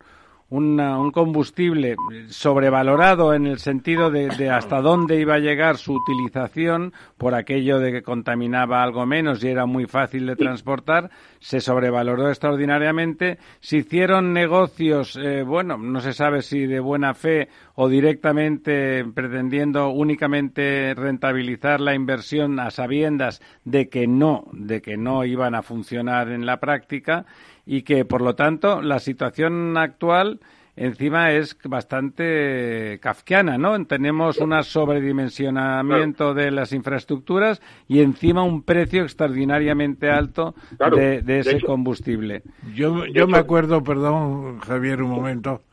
un 0.49 1.11
combustible 1.11 1.97
sobrevalorado 2.29 3.33
en 3.33 3.47
el 3.47 3.59
sentido 3.59 4.09
de, 4.09 4.49
hasta 4.49 4.81
dónde 4.81 5.19
iba 5.19 5.35
a 5.35 5.39
llegar 5.39 5.77
su 5.77 5.93
utilización 5.93 6.93
por 7.17 7.35
aquello 7.35 7.79
de 7.79 7.91
que 7.91 8.01
contaminaba 8.01 8.81
algo 8.81 9.05
menos 9.05 9.43
y 9.43 9.49
era 9.49 9.65
muy 9.65 9.87
fácil 9.87 10.25
de 10.25 10.37
transportar, 10.37 11.09
se 11.39 11.59
sobrevaloró 11.59 12.29
extraordinariamente. 12.29 13.39
Se 13.59 13.77
hicieron 13.77 14.31
negocios, 14.31 15.17
eh, 15.17 15.43
bueno, 15.43 15.77
no 15.77 15.99
se 15.99 16.13
sabe 16.13 16.41
si 16.41 16.65
de 16.65 16.79
buena 16.79 17.13
fe 17.13 17.49
o 17.75 17.89
directamente 17.89 19.03
pretendiendo 19.03 19.89
únicamente 19.89 20.93
rentabilizar 20.95 21.81
la 21.81 21.93
inversión 21.93 22.59
a 22.59 22.71
sabiendas 22.71 23.41
de 23.65 23.89
que 23.89 24.07
no, 24.07 24.45
de 24.53 24.81
que 24.81 24.95
no 24.95 25.25
iban 25.25 25.55
a 25.55 25.61
funcionar 25.61 26.29
en 26.29 26.45
la 26.45 26.57
práctica 26.57 27.25
y 27.67 27.81
que, 27.81 28.05
por 28.05 28.21
lo 28.21 28.33
tanto, 28.33 28.81
la 28.81 28.99
situación 28.99 29.77
actual 29.77 30.39
encima 30.77 31.33
es 31.33 31.57
bastante 31.65 32.99
kafkiana, 33.01 33.57
¿no? 33.57 33.83
Tenemos 33.85 34.37
un 34.37 34.63
sobredimensionamiento 34.63 36.33
de 36.33 36.51
las 36.51 36.71
infraestructuras 36.71 37.61
y 37.87 37.99
encima 37.99 38.43
un 38.43 38.61
precio 38.61 39.03
extraordinariamente 39.03 40.09
alto 40.09 40.55
de, 40.79 41.39
ese 41.39 41.59
combustible. 41.61 42.43
Yo, 42.73 43.05
yo 43.07 43.27
me 43.27 43.39
acuerdo, 43.39 43.83
perdón, 43.83 44.59
Javier, 44.59 45.01
un 45.01 45.09
momento, 45.09 45.63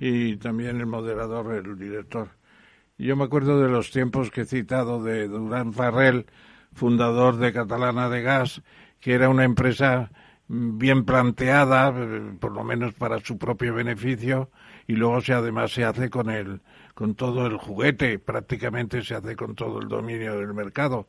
y 0.00 0.36
también 0.36 0.80
el 0.80 0.86
moderador, 0.86 1.54
el 1.54 1.78
director. 1.78 2.28
Yo 2.98 3.14
me 3.14 3.24
acuerdo 3.24 3.60
de 3.60 3.68
los 3.68 3.90
tiempos 3.90 4.30
que 4.30 4.40
he 4.40 4.46
citado 4.46 5.02
de 5.02 5.28
Durán 5.28 5.74
Farrell, 5.74 6.24
fundador 6.72 7.36
de 7.36 7.52
Catalana 7.52 8.08
de 8.08 8.22
Gas, 8.22 8.62
que 9.00 9.12
era 9.12 9.28
una 9.28 9.44
empresa 9.44 10.10
bien 10.48 11.04
planteada, 11.04 11.92
eh, 11.96 12.36
por 12.38 12.52
lo 12.52 12.64
menos 12.64 12.94
para 12.94 13.20
su 13.20 13.38
propio 13.38 13.74
beneficio, 13.74 14.50
y 14.86 14.94
luego 14.94 15.20
se 15.20 15.32
además 15.32 15.72
se 15.72 15.84
hace 15.84 16.10
con 16.10 16.30
el 16.30 16.60
con 16.94 17.14
todo 17.14 17.46
el 17.46 17.58
juguete, 17.58 18.18
prácticamente 18.18 19.02
se 19.02 19.14
hace 19.14 19.36
con 19.36 19.54
todo 19.54 19.80
el 19.80 19.88
dominio 19.88 20.38
del 20.38 20.54
mercado. 20.54 21.06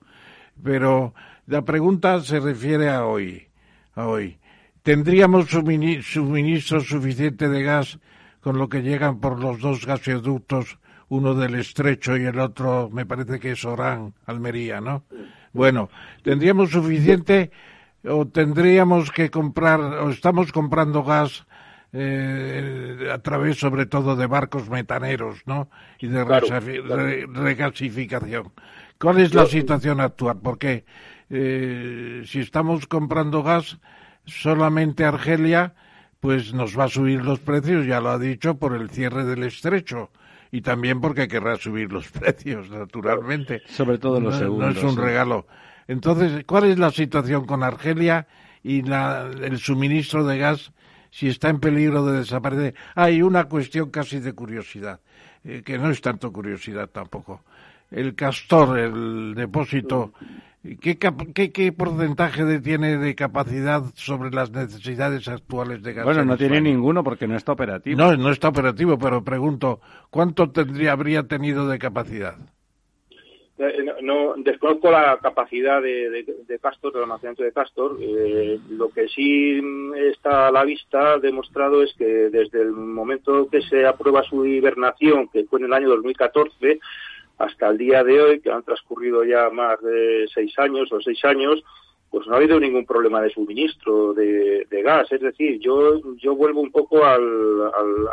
Pero 0.62 1.14
la 1.46 1.62
pregunta 1.62 2.20
se 2.20 2.42
refiere 2.42 2.90
a 2.90 3.06
hoy, 3.06 3.48
a 3.96 4.06
hoy. 4.06 4.38
¿Tendríamos 4.84 5.48
suministro 5.48 6.82
suficiente 6.82 7.48
de 7.48 7.64
gas 7.64 8.00
con 8.42 8.58
lo 8.58 8.68
que 8.68 8.82
llegan 8.82 9.20
por 9.22 9.40
los 9.40 9.62
dos 9.62 9.86
gasoductos, 9.86 10.78
uno 11.10 11.36
del 11.36 11.56
Estrecho 11.56 12.18
y 12.18 12.26
el 12.26 12.40
otro, 12.40 12.90
me 12.92 13.06
parece 13.06 13.40
que 13.40 13.52
es 13.52 13.64
Orán, 13.64 14.14
Almería, 14.26 14.82
¿no? 14.82 15.04
Bueno, 15.54 15.90
¿tendríamos 16.22 16.72
suficiente 16.72 17.52
o 18.10 18.28
tendríamos 18.28 19.12
que 19.12 19.30
comprar, 19.30 19.80
o 19.80 20.10
estamos 20.10 20.52
comprando 20.52 21.04
gas 21.04 21.46
eh, 21.94 23.10
a 23.12 23.20
través 23.20 23.58
sobre 23.60 23.86
todo 23.86 24.16
de 24.16 24.28
barcos 24.28 24.70
metaneros, 24.70 25.42
¿no? 25.46 25.70
Y 26.00 26.08
de 26.08 26.24
regasificación. 27.34 28.52
¿Cuál 29.00 29.20
es 29.20 29.34
la 29.34 29.46
situación 29.46 30.02
actual? 30.02 30.40
Porque 30.44 30.86
eh, 31.30 32.24
si 32.26 32.40
estamos 32.40 32.88
comprando 32.88 33.44
gas 33.44 33.78
solamente 34.26 35.06
Argelia, 35.06 35.76
pues 36.20 36.54
nos 36.54 36.78
va 36.78 36.86
a 36.86 36.90
subir 36.90 37.24
los 37.24 37.40
precios, 37.40 37.86
ya 37.86 38.02
lo 38.02 38.10
ha 38.10 38.20
dicho, 38.20 38.58
por 38.58 38.76
el 38.76 38.90
cierre 38.90 39.24
del 39.24 39.44
estrecho. 39.44 40.12
Y 40.52 40.62
también 40.62 41.02
porque 41.02 41.28
querrá 41.28 41.58
subir 41.58 41.92
los 41.92 42.08
precios, 42.12 42.70
naturalmente. 42.70 43.62
Sobre 43.68 43.98
todo 43.98 44.20
los 44.20 44.38
segundos. 44.38 44.76
No 44.76 44.80
es 44.80 44.84
un 44.84 44.98
regalo. 45.02 45.46
Entonces, 45.88 46.44
¿cuál 46.46 46.66
es 46.66 46.78
la 46.78 46.92
situación 46.92 47.46
con 47.46 47.64
Argelia 47.64 48.28
y 48.64 48.84
el 48.90 49.58
suministro 49.58 50.26
de 50.26 50.38
gas 50.38 50.72
si 51.10 51.30
está 51.30 51.50
en 51.50 51.60
peligro 51.60 52.06
de 52.06 52.20
desaparecer? 52.20 52.76
Hay 52.96 53.22
una 53.22 53.46
cuestión 53.46 53.90
casi 53.90 54.20
de 54.20 54.34
curiosidad, 54.34 55.00
eh, 55.44 55.62
que 55.66 55.78
no 55.78 55.90
es 55.90 56.02
tanto 56.02 56.32
curiosidad 56.32 56.90
tampoco. 56.90 57.44
El 57.90 58.16
castor, 58.16 58.78
el 58.78 59.34
depósito, 59.34 60.12
¿qué, 60.82 60.98
qué, 60.98 61.72
porcentaje 61.72 62.60
tiene 62.60 62.98
de 62.98 63.16
capacidad 63.16 63.82
sobre 63.96 64.32
las 64.32 64.52
necesidades 64.52 65.30
actuales 65.30 65.82
de 65.84 65.94
gas? 65.94 66.04
Bueno, 66.04 66.26
no 66.26 66.36
tiene 66.36 66.60
ninguno 66.60 67.02
porque 67.02 67.28
no 67.28 67.38
está 67.38 67.54
operativo. 67.54 67.98
No, 67.98 68.18
no 68.18 68.30
está 68.30 68.50
operativo, 68.50 69.00
pero 69.00 69.24
pregunto, 69.24 69.80
¿cuánto 70.10 70.50
tendría, 70.50 70.92
habría 70.92 71.24
tenido 71.24 71.70
de 71.70 71.80
capacidad? 71.80 72.36
Eh, 73.60 73.86
no, 74.04 74.36
desconozco 74.38 74.92
la 74.92 75.18
capacidad 75.18 75.82
de, 75.82 76.60
Castor, 76.62 76.94
del 76.94 77.04
almacenamiento 77.04 77.44
de 77.44 77.52
Castor. 77.52 77.98
Eh, 78.00 78.60
lo 78.70 78.90
que 78.90 79.08
sí 79.08 79.60
está 79.96 80.48
a 80.48 80.52
la 80.52 80.64
vista 80.64 81.18
demostrado 81.18 81.82
es 81.82 81.94
que 81.98 82.06
desde 82.06 82.62
el 82.62 82.72
momento 82.72 83.50
que 83.50 83.62
se 83.62 83.86
aprueba 83.86 84.22
su 84.24 84.46
hibernación, 84.46 85.28
que 85.30 85.46
fue 85.46 85.60
en 85.60 85.66
el 85.66 85.74
año 85.74 85.90
2014, 85.90 86.80
hasta 87.40 87.70
el 87.70 87.78
día 87.78 88.04
de 88.04 88.22
hoy, 88.22 88.42
que 88.42 88.52
han 88.52 88.64
transcurrido 88.64 89.24
ya 89.24 89.50
más 89.50 89.82
de 89.82 90.28
seis 90.34 90.58
años 90.60 90.92
o 90.92 91.02
seis 91.02 91.24
años, 91.26 91.64
pues 92.10 92.26
no 92.28 92.34
ha 92.34 92.38
habido 92.38 92.60
ningún 92.60 92.86
problema 92.86 93.22
de 93.22 93.30
suministro 93.30 94.14
de, 94.14 94.66
gas. 94.84 95.12
Es 95.12 95.22
decir, 95.22 95.60
yo, 95.60 96.00
yo 96.18 96.36
vuelvo 96.36 96.62
un 96.62 96.72
poco 96.72 97.04
al, 97.04 97.24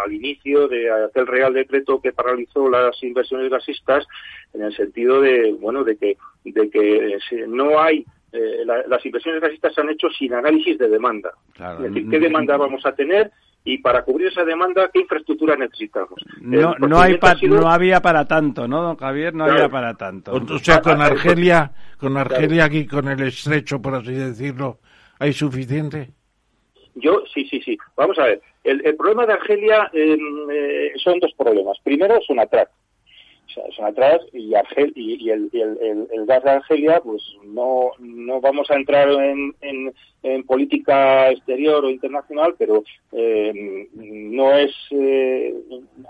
al, 0.05 0.12
inicio 0.12 0.66
de 0.66 0.91
aquel 0.91 1.27
Real 1.27 1.55
Decreto 1.55 2.01
que 2.01 2.12
paralizó 2.12 2.69
las 2.69 3.01
inversiones 3.03 3.51
gasistas 3.51 4.07
en 4.53 4.62
el 4.62 4.75
sentido 4.75 5.21
de, 5.21 5.53
bueno, 5.53 5.85
de 5.85 5.97
que, 5.97 6.16
de 6.45 6.71
que 6.71 7.47
no 7.47 7.81
hay 7.81 8.05
eh, 8.33 8.65
las 8.65 9.07
inversiones 9.07 9.41
gasistas 9.41 9.73
se 9.73 9.81
han 9.81 9.91
hecho 9.91 10.09
sin 10.11 10.35
análisis 10.35 10.77
de 10.77 10.89
demanda. 10.89 11.33
es 11.55 11.83
decir, 11.83 12.11
¿qué 12.11 12.19
demanda 12.19 12.57
vamos 12.57 12.85
a 12.85 12.93
tener? 12.93 13.31
Y 13.66 13.78
para 13.78 14.05
cubrir 14.05 14.28
esa 14.28 14.45
demanda, 14.45 14.91
¿qué 14.93 15.01
infraestructura 15.01 15.57
necesitamos? 15.57 16.20
No, 16.43 16.74
no, 16.74 17.01
hay 17.01 17.19
no 17.49 17.66
había 17.66 18.01
para 18.01 18.27
tanto, 18.27 18.69
¿no, 18.69 18.82
don 18.82 18.97
Javier? 18.97 19.35
No 19.35 19.45
había 19.45 19.70
para 19.70 19.95
tanto. 19.95 20.32
O, 20.35 20.59
sea, 20.59 20.82
con 20.82 21.01
Argelia, 21.01 21.73
con 21.99 22.15
Argelia 22.19 22.66
aquí, 22.66 22.86
con 22.86 23.09
el 23.09 23.23
estrecho, 23.23 23.81
por 23.81 23.95
así 23.95 24.12
decirlo, 24.12 24.81
¿hay 25.19 25.32
suficiente? 25.32 26.11
Yo, 26.95 27.24
sí, 27.32 27.47
sí, 27.47 27.61
sí. 27.62 27.78
Vamos 27.97 28.19
a 28.19 28.24
ver. 28.24 28.43
el, 28.65 28.95
problema 28.97 29.24
de 29.24 29.32
Argelia 29.32 29.91
em, 29.95 30.51
eh, 30.51 30.93
son 31.03 31.19
dos 31.19 31.32
problemas. 31.36 31.78
Primero, 31.82 32.19
es 32.19 32.28
una 32.28 32.45
son 33.75 33.87
atrás 33.87 34.21
y, 34.33 34.55
Argel, 34.55 34.93
y, 34.95 35.31
el, 35.31 35.51
gas 36.27 36.43
de 36.45 36.51
Argelia, 36.51 37.01
pues 37.01 37.23
no, 37.45 37.91
no 37.99 38.41
vamos 38.41 38.71
a 38.71 38.77
entrar 38.77 39.09
en, 39.11 39.55
en, 39.61 40.45
política 40.45 41.31
exterior 41.31 41.85
o 41.85 41.91
internacional, 41.91 42.55
pero 42.59 42.83
eh, 43.13 43.89
no 43.95 44.57
es 44.57 44.73
eh, 44.91 45.55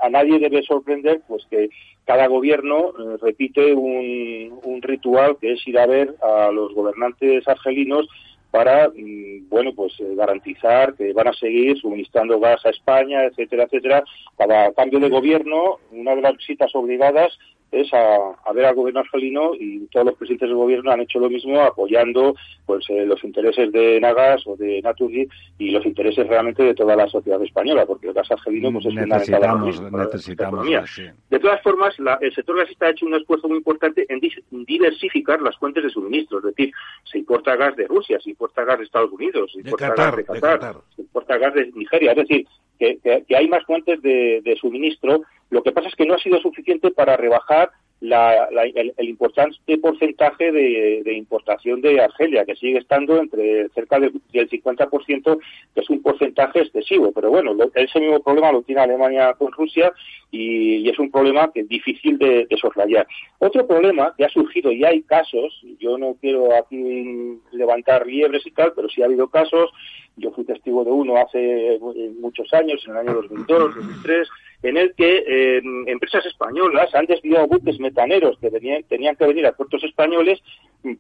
a 0.01 0.09
nadie 0.09 0.39
debe 0.39 0.63
sorprender 0.63 1.23
pues 1.27 1.45
que 1.51 1.69
cada 2.05 2.27
gobierno 2.27 2.91
eh, 2.91 3.17
repite 3.21 3.75
un, 3.75 4.61
un 4.63 4.83
ritual 4.83 5.37
que 5.41 5.53
es 5.53 5.67
ir 5.67 5.79
a 5.79 5.87
ver 5.87 6.15
a 6.23 6.51
los 6.51 6.73
gobernantes 6.75 7.47
argelinos 7.49 8.07
para, 8.55 8.89
mm, 8.89 9.49
bueno, 9.49 9.73
pues 9.75 9.99
eh, 9.99 10.15
garantizar 10.15 10.95
que 10.95 11.13
van 11.13 11.27
a 11.27 11.33
seguir 11.33 11.77
suministrando 11.77 12.39
gas 12.39 12.65
a 12.65 12.71
España, 12.71 13.25
etcétera, 13.25 13.65
etcétera. 13.65 14.05
Cada 14.39 14.73
cambio 14.75 15.01
de 15.01 15.09
gobierno, 15.09 15.81
una 15.91 16.15
de 16.15 16.23
las 16.23 16.37
visitas 16.37 16.73
obligadas 16.77 17.37
es 17.75 17.93
a, 17.93 18.53
ver 18.53 18.67
al 18.67 18.75
gobierno 18.75 19.01
argelino 19.01 19.53
y 19.59 19.87
todos 19.87 20.07
los 20.07 20.15
presidentes 20.17 20.49
del 20.49 20.57
gobierno 20.57 20.93
han 20.93 21.01
hecho 21.01 21.19
lo 21.19 21.29
mismo 21.29 21.61
apoyando 21.61 22.35
pues 22.67 22.85
eh, 22.89 23.05
los 23.05 23.23
intereses 23.25 23.73
de 23.73 24.01
Nagas 24.01 24.47
o 24.47 24.57
de 24.57 24.81
Naturgy 24.83 25.27
y 25.59 25.71
los 25.71 25.85
intereses 25.85 26.27
realmente 26.27 26.63
de 26.63 26.75
toda 26.75 26.95
la 26.97 27.09
sociedad 27.09 27.43
española 27.43 27.85
porque 27.85 28.09
el 28.09 28.15
gas 28.15 28.31
argelino 28.31 28.73
pues, 28.73 28.87
es 28.87 28.95
necesitamos, 28.95 29.91
necesitamos 29.93 30.67
de 30.67 31.39
todas 31.41 31.63
formas 31.63 31.95
el 32.21 32.35
sector 32.35 32.59
gasista 32.59 32.87
ha 32.87 32.91
hecho 32.91 33.07
un 33.07 33.15
esfuerzo 33.15 33.49
muy 33.49 33.59
importante 33.59 34.07
en 34.09 34.21
diversificar 34.67 35.43
las 35.43 35.57
fuentes 35.57 35.83
de 35.83 35.91
suministro 35.91 36.39
es 36.39 36.45
decir 36.45 36.73
se 37.05 37.19
importa 37.19 37.57
gas 37.57 37.75
de 37.77 37.87
Rusia 37.87 38.19
se 38.21 38.31
importa 38.31 38.65
gas 38.65 38.79
de 38.79 38.85
Estados 38.85 39.11
Unidos 39.11 39.51
se 39.53 39.61
importa 39.61 39.95
gas 39.95 40.17
de 40.17 40.25
Qatar, 40.25 40.77
se 40.95 41.03
importa 41.03 41.39
gas 41.39 41.55
de 41.55 41.73
Nigeria 41.73 42.13
es 42.13 42.17
decir 42.17 42.47
que, 42.79 43.25
hay 43.37 43.49
más 43.49 43.65
fuentes 43.65 44.01
de 44.03 44.57
suministro 44.61 45.23
lo 45.51 45.63
que 45.63 45.73
pasa 45.73 45.89
es 45.89 45.95
que 45.95 46.07
no 46.07 46.15
ha 46.15 46.19
sido 46.19 46.41
suficiente 46.41 46.91
para 46.91 47.17
rebajar 47.17 47.71
el, 48.01 49.09
importante 49.09 49.79
porcentaje 49.79 50.53
de, 50.53 51.13
importación 51.15 51.81
de 51.81 52.01
Argelia, 52.01 52.45
que 52.45 52.57
sigue 52.57 52.79
estando 52.79 53.19
entre 53.19 53.69
cerca 53.71 53.99
del, 53.99 54.13
50%, 54.33 55.39
que 55.75 55.81
es 55.81 55.91
un 55.91 56.03
porcentaje 56.03 56.61
excesivo. 56.61 57.13
Pero 57.13 57.31
bueno, 57.31 57.57
ese 57.75 58.01
mismo 58.01 58.21
problema 58.21 58.53
lo 58.53 58.63
tiene 58.63 58.83
Alemania 58.83 59.35
con 59.35 59.53
Rusia 59.53 59.93
y, 60.31 60.89
es 60.89 60.99
un 60.99 61.11
problema 61.11 61.51
que 61.53 61.61
es 61.61 61.69
difícil 61.69 62.19
de, 62.19 62.47
de, 62.47 62.57
soslayar. 62.57 63.07
Otro 63.39 63.67
problema 63.67 64.15
que 64.17 64.25
ha 64.25 64.29
surgido 64.29 64.71
y 64.71 64.85
hay 64.85 65.03
casos, 65.03 65.61
yo 65.81 65.99
no 65.99 66.15
quiero 66.21 66.55
aquí 66.55 67.39
levantar 67.53 68.07
liebres 68.07 68.47
y 68.47 68.51
tal, 68.51 68.73
pero 68.75 68.89
sí 68.89 69.03
ha 69.03 69.07
habido 69.07 69.29
casos, 69.29 69.71
yo 70.17 70.31
fui 70.31 70.45
testigo 70.45 70.85
de 70.85 70.91
uno 70.91 71.17
hace 71.17 71.79
muchos 72.21 72.53
años, 72.53 72.83
en 72.87 72.93
el 72.93 72.99
año 72.99 73.15
2002, 73.15 73.75
2003, 73.75 74.29
en 74.63 74.77
el 74.77 74.95
que 74.95 75.25
eh, 75.27 75.63
empresas 75.87 76.25
españolas 76.27 76.95
han 76.95 77.07
desviado 77.07 77.49
buques 77.49 77.79
metaneros 77.85 78.39
que 78.39 78.51
tenían 78.51 79.17
que 79.17 79.27
venir 79.27 79.47
a 79.47 79.53
puertos 79.53 79.85
españoles 79.85 80.43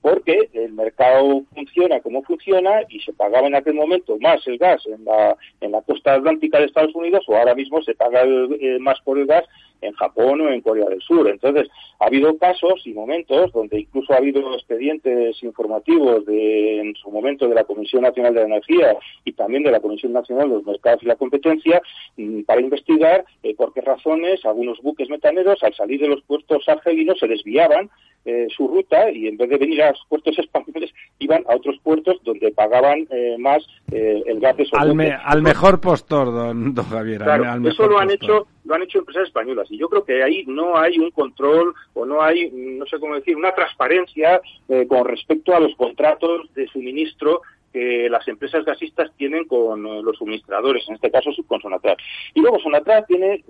porque 0.00 0.48
el 0.52 0.72
mercado 0.72 1.42
funciona 1.54 2.00
como 2.00 2.22
funciona 2.22 2.82
y 2.88 3.00
se 3.00 3.12
pagaba 3.12 3.46
en 3.46 3.54
aquel 3.54 3.74
momento 3.74 4.16
más 4.18 4.46
el 4.46 4.58
gas 4.58 4.82
en 4.86 5.04
la, 5.04 5.36
en 5.60 5.72
la 5.72 5.82
costa 5.82 6.14
atlántica 6.14 6.58
de 6.58 6.66
Estados 6.66 6.94
Unidos 6.94 7.24
o 7.28 7.36
ahora 7.36 7.54
mismo 7.54 7.82
se 7.82 7.94
paga 7.94 8.22
eh, 8.24 8.78
más 8.80 9.00
por 9.02 9.18
el 9.18 9.26
gas 9.26 9.44
en 9.84 9.92
Japón 9.92 10.40
o 10.40 10.48
en 10.48 10.60
Corea 10.60 10.86
del 10.86 11.00
Sur. 11.00 11.28
Entonces, 11.28 11.68
ha 11.98 12.06
habido 12.06 12.36
casos 12.38 12.82
y 12.86 12.92
momentos 12.92 13.52
donde 13.52 13.80
incluso 13.80 14.12
ha 14.12 14.16
habido 14.16 14.54
expedientes 14.54 15.42
informativos 15.42 16.24
de, 16.26 16.80
en 16.80 16.94
su 16.96 17.10
momento 17.10 17.48
de 17.48 17.54
la 17.54 17.64
Comisión 17.64 18.02
Nacional 18.02 18.34
de 18.34 18.42
Energía 18.42 18.96
y 19.24 19.32
también 19.32 19.62
de 19.62 19.70
la 19.70 19.80
Comisión 19.80 20.12
Nacional 20.12 20.48
de 20.48 20.54
los 20.56 20.64
Mercados 20.64 21.02
y 21.02 21.06
la 21.06 21.16
Competencia 21.16 21.82
mm, 22.16 22.42
para 22.42 22.60
investigar 22.60 23.24
eh, 23.42 23.54
por 23.54 23.72
qué 23.72 23.80
razones 23.82 24.44
algunos 24.44 24.80
buques 24.80 25.08
metaneros 25.10 25.62
al 25.62 25.74
salir 25.74 26.00
de 26.00 26.08
los 26.08 26.22
puertos 26.22 26.66
argelinos 26.74 27.18
se 27.18 27.28
desviaban 27.28 27.90
eh, 28.26 28.46
su 28.56 28.66
ruta 28.66 29.10
y 29.10 29.28
en 29.28 29.36
vez 29.36 29.50
de 29.50 29.58
venir 29.58 29.82
a 29.82 29.90
los 29.90 30.00
puertos 30.08 30.38
españoles 30.38 30.90
iban 31.18 31.44
a 31.46 31.56
otros 31.56 31.76
puertos 31.82 32.16
donde 32.24 32.50
pagaban 32.52 33.06
eh, 33.10 33.36
más 33.38 33.62
eh, 33.92 34.22
el 34.26 34.40
gas 34.40 34.56
de 34.56 34.66
al, 34.72 34.98
al 35.22 35.42
mejor 35.42 35.78
postor, 35.78 36.32
don, 36.32 36.72
don 36.72 36.86
Javier. 36.86 37.20
Claro, 37.20 37.68
eso 37.68 37.86
lo 37.86 37.98
han 37.98 38.10
hecho 38.10 38.46
lo 38.64 38.74
han 38.74 38.82
hecho 38.82 39.00
empresas 39.00 39.24
españolas 39.24 39.70
y 39.70 39.76
yo 39.76 39.90
creo 39.90 40.04
que 40.06 40.22
ahí 40.22 40.42
no 40.46 40.78
hay 40.78 40.98
un 40.98 41.10
control 41.10 41.74
o 41.92 42.06
no 42.06 42.22
hay, 42.22 42.50
no 42.50 42.86
sé 42.86 42.98
cómo 42.98 43.14
decir, 43.14 43.36
una 43.36 43.54
transparencia 43.54 44.40
con 44.88 45.04
respecto 45.04 45.54
a 45.54 45.60
los 45.60 45.76
contratos 45.76 46.48
de 46.54 46.66
suministro 46.68 47.42
que 47.74 48.08
las 48.08 48.26
empresas 48.28 48.64
gasistas 48.64 49.10
tienen 49.16 49.46
con 49.46 49.82
los 49.82 50.16
suministradores, 50.16 50.84
en 50.88 50.94
este 50.94 51.10
caso 51.10 51.30
con 51.48 51.60
Sonatrach. 51.60 51.98
Y 52.32 52.40
luego 52.40 52.60
Sonatrach 52.60 53.04
tiene 53.06 53.42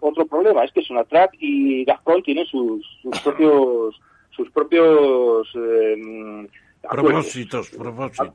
otro 0.00 0.24
problema, 0.26 0.62
es 0.62 0.70
que 0.70 0.82
Sonatrach 0.82 1.32
y 1.40 1.84
Gazprom 1.84 2.22
tienen 2.22 2.46
sus 2.46 2.86
propios 3.24 4.00
sus 4.30 4.50
propios 4.50 5.48
eh, 5.54 6.48
propósitos, 6.90 7.70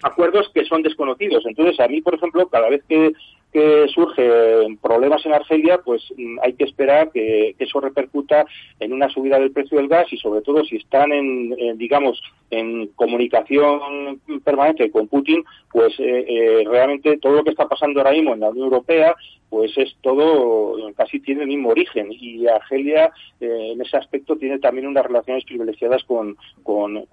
acuerdos 0.04 0.50
que 0.54 0.66
son 0.66 0.84
desconocidos. 0.84 1.46
Entonces, 1.46 1.80
a 1.80 1.88
mí, 1.88 2.02
por 2.02 2.16
ejemplo, 2.16 2.48
cada 2.48 2.70
vez 2.70 2.84
que, 2.88 3.14
que 3.58 3.88
surgen 3.88 4.78
problemas 4.78 5.26
en 5.26 5.34
Argelia, 5.34 5.80
pues 5.84 6.04
mm, 6.16 6.38
hay 6.44 6.54
que 6.54 6.66
esperar 6.66 7.12
que, 7.12 7.56
eso 7.58 7.82
repercuta 7.82 8.46
en 8.80 8.94
una 8.94 9.10
subida 9.10 9.40
del 9.40 9.52
precio 9.52 9.78
del 9.78 9.88
gas 9.88 10.14
y, 10.14 10.18
sobre 10.18 10.42
todo, 10.42 10.64
si 10.64 10.76
están 10.76 11.12
en, 11.12 11.78
digamos, 11.78 12.22
en 12.50 12.88
comunicación 12.96 14.22
permanente 14.44 14.92
con 14.92 15.08
Putin, 15.08 15.44
pues 15.72 15.94
eh, 16.00 16.26
eh, 16.28 16.64
realmente 16.66 17.18
todo 17.18 17.34
lo 17.34 17.44
que 17.44 17.50
está 17.50 17.68
pasando 17.68 18.00
ahora 18.00 18.12
mismo 18.12 18.34
en 18.34 18.40
la 18.42 18.50
Unión 18.50 18.66
Europea 18.66 19.16
pues 19.50 19.78
es 19.78 19.96
todo, 20.02 20.76
casi 20.96 21.22
tiene 21.22 21.44
el 21.44 21.48
mismo 21.48 21.70
origen 21.70 22.10
y 22.12 22.48
Argelia 22.48 23.12
eh, 23.40 23.72
en 23.72 23.82
ese 23.82 23.96
aspecto 23.96 24.36
tiene 24.36 24.60
también 24.60 24.88
unas 24.88 25.06
relaciones 25.06 25.46
privilegiadas 25.46 26.04
con, 26.04 26.36
con, 26.64 27.06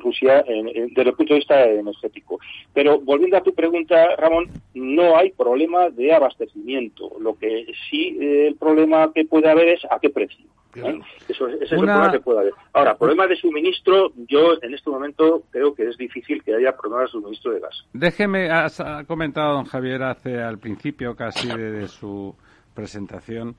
Rusia 0.00 0.44
desde 0.46 1.02
el 1.02 1.14
punto 1.14 1.34
de 1.34 1.38
vista 1.38 1.64
energético. 1.64 2.38
Pero 2.74 2.98
volviendo 3.00 3.36
a 3.36 3.42
tu 3.42 3.54
pregunta, 3.54 4.16
Ramón, 4.16 4.48
no 4.74 5.16
hay 5.16 5.30
problema 5.30 5.85
de 5.90 6.12
abastecimiento. 6.14 7.10
Lo 7.20 7.36
que 7.38 7.66
sí 7.90 8.16
eh, 8.20 8.48
el 8.48 8.56
problema 8.56 9.12
que 9.12 9.24
puede 9.24 9.50
haber 9.50 9.68
es 9.68 9.84
a 9.90 9.98
qué 9.98 10.10
precio. 10.10 10.46
¿eh? 10.74 11.00
Eso, 11.28 11.48
ese 11.48 11.64
es 11.64 11.72
el 11.72 11.78
problema 11.78 12.12
que 12.12 12.20
puede 12.20 12.40
haber. 12.40 12.52
Ahora, 12.72 12.96
problema 12.96 13.26
de 13.26 13.36
suministro, 13.36 14.12
yo 14.28 14.54
en 14.62 14.74
este 14.74 14.90
momento 14.90 15.44
creo 15.50 15.74
que 15.74 15.88
es 15.88 15.96
difícil 15.96 16.42
que 16.42 16.54
haya 16.54 16.76
problema 16.76 17.02
de 17.02 17.08
suministro 17.08 17.52
de 17.52 17.60
gas. 17.60 17.84
Déjeme, 17.92 18.50
ha 18.50 18.68
comentado 19.06 19.54
don 19.54 19.64
Javier 19.64 20.02
hace 20.02 20.38
al 20.40 20.58
principio 20.58 21.16
casi 21.16 21.48
de 21.48 21.72
de 21.72 21.88
su 21.88 22.34
presentación 22.74 23.56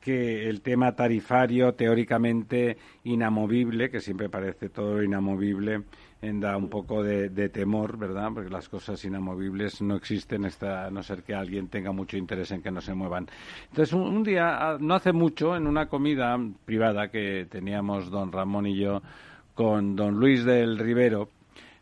que 0.00 0.48
el 0.48 0.62
tema 0.62 0.96
tarifario 0.96 1.74
teóricamente 1.74 2.78
inamovible, 3.04 3.90
que 3.90 4.00
siempre 4.00 4.28
parece 4.28 4.70
todo 4.70 5.02
inamovible, 5.02 5.82
da 6.22 6.56
un 6.56 6.68
poco 6.68 7.02
de, 7.02 7.48
temor, 7.48 7.96
¿verdad? 7.96 8.30
Porque 8.34 8.50
las 8.50 8.68
cosas 8.68 9.02
inamovibles 9.04 9.80
no 9.80 9.96
existen, 9.96 10.44
a 10.44 10.90
no 10.90 11.02
ser 11.02 11.22
que 11.22 11.34
alguien 11.34 11.68
tenga 11.68 11.92
mucho 11.92 12.16
interés 12.16 12.50
en 12.50 12.62
que 12.62 12.70
no 12.70 12.80
se 12.80 12.94
muevan. 12.94 13.26
Entonces, 13.70 13.92
un, 13.94 14.22
día, 14.22 14.76
no 14.78 14.94
hace 14.94 15.12
mucho, 15.12 15.56
en 15.56 15.66
una 15.66 15.86
comida 15.86 16.38
privada 16.64 17.10
que 17.10 17.46
teníamos 17.50 18.10
don 18.10 18.32
Ramón 18.32 18.66
y 18.66 18.76
yo 18.76 19.02
con 19.54 19.96
don 19.96 20.14
Luis 20.14 20.44
del 20.44 20.78
Rivero, 20.78 21.30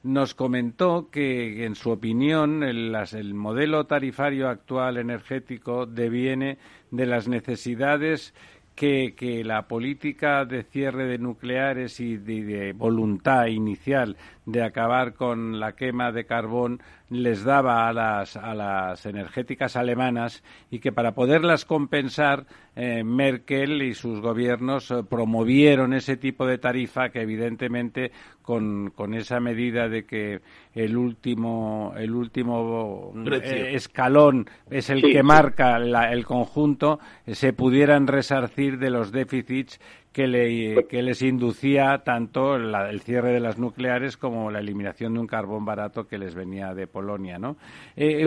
nos 0.05 0.35
comentó 0.35 1.09
que, 1.10 1.65
en 1.65 1.74
su 1.74 1.90
opinión, 1.90 2.62
el, 2.62 2.97
el, 3.12 3.35
modelo 3.35 3.86
tarifario 3.86 4.48
actual 4.48 4.97
energético 4.97 5.86
deviene 5.86 6.59
de 6.90 7.06
las 7.06 7.27
necesidades 7.27 8.32
que, 8.78 9.16
que 9.16 9.42
la 9.42 9.66
política 9.66 10.44
de 10.44 10.62
cierre 10.62 11.06
de 11.06 11.18
nucleares 11.18 11.98
y 11.98 12.16
de 12.16 12.72
voluntad 12.72 13.46
inicial 13.46 14.16
de 14.48 14.62
acabar 14.62 15.12
con 15.12 15.60
la 15.60 15.72
quema 15.72 16.10
de 16.10 16.24
carbón 16.24 16.80
les 17.10 17.44
daba 17.44 17.86
a 17.86 17.92
las, 17.92 18.34
a 18.34 18.54
las 18.54 19.04
energéticas 19.04 19.76
alemanas 19.76 20.42
y 20.70 20.78
que 20.78 20.90
para 20.90 21.12
poderlas 21.12 21.66
compensar 21.66 22.46
eh, 22.74 23.04
Merkel 23.04 23.82
y 23.82 23.92
sus 23.92 24.22
gobiernos 24.22 24.90
eh, 24.90 25.02
promovieron 25.06 25.92
ese 25.92 26.16
tipo 26.16 26.46
de 26.46 26.56
tarifa 26.56 27.10
que 27.10 27.20
evidentemente 27.20 28.10
con, 28.40 28.90
con 28.94 29.12
esa 29.12 29.38
medida 29.38 29.86
de 29.90 30.06
que 30.06 30.40
el 30.74 30.96
último, 30.96 31.92
el 31.98 32.14
último 32.14 33.12
eh, 33.30 33.72
escalón 33.74 34.48
es 34.70 34.88
el 34.88 35.02
que 35.02 35.22
marca 35.22 35.76
el 35.76 36.24
conjunto, 36.24 37.00
se 37.26 37.52
pudieran 37.52 38.06
resarcir 38.06 38.78
de 38.78 38.88
los 38.88 39.12
déficits 39.12 39.78
que, 40.12 40.26
le, 40.26 40.86
que 40.86 41.02
les 41.02 41.22
inducía 41.22 41.98
tanto 42.05 42.56
el 42.56 43.01
cierre 43.01 43.32
de 43.32 43.40
las 43.40 43.59
nucleares 43.59 44.16
como 44.16 44.51
la 44.51 44.60
eliminación 44.60 45.14
de 45.14 45.20
un 45.20 45.26
carbón 45.26 45.64
barato 45.64 46.06
que 46.06 46.18
les 46.18 46.35
venía 46.35 46.74
de 46.74 46.86
Polonia, 46.86 47.39
¿no? 47.39 47.56
Eh, 47.97 48.26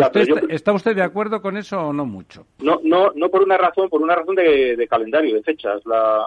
¿Está 0.50 0.74
usted 0.74 0.96
de 0.96 1.04
acuerdo 1.04 1.42
con 1.42 1.58
eso 1.58 1.80
o 1.80 1.94
no 1.94 2.06
mucho? 2.06 2.46
No, 2.60 2.80
no, 2.84 3.12
no 3.16 3.30
por 3.30 3.44
una 3.44 3.58
razón, 3.58 3.90
por 3.90 4.02
una 4.02 4.16
razón 4.16 4.36
de, 4.36 4.88
calendario, 4.90 5.36
de 5.36 5.44
fechas. 5.44 5.82
La, 5.86 6.26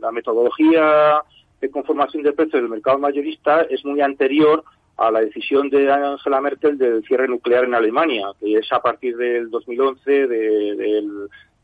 la 0.00 0.12
metodología 0.12 1.22
de 1.60 1.70
conformación 1.70 2.22
de 2.22 2.32
precios 2.32 2.62
del 2.62 2.70
mercado 2.70 2.98
mayorista 2.98 3.62
es 3.62 3.84
muy 3.84 4.00
anterior 4.00 4.64
a 5.00 5.10
la 5.10 5.20
decisión 5.20 5.70
de 5.70 5.90
Angela 5.90 6.42
Merkel 6.42 6.76
del 6.76 7.02
cierre 7.04 7.26
nuclear 7.26 7.64
en 7.64 7.74
Alemania, 7.74 8.32
que 8.38 8.54
es 8.56 8.70
a 8.70 8.82
partir 8.82 9.16
del 9.16 9.50
2011 9.50 10.26
de, 10.26 11.04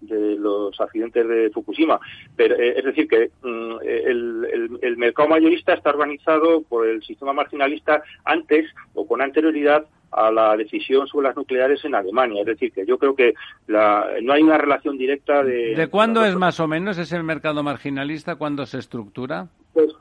los 0.08 0.80
accidentes 0.80 1.26
de 1.28 1.50
Fukushima. 1.50 2.00
Pero, 2.36 2.56
eh, 2.56 2.74
es 2.78 2.84
decir, 2.84 3.08
que 3.08 3.30
mm, 3.42 3.76
el, 3.82 4.96
mercado 4.96 5.28
mayorista 5.28 5.74
está 5.74 5.90
organizado 5.90 6.62
por 6.62 6.86
el 6.86 7.02
sistema 7.02 7.32
marginalista 7.32 8.02
antes 8.24 8.66
o 8.94 9.06
con 9.06 9.20
anterioridad 9.20 9.86
a 10.12 10.30
la 10.30 10.56
decisión 10.56 11.06
sobre 11.06 11.28
las 11.28 11.36
nucleares 11.36 11.84
en 11.84 11.94
Alemania. 11.94 12.40
Es 12.40 12.46
decir, 12.46 12.72
que 12.72 12.86
yo 12.86 12.96
creo 12.96 13.14
que 13.14 13.34
no 13.68 14.32
hay 14.32 14.42
una 14.42 14.56
relación 14.56 14.96
directa 14.96 15.42
de... 15.42 15.74
¿De 15.74 15.88
cuándo 15.88 16.24
es 16.24 16.34
más 16.36 16.58
o 16.60 16.66
menos 16.66 16.96
ese 16.96 17.22
mercado 17.22 17.62
marginalista? 17.62 18.36
¿Cuándo 18.36 18.64
se 18.64 18.78
estructura? 18.78 19.48
Pues 19.74 19.92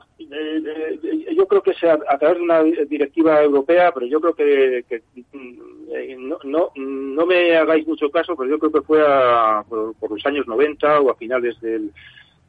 yo 1.36 1.46
creo 1.46 1.62
que 1.62 1.74
sea 1.74 1.98
a 2.08 2.18
través 2.18 2.38
de 2.38 2.44
una 2.44 2.62
directiva 2.62 3.42
europea, 3.42 3.92
pero 3.92 4.06
yo 4.06 4.20
creo 4.20 4.34
que, 4.34 5.02
mm, 5.86 6.28
no, 6.28 6.38
no, 6.44 6.70
no, 6.74 7.26
me 7.26 7.56
hagáis 7.56 7.86
mucho 7.86 8.10
caso, 8.10 8.36
pero 8.36 8.50
yo 8.50 8.58
creo 8.58 8.72
que 8.72 8.82
fue 8.82 9.02
por, 9.68 10.10
los 10.10 10.26
años 10.26 10.46
90 10.46 11.00
o 11.00 11.10
a 11.10 11.16
finales 11.16 11.60
del, 11.60 11.92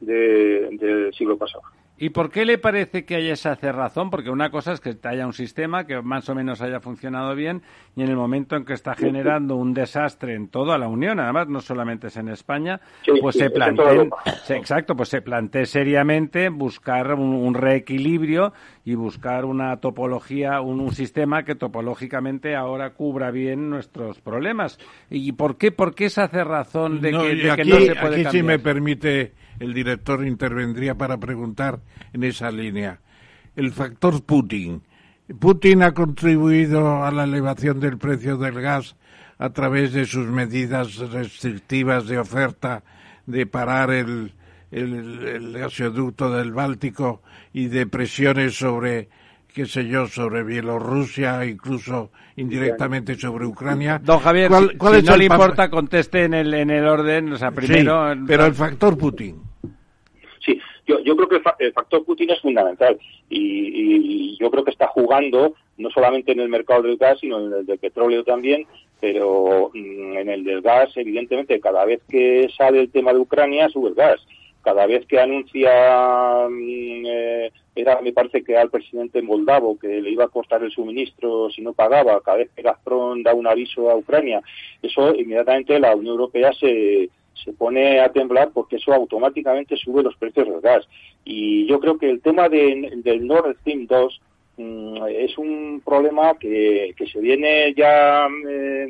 del 0.00 1.12
siglo 1.14 1.36
pasado. 1.36 1.62
¿Y 2.00 2.10
por 2.10 2.30
qué 2.30 2.44
le 2.44 2.58
parece 2.58 3.04
que 3.04 3.16
haya 3.16 3.32
esa 3.32 3.56
cerrazón? 3.56 4.08
Porque 4.10 4.30
una 4.30 4.50
cosa 4.50 4.72
es 4.72 4.80
que 4.80 4.96
haya 5.02 5.26
un 5.26 5.32
sistema 5.32 5.84
que 5.84 6.00
más 6.00 6.28
o 6.28 6.34
menos 6.34 6.60
haya 6.62 6.78
funcionado 6.78 7.34
bien 7.34 7.62
y 7.96 8.02
en 8.02 8.08
el 8.08 8.16
momento 8.16 8.54
en 8.54 8.64
que 8.64 8.74
está 8.74 8.94
generando 8.94 9.56
un 9.56 9.74
desastre 9.74 10.34
en 10.34 10.48
toda 10.48 10.78
la 10.78 10.86
Unión, 10.86 11.18
además 11.18 11.48
no 11.48 11.60
solamente 11.60 12.06
es 12.06 12.16
en 12.16 12.28
España, 12.28 12.80
pues 13.20 13.34
se 13.34 13.50
plantee, 13.50 14.08
exacto, 14.50 14.94
pues 14.94 15.08
se 15.08 15.22
plantee 15.22 15.66
seriamente 15.66 16.48
buscar 16.50 17.14
un, 17.14 17.54
reequilibrio 17.54 18.52
y 18.84 18.94
buscar 18.94 19.44
una 19.44 19.78
topología, 19.78 20.60
un, 20.60 20.92
sistema 20.92 21.42
que 21.42 21.56
topológicamente 21.56 22.54
ahora 22.54 22.90
cubra 22.90 23.30
bien 23.32 23.68
nuestros 23.70 24.20
problemas. 24.20 24.78
¿Y 25.10 25.32
por 25.32 25.56
qué, 25.56 25.72
por 25.72 25.94
qué 25.94 26.06
esa 26.06 26.28
cerrazón 26.28 27.00
de, 27.00 27.10
que, 27.10 27.50
aquí, 27.50 27.68
no 27.68 27.80
se 27.80 27.94
puede 27.96 28.26
aquí 28.26 28.38
si 28.38 28.42
me 28.42 28.58
permite 28.58 29.32
el 29.60 29.74
director 29.74 30.26
intervendría 30.26 30.94
para 30.94 31.18
preguntar 31.18 31.80
en 32.12 32.24
esa 32.24 32.50
línea. 32.50 33.00
El 33.56 33.72
factor 33.72 34.22
Putin. 34.22 34.82
Putin 35.38 35.82
ha 35.82 35.92
contribuido 35.92 37.04
a 37.04 37.10
la 37.10 37.24
elevación 37.24 37.80
del 37.80 37.98
precio 37.98 38.36
del 38.36 38.60
gas 38.60 38.96
a 39.38 39.50
través 39.50 39.92
de 39.92 40.04
sus 40.04 40.26
medidas 40.26 40.96
restrictivas 40.96 42.06
de 42.06 42.18
oferta, 42.18 42.82
de 43.26 43.46
parar 43.46 43.90
el, 43.90 44.32
el, 44.70 45.52
gasoducto 45.52 46.30
del 46.30 46.52
Báltico 46.52 47.22
y 47.52 47.66
de 47.66 47.86
presiones 47.86 48.56
sobre 48.56 49.08
qué 49.52 49.66
sé 49.66 49.88
yo, 49.88 50.06
sobre 50.06 50.44
Bielorrusia, 50.44 51.44
incluso 51.44 52.12
indirectamente 52.36 53.16
sobre 53.16 53.44
Ucrania. 53.44 54.00
Don 54.02 54.20
Javier, 54.20 54.48
¿cuál, 54.78 55.00
si, 55.00 55.06
no 55.06 55.16
le 55.16 55.24
importa, 55.24 55.68
conteste 55.68 56.24
en 56.24 56.34
el, 56.34 56.54
en 56.54 56.70
el 56.70 56.86
orden, 56.86 57.32
o 57.32 57.38
sea, 57.38 57.50
primero... 57.50 58.14
pero 58.26 58.46
el 58.46 58.54
factor 58.54 58.96
Putin. 58.96 59.47
Sí, 60.48 60.58
yo, 60.86 61.14
creo 61.14 61.28
que 61.28 61.42
el, 61.58 61.72
factor 61.74 62.04
Putin 62.06 62.30
es 62.30 62.40
fundamental 62.40 62.98
y, 63.28 64.34
yo 64.38 64.50
creo 64.50 64.64
que 64.64 64.70
está 64.70 64.86
jugando 64.86 65.54
no 65.76 65.90
solamente 65.90 66.32
en 66.32 66.40
el 66.40 66.48
mercado 66.48 66.82
del 66.82 66.96
gas, 66.96 67.18
sino 67.20 67.38
en 67.38 67.52
el 67.52 67.66
del 67.66 67.78
petróleo 67.78 68.24
también, 68.24 68.66
pero 68.98 69.70
mm, 69.74 70.16
en 70.16 70.28
el 70.30 70.44
del 70.44 70.62
gas, 70.62 70.90
evidentemente, 70.96 71.60
cada 71.60 71.84
vez 71.84 72.00
que 72.08 72.48
sale 72.56 72.80
el 72.80 72.90
tema 72.90 73.12
de 73.12 73.18
Ucrania, 73.18 73.68
sube 73.68 73.90
el 73.90 73.94
gas. 73.94 74.20
Cada 74.62 74.86
vez 74.86 75.04
que 75.06 75.20
anuncia, 75.20 76.48
mm, 76.48 77.04
eh, 77.06 77.52
era, 77.74 78.00
me 78.00 78.12
parece 78.14 78.42
que 78.42 78.56
al 78.56 78.70
presidente 78.70 79.20
moldavo 79.20 79.78
que 79.78 80.00
le 80.00 80.10
iba 80.10 80.24
a 80.24 80.28
costar 80.28 80.62
el 80.62 80.70
suministro 80.70 81.50
si 81.50 81.60
no 81.60 81.74
pagaba, 81.74 82.22
cada 82.22 82.38
vez 82.38 82.50
que 82.56 82.62
Gazprom 82.62 83.22
da 83.22 83.34
un 83.34 83.46
aviso 83.46 83.90
a 83.90 83.96
Ucrania, 83.96 84.40
eso 84.82 85.14
inmediatamente 85.14 85.78
la 85.78 85.94
Unión 85.94 86.14
Europea 86.14 86.52
se, 86.54 87.10
se 87.44 87.52
pone 87.52 88.00
a 88.00 88.10
temblar 88.12 88.50
porque 88.52 88.76
eso 88.76 88.92
automáticamente 88.92 89.76
sube 89.76 90.02
los 90.02 90.16
precios 90.16 90.48
del 90.48 90.60
gas. 90.60 90.86
Y 91.24 91.66
yo 91.66 91.80
creo 91.80 91.98
que 91.98 92.10
el 92.10 92.20
tema 92.20 92.48
del 92.48 93.26
Nord 93.26 93.56
Stream 93.60 93.86
2 93.86 94.20
mm, 94.20 94.27
es 94.58 95.38
un 95.38 95.80
problema 95.84 96.36
que, 96.38 96.92
que 96.96 97.06
se 97.06 97.20
viene 97.20 97.72
ya, 97.74 98.26
eh, 98.48 98.86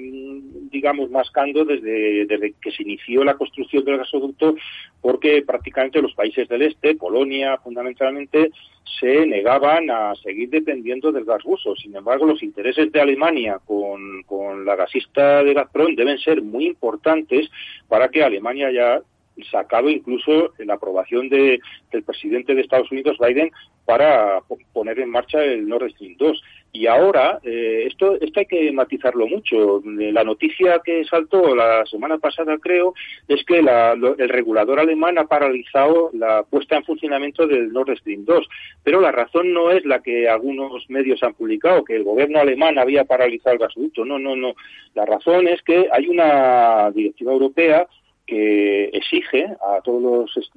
digamos, 0.71 1.11
mascando 1.11 1.65
desde, 1.65 2.27
desde 2.27 2.55
que 2.61 2.71
se 2.71 2.83
inició 2.83 3.25
la 3.25 3.35
construcción 3.35 3.85
del 3.85 3.99
gasoducto, 3.99 4.55
porque 5.01 5.43
prácticamente 5.43 6.01
los 6.01 6.15
países 6.15 6.49
del 6.49 6.63
este, 6.63 6.95
Polonia 6.95 7.59
fundamentalmente, 7.59 8.51
se 8.99 9.27
negaban 9.27 9.91
a 9.91 10.15
seguir 10.17 10.49
dependiendo 10.49 11.13
del 11.13 11.25
gas 11.25 11.43
ruso. 11.43 11.77
Sin 11.77 11.95
embargo, 11.95 12.27
los 12.27 12.43
intereses 12.43 12.91
de 12.91 13.01
Alemania 13.01 13.61
con, 13.65 14.23
con 14.23 14.65
la 14.65 14.77
gasista 14.77 15.43
de 15.45 15.55
Gazprom 15.55 15.95
deben 15.95 16.19
ser 16.19 16.43
muy 16.43 16.67
importantes 16.67 17.51
para 17.87 18.09
que 18.09 18.25
Alemania 18.25 18.69
haya 18.69 19.03
sacado 19.51 19.89
incluso 19.89 20.53
la 20.59 20.75
aprobación 20.75 21.29
de, 21.29 21.61
del 21.93 22.03
presidente 22.03 22.55
de 22.55 22.63
Estados 22.63 22.91
Unidos, 22.91 23.19
Biden, 23.19 23.51
para 23.89 24.43
poner 24.75 25.01
en 25.01 25.11
marcha 25.11 25.43
el 25.43 25.67
Nord 25.67 25.91
Stream 25.93 26.15
2. 26.19 26.43
Y 26.73 26.87
ahora, 26.87 27.41
eh, 27.43 27.85
esto, 27.87 28.21
esto 28.21 28.41
hay 28.41 28.45
que 28.45 28.71
matizarlo 28.71 29.27
mucho. 29.27 29.81
La 29.85 30.25
noticia 30.25 30.83
que 30.85 31.07
saltó 31.07 31.57
la 31.57 31.87
semana 31.87 32.19
pasada, 32.19 32.59
creo, 32.59 32.93
es 33.27 33.43
que 33.47 33.61
el 33.61 34.29
regulador 34.29 34.79
alemán 34.79 35.17
ha 35.17 35.25
paralizado 35.25 36.11
la 36.13 36.43
puesta 36.43 36.77
en 36.77 36.85
funcionamiento 36.85 37.47
del 37.47 37.73
Nord 37.73 37.97
Stream 37.97 38.27
2. 38.27 38.47
Pero 38.85 39.01
la 39.01 39.11
razón 39.11 39.55
no 39.55 39.71
es 39.71 39.83
la 39.87 40.03
que 40.03 40.29
algunos 40.29 40.85
medios 40.91 41.23
han 41.23 41.33
publicado, 41.33 41.83
que 41.83 41.97
el 41.97 42.05
gobierno 42.05 42.41
alemán 42.41 42.79
había 42.79 43.05
paralizado 43.05 43.55
el 43.55 43.61
gasoducto. 43.61 44.05
No, 44.05 44.19
no, 44.19 44.37
no. 44.37 44.53
La 44.95 45.07
razón 45.07 45.49
es 45.49 45.63
que 45.63 45.89
hay 45.91 46.09
una 46.09 46.91
directiva 46.91 47.33
europea 47.33 47.87
que 48.29 48.91
exige 48.93 49.47
a 49.67 49.81
todos 49.81 50.03
los 50.03 50.37
eh, 50.37 50.51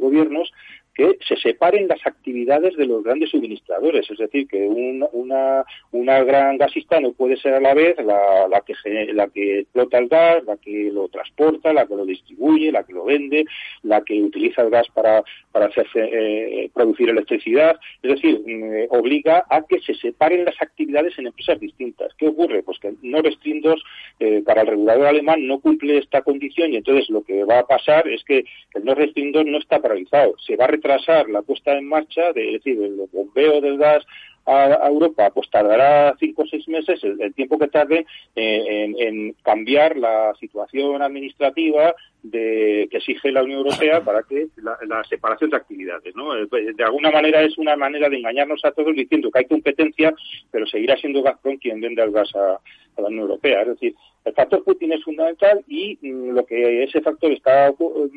gobiernos 0.00 0.50
que 0.98 1.16
se 1.28 1.36
separen 1.36 1.86
las 1.86 2.04
actividades 2.04 2.76
de 2.76 2.84
los 2.84 3.04
grandes 3.04 3.30
suministradores. 3.30 4.10
Es 4.10 4.18
decir, 4.18 4.48
que 4.48 4.66
una, 4.66 5.64
una 5.92 6.24
gran 6.24 6.58
gasista 6.58 6.98
no 6.98 7.12
puede 7.12 7.36
ser 7.36 7.54
a 7.54 7.60
la 7.60 7.72
vez 7.72 7.96
la, 7.98 8.48
la, 8.48 8.62
que, 8.62 8.74
la 9.12 9.28
que 9.28 9.60
explota 9.60 9.98
el 9.98 10.08
gas, 10.08 10.42
la 10.44 10.56
que 10.56 10.90
lo 10.92 11.06
transporta, 11.06 11.72
la 11.72 11.86
que 11.86 11.94
lo 11.94 12.04
distribuye, 12.04 12.72
la 12.72 12.82
que 12.82 12.94
lo 12.94 13.04
vende, 13.04 13.44
la 13.84 14.00
que 14.00 14.20
utiliza 14.20 14.62
el 14.62 14.70
gas 14.70 14.88
para, 14.92 15.22
para 15.52 15.70
eh, 15.94 16.68
producir 16.74 17.10
electricidad. 17.10 17.78
Es 18.02 18.14
decir, 18.14 18.42
mm, 18.44 18.92
obliga 18.92 19.44
a 19.48 19.62
que 19.62 19.78
se 19.80 19.94
separen 19.94 20.46
las 20.46 20.60
actividades 20.60 21.16
en 21.16 21.28
empresas 21.28 21.60
distintas. 21.60 22.12
¿Qué 22.18 22.26
ocurre? 22.26 22.64
Pues 22.64 22.80
que 22.80 22.92
Nord 23.02 23.30
Stream 23.34 23.60
2 23.60 23.82
eh, 24.18 24.42
para 24.44 24.62
el 24.62 24.66
regulador 24.66 25.06
alemán 25.06 25.46
no 25.46 25.60
cumple 25.60 25.98
esta 25.98 26.22
condición 26.22 26.72
y 26.72 26.78
entonces 26.78 27.08
lo 27.08 27.22
que 27.22 27.44
va 27.44 27.60
a 27.60 27.66
pasar 27.68 28.08
es 28.08 28.24
que 28.24 28.44
el 28.74 28.84
Nord 28.84 29.10
Stream 29.10 29.30
2 29.30 29.46
no 29.46 29.58
está 29.58 29.80
paralizado. 29.80 30.34
Se 30.44 30.56
va 30.56 30.64
a 30.64 30.68
retrasar 30.68 30.87
la 31.28 31.42
puesta 31.42 31.76
en 31.76 31.88
marcha, 31.88 32.32
de, 32.32 32.54
es 32.54 32.64
decir, 32.64 32.82
el 32.82 33.00
bombeo 33.12 33.60
del 33.60 33.78
gas 33.78 34.04
a, 34.46 34.88
Europa, 34.88 35.30
pues 35.30 35.50
tardará 35.50 36.16
cinco 36.18 36.42
o 36.42 36.46
seis 36.46 36.66
meses, 36.68 37.00
el, 37.04 37.34
tiempo 37.34 37.58
que 37.58 37.68
tarde 37.68 38.06
eh, 38.34 38.94
en, 38.98 39.34
cambiar 39.42 39.96
la 39.96 40.32
situación 40.40 41.02
administrativa 41.02 41.94
de, 42.22 42.88
que 42.90 42.98
exige 42.98 43.32
la 43.32 43.42
Unión 43.42 43.60
Europea 43.60 44.00
para 44.04 44.22
que 44.22 44.48
la, 44.62 45.04
separación 45.04 45.50
de 45.50 45.56
actividades. 45.56 46.14
¿no? 46.14 46.36
Eh, 46.36 46.46
pues, 46.46 46.76
de 46.76 46.84
alguna 46.84 47.10
manera 47.10 47.42
es 47.42 47.56
una 47.58 47.76
manera 47.76 48.08
de 48.08 48.18
engañarnos 48.18 48.64
a 48.64 48.72
todos 48.72 48.94
diciendo 48.94 49.30
que 49.30 49.40
hay 49.40 49.44
competencia, 49.46 50.14
pero 50.50 50.66
seguirá 50.66 50.96
siendo 50.96 51.22
Gazprom 51.22 51.58
quien 51.58 51.80
vende 51.80 52.02
el 52.02 52.10
gas 52.10 52.34
a, 52.34 52.58
a 52.98 53.02
la 53.02 53.08
Unión 53.08 53.22
Europea. 53.22 53.62
Es 53.62 53.68
decir, 53.68 53.94
el 54.24 54.34
factor 54.34 54.62
Putin 54.62 54.92
es 54.92 55.02
fundamental 55.02 55.64
y 55.66 55.98
mm, 56.02 56.30
lo 56.30 56.44
que 56.44 56.84
ese 56.84 57.00
factor 57.00 57.32
está 57.32 57.72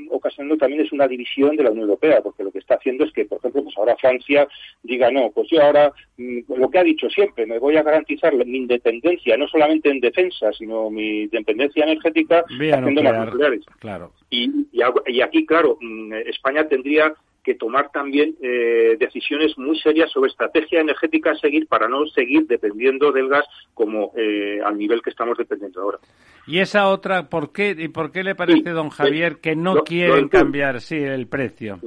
ocasionando 0.10 0.58
también 0.58 0.82
es 0.82 0.92
una 0.92 1.08
división 1.08 1.56
de 1.56 1.64
la 1.64 1.72
Unión 1.72 1.86
Europea, 1.86 2.22
porque 2.22 2.44
lo 2.44 2.52
que 2.52 2.60
está 2.60 2.76
haciendo 2.76 3.06
es 3.06 3.14
que, 3.14 3.26
por 3.26 3.38
ejemplo, 3.40 3.64
pues 3.64 3.78
ahora 3.78 3.96
Francia 3.98 4.48
diga, 4.84 5.10
no, 5.10 5.32
pues 5.32 5.48
yo 5.50 5.62
ahora, 5.62 5.92
mm, 6.18 6.40
lo 6.58 6.70
que 6.70 6.80
ha 6.80 6.84
dicho 6.84 7.10
siempre, 7.10 7.46
me 7.46 7.60
voy 7.60 7.78
a 7.78 7.84
garantizar 7.84 8.34
mi 8.34 8.58
independencia, 8.58 9.38
no 9.38 9.48
solamente 9.48 9.90
en 9.90 10.00
defensa, 10.00 10.52
sino 10.54 10.90
mi 10.90 11.24
independencia 11.24 11.84
energética 11.84 12.44
haciendo 12.48 13.04
las 13.04 13.26
nucleares. 13.26 13.66
Claro. 13.80 13.91
Y, 14.30 14.68
y, 14.72 15.22
aquí, 15.22 15.46
claro, 15.46 15.78
mm, 15.82 16.14
España 16.28 16.68
tendría 16.68 17.14
que 17.44 17.56
tomar 17.56 17.92
también 17.92 18.36
eh, 18.42 18.96
decisiones 19.00 19.58
muy 19.58 19.80
serias 19.80 20.12
sobre 20.12 20.30
estrategia 20.30 20.80
energética 20.80 21.32
a 21.32 21.36
seguir 21.36 21.68
para 21.68 21.88
no 21.88 22.06
seguir 22.08 22.46
dependiendo 22.46 23.12
del 23.12 23.30
gas 23.30 23.46
como 23.74 24.14
eh, 24.16 24.60
al 24.64 24.78
nivel 24.78 25.02
que 25.02 25.10
estamos 25.10 25.38
dependiendo 25.38 25.82
ahora. 25.82 25.98
Y 26.46 26.60
esa 26.60 26.88
otra, 26.88 27.30
¿por 27.30 27.52
qué, 27.52 27.76
y 27.78 27.88
por 27.88 28.12
qué 28.12 28.24
le 28.24 28.36
parece, 28.36 28.70
don 28.70 28.88
eh, 28.88 28.92
Javier, 28.92 29.38
que 29.38 29.56
no 29.56 29.84
quieren 29.84 30.28
cambiar 30.30 30.82
sí, 30.82 30.98
el 30.98 31.28
precio? 31.28 31.80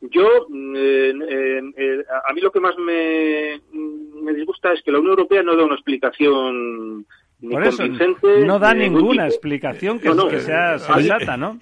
Yo, 0.00 0.26
a 0.46 2.32
mí 2.32 2.40
lo 2.40 2.50
que 2.50 2.60
más 2.60 2.76
me, 2.76 3.60
me 4.20 4.34
disgusta 4.34 4.72
es 4.72 4.82
que 4.82 4.90
la 4.90 4.98
Unión 4.98 5.12
Europea 5.12 5.44
no 5.44 5.54
da 5.54 5.64
una 5.64 5.76
explicación 5.76 7.06
por 7.50 7.66
eso, 7.66 7.82
no 8.46 8.58
da 8.58 8.72
ninguna 8.72 9.26
explicación 9.26 9.98
que, 9.98 10.40
sea 10.40 10.78
sensata, 10.78 11.36
¿no? 11.36 11.58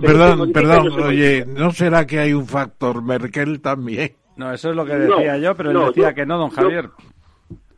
perdón, 0.00 0.52
perdón, 0.52 1.00
oye, 1.02 1.44
¿no 1.46 1.72
será 1.72 2.06
que 2.06 2.20
hay 2.20 2.32
un 2.32 2.46
factor 2.46 3.02
Merkel 3.02 3.60
también? 3.60 4.12
No, 4.36 4.52
eso 4.52 4.70
es 4.70 4.76
lo 4.76 4.86
que 4.86 4.94
decía 4.94 5.36
yo, 5.38 5.54
pero 5.56 5.70
él 5.70 5.86
decía 5.88 6.14
que 6.14 6.24
no, 6.24 6.38
don 6.38 6.50
Javier. 6.50 6.90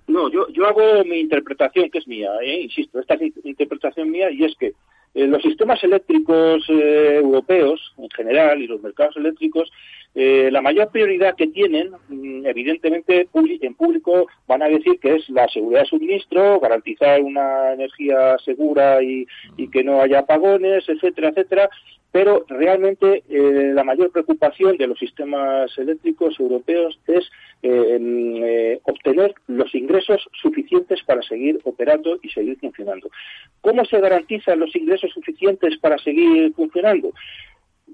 no, 0.09 0.31
yo, 0.31 0.47
yo 0.49 0.67
hago 0.67 1.03
mi 1.05 1.21
interpretación, 1.21 1.89
que 1.91 1.99
es 1.99 2.07
mía, 2.07 2.31
¿eh? 2.43 2.63
insisto, 2.63 3.01
esta 3.01 3.15
es 3.15 3.33
interpretación 3.45 4.11
mía, 4.11 4.31
y 4.31 4.45
es 4.45 4.55
que 4.57 4.73
eh, 5.15 5.27
los 5.27 5.43
sistemas 5.43 5.83
eléctricos 5.83 6.65
eh, 6.69 7.17
europeos 7.17 7.95
en 7.99 8.09
general 8.11 8.63
y 8.63 8.67
los 8.67 8.81
mercados 8.81 9.17
eléctricos, 9.17 9.71
eh, 10.15 10.51
la 10.53 10.61
mayor 10.61 10.91
prioridad 10.91 11.35
que 11.37 11.49
tienen, 11.49 11.91
mm, 12.09 12.47
evidentemente 12.47 13.29
en 13.33 13.75
público 13.75 14.27
van 14.47 14.63
a 14.63 14.69
decir 14.69 14.99
que 15.01 15.17
es 15.17 15.29
la 15.31 15.49
seguridad 15.49 15.81
de 15.81 15.87
suministro, 15.87 16.61
garantizar 16.61 17.21
una 17.23 17.73
energía 17.73 18.37
segura 18.45 19.03
y, 19.03 19.27
y 19.57 19.69
que 19.69 19.85
no 19.85 20.01
haya 20.01 20.21
apagones, 20.21 20.89
etcétera, 20.89 21.29
etcétera, 21.29 21.71
pero 22.13 22.45
realmente 22.49 23.23
eh, 23.29 23.73
la 23.73 23.85
mayor 23.85 24.11
preocupación 24.11 24.77
de 24.77 24.89
los 24.89 24.99
sistemas 24.99 25.71
eléctricos 25.79 26.39
europeos 26.41 26.99
es 27.07 27.31
eh, 27.63 27.99
eh, 28.01 28.81
obtener 28.85 29.35
los 29.47 29.75
ingresos 29.75 30.29
suficientes 30.33 31.03
para 31.05 31.23
seguir 31.23 31.61
operando 31.65 32.19
y 32.23 32.29
seguir 32.31 32.59
funcionando. 32.59 33.11
¿Cómo 33.61 33.85
se 33.85 34.01
garantizan 34.01 34.59
los 34.59 34.75
ingresos 34.75 35.13
suficientes 35.13 35.77
para 35.79 35.99
seguir 35.99 36.53
funcionando? 36.55 37.13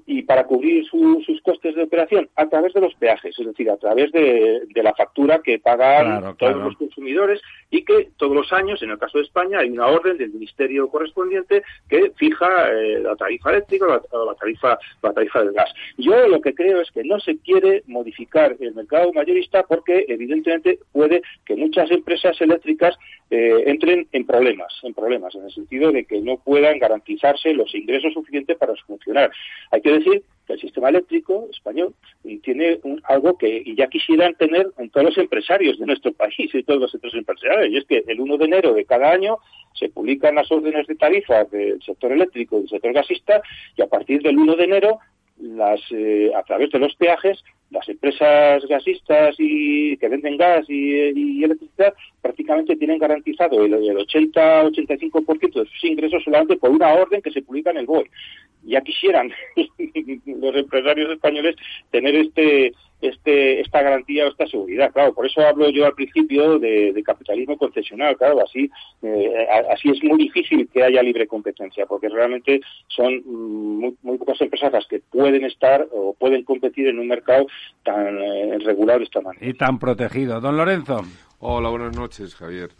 Y 0.06 0.22
para 0.22 0.44
cubrir 0.44 0.86
sus 0.86 1.40
costes 1.42 1.74
de 1.74 1.82
operación 1.82 2.28
a 2.36 2.46
través 2.48 2.72
de 2.72 2.80
los 2.80 2.94
peajes, 2.94 3.36
es 3.36 3.46
decir, 3.46 3.68
a 3.68 3.76
través 3.76 4.12
de, 4.12 4.62
la 4.74 4.94
factura 4.94 5.40
que 5.42 5.58
pagan 5.58 6.36
todos 6.36 6.56
los 6.56 6.76
consumidores 6.76 7.40
y 7.70 7.82
que 7.82 8.10
todos 8.16 8.34
los 8.34 8.52
años, 8.52 8.80
en 8.82 8.90
el 8.90 8.98
caso 8.98 9.18
de 9.18 9.24
España, 9.24 9.58
hay 9.58 9.70
una 9.70 9.88
orden 9.88 10.16
del 10.16 10.30
ministerio 10.30 10.88
correspondiente 10.88 11.64
que 11.88 12.12
fija 12.16 12.70
eh, 12.70 13.00
la 13.00 13.16
tarifa 13.16 13.50
eléctrica 13.50 13.86
o 14.12 14.26
la, 14.26 14.34
tarifa, 14.34 14.78
la 15.02 15.12
tarifa 15.12 15.42
del 15.42 15.52
gas. 15.52 15.72
Yo 15.98 16.28
lo 16.28 16.40
que 16.40 16.54
creo 16.54 16.80
es 16.80 16.90
que 16.92 17.02
no 17.02 17.18
se 17.18 17.38
quiere 17.38 17.82
modificar 17.86 18.56
el 18.60 18.74
mercado 18.74 19.12
mayorista 19.12 19.64
porque 19.64 20.04
evidentemente 20.08 20.78
puede 20.92 21.22
que 21.44 21.56
muchas 21.56 21.90
empresas 21.90 22.40
eléctricas 22.40 22.96
eh, 23.30 23.64
entren 23.66 24.06
en 24.12 24.24
problemas, 24.24 24.72
en 24.84 24.94
problemas, 24.94 25.34
en 25.34 25.44
el 25.44 25.50
sentido 25.50 25.90
de 25.90 26.04
que 26.04 26.20
no 26.20 26.36
puedan 26.36 26.78
garantizarse 26.78 27.52
los 27.54 27.74
ingresos 27.74 28.14
suficientes 28.14 28.56
para 28.56 28.74
funcionar. 28.86 29.32
Hay 29.72 29.80
que 29.80 29.95
decir 29.98 30.23
que 30.47 30.52
el 30.52 30.60
sistema 30.60 30.89
eléctrico 30.89 31.48
español 31.51 31.94
tiene 32.43 32.78
algo 33.05 33.36
que 33.36 33.64
ya 33.77 33.89
quisieran 33.89 34.35
tener 34.35 34.68
en 34.78 34.90
todos 34.90 35.06
los 35.06 35.18
empresarios 35.18 35.78
de 35.78 35.86
nuestro 35.86 36.12
país 36.12 36.55
y 36.55 36.62
todos 36.62 36.81
los 36.81 36.90
sectores 36.90 37.16
empresariales, 37.16 37.73
y 37.73 37.78
es 37.78 37.85
que 37.85 38.05
el 38.06 38.20
1 38.20 38.36
de 38.39 38.44
enero 38.44 38.73
de 38.73 38.85
cada 38.85 39.10
año 39.10 39.39
se 39.74 39.89
publican 39.89 40.36
las 40.36 40.51
órdenes 40.51 40.86
de 40.86 40.94
tarifa 40.94 41.44
del 41.44 41.82
sector 41.82 42.12
eléctrico 42.12 42.56
y 42.56 42.60
del 42.60 42.68
sector 42.68 42.93
gasista, 42.93 43.43
y 43.77 43.82
a 43.82 43.86
partir 43.86 44.23
del 44.23 44.39
1 44.39 44.56
de 44.56 44.64
enero 44.64 44.98
las, 45.39 45.81
eh, 45.90 46.31
a 46.35 46.43
través 46.44 46.70
de 46.70 46.78
los 46.78 46.94
peajes, 46.94 47.43
las 47.70 47.88
empresas 47.88 48.64
gasistas 48.66 49.34
y 49.38 49.97
que 49.97 50.09
venden 50.09 50.36
gas 50.36 50.64
y, 50.68 51.43
electricidad 51.44 51.94
prácticamente 52.22 52.76
tienen 52.76 52.98
garantizado 52.98 53.64
el, 53.64 53.74
el 53.74 53.97
80-85% 53.98 55.40
de 55.40 55.66
sus 55.66 55.84
ingresos 55.84 56.22
solamente 56.24 56.56
por 56.56 56.70
una 56.70 56.93
orden 56.93 57.22
que 57.22 57.30
se 57.30 57.43
publica 57.43 57.70
en 57.70 57.78
el 57.78 57.86
BOE 57.86 58.10
ya 58.66 58.80
quisieran 58.80 59.32
los 60.26 60.56
empresarios 60.56 61.10
españoles 61.10 61.56
tener 61.90 62.14
este, 62.16 62.72
este, 63.01 63.60
esta 63.60 63.82
garantía 63.82 64.26
o 64.26 64.28
esta 64.28 64.47
seguridad. 64.47 64.93
Claro, 64.93 65.14
por 65.14 65.26
eso 65.26 65.40
hablo 65.40 65.70
yo 65.70 65.86
al 65.86 65.94
principio 65.94 66.59
de, 66.59 67.02
capitalismo 67.05 67.56
concesional. 67.56 68.16
Claro, 68.16 68.43
así, 68.43 68.68
eh, 69.02 69.47
así 69.70 69.90
es 69.90 70.02
muy 70.02 70.18
difícil 70.18 70.68
que 70.72 70.82
haya 70.82 71.02
libre 71.02 71.26
competencia, 71.26 71.86
porque 71.86 72.09
realmente 72.09 72.60
son 72.88 73.22
muy, 73.24 73.94
muy, 74.02 74.18
pocas 74.18 74.40
empresas 74.40 74.72
las 74.72 74.86
que 74.86 75.01
pueden 75.01 75.44
estar 75.44 75.86
o 75.93 76.14
pueden 76.14 76.43
competir 76.43 76.88
en 76.88 76.98
un 76.98 77.06
mercado 77.06 77.47
tan 77.84 78.18
eh, 78.18 78.58
esta 79.02 79.20
manera. 79.20 79.46
Y 79.46 79.54
tan 79.54 79.78
protegido. 79.78 80.40
Don 80.40 80.56
Lorenzo. 80.56 81.02
Hola, 81.38 81.68
buenas 81.68 81.96
noches, 81.96 82.34
Javier. 82.34 82.70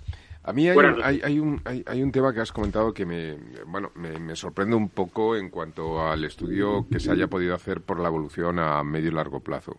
A 0.47 0.53
mí 0.53 0.69
hay, 0.69 0.77
un, 0.77 1.03
hay, 1.03 1.39
un, 1.41 1.61
hay, 1.65 2.03
un 2.03 2.13
tema 2.13 2.33
que 2.33 2.41
has 2.41 2.53
comentado 2.53 2.95
que 2.95 3.05
me, 3.05 3.37
bueno, 3.67 3.91
me, 3.97 4.37
sorprende 4.37 4.77
un 4.77 4.89
poco 4.91 5.35
en 5.35 5.51
cuanto 5.51 6.07
al 6.07 6.23
estudio 6.23 6.87
que 6.89 7.01
se 7.01 7.11
haya 7.11 7.27
podido 7.27 7.53
hacer 7.53 7.81
por 7.81 7.99
la 7.99 8.07
evolución 8.07 8.61
a 8.61 8.85
medio 8.85 9.09
y 9.09 9.15
largo 9.15 9.41
plazo. 9.41 9.77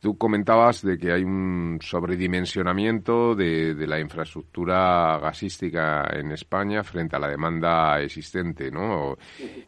Tú 0.00 0.16
comentabas 0.16 0.82
de 0.82 0.96
que 0.96 1.10
hay 1.10 1.24
un 1.24 1.78
sobredimensionamiento 1.82 3.34
de, 3.34 3.74
la 3.86 3.98
infraestructura 3.98 5.18
gasística 5.18 6.06
en 6.12 6.30
España 6.30 6.84
frente 6.84 7.16
a 7.16 7.18
la 7.18 7.28
demanda 7.28 8.00
existente, 8.00 8.70
¿no? 8.70 9.16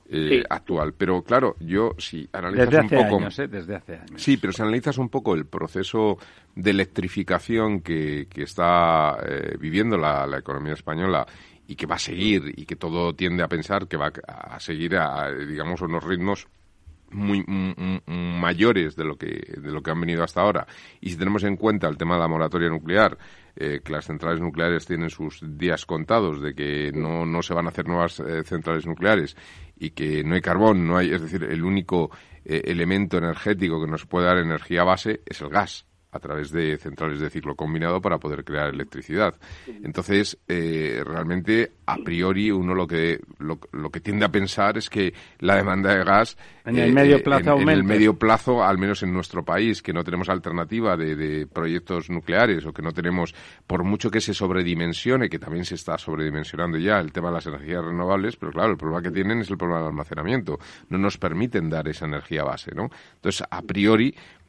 Eh, 0.08 0.44
actual. 0.48 0.94
Pero 0.96 1.22
claro, 1.22 1.56
yo 1.58 1.96
si 1.98 2.28
analizas 2.32 2.84
un 2.84 2.90
poco, 2.90 3.20
¿eh? 3.22 3.48
desde 3.48 3.74
hace 3.74 3.94
años. 3.96 4.22
Sí, 4.22 4.36
pero 4.36 4.52
si 4.52 4.62
analizas 4.62 4.98
un 4.98 5.08
poco 5.08 5.34
el 5.34 5.46
proceso 5.46 6.16
de 6.54 6.70
electrificación 6.70 7.80
que, 7.80 8.28
que 8.30 8.44
está 8.44 9.18
eh, 9.26 9.56
viviendo 9.58 9.98
la, 9.98 10.28
la 10.28 10.38
economía 10.38 10.74
española 10.74 11.26
y 11.66 11.74
que 11.74 11.86
va 11.86 11.96
a 11.96 12.00
seguir 12.00 12.52
y 12.56 12.66
que 12.66 12.76
todo 12.76 13.14
tiende 13.14 13.42
a 13.42 13.48
pensar 13.48 13.88
que 13.88 13.96
va 13.96 14.12
a 14.26 14.60
seguir 14.60 14.96
a, 14.96 15.32
digamos, 15.32 15.80
unos 15.80 16.04
ritmos 16.04 16.46
muy 17.12 17.44
mayores 18.06 18.96
de 18.96 19.04
lo 19.04 19.16
que 19.16 19.56
de 19.56 19.70
lo 19.70 19.82
que 19.82 19.90
han 19.90 20.00
venido 20.00 20.22
hasta 20.22 20.40
ahora. 20.40 20.66
Y 21.00 21.10
si 21.10 21.16
tenemos 21.16 21.44
en 21.44 21.56
cuenta 21.56 21.88
el 21.88 21.96
tema 21.96 22.14
de 22.14 22.20
la 22.20 22.28
moratoria 22.28 22.68
nuclear 22.68 23.18
eh, 23.56 23.80
que 23.84 23.92
las 23.92 24.06
centrales 24.06 24.40
nucleares 24.40 24.86
tienen 24.86 25.10
sus 25.10 25.40
días 25.42 25.84
contados 25.84 26.40
de 26.40 26.54
que 26.54 26.92
no, 26.92 27.26
no 27.26 27.42
se 27.42 27.52
van 27.52 27.66
a 27.66 27.70
hacer 27.70 27.86
nuevas 27.88 28.20
eh, 28.20 28.44
centrales 28.44 28.86
nucleares 28.86 29.36
y 29.76 29.90
que 29.90 30.22
no 30.22 30.34
hay 30.34 30.40
carbón 30.40 30.86
no 30.86 30.96
hay 30.96 31.12
es 31.12 31.20
decir 31.20 31.44
el 31.44 31.64
único 31.64 32.10
eh, 32.44 32.62
elemento 32.64 33.18
energético 33.18 33.84
que 33.84 33.90
nos 33.90 34.06
puede 34.06 34.26
dar 34.26 34.38
energía 34.38 34.84
base 34.84 35.22
es 35.26 35.40
el 35.40 35.48
gas 35.48 35.84
a 36.12 36.18
través 36.18 36.50
de 36.50 36.76
centrales 36.78 37.20
de 37.20 37.30
ciclo 37.30 37.54
combinado 37.54 38.00
para 38.00 38.18
poder 38.18 38.44
crear 38.44 38.68
electricidad. 38.68 39.34
Entonces, 39.66 40.38
eh, 40.48 41.02
realmente, 41.04 41.72
a 41.86 41.96
priori, 41.96 42.50
uno 42.50 42.74
lo 42.74 42.86
que, 42.86 43.20
lo, 43.38 43.90
que 43.90 44.00
tiende 44.00 44.24
a 44.24 44.28
pensar 44.30 44.76
es 44.78 44.90
que 44.90 45.14
la 45.38 45.56
demanda 45.56 45.94
de 45.94 46.04
gas... 46.04 46.36
En 46.64 46.78
el 46.78 46.92
medio 46.92 47.16
eh, 47.16 47.20
plazo 47.20 47.58
en, 47.58 47.68
el 47.68 47.84
medio 47.84 48.18
plazo, 48.18 48.62
al 48.62 48.78
menos 48.78 49.02
en 49.02 49.12
nuestro 49.12 49.44
país, 49.44 49.82
que 49.82 49.92
no 49.92 50.04
tenemos 50.04 50.28
alternativa 50.28 50.96
de, 50.96 51.16
de, 51.16 51.46
proyectos 51.46 52.10
nucleares 52.10 52.66
o 52.66 52.72
que 52.72 52.82
no 52.82 52.92
tenemos, 52.92 53.34
por 53.66 53.82
mucho 53.82 54.10
que 54.10 54.20
se 54.20 54.34
sobredimensione, 54.34 55.28
que 55.28 55.38
también 55.38 55.64
se 55.64 55.74
está 55.74 55.96
sobredimensionando 55.96 56.78
ya 56.78 56.98
el 56.98 57.12
tema 57.12 57.28
de 57.28 57.34
las 57.34 57.46
energías 57.46 57.84
renovables, 57.84 58.36
pero 58.36 58.52
claro, 58.52 58.72
el 58.72 58.76
problema 58.76 59.02
que 59.02 59.10
tienen 59.10 59.40
es 59.40 59.50
el 59.50 59.56
problema 59.56 59.80
del 59.80 59.88
almacenamiento. 59.88 60.58
No 60.88 60.98
nos 60.98 61.18
permiten 61.18 61.70
dar 61.70 61.88
esa 61.88 62.06
energía 62.06 62.44
base, 62.44 62.72
¿no? 62.74 62.90
Entonces, 63.14 63.46
a 63.50 63.62
priori, 63.62 64.08
eh, 64.08 64.39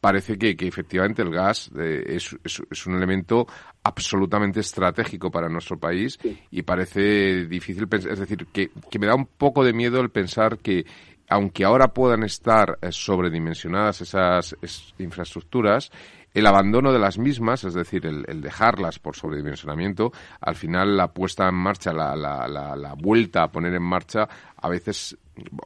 parece 0.00 0.36
que, 0.38 0.54
efectivamente 0.60 1.22
el 1.22 1.30
gas 1.30 1.70
eh, 1.78 2.04
es, 2.06 2.36
es, 2.44 2.86
un 2.86 2.96
elemento 2.96 3.46
absolutamente 3.82 4.60
estratégico 4.60 5.30
para 5.30 5.48
nuestro 5.48 5.78
país 5.78 6.18
y 6.50 6.62
parece 6.62 7.46
difícil 7.46 7.88
pensar, 7.88 8.12
es 8.12 8.20
decir, 8.20 8.46
que, 8.52 8.70
que, 8.90 8.98
me 8.98 9.06
da 9.06 9.14
un 9.14 9.26
poco 9.26 9.64
de 9.64 9.72
miedo 9.72 10.00
el 10.00 10.10
pensar 10.10 10.58
que 10.58 10.84
aunque 11.28 11.64
ahora 11.64 11.88
puedan 11.88 12.22
estar 12.22 12.78
eh, 12.82 12.92
sobredimensionadas 12.92 14.02
esas 14.02 14.54
infraestructuras, 14.98 15.90
el 16.34 16.46
abandono 16.46 16.92
de 16.92 16.98
las 16.98 17.16
mismas, 17.16 17.64
es 17.64 17.74
decir, 17.74 18.04
el, 18.04 18.40
dejarlas 18.40 18.98
por 18.98 19.14
sobredimensionamiento, 19.14 20.12
al 20.40 20.56
final 20.56 20.96
la 20.96 21.12
puesta 21.12 21.48
en 21.48 21.54
marcha, 21.54 21.92
la, 21.92 22.16
la, 22.16 22.48
la, 22.48 22.94
vuelta 22.94 23.44
a 23.44 23.52
poner 23.52 23.72
en 23.74 23.82
marcha, 23.82 24.28
a 24.56 24.68
veces 24.68 25.16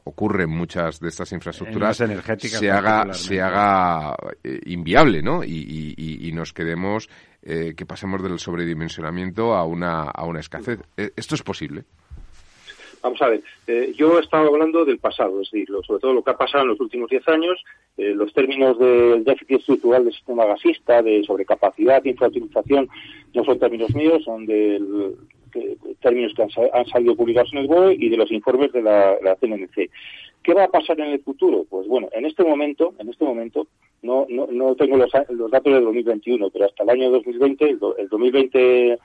ocurre 0.03 0.43
en 0.43 0.51
muchas 0.51 0.99
de 0.99 1.09
estas 1.09 1.31
infraestructuras, 1.31 1.97
se 1.97 2.71
haga, 2.71 3.13
se 3.13 3.41
haga 3.41 4.15
eh, 4.43 4.61
inviable, 4.65 5.21
¿no? 5.21 5.43
Y, 5.43 5.95
y, 5.97 6.27
y 6.27 6.31
nos 6.31 6.53
quedemos, 6.53 7.09
eh, 7.41 7.73
que 7.75 7.85
pasemos 7.85 8.21
del 8.21 8.37
sobredimensionamiento 8.37 9.55
a 9.55 9.63
una, 9.63 10.03
a 10.03 10.25
una 10.25 10.41
escasez. 10.41 10.81
Eh, 10.97 11.11
¿Esto 11.15 11.35
es 11.35 11.41
posible? 11.41 11.85
Vamos 13.01 13.21
a 13.21 13.29
ver, 13.29 13.41
eh, 13.67 13.93
yo 13.95 14.17
he 14.17 14.21
estado 14.21 14.47
hablando 14.47 14.83
del 14.83 14.99
pasado, 14.99 15.41
es 15.41 15.51
decir, 15.51 15.67
sobre 15.85 16.01
todo 16.01 16.13
lo 16.13 16.23
que 16.23 16.31
ha 16.31 16.37
pasado 16.37 16.63
en 16.63 16.69
los 16.69 16.79
últimos 16.79 17.09
diez 17.09 17.25
años, 17.27 17.63
eh, 17.97 18.13
los 18.13 18.33
términos 18.33 18.77
del 18.77 19.23
déficit 19.23 19.59
estructural 19.59 20.03
del 20.03 20.13
sistema 20.13 20.45
gasista, 20.45 21.01
de 21.01 21.23
sobrecapacidad, 21.23 22.03
infrautilización, 22.03 22.89
no 23.33 23.43
son 23.45 23.59
términos 23.59 23.93
míos, 23.95 24.23
son 24.23 24.45
del 24.45 25.15
términos 26.01 26.33
que 26.35 26.43
han, 26.43 26.85
salido 26.87 27.15
publicados 27.15 27.51
en 27.53 27.59
el 27.59 27.67
BOE 27.67 27.95
y 27.95 28.09
de 28.09 28.17
los 28.17 28.31
informes 28.31 28.71
de 28.71 28.81
la, 28.81 29.35
CNMC. 29.41 29.89
¿Qué 30.43 30.53
va 30.53 30.65
a 30.65 30.69
pasar 30.69 30.99
en 30.99 31.07
el 31.07 31.21
futuro? 31.21 31.65
Pues 31.69 31.87
bueno, 31.87 32.07
en 32.11 32.25
este 32.25 32.43
momento, 32.43 32.93
en 32.99 33.09
este 33.09 33.25
momento, 33.25 33.67
no, 34.01 34.25
no, 34.29 34.47
no 34.51 34.75
tengo 34.75 34.95
los, 34.95 35.11
los 35.29 35.51
datos 35.51 35.73
del 35.73 35.83
2021, 35.83 36.49
pero 36.51 36.65
hasta 36.65 36.83
el 36.83 36.89
año 36.89 37.09
2020, 37.11 37.65
el, 37.65 37.79
el 37.97 38.09
2020 38.09 38.99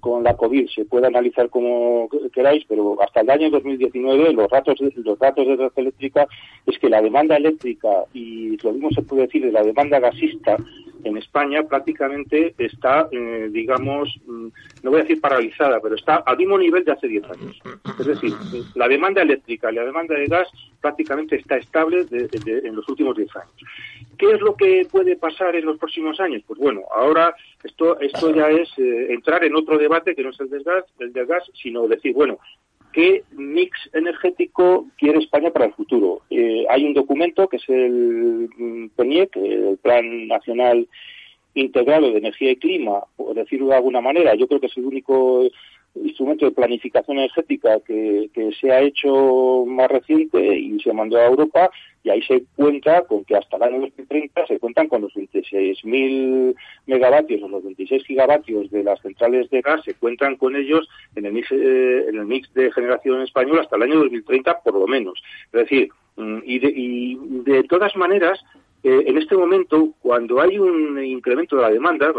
con 0.00 0.22
la 0.22 0.36
COVID 0.36 0.68
se 0.68 0.84
puede 0.84 1.06
analizar 1.06 1.48
como 1.50 2.08
queráis, 2.32 2.64
pero 2.68 3.00
hasta 3.02 3.20
el 3.20 3.30
año 3.30 3.50
2019 3.50 4.32
los 4.32 4.48
datos 4.48 4.78
de, 4.78 4.92
los 5.02 5.18
datos 5.18 5.46
de 5.46 5.56
red 5.56 5.72
eléctrica 5.76 6.26
es 6.66 6.78
que 6.78 6.88
la 6.88 7.00
demanda 7.00 7.36
eléctrica 7.36 7.88
y 8.12 8.56
lo 8.58 8.72
mismo 8.72 8.90
se 8.90 9.02
puede 9.02 9.22
decir 9.22 9.44
de 9.44 9.52
la 9.52 9.62
demanda 9.62 10.00
gasista 10.00 10.56
en 11.04 11.16
España 11.16 11.62
prácticamente 11.62 12.54
está, 12.58 13.08
eh, 13.12 13.48
digamos, 13.52 14.18
mm, 14.26 14.48
no 14.82 14.90
voy 14.90 15.00
a 15.00 15.02
decir 15.02 15.20
paralizada, 15.20 15.80
pero 15.80 15.94
está 15.94 16.16
al 16.16 16.36
mismo 16.36 16.58
nivel 16.58 16.84
de 16.84 16.92
hace 16.92 17.06
10 17.06 17.24
años. 17.24 17.60
Es 17.98 18.06
decir, 18.06 18.32
la 18.74 18.88
demanda 18.88 19.22
eléctrica 19.22 19.70
y 19.70 19.74
la 19.76 19.84
demanda 19.84 20.14
de 20.14 20.26
gas 20.26 20.48
prácticamente 20.86 21.34
está 21.34 21.56
estable 21.56 22.06
en 22.12 22.76
los 22.76 22.88
últimos 22.88 23.16
10 23.16 23.34
años. 23.34 23.54
¿Qué 24.16 24.30
es 24.30 24.40
lo 24.40 24.54
que 24.54 24.86
puede 24.88 25.16
pasar 25.16 25.56
en 25.56 25.64
los 25.64 25.78
próximos 25.78 26.20
años? 26.20 26.44
Pues 26.46 26.60
bueno, 26.60 26.82
ahora 26.94 27.34
esto, 27.64 27.98
esto 27.98 28.32
ya 28.32 28.48
es 28.50 28.68
eh, 28.78 29.08
entrar 29.10 29.42
en 29.44 29.56
otro 29.56 29.78
debate 29.78 30.14
que 30.14 30.22
no 30.22 30.30
es 30.30 30.38
el 30.38 30.48
del 30.48 30.62
gas, 30.62 30.84
el 31.00 31.12
del 31.12 31.26
sino 31.60 31.88
decir, 31.88 32.14
bueno, 32.14 32.38
¿qué 32.92 33.24
mix 33.32 33.90
energético 33.94 34.86
quiere 34.96 35.18
España 35.18 35.50
para 35.50 35.64
el 35.64 35.72
futuro? 35.72 36.20
Eh, 36.30 36.64
hay 36.70 36.84
un 36.84 36.94
documento 36.94 37.48
que 37.48 37.56
es 37.56 37.68
el 37.68 38.48
mm, 38.56 38.90
PENIEC, 38.90 39.36
el 39.38 39.78
Plan 39.82 40.28
Nacional 40.28 40.86
Integrado 41.54 42.12
de 42.12 42.18
Energía 42.18 42.52
y 42.52 42.56
Clima, 42.56 43.00
por 43.16 43.34
decirlo 43.34 43.66
de 43.68 43.74
alguna 43.74 44.00
manera. 44.00 44.36
Yo 44.36 44.46
creo 44.46 44.60
que 44.60 44.66
es 44.66 44.76
el 44.76 44.84
único 44.84 45.48
instrumento 46.04 46.44
de 46.44 46.52
planificación 46.52 47.18
energética 47.18 47.80
que, 47.80 48.30
se 48.60 48.72
ha 48.72 48.80
hecho 48.80 49.64
más 49.66 49.90
reciente 49.90 50.38
y 50.56 50.78
se 50.80 50.92
mandó 50.92 51.18
a 51.18 51.26
Europa 51.26 51.70
y 52.02 52.10
ahí 52.10 52.22
se 52.22 52.44
cuenta 52.54 53.02
con 53.02 53.24
que 53.24 53.36
hasta 53.36 53.56
el 53.56 53.62
año 53.64 53.80
2030 53.80 54.46
se 54.46 54.58
cuentan 54.58 54.88
con 54.88 55.02
los 55.02 55.12
26.000 55.14 56.54
megavatios 56.86 57.42
o 57.42 57.48
los 57.48 57.64
26 57.64 58.04
gigavatios 58.04 58.70
de 58.70 58.84
las 58.84 59.00
centrales 59.00 59.50
de 59.50 59.60
gas, 59.60 59.82
se 59.84 59.94
cuentan 59.94 60.36
con 60.36 60.54
ellos 60.54 60.88
en 61.16 61.26
el 61.26 61.32
mix, 61.32 61.50
eh, 61.50 62.06
en 62.08 62.16
el 62.16 62.26
mix 62.26 62.52
de 62.54 62.70
generación 62.72 63.22
española 63.22 63.62
hasta 63.62 63.76
el 63.76 63.82
año 63.82 63.98
2030 63.98 64.60
por 64.60 64.74
lo 64.74 64.86
menos. 64.86 65.20
Es 65.46 65.62
decir, 65.62 65.88
mm, 66.16 66.38
y 66.44 66.58
de, 66.60 66.72
y 66.74 67.18
de 67.44 67.64
todas 67.64 67.96
maneras, 67.96 68.40
eh, 68.86 69.02
en 69.08 69.18
este 69.18 69.36
momento, 69.36 69.94
cuando 70.00 70.40
hay 70.40 70.60
un 70.60 71.04
incremento 71.04 71.56
de 71.56 71.62
la 71.62 71.70
demanda, 71.70 72.14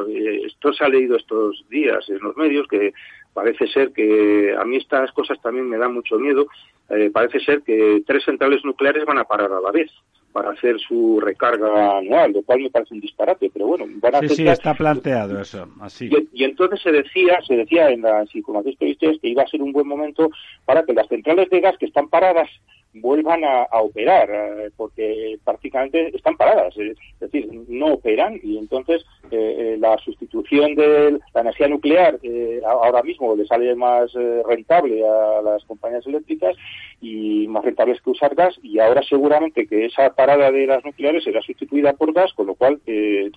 esto 0.46 0.74
se 0.74 0.84
ha 0.84 0.90
leído 0.90 1.16
estos 1.16 1.64
días 1.70 2.10
en 2.10 2.20
los 2.20 2.36
medios, 2.36 2.68
que 2.68 2.94
parece 3.34 3.68
ser 3.68 3.92
que 3.92 4.56
a 4.58 4.64
mí 4.66 4.78
estas 4.78 5.12
cosas 5.12 5.40
también 5.42 5.70
me 5.70 5.78
dan 5.78 5.94
mucho 5.94 6.18
miedo. 6.18 6.48
Eh, 6.90 7.10
parece 7.12 7.40
ser 7.40 7.62
que 7.62 8.02
tres 8.06 8.24
centrales 8.24 8.64
nucleares 8.64 9.06
van 9.06 9.18
a 9.18 9.26
parar 9.26 9.52
a 9.52 9.60
la 9.60 9.72
vez 9.72 9.92
para 10.38 10.52
hacer 10.52 10.80
su 10.80 11.20
recarga 11.20 11.98
anual, 11.98 12.32
lo 12.32 12.44
cual 12.44 12.60
me 12.60 12.70
parece 12.70 12.94
un 12.94 13.00
disparate, 13.00 13.50
pero 13.52 13.68
bueno, 13.68 13.86
van 13.96 14.16
a 14.16 14.20
sí, 14.20 14.30
sí, 14.30 14.48
está 14.48 14.76
planteado 14.76 15.42
eso, 15.42 15.68
así. 15.82 16.12
Y, 16.32 16.44
entonces 16.44 16.80
se 16.82 16.92
decía, 16.92 17.40
se 17.48 17.56
decía 17.56 17.90
en 17.90 18.04
las 18.04 18.34
informaciones 18.36 18.78
periodísticas 18.78 19.18
que 19.20 19.30
iba 19.30 19.42
a 19.42 19.48
ser 19.48 19.64
un 19.64 19.72
buen 19.72 19.88
momento 19.88 20.30
para 20.64 20.84
que 20.84 20.94
las 20.94 21.08
centrales 21.08 21.50
de 21.50 21.60
gas 21.60 21.76
que 21.80 21.88
están 21.88 22.08
paradas 22.10 22.50
vuelvan 22.94 23.44
a, 23.44 23.64
operar, 23.82 24.30
eh, 24.30 24.70
porque 24.78 25.40
prácticamente 25.44 26.16
están 26.16 26.38
paradas, 26.38 26.76
es 26.78 26.98
decir, 27.20 27.50
no 27.68 27.94
operan 27.94 28.40
y 28.44 28.58
entonces 28.60 29.04
eh, 29.32 29.67
la 29.92 29.98
sustitución 30.00 30.76
de 30.76 31.20
la 31.34 31.42
energía 31.42 31.68
nuclear 31.68 32.20
ahora 32.66 33.04
mismo 33.04 33.36
le 33.36 33.46
sale 33.46 33.76
más 33.76 34.12
rentable 34.46 35.08
a 35.08 35.42
las 35.42 35.64
compañías 35.66 36.06
eléctricas 36.08 36.56
y 37.02 37.48
más 37.48 37.64
rentables 37.64 38.02
que 38.02 38.10
usar 38.10 38.36
gas 38.36 38.56
y 38.64 38.80
ahora 38.80 39.02
seguramente 39.04 39.68
que 39.68 39.86
esa 39.86 40.14
parada 40.14 40.52
de 40.52 40.66
las 40.66 40.84
nucleares 40.84 41.24
será 41.24 41.42
sustituida 41.42 41.94
por 41.94 42.14
gas, 42.14 42.34
con 42.34 42.48
lo 42.48 42.56
cual 42.56 42.80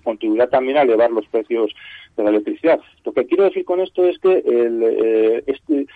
contribuirá 0.02 0.48
también 0.48 0.78
a 0.78 0.82
elevar 0.82 1.10
los 1.10 1.26
precios 1.28 1.74
de 2.20 2.24
la 2.24 2.30
electricidad. 2.30 2.80
Lo 3.04 3.12
que 3.12 3.26
quiero 3.26 3.44
decir 3.44 3.64
con 3.64 3.80
esto 3.80 4.04
es 4.04 4.18
que 4.18 4.38
el, 4.38 5.42
este, 5.46 5.86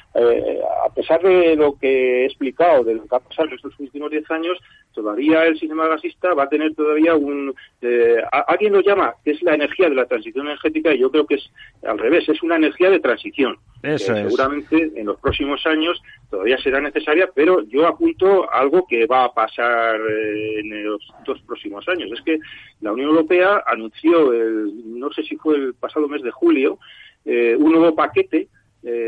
a 0.85 0.93
pesar 0.95 1.23
de 1.23 1.57
lo 1.57 1.79
que 1.79 2.23
he 2.23 2.25
explicado, 2.27 2.85
de 2.85 2.95
lo 2.95 3.07
que 3.07 3.17
ha 3.17 3.21
pasado 3.21 3.49
en 3.49 3.55
estos 3.55 3.79
últimos 3.79 4.11
10 4.11 4.31
años, 4.31 4.59
todavía 4.93 5.45
el 5.45 5.59
sistema 5.59 5.89
gasista 5.89 6.33
va 6.35 6.45
a 6.45 6.49
tener 6.49 6.75
todavía 6.75 7.15
un... 7.15 7.55
Eh, 7.83 8.23
alguien 8.49 8.73
lo 8.73 8.81
llama 8.81 9.15
que 9.25 9.33
es 9.33 9.43
la 9.43 9.55
energía 9.55 9.89
de 9.89 9.97
la 9.97 10.07
transición 10.07 10.47
energética 10.47 10.95
y 10.95 11.01
yo 11.01 11.11
creo 11.11 11.27
que 11.27 11.35
es 11.35 11.51
al 11.87 11.99
revés, 11.99 12.29
es 12.29 12.43
una 12.43 12.57
energía 12.57 12.91
de 12.91 13.01
transición. 13.01 13.59
Eso 13.83 14.15
Seguramente 14.15 14.93
en 14.97 15.07
los 15.07 15.21
próximos 15.21 15.65
años 15.67 16.01
todavía 16.31 16.57
será 16.59 16.81
necesaria, 16.81 17.29
pero 17.35 17.63
yo 17.65 17.87
apunto 17.87 18.51
algo 18.51 18.87
que 18.87 19.07
va 19.07 19.25
a 19.25 19.35
pasar 19.35 20.01
eh, 20.01 20.61
en 20.61 20.85
los 20.85 21.03
dos 21.27 21.41
próximos 21.43 21.87
años. 21.89 22.11
Es 22.13 22.23
que 22.23 22.39
la 22.81 22.93
Unión 22.93 23.11
Europea 23.11 23.63
anunció, 23.67 24.33
el, 24.33 24.99
no 24.99 25.13
sé 25.13 25.23
si 25.25 25.37
fue 25.37 25.57
el 25.57 25.75
pasado 25.75 26.09
mes 26.09 26.14
de 26.23 26.31
julio, 26.31 26.79
eh, 27.25 27.57
un 27.59 27.73
nuevo 27.73 27.95
paquete 27.95 28.49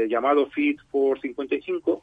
llamado 0.09 0.47
Fit 0.47 0.81
for 0.91 1.21
55 1.21 2.03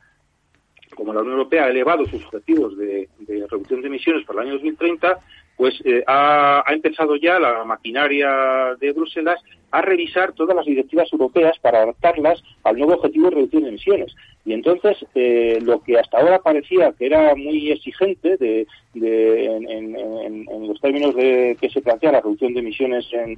como 0.94 1.14
la 1.14 1.22
Unión 1.22 1.38
Europea 1.38 1.66
ha 1.66 1.70
elevado 1.70 2.06
sus 2.06 2.24
objetivos 2.26 2.78
de, 2.78 3.10
reducción 3.28 3.82
de 3.82 3.88
emisiones 3.88 4.26
para 4.26 4.42
el 4.42 4.48
año 4.48 4.54
2030, 4.56 5.20
pues 5.58 5.82
eh, 5.86 6.04
ha, 6.08 6.64
empezado 6.70 7.16
ya 7.16 7.40
la 7.40 7.64
maquinaria 7.64 8.76
de 8.80 8.92
Bruselas 8.92 9.40
a 9.74 9.82
revisar 9.82 10.34
todas 10.34 10.56
las 10.56 10.66
directivas 10.66 11.12
europeas 11.12 11.58
para 11.58 11.82
adaptarlas 11.82 12.44
al 12.64 12.78
nuevo 12.78 12.94
objetivo 12.94 13.30
de 13.30 13.36
reducción 13.36 13.64
de 13.64 13.70
emisiones. 13.70 14.16
Y 14.46 14.54
entonces, 14.54 14.98
eh, 15.16 15.58
lo 15.64 15.82
que 15.82 15.98
hasta 15.98 16.20
ahora 16.20 16.40
parecía 16.40 16.92
que 16.92 17.08
era 17.08 17.34
muy 17.34 17.72
exigente 17.72 18.38
de, 18.38 18.68
en, 18.94 20.68
los 20.68 20.80
términos 20.80 21.16
de 21.16 21.58
que 21.60 21.70
se 21.70 21.82
plantea 21.82 22.12
la 22.12 22.22
reducción 22.22 22.54
de 22.54 22.60
emisiones 22.60 23.08
en, 23.14 23.38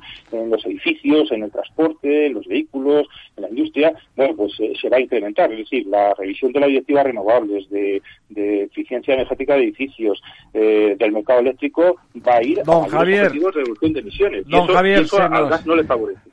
los 0.50 0.66
edificios, 0.66 1.32
en 1.32 1.44
el 1.44 1.52
transporte, 1.52 2.26
en 2.26 2.34
los 2.34 2.46
vehículos, 2.48 3.08
en 3.38 3.44
la 3.44 3.50
industria, 3.50 3.94
bueno, 4.18 4.36
pues 4.36 4.60
eh, 4.60 4.74
se 4.82 4.90
va 4.90 4.98
a 4.98 5.02
incrementar. 5.02 5.52
Es 5.54 5.60
decir, 5.60 5.88
la 5.88 6.14
revisión 6.16 6.52
de 6.52 6.60
la 6.60 6.68
directiva 6.68 7.04
renovables, 7.04 7.70
de, 7.70 8.02
eficiencia 8.36 9.14
energética 9.14 9.56
de 9.56 9.64
edificios, 9.64 10.22
eh, 10.54 10.96
del 11.00 11.12
mercado 11.14 11.40
eléctrico, 11.40 11.98
va 12.28 12.36
a 12.38 12.44
ir 12.44 12.60
a 12.60 12.64
los 12.66 12.94
objetivos 12.94 13.56
de 13.56 13.62
reducción 13.62 13.94
de 13.94 14.00
emisiones. 14.02 14.48
Don 14.48 14.68
Javier, 14.68 15.00
eso 15.00 15.22
al 15.22 15.50
gas 15.50 15.66
no 15.66 15.76
le 15.76 15.84
favorece. 15.86 16.25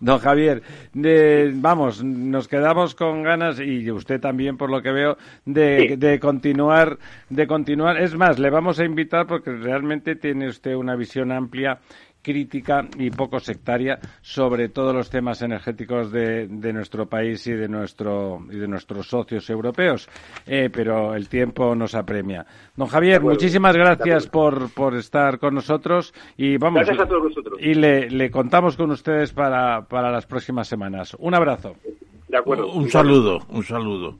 Don 0.00 0.18
Javier, 0.18 0.62
vamos, 1.54 2.04
nos 2.04 2.48
quedamos 2.48 2.94
con 2.94 3.22
ganas 3.22 3.58
y 3.58 3.90
usted 3.90 4.20
también, 4.20 4.56
por 4.56 4.70
lo 4.70 4.82
que 4.82 4.92
veo, 4.92 5.16
de, 5.44 5.96
de, 5.96 6.20
continuar, 6.20 6.98
de 7.30 7.46
continuar. 7.46 8.00
Es 8.00 8.14
más, 8.14 8.38
le 8.38 8.50
vamos 8.50 8.78
a 8.78 8.84
invitar 8.84 9.26
porque 9.26 9.50
realmente 9.50 10.16
tiene 10.16 10.48
usted 10.48 10.74
una 10.74 10.94
visión 10.96 11.32
amplia 11.32 11.78
crítica 12.22 12.86
y 12.98 13.10
poco 13.10 13.40
sectaria 13.40 13.98
sobre 14.20 14.68
todos 14.68 14.94
los 14.94 15.10
temas 15.10 15.42
energéticos 15.42 16.10
de, 16.12 16.48
nuestro 16.72 17.06
país 17.06 17.46
y 17.46 17.52
de 17.52 17.68
nuestro 17.68 18.40
y 18.50 18.56
de 18.56 18.68
nuestros 18.68 19.08
socios 19.08 19.48
europeos. 19.50 20.08
Eh, 20.46 20.70
pero 20.72 21.14
el 21.14 21.28
tiempo 21.28 21.74
nos 21.74 21.94
apremia. 21.94 22.46
Don 22.76 22.88
Javier 22.88 23.20
muchísimas 23.20 23.76
gracias 23.76 24.26
por, 24.28 24.72
por 24.72 24.94
estar 24.94 25.38
con 25.38 25.54
nosotros 25.54 26.14
y 26.36 26.56
vamos 26.56 26.88
y 27.58 27.74
le, 27.74 28.08
le 28.10 28.30
contamos 28.30 28.76
con 28.76 28.90
ustedes 28.90 29.32
para, 29.32 29.82
para 29.82 30.10
las 30.10 30.26
próximas 30.26 30.68
semanas. 30.68 31.16
Un 31.18 31.34
abrazo. 31.34 31.74
De 32.28 32.38
acuerdo. 32.38 32.72
Un 32.72 32.88
saludo 32.88 33.40
un 33.50 33.62
saludo 33.62 34.16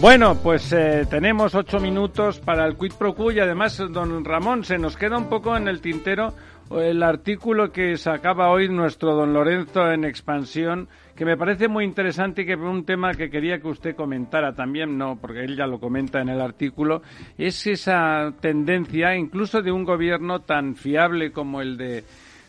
Bueno, 0.00 0.36
pues 0.40 0.72
eh, 0.72 1.06
tenemos 1.10 1.56
ocho 1.56 1.80
minutos 1.80 2.38
para 2.38 2.64
el 2.66 2.76
quid 2.76 2.92
pro 2.96 3.16
quo 3.16 3.32
y 3.32 3.40
además, 3.40 3.82
don 3.90 4.24
Ramón, 4.24 4.62
se 4.62 4.78
nos 4.78 4.96
queda 4.96 5.18
un 5.18 5.28
poco 5.28 5.56
en 5.56 5.66
el 5.66 5.80
tintero 5.80 6.34
el 6.70 7.02
artículo 7.02 7.72
que 7.72 7.96
sacaba 7.96 8.50
hoy 8.50 8.68
nuestro 8.68 9.14
don 9.14 9.32
Lorenzo 9.32 9.90
en 9.90 10.04
expansión, 10.04 10.88
que 11.16 11.24
me 11.24 11.36
parece 11.36 11.66
muy 11.66 11.84
interesante 11.84 12.42
y 12.42 12.46
que 12.46 12.54
un 12.54 12.84
tema 12.84 13.14
que 13.14 13.30
quería 13.30 13.58
que 13.58 13.68
usted 13.68 13.96
comentara 13.96 14.54
también, 14.54 14.98
no, 14.98 15.16
porque 15.20 15.40
él 15.40 15.56
ya 15.56 15.66
lo 15.66 15.80
comenta 15.80 16.20
en 16.20 16.28
el 16.28 16.40
artículo, 16.40 17.02
es 17.36 17.66
esa 17.66 18.32
tendencia, 18.40 19.16
incluso 19.16 19.62
de 19.62 19.72
un 19.72 19.84
gobierno 19.84 20.42
tan 20.42 20.76
fiable 20.76 21.32
como 21.32 21.60
el 21.60 21.76
de 21.76 22.04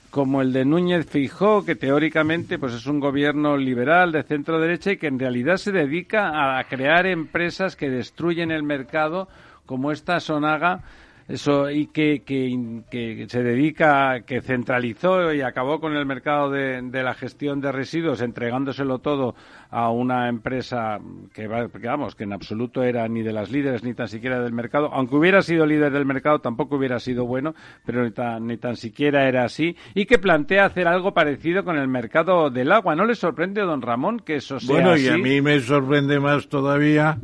como 0.10 0.42
el 0.42 0.54
de 0.54 0.66
Núñez 0.66 1.06
Fijó, 1.08 1.64
que 1.64 1.76
teóricamente 1.76 2.58
pues 2.58 2.74
es 2.74 2.88
un 2.88 3.00
gobierno 3.00 3.58
liberal 3.58 4.12
de 4.12 4.24
centro 4.24 4.60
derecha 4.60 4.92
y 4.92 4.98
que 4.98 5.08
en 5.08 5.20
realidad 5.20 5.58
se 5.58 5.72
dedica 5.72 6.58
a 6.58 6.64
crear 6.64 7.06
empresas 7.06 7.76
que 7.76 7.90
destruyen 7.90 8.52
el 8.52 8.64
mercado, 8.64 9.28
como 9.66 9.92
esta 9.92 10.20
Sonaga, 10.20 10.82
eso 11.30 11.70
y 11.70 11.86
que, 11.86 12.24
que, 12.26 13.26
se 13.30 13.44
dedica, 13.44 14.22
que 14.22 14.42
centralizó 14.42 15.32
y 15.32 15.42
acabó 15.42 15.80
con 15.80 15.96
el 15.96 16.04
mercado 16.08 16.50
de, 16.50 16.82
la 16.92 17.14
gestión 17.14 17.62
de 17.62 17.72
residuos, 17.72 18.22
entregándoselo 18.22 18.98
todo 18.98 19.36
a 19.70 19.92
una 19.92 20.28
empresa 20.28 20.98
que, 21.32 21.48
vamos, 21.48 22.16
que 22.16 22.24
en 22.24 22.34
absoluto 22.34 22.82
era 22.82 23.08
ni 23.08 23.22
de 23.22 23.32
las 23.32 23.52
líderes 23.52 23.84
ni 23.84 23.94
tan 23.94 24.08
siquiera 24.08 24.42
del 24.42 24.54
mercado. 24.54 24.90
Aunque 24.92 25.16
hubiera 25.16 25.44
sido 25.44 25.68
líder 25.68 25.92
del 25.92 26.06
mercado, 26.06 26.40
tampoco 26.40 26.78
hubiera 26.78 27.00
sido 27.00 27.26
bueno, 27.26 27.54
pero 27.86 28.04
ni 28.04 28.10
tan, 28.10 28.48
ni 28.48 28.58
tan 28.58 28.76
siquiera 28.76 29.30
era 29.30 29.46
así. 29.46 29.76
Y 29.94 30.08
que 30.08 30.18
plantea 30.18 30.66
hacer 30.66 30.88
algo 30.88 31.14
parecido 31.14 31.64
con 31.64 31.78
el 31.78 31.88
mercado 31.88 32.50
del 32.50 32.72
agua. 32.72 32.96
¿No 32.96 33.06
le 33.06 33.14
sorprende, 33.14 33.62
don 33.62 33.84
Ramón, 33.84 34.20
que 34.20 34.38
eso 34.38 34.60
sea 34.60 34.74
Bueno, 34.74 34.98
y 34.98 35.08
a 35.08 35.18
mí 35.18 35.42
me 35.42 35.60
sorprende 35.60 36.20
más 36.20 36.50
todavía 36.50 37.20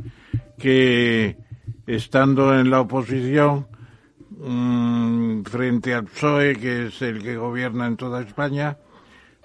que 0.58 1.36
estando 1.88 2.56
en 2.56 2.70
la 2.70 2.80
oposición 2.80 3.66
Mm, 4.38 5.42
frente 5.42 5.94
al 5.94 6.04
PSOE, 6.04 6.56
que 6.56 6.86
es 6.86 7.02
el 7.02 7.22
que 7.22 7.36
gobierna 7.36 7.86
en 7.86 7.96
toda 7.96 8.22
España, 8.22 8.76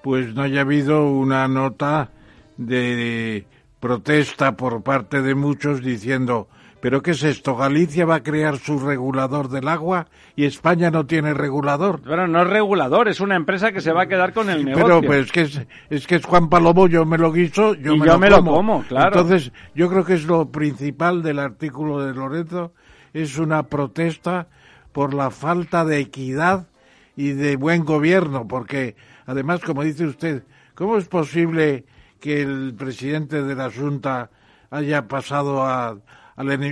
pues 0.03 0.33
no 0.33 0.41
haya 0.43 0.61
habido 0.61 1.09
una 1.09 1.47
nota 1.47 2.09
de 2.57 3.45
protesta 3.79 4.55
por 4.57 4.83
parte 4.83 5.21
de 5.21 5.33
muchos 5.33 5.81
diciendo 5.81 6.47
¿Pero 6.81 7.03
qué 7.03 7.11
es 7.11 7.21
esto? 7.21 7.55
¿Galicia 7.55 8.05
va 8.05 8.15
a 8.15 8.23
crear 8.23 8.57
su 8.57 8.79
regulador 8.79 9.49
del 9.49 9.67
agua 9.67 10.07
y 10.35 10.45
España 10.45 10.89
no 10.89 11.05
tiene 11.05 11.35
regulador? 11.35 12.01
Bueno, 12.01 12.27
no 12.27 12.41
es 12.41 12.47
regulador, 12.47 13.07
es 13.07 13.21
una 13.21 13.35
empresa 13.35 13.71
que 13.71 13.81
se 13.81 13.93
va 13.93 14.03
a 14.03 14.07
quedar 14.07 14.33
con 14.33 14.49
el 14.49 14.65
negocio. 14.65 14.85
Pero 14.85 15.01
pues 15.03 15.31
que 15.31 15.41
es, 15.41 15.61
es 15.91 16.07
que 16.07 16.15
es 16.15 16.25
Juan 16.25 16.49
Palomo, 16.49 16.87
yo 16.87 17.05
me 17.05 17.19
lo 17.19 17.31
guiso, 17.31 17.75
yo, 17.75 17.93
Y 17.93 17.99
me, 17.99 18.07
yo 18.07 18.13
lo, 18.13 18.19
me 18.19 18.29
lo 18.31 18.37
como. 18.37 18.55
como, 18.55 18.83
claro. 18.83 19.19
Entonces, 19.19 19.53
yo 19.75 19.89
creo 19.89 20.03
que 20.03 20.15
es 20.15 20.25
lo 20.25 20.51
principal 20.51 21.21
del 21.21 21.37
artículo 21.37 22.03
de 22.03 22.15
Lorenzo, 22.15 22.73
es 23.13 23.37
una 23.37 23.61
protesta 23.63 24.47
por 24.91 25.13
la 25.13 25.31
falta 25.31 25.85
de 25.85 25.99
equidad 25.99 26.67
y 27.15 27.31
de 27.31 27.55
buen 27.55 27.85
gobierno, 27.85 28.47
porque 28.47 28.95
además, 29.25 29.61
como 29.61 29.83
dice 29.83 30.05
usted, 30.05 30.43
¿cómo 30.75 30.97
es 30.97 31.07
posible 31.07 31.85
que 32.19 32.41
el 32.41 32.73
presidente 32.77 33.43
de 33.43 33.55
la 33.55 33.69
Junta 33.69 34.29
haya 34.69 35.07
pasado 35.07 35.63
a, 35.63 35.97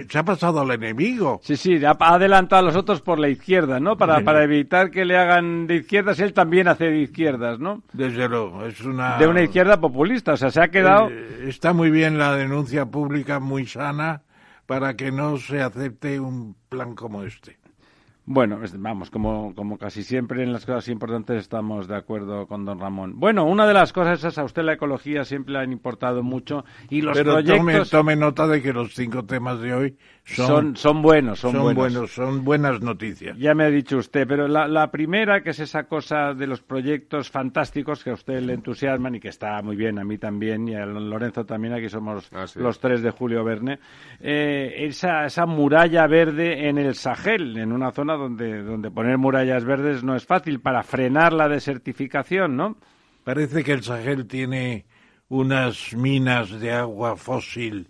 se 0.10 0.18
ha 0.18 0.24
pasado 0.24 0.62
al 0.62 0.72
enemigo? 0.72 1.40
Sí, 1.44 1.56
sí, 1.56 1.84
ha 1.86 1.96
ha 2.00 2.14
adelantado 2.14 2.62
a 2.62 2.66
los 2.66 2.76
otros 2.76 3.02
por 3.02 3.20
la 3.20 3.30
izquierda, 3.30 3.80
¿no? 3.80 3.98
Para, 3.98 4.22
para 4.22 4.44
evitar 4.44 4.90
que 4.90 5.06
le 5.06 5.18
hagan 5.18 5.68
de 5.68 5.76
izquierdas, 5.78 6.20
él 6.20 6.34
también 6.34 6.68
hace 6.68 6.86
de 6.86 7.00
izquierdas, 7.00 7.60
¿no? 7.60 7.84
Desde 7.94 8.28
luego, 8.30 8.66
es 8.66 8.82
una... 8.82 9.18
De 9.18 9.28
una 9.28 9.42
izquierda 9.42 9.80
populista, 9.80 10.34
o 10.34 10.38
sea, 10.38 10.50
se 10.50 10.62
ha 10.62 10.70
quedado... 10.70 11.10
Eh, 11.10 11.46
está 11.48 11.74
muy 11.74 11.92
bien 11.92 12.18
la 12.18 12.36
denuncia 12.36 12.86
pública, 12.86 13.40
muy 13.40 13.66
sana, 13.66 14.24
para 14.66 14.96
que 14.96 15.12
no 15.12 15.38
se 15.38 15.62
acepte 15.62 16.20
un 16.20 16.56
plan 16.70 16.96
como 16.96 17.24
este. 17.24 17.58
Bueno, 18.32 18.64
es- 18.64 18.80
vamos, 18.80 19.10
como, 19.10 19.56
como 19.56 19.80
casi 19.80 20.04
siempre 20.04 20.44
en 20.44 20.54
las 20.54 20.64
cosas 20.64 20.88
importantes 20.90 21.38
estamos 21.38 21.88
de 21.88 21.96
acuerdo 21.96 22.46
con 22.46 22.64
don 22.64 22.80
Ramón. 22.80 23.20
Bueno, 23.20 23.44
una 23.46 23.66
de 23.66 23.74
las 23.74 23.92
cosas 23.92 24.20
esas, 24.20 24.38
a 24.38 24.44
usted 24.44 24.62
la 24.62 24.74
ecología 24.74 25.26
siempre 25.26 25.54
le 25.54 25.60
han 25.62 25.72
importado 25.72 26.22
mucho 26.22 26.64
y 26.92 27.02
los 27.02 27.18
Pero 27.18 27.38
tome, 27.38 27.44
proyectos 27.44 27.90
tome 27.90 28.16
nota 28.16 28.46
de 28.46 28.62
que 28.62 28.72
los 28.72 28.94
cinco 28.94 29.26
temas 29.26 29.60
de 29.62 29.74
hoy 29.74 29.98
son, 30.36 30.48
son, 30.48 30.76
son 30.78 31.02
buenos, 31.02 31.40
son, 31.40 31.52
son 31.52 31.62
buenos. 31.64 31.76
buenos, 31.94 32.12
son 32.12 32.44
buenas 32.44 32.82
noticias. 32.82 33.38
Ya 33.38 33.54
me 33.54 33.64
ha 33.66 33.70
dicho 33.70 33.98
usted, 33.98 34.28
pero 34.28 34.48
la, 34.48 34.68
la 34.68 34.92
primera, 34.92 35.42
que 35.42 35.52
es 35.52 35.60
esa 35.60 35.84
cosa 35.86 36.34
de 36.34 36.48
los 36.48 36.62
proyectos 36.62 37.30
fantásticos 37.30 38.04
que 38.04 38.10
a 38.10 38.14
usted 38.14 38.42
le 38.42 38.54
entusiasman 38.54 39.16
y 39.16 39.20
que 39.20 39.30
está 39.30 39.62
muy 39.62 39.76
bien, 39.76 40.00
a 40.00 40.04
mí 40.04 40.18
también 40.18 40.68
y 40.68 40.76
a 40.76 40.86
Lorenzo 40.86 41.46
también, 41.46 41.74
aquí 41.74 41.90
somos 41.90 42.30
Ah, 42.34 42.48
sí. 42.48 42.60
los 42.60 42.80
tres 42.80 43.02
de 43.02 43.12
Julio 43.12 43.44
Verne, 43.44 43.80
eh, 44.20 44.74
esa, 44.88 45.26
esa 45.26 45.46
muralla 45.46 46.06
verde 46.08 46.68
en 46.70 46.78
el 46.78 46.96
Sahel, 46.96 47.58
en 47.58 47.72
una 47.72 47.92
zona 47.92 48.16
donde, 48.16 48.64
donde 48.64 48.92
poner 48.92 49.18
murallas 49.18 49.66
verdes 49.66 50.04
no 50.04 50.16
es 50.16 50.26
fácil 50.26 50.60
para 50.60 50.84
frenar 50.84 51.34
la 51.34 51.48
desertificación, 51.50 52.56
¿no? 52.58 52.78
Parece 53.24 53.64
que 53.64 53.74
el 53.74 53.84
Sahel 53.84 54.28
tiene 54.28 54.86
unas 55.28 55.94
minas 55.96 56.60
de 56.60 56.72
agua 56.72 57.16
fósil 57.16 57.90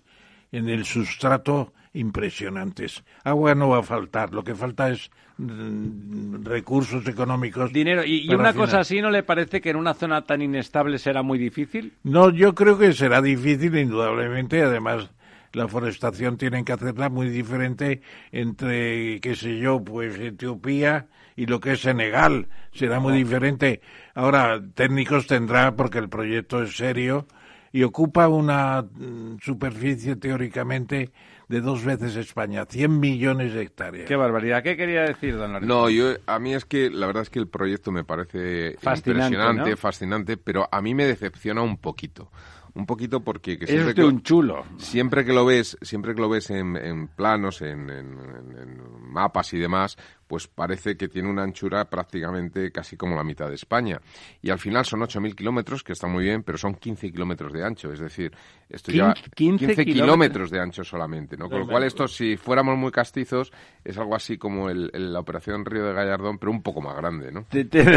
en 0.52 0.68
el 0.68 0.84
sustrato 0.86 1.74
impresionantes. 1.94 3.04
Agua 3.24 3.56
no 3.56 3.70
va 3.70 3.80
a 3.80 3.84
faltar, 3.84 4.34
lo 4.34 4.44
que 4.44 4.56
falta 4.56 4.90
es 4.90 5.10
mm, 5.38 6.44
recursos 6.44 7.08
económicos. 7.08 7.74
Dinero. 7.74 8.04
Y, 8.04 8.30
y 8.30 8.34
una 8.34 8.54
cosa 8.54 8.80
así, 8.80 9.02
¿no 9.02 9.10
le 9.10 9.24
parece 9.24 9.62
que 9.62 9.72
en 9.72 9.76
una 9.76 9.94
zona 9.94 10.24
tan 10.24 10.42
inestable 10.42 11.00
será 11.00 11.24
muy 11.24 11.40
difícil? 11.40 11.94
No, 12.04 12.30
yo 12.30 12.54
creo 12.54 12.78
que 12.78 12.94
será 12.94 13.22
difícil, 13.22 13.76
indudablemente. 13.78 14.62
Además, 14.62 15.10
la 15.54 15.68
forestación 15.68 16.38
tienen 16.38 16.64
que 16.64 16.74
hacerla 16.74 17.10
muy 17.10 17.30
diferente 17.30 18.02
entre, 18.32 19.20
qué 19.20 19.36
sé 19.36 19.58
yo, 19.58 19.84
pues 19.84 20.20
Etiopía 20.20 21.08
y 21.36 21.48
lo 21.48 21.60
que 21.60 21.72
es 21.72 21.82
Senegal. 21.82 22.48
Será 22.72 23.00
muy 23.00 23.14
diferente. 23.14 23.82
Ahora, 24.14 24.62
técnicos 24.76 25.26
tendrá 25.26 25.76
porque 25.76 25.98
el 25.98 26.10
proyecto 26.10 26.62
es 26.62 26.78
serio 26.78 27.26
y 27.72 27.84
ocupa 27.84 28.28
una 28.28 28.82
mm, 28.82 29.38
superficie 29.42 30.16
teóricamente 30.16 31.12
de 31.50 31.60
dos 31.62 31.84
veces 31.84 32.16
España, 32.16 32.66
100 32.70 33.00
millones 33.00 33.54
de 33.54 33.64
hectáreas. 33.64 34.08
Qué 34.08 34.16
barbaridad. 34.16 34.64
¿Qué 34.64 34.78
quería 34.78 35.02
decir, 35.02 35.36
don 35.36 35.52
Lorenzo? 35.52 35.68
No, 35.76 35.90
yo 35.90 36.14
a 36.28 36.40
mí 36.40 36.54
es 36.54 36.64
que 36.64 36.90
la 36.90 37.08
verdad 37.08 37.24
es 37.24 37.30
que 37.30 37.40
el 37.40 37.48
proyecto 37.48 37.92
me 37.92 38.04
parece 38.06 38.78
Fascinante, 38.80 39.10
impresionante, 39.36 39.70
¿no? 39.72 39.78
fascinante, 39.78 40.38
pero 40.38 40.70
a 40.72 40.82
mí 40.82 40.96
me 40.96 41.06
decepciona 41.06 41.62
un 41.62 41.78
poquito. 41.78 42.32
Un 42.76 42.86
poquito 42.86 43.22
porque 43.22 43.58
que 43.58 43.66
Es 43.66 43.72
siempre 43.72 43.96
que, 43.96 44.04
un 44.04 44.22
chulo. 44.22 44.64
siempre 44.78 45.26
que 45.26 45.34
lo 45.34 45.44
ves, 45.44 45.76
siempre 45.82 46.14
que 46.14 46.22
lo 46.22 46.30
ves 46.30 46.52
en, 46.52 46.78
en 46.78 47.08
planos, 47.08 47.64
en, 47.64 47.90
en- 47.90 48.20
en- 48.20 48.58
en 48.58 49.12
mapas 49.12 49.52
y 49.54 49.58
demás, 49.58 49.98
pues 50.30 50.48
parece 50.48 50.96
que 50.96 51.08
tiene 51.08 51.28
una 51.28 51.42
anchura 51.42 51.90
prácticamente 51.90 52.72
casi 52.72 52.96
como 52.96 53.16
la 53.16 53.24
mitad 53.24 53.50
de 53.50 53.56
España. 53.56 54.00
Y 54.44 54.52
al 54.52 54.60
final 54.60 54.86
son 54.86 55.00
8.000 55.02 55.34
kilómetros, 55.34 55.84
que 55.84 55.94
está 55.94 56.06
muy 56.06 56.26
bien, 56.26 56.44
pero 56.44 56.56
son 56.60 56.76
15 56.76 57.12
kilómetros 57.12 57.52
de 57.52 57.64
ancho. 57.66 57.92
Es 57.92 58.00
decir, 58.00 58.32
esto 58.70 58.92
ya 58.92 59.12
15 59.36 59.66
15 59.66 59.86
kilómetros. 59.86 60.52
de 60.52 60.60
ancho 60.60 60.84
solamente, 60.84 61.36
¿no? 61.36 61.50
Con 61.50 61.62
lo 61.62 61.68
cual 61.68 61.84
esto, 61.84 62.08
si 62.08 62.38
fuéramos 62.38 62.78
muy 62.78 62.92
castizos, 62.92 63.52
es 63.84 63.98
algo 63.98 64.16
así 64.16 64.38
como 64.38 64.70
el- 64.70 64.92
el- 64.94 65.12
la 65.14 65.20
operación 65.20 65.66
Río 65.66 65.86
de 65.86 65.94
Gallardón, 65.94 66.38
pero 66.38 66.52
un 66.52 66.62
poco 66.62 66.80
más 66.80 66.96
grande, 66.96 67.32
¿no? 67.32 67.48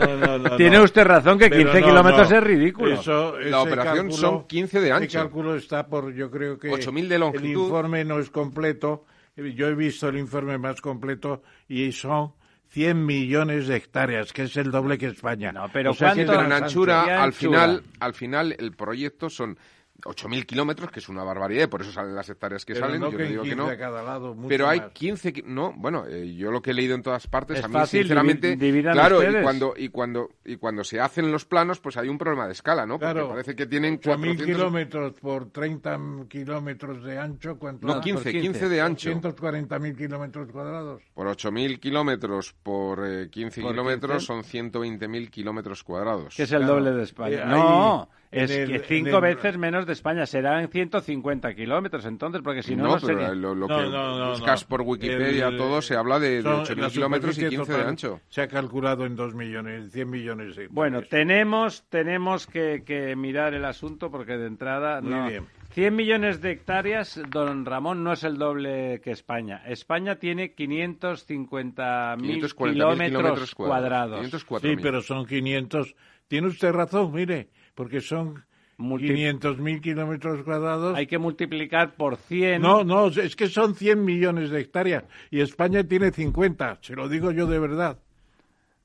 No, 0.00 0.16
no, 0.16 0.38
no, 0.38 0.56
Tiene 0.56 0.80
usted 0.80 1.04
razón 1.04 1.38
que 1.38 1.50
Pero 1.50 1.64
15 1.72 1.80
no, 1.82 1.86
kilómetros 1.88 2.30
no. 2.30 2.36
es 2.38 2.42
ridículo. 2.42 2.94
Eso- 2.94 3.38
La 3.38 3.60
operación 3.60 4.10
son 4.12 4.46
15 4.46 4.80
de 4.80 4.92
ancho. 4.92 5.18
cálculo 5.18 5.56
está 5.56 5.86
por, 5.86 6.14
yo 6.14 6.30
creo 6.30 6.58
que 6.58 6.70
8.000 6.70 7.08
de 7.08 7.14
el 7.16 7.20
longitud. 7.20 7.64
informe 7.64 8.04
no 8.04 8.18
es 8.18 8.30
completo. 8.30 9.04
Yo 9.36 9.68
he 9.68 9.74
visto 9.74 10.08
el 10.08 10.16
informe 10.16 10.56
más 10.58 10.80
completo 10.80 11.42
y 11.68 11.92
son 11.92 12.32
100 12.68 13.04
millones 13.04 13.66
de 13.68 13.76
hectáreas, 13.76 14.32
que 14.32 14.42
es 14.42 14.56
el 14.56 14.70
doble 14.70 14.98
que 14.98 15.06
España. 15.06 15.52
No, 15.52 15.68
pero 15.72 15.90
O 15.90 15.94
sea 15.94 16.12
en 16.12 16.52
anchura, 16.52 17.04
¿qué 17.04 17.12
al 17.12 17.32
final, 17.32 17.82
al 18.00 18.14
final 18.14 18.56
el 18.58 18.72
proyecto 18.72 19.30
son 19.30 19.58
8.000 20.02 20.44
kilómetros, 20.46 20.90
que 20.90 21.00
es 21.00 21.08
una 21.08 21.24
barbaridad, 21.24 21.64
y 21.64 21.66
por 21.68 21.80
eso 21.82 21.90
salen 21.92 22.14
las 22.14 22.28
hectáreas 22.28 22.64
que 22.64 22.74
Pero 22.74 22.86
salen, 22.86 23.00
no 23.00 23.10
yo 23.10 23.16
que 23.16 23.24
no 23.24 23.28
digo 23.30 23.42
que 23.42 23.48
15 23.50 23.56
no. 23.64 23.68
a 23.70 23.76
cada 23.76 24.02
lado, 24.02 24.34
mucho 24.34 24.48
Pero 24.48 24.68
hay 24.68 24.80
más. 24.80 24.90
15, 24.92 25.32
ki- 25.32 25.44
no, 25.46 25.72
bueno, 25.76 26.04
eh, 26.08 26.34
yo 26.34 26.50
lo 26.50 26.60
que 26.60 26.70
he 26.70 26.74
leído 26.74 26.94
en 26.94 27.02
todas 27.02 27.26
partes, 27.26 27.58
Es 27.58 27.64
a 27.64 27.68
mí 27.68 27.72
fácil, 27.74 28.00
sinceramente, 28.02 28.56
claro, 28.82 29.22
y 29.22 29.42
cuando 29.42 29.74
y 29.76 29.88
cuando 29.88 30.28
y 30.44 30.56
cuando 30.56 30.84
se 30.84 31.00
hacen 31.00 31.30
los 31.32 31.44
planos, 31.44 31.80
pues 31.80 31.96
hay 31.96 32.08
un 32.08 32.18
problema 32.18 32.46
de 32.46 32.52
escala, 32.52 32.84
¿no? 32.86 32.98
Porque 32.98 33.12
Claro, 33.12 33.28
parece 33.30 33.54
que 33.56 33.66
tienen 33.66 33.98
8.000 34.00 34.02
400 34.04 34.46
kilómetros 34.46 35.12
por 35.20 35.50
30 35.50 35.98
kilómetros 36.28 37.02
de 37.04 37.18
ancho, 37.18 37.58
¿cuánto? 37.58 37.86
No, 37.86 37.94
da? 37.94 38.00
15, 38.00 38.32
15. 38.32 38.40
15 38.40 38.68
de 38.68 38.80
ancho. 38.80 39.10
140.000 39.10 39.96
kilómetros 39.96 40.50
cuadrados. 40.50 41.02
Por 41.14 41.26
8.000 41.26 41.78
kilómetros 41.80 42.54
por 42.62 43.06
eh, 43.06 43.28
15 43.30 43.60
Por 43.62 43.70
kilómetros 43.72 44.26
15. 44.26 44.26
son 44.26 44.42
120.000 44.72 45.30
kilómetros 45.30 45.82
cuadrados. 45.82 46.34
Que 46.36 46.42
es 46.44 46.52
el 46.52 46.58
Claro. 46.58 46.74
doble 46.74 46.90
de 46.92 47.02
España. 47.02 47.42
Eh, 47.42 47.46
no, 47.46 48.08
es 48.44 48.50
el- 48.50 48.70
que 48.72 48.78
cinco 48.80 49.16
el- 49.16 49.22
veces 49.22 49.58
menos 49.58 49.86
de 49.86 49.92
España. 49.92 50.26
Serán 50.26 50.68
150 50.68 51.54
kilómetros 51.54 52.04
entonces, 52.06 52.42
porque 52.42 52.62
si 52.62 52.76
no, 52.76 52.84
no, 52.84 52.94
pero 52.94 53.06
sería... 53.06 53.34
lo, 53.34 53.54
lo 53.54 53.66
No, 53.68 53.76
que 53.78 53.82
no, 53.90 54.18
no, 54.18 54.30
buscas 54.30 54.62
no. 54.62 54.68
por 54.68 54.82
Wikipedia, 54.82 55.48
El- 55.48 55.56
todo, 55.56 55.82
se 55.82 55.96
habla 55.96 56.18
de, 56.18 56.36
de 56.36 56.42
Son- 56.42 56.64
8.000 56.64 56.76
la 56.82 56.90
kilómetros 56.90 57.30
y 57.38 57.40
superficie 57.40 57.48
15 57.58 57.72
de 57.72 57.76
total 57.78 57.88
ancho. 57.90 58.20
Se 58.28 58.42
ha 58.42 58.48
calculado 58.48 59.06
en 59.06 59.16
2 59.16 59.34
millones, 59.34 59.92
100 59.92 60.08
millones 60.10 60.46
de 60.56 60.64
hectáreas. 60.64 60.74
Bueno, 60.74 61.02
tenemos, 61.02 61.84
tenemos 61.88 62.46
que, 62.46 62.82
que 62.84 63.14
mirar 63.16 63.54
el 63.54 63.64
asunto 63.64 64.10
porque 64.10 64.36
de 64.36 64.46
entrada 64.46 65.00
Muy 65.00 65.10
no. 65.10 65.28
bien. 65.28 65.46
100 65.70 65.94
millones 65.94 66.40
de 66.40 66.52
hectáreas, 66.52 67.20
don 67.28 67.66
Ramón, 67.66 68.02
no 68.02 68.14
es 68.14 68.24
el 68.24 68.38
doble 68.38 69.02
que 69.04 69.10
España. 69.10 69.62
España 69.66 70.16
tiene 70.16 70.54
550.000 70.54 72.16
540.000 72.18 73.06
kilómetros 73.06 73.54
cuadrados. 73.54 74.20
504.000. 74.32 74.60
Sí, 74.60 74.76
pero 74.82 75.02
son 75.02 75.26
500. 75.26 75.94
Tiene 76.28 76.48
usted 76.48 76.72
razón, 76.72 77.12
mire, 77.12 77.48
porque 77.76 78.00
son 78.00 78.44
Multi- 78.78 79.06
500.000 79.14 79.80
kilómetros 79.80 80.42
cuadrados. 80.42 80.96
Hay 80.96 81.06
que 81.06 81.18
multiplicar 81.18 81.94
por 81.94 82.16
100. 82.16 82.60
No, 82.60 82.82
no, 82.82 83.06
es 83.06 83.36
que 83.36 83.46
son 83.48 83.76
100 83.76 84.04
millones 84.04 84.50
de 84.50 84.60
hectáreas 84.60 85.04
y 85.30 85.40
España 85.40 85.84
tiene 85.84 86.10
50, 86.10 86.78
se 86.82 86.96
lo 86.96 87.08
digo 87.08 87.30
yo 87.30 87.46
de 87.46 87.60
verdad. 87.60 87.98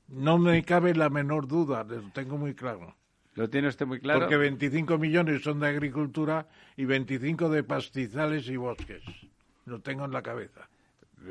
No 0.08 0.38
me 0.38 0.62
cabe 0.62 0.94
la 0.94 1.10
menor 1.10 1.48
duda, 1.48 1.84
lo 1.84 2.00
tengo 2.12 2.38
muy 2.38 2.54
claro. 2.54 2.94
Lo 3.34 3.48
tiene 3.48 3.68
usted 3.68 3.86
muy 3.86 3.98
claro. 3.98 4.20
Porque 4.20 4.36
25 4.36 4.98
millones 4.98 5.42
son 5.42 5.58
de 5.60 5.68
agricultura 5.68 6.46
y 6.76 6.84
25 6.84 7.48
de 7.48 7.64
pastizales 7.64 8.46
y 8.48 8.56
bosques. 8.56 9.02
Lo 9.64 9.80
tengo 9.80 10.04
en 10.04 10.12
la 10.12 10.20
cabeza. 10.22 10.68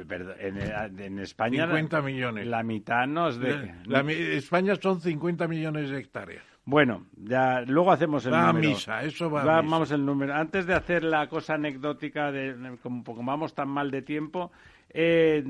Perdón, 0.08 0.36
en, 0.40 1.00
en 1.00 1.20
España 1.20 1.66
50 1.66 2.02
millones. 2.02 2.48
la 2.48 2.64
mitad 2.64 3.06
no 3.08 3.28
es 3.30 3.38
de... 3.38 3.74
La- 3.86 4.02
la- 4.04 4.12
España 4.12 4.76
son 4.82 5.00
50 5.02 5.48
millones 5.48 5.90
de 5.92 6.00
hectáreas. 6.00 6.44
Bueno, 6.64 7.06
ya 7.16 7.62
luego 7.62 7.92
hacemos 7.92 8.26
el 8.26 8.34
Va 8.34 8.50
a 8.50 8.54
número. 8.54 8.70
misa, 8.70 9.04
eso 9.04 9.30
va 9.30 9.42
a 9.42 9.44
misa. 9.44 9.54
Vamos 9.72 9.92
el 9.92 10.06
número. 10.06 10.36
Antes 10.36 10.66
de 10.68 10.74
hacer 10.76 11.04
la 11.04 11.28
cosa 11.28 11.56
anecdótica, 11.56 12.32
de, 12.32 12.78
como, 12.84 13.04
como 13.04 13.32
vamos 13.32 13.54
tan 13.56 13.68
mal 13.70 13.90
de 13.90 14.02
tiempo, 14.04 14.52
eh, 14.90 15.44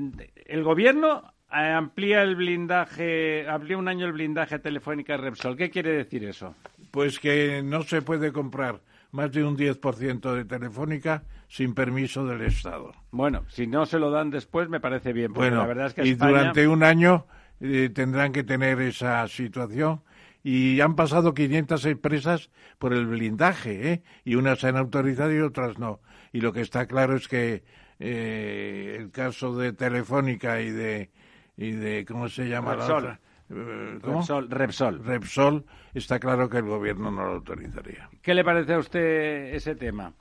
el 0.46 0.62
gobierno 0.64 1.32
eh, 1.52 1.70
amplía 1.70 2.22
el 2.22 2.34
blindaje, 2.36 3.46
amplía 3.48 3.76
un 3.76 3.88
año 3.88 4.06
el 4.06 4.12
blindaje 4.12 4.58
telefónica 4.58 5.16
Repsol. 5.16 5.56
¿Qué 5.56 5.70
quiere 5.70 5.90
decir 5.92 6.24
eso? 6.24 6.54
Pues 6.90 7.18
que 7.18 7.62
no 7.62 7.82
se 7.82 8.00
puede 8.02 8.32
comprar 8.32 8.80
más 9.12 9.30
de 9.32 9.44
un 9.44 9.56
10% 9.56 10.34
de 10.34 10.44
Telefónica 10.46 11.22
sin 11.46 11.74
permiso 11.74 12.24
del 12.24 12.40
Estado. 12.42 12.92
Bueno, 13.10 13.44
si 13.48 13.66
no 13.66 13.84
se 13.84 13.98
lo 13.98 14.10
dan 14.10 14.30
después, 14.30 14.70
me 14.70 14.80
parece 14.80 15.12
bien. 15.12 15.34
Porque 15.34 15.50
Bueno, 15.50 15.62
la 15.62 15.68
verdad 15.68 15.86
es 15.88 15.94
que 15.94 16.06
y 16.06 16.10
España... 16.12 16.30
durante 16.30 16.66
un 16.66 16.82
año 16.82 17.26
eh, 17.60 17.90
tendrán 17.94 18.32
que 18.32 18.42
tener 18.42 18.80
esa 18.80 19.28
situación 19.28 20.00
y 20.42 20.80
han 20.80 20.96
pasado 20.96 21.34
500 21.34 21.84
empresas 21.86 22.50
por 22.78 22.92
el 22.92 23.06
blindaje, 23.06 23.92
¿eh? 23.92 24.02
y 24.24 24.34
unas 24.34 24.60
se 24.60 24.68
han 24.68 24.76
autorizado 24.76 25.32
y 25.32 25.40
otras 25.40 25.78
no. 25.78 26.00
Y 26.32 26.40
lo 26.40 26.52
que 26.52 26.60
está 26.60 26.86
claro 26.86 27.16
es 27.16 27.28
que 27.28 27.62
eh, 27.98 28.96
el 28.98 29.10
caso 29.10 29.56
de 29.56 29.72
Telefónica 29.72 30.60
y 30.60 30.70
de, 30.70 31.10
y 31.56 31.72
de 31.72 32.04
¿cómo 32.04 32.28
se 32.28 32.48
llama 32.48 32.74
la 32.74 32.96
otra? 32.96 33.20
Eh, 33.50 33.98
Repsol, 34.00 34.50
Repsol. 34.50 35.04
Repsol, 35.04 35.64
está 35.94 36.18
claro 36.18 36.48
que 36.48 36.58
el 36.58 36.64
gobierno 36.64 37.10
no 37.10 37.24
lo 37.24 37.32
autorizaría. 37.34 38.08
¿Qué 38.22 38.34
le 38.34 38.44
parece 38.44 38.74
a 38.74 38.78
usted 38.78 39.54
ese 39.54 39.74
tema? 39.74 40.12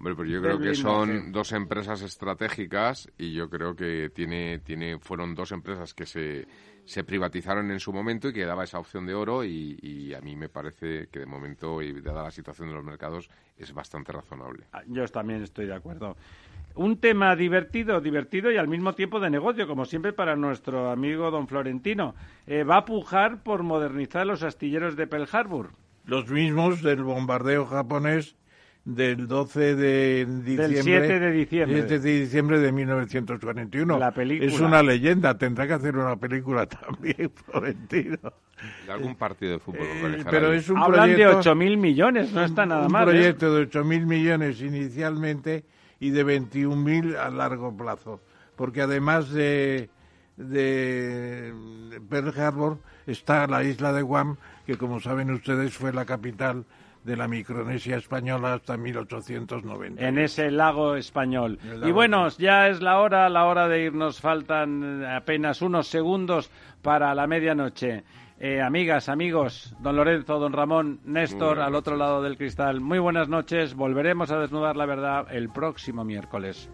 Hombre, 0.00 0.14
pues 0.14 0.30
yo 0.30 0.40
creo 0.40 0.58
que 0.58 0.74
son 0.74 1.30
dos 1.30 1.52
empresas 1.52 2.00
estratégicas 2.00 3.12
y 3.18 3.34
yo 3.34 3.50
creo 3.50 3.76
que 3.76 4.08
tiene, 4.08 4.60
tiene, 4.60 4.98
fueron 4.98 5.34
dos 5.34 5.52
empresas 5.52 5.92
que 5.92 6.06
se, 6.06 6.46
se 6.86 7.04
privatizaron 7.04 7.70
en 7.70 7.78
su 7.80 7.92
momento 7.92 8.30
y 8.30 8.32
que 8.32 8.46
daba 8.46 8.64
esa 8.64 8.78
opción 8.78 9.04
de 9.04 9.12
oro 9.12 9.44
y, 9.44 9.78
y, 9.82 10.14
a 10.14 10.22
mí 10.22 10.36
me 10.36 10.48
parece 10.48 11.08
que 11.08 11.18
de 11.18 11.26
momento 11.26 11.82
y 11.82 12.00
dada 12.00 12.22
la 12.22 12.30
situación 12.30 12.68
de 12.68 12.76
los 12.76 12.82
mercados 12.82 13.28
es 13.58 13.74
bastante 13.74 14.10
razonable. 14.10 14.64
Ah, 14.72 14.80
yo 14.86 15.06
también 15.08 15.42
estoy 15.42 15.66
de 15.66 15.74
acuerdo. 15.74 16.16
Un 16.76 16.96
tema 16.96 17.36
divertido, 17.36 18.00
divertido 18.00 18.50
y 18.50 18.56
al 18.56 18.68
mismo 18.68 18.94
tiempo 18.94 19.20
de 19.20 19.28
negocio, 19.28 19.68
como 19.68 19.84
siempre 19.84 20.14
para 20.14 20.34
nuestro 20.34 20.88
amigo 20.88 21.30
don 21.30 21.46
Florentino. 21.46 22.14
Eh, 22.46 22.64
va 22.64 22.78
a 22.78 22.84
pujar 22.86 23.42
por 23.42 23.64
modernizar 23.64 24.26
los 24.26 24.42
astilleros 24.44 24.96
de 24.96 25.06
Pearl 25.06 25.28
Harbor. 25.30 25.72
Los 26.06 26.30
mismos 26.30 26.80
del 26.82 27.02
bombardeo 27.02 27.66
japonés 27.66 28.40
del 28.84 29.26
12 29.26 29.76
de 29.76 30.26
diciembre. 30.26 30.68
Del 30.68 30.82
7 30.82 31.20
de 31.20 31.30
diciembre. 31.32 31.78
7 31.80 31.98
de 32.00 32.20
diciembre 32.20 32.58
de 32.58 32.72
1941. 32.72 33.98
La 33.98 34.10
película. 34.12 34.50
Es 34.50 34.60
una 34.60 34.82
leyenda, 34.82 35.36
tendrá 35.36 35.66
que 35.66 35.74
hacer 35.74 35.96
una 35.96 36.16
película 36.16 36.66
también, 36.66 37.30
Florentino. 37.34 38.18
De 38.86 38.92
algún 38.92 39.14
partido 39.16 39.52
de 39.54 39.58
fútbol. 39.58 39.82
Eh, 39.82 40.24
pero 40.30 40.52
es 40.52 40.68
un 40.68 40.78
Hablan 40.78 41.10
proyecto, 41.10 41.36
de 41.36 41.50
8.000 41.50 41.76
millones, 41.76 42.32
no 42.32 42.44
está 42.44 42.66
nada 42.66 42.86
un 42.86 42.92
mal. 42.92 43.08
¿eh? 43.08 43.12
proyecto 43.12 43.54
de 43.54 43.68
8.000 43.68 44.06
millones 44.06 44.60
inicialmente 44.60 45.64
y 45.98 46.10
de 46.10 46.26
21.000 46.26 47.16
a 47.16 47.30
largo 47.30 47.76
plazo. 47.76 48.20
Porque 48.56 48.82
además 48.82 49.30
de, 49.30 49.88
de 50.36 51.54
Pearl 52.08 52.38
Harbor 52.38 52.78
está 53.06 53.46
la 53.46 53.62
isla 53.64 53.92
de 53.92 54.02
Guam, 54.02 54.36
que 54.66 54.76
como 54.76 55.00
saben 55.00 55.30
ustedes 55.30 55.72
fue 55.74 55.92
la 55.92 56.04
capital 56.04 56.64
de 57.04 57.16
la 57.16 57.28
Micronesia 57.28 57.96
española 57.96 58.54
hasta 58.54 58.76
1890. 58.76 60.06
En 60.06 60.18
ese 60.18 60.50
lago 60.50 60.96
español. 60.96 61.58
Lago 61.64 61.88
y 61.88 61.92
bueno, 61.92 62.28
ya 62.38 62.68
es 62.68 62.80
la 62.80 63.00
hora, 63.00 63.28
la 63.28 63.46
hora 63.46 63.68
de 63.68 63.84
irnos. 63.84 64.20
Faltan 64.20 65.04
apenas 65.04 65.62
unos 65.62 65.88
segundos 65.88 66.50
para 66.82 67.14
la 67.14 67.26
medianoche. 67.26 68.04
Eh, 68.38 68.62
amigas, 68.62 69.10
amigos, 69.10 69.74
don 69.80 69.96
Lorenzo, 69.96 70.38
don 70.38 70.54
Ramón, 70.54 71.00
Néstor, 71.04 71.60
al 71.60 71.74
otro 71.74 71.96
lado 71.96 72.22
del 72.22 72.38
cristal. 72.38 72.80
Muy 72.80 72.98
buenas 72.98 73.28
noches. 73.28 73.74
Volveremos 73.74 74.30
a 74.30 74.38
desnudar 74.38 74.76
la 74.76 74.86
verdad 74.86 75.26
el 75.30 75.50
próximo 75.50 76.04
miércoles. 76.04 76.70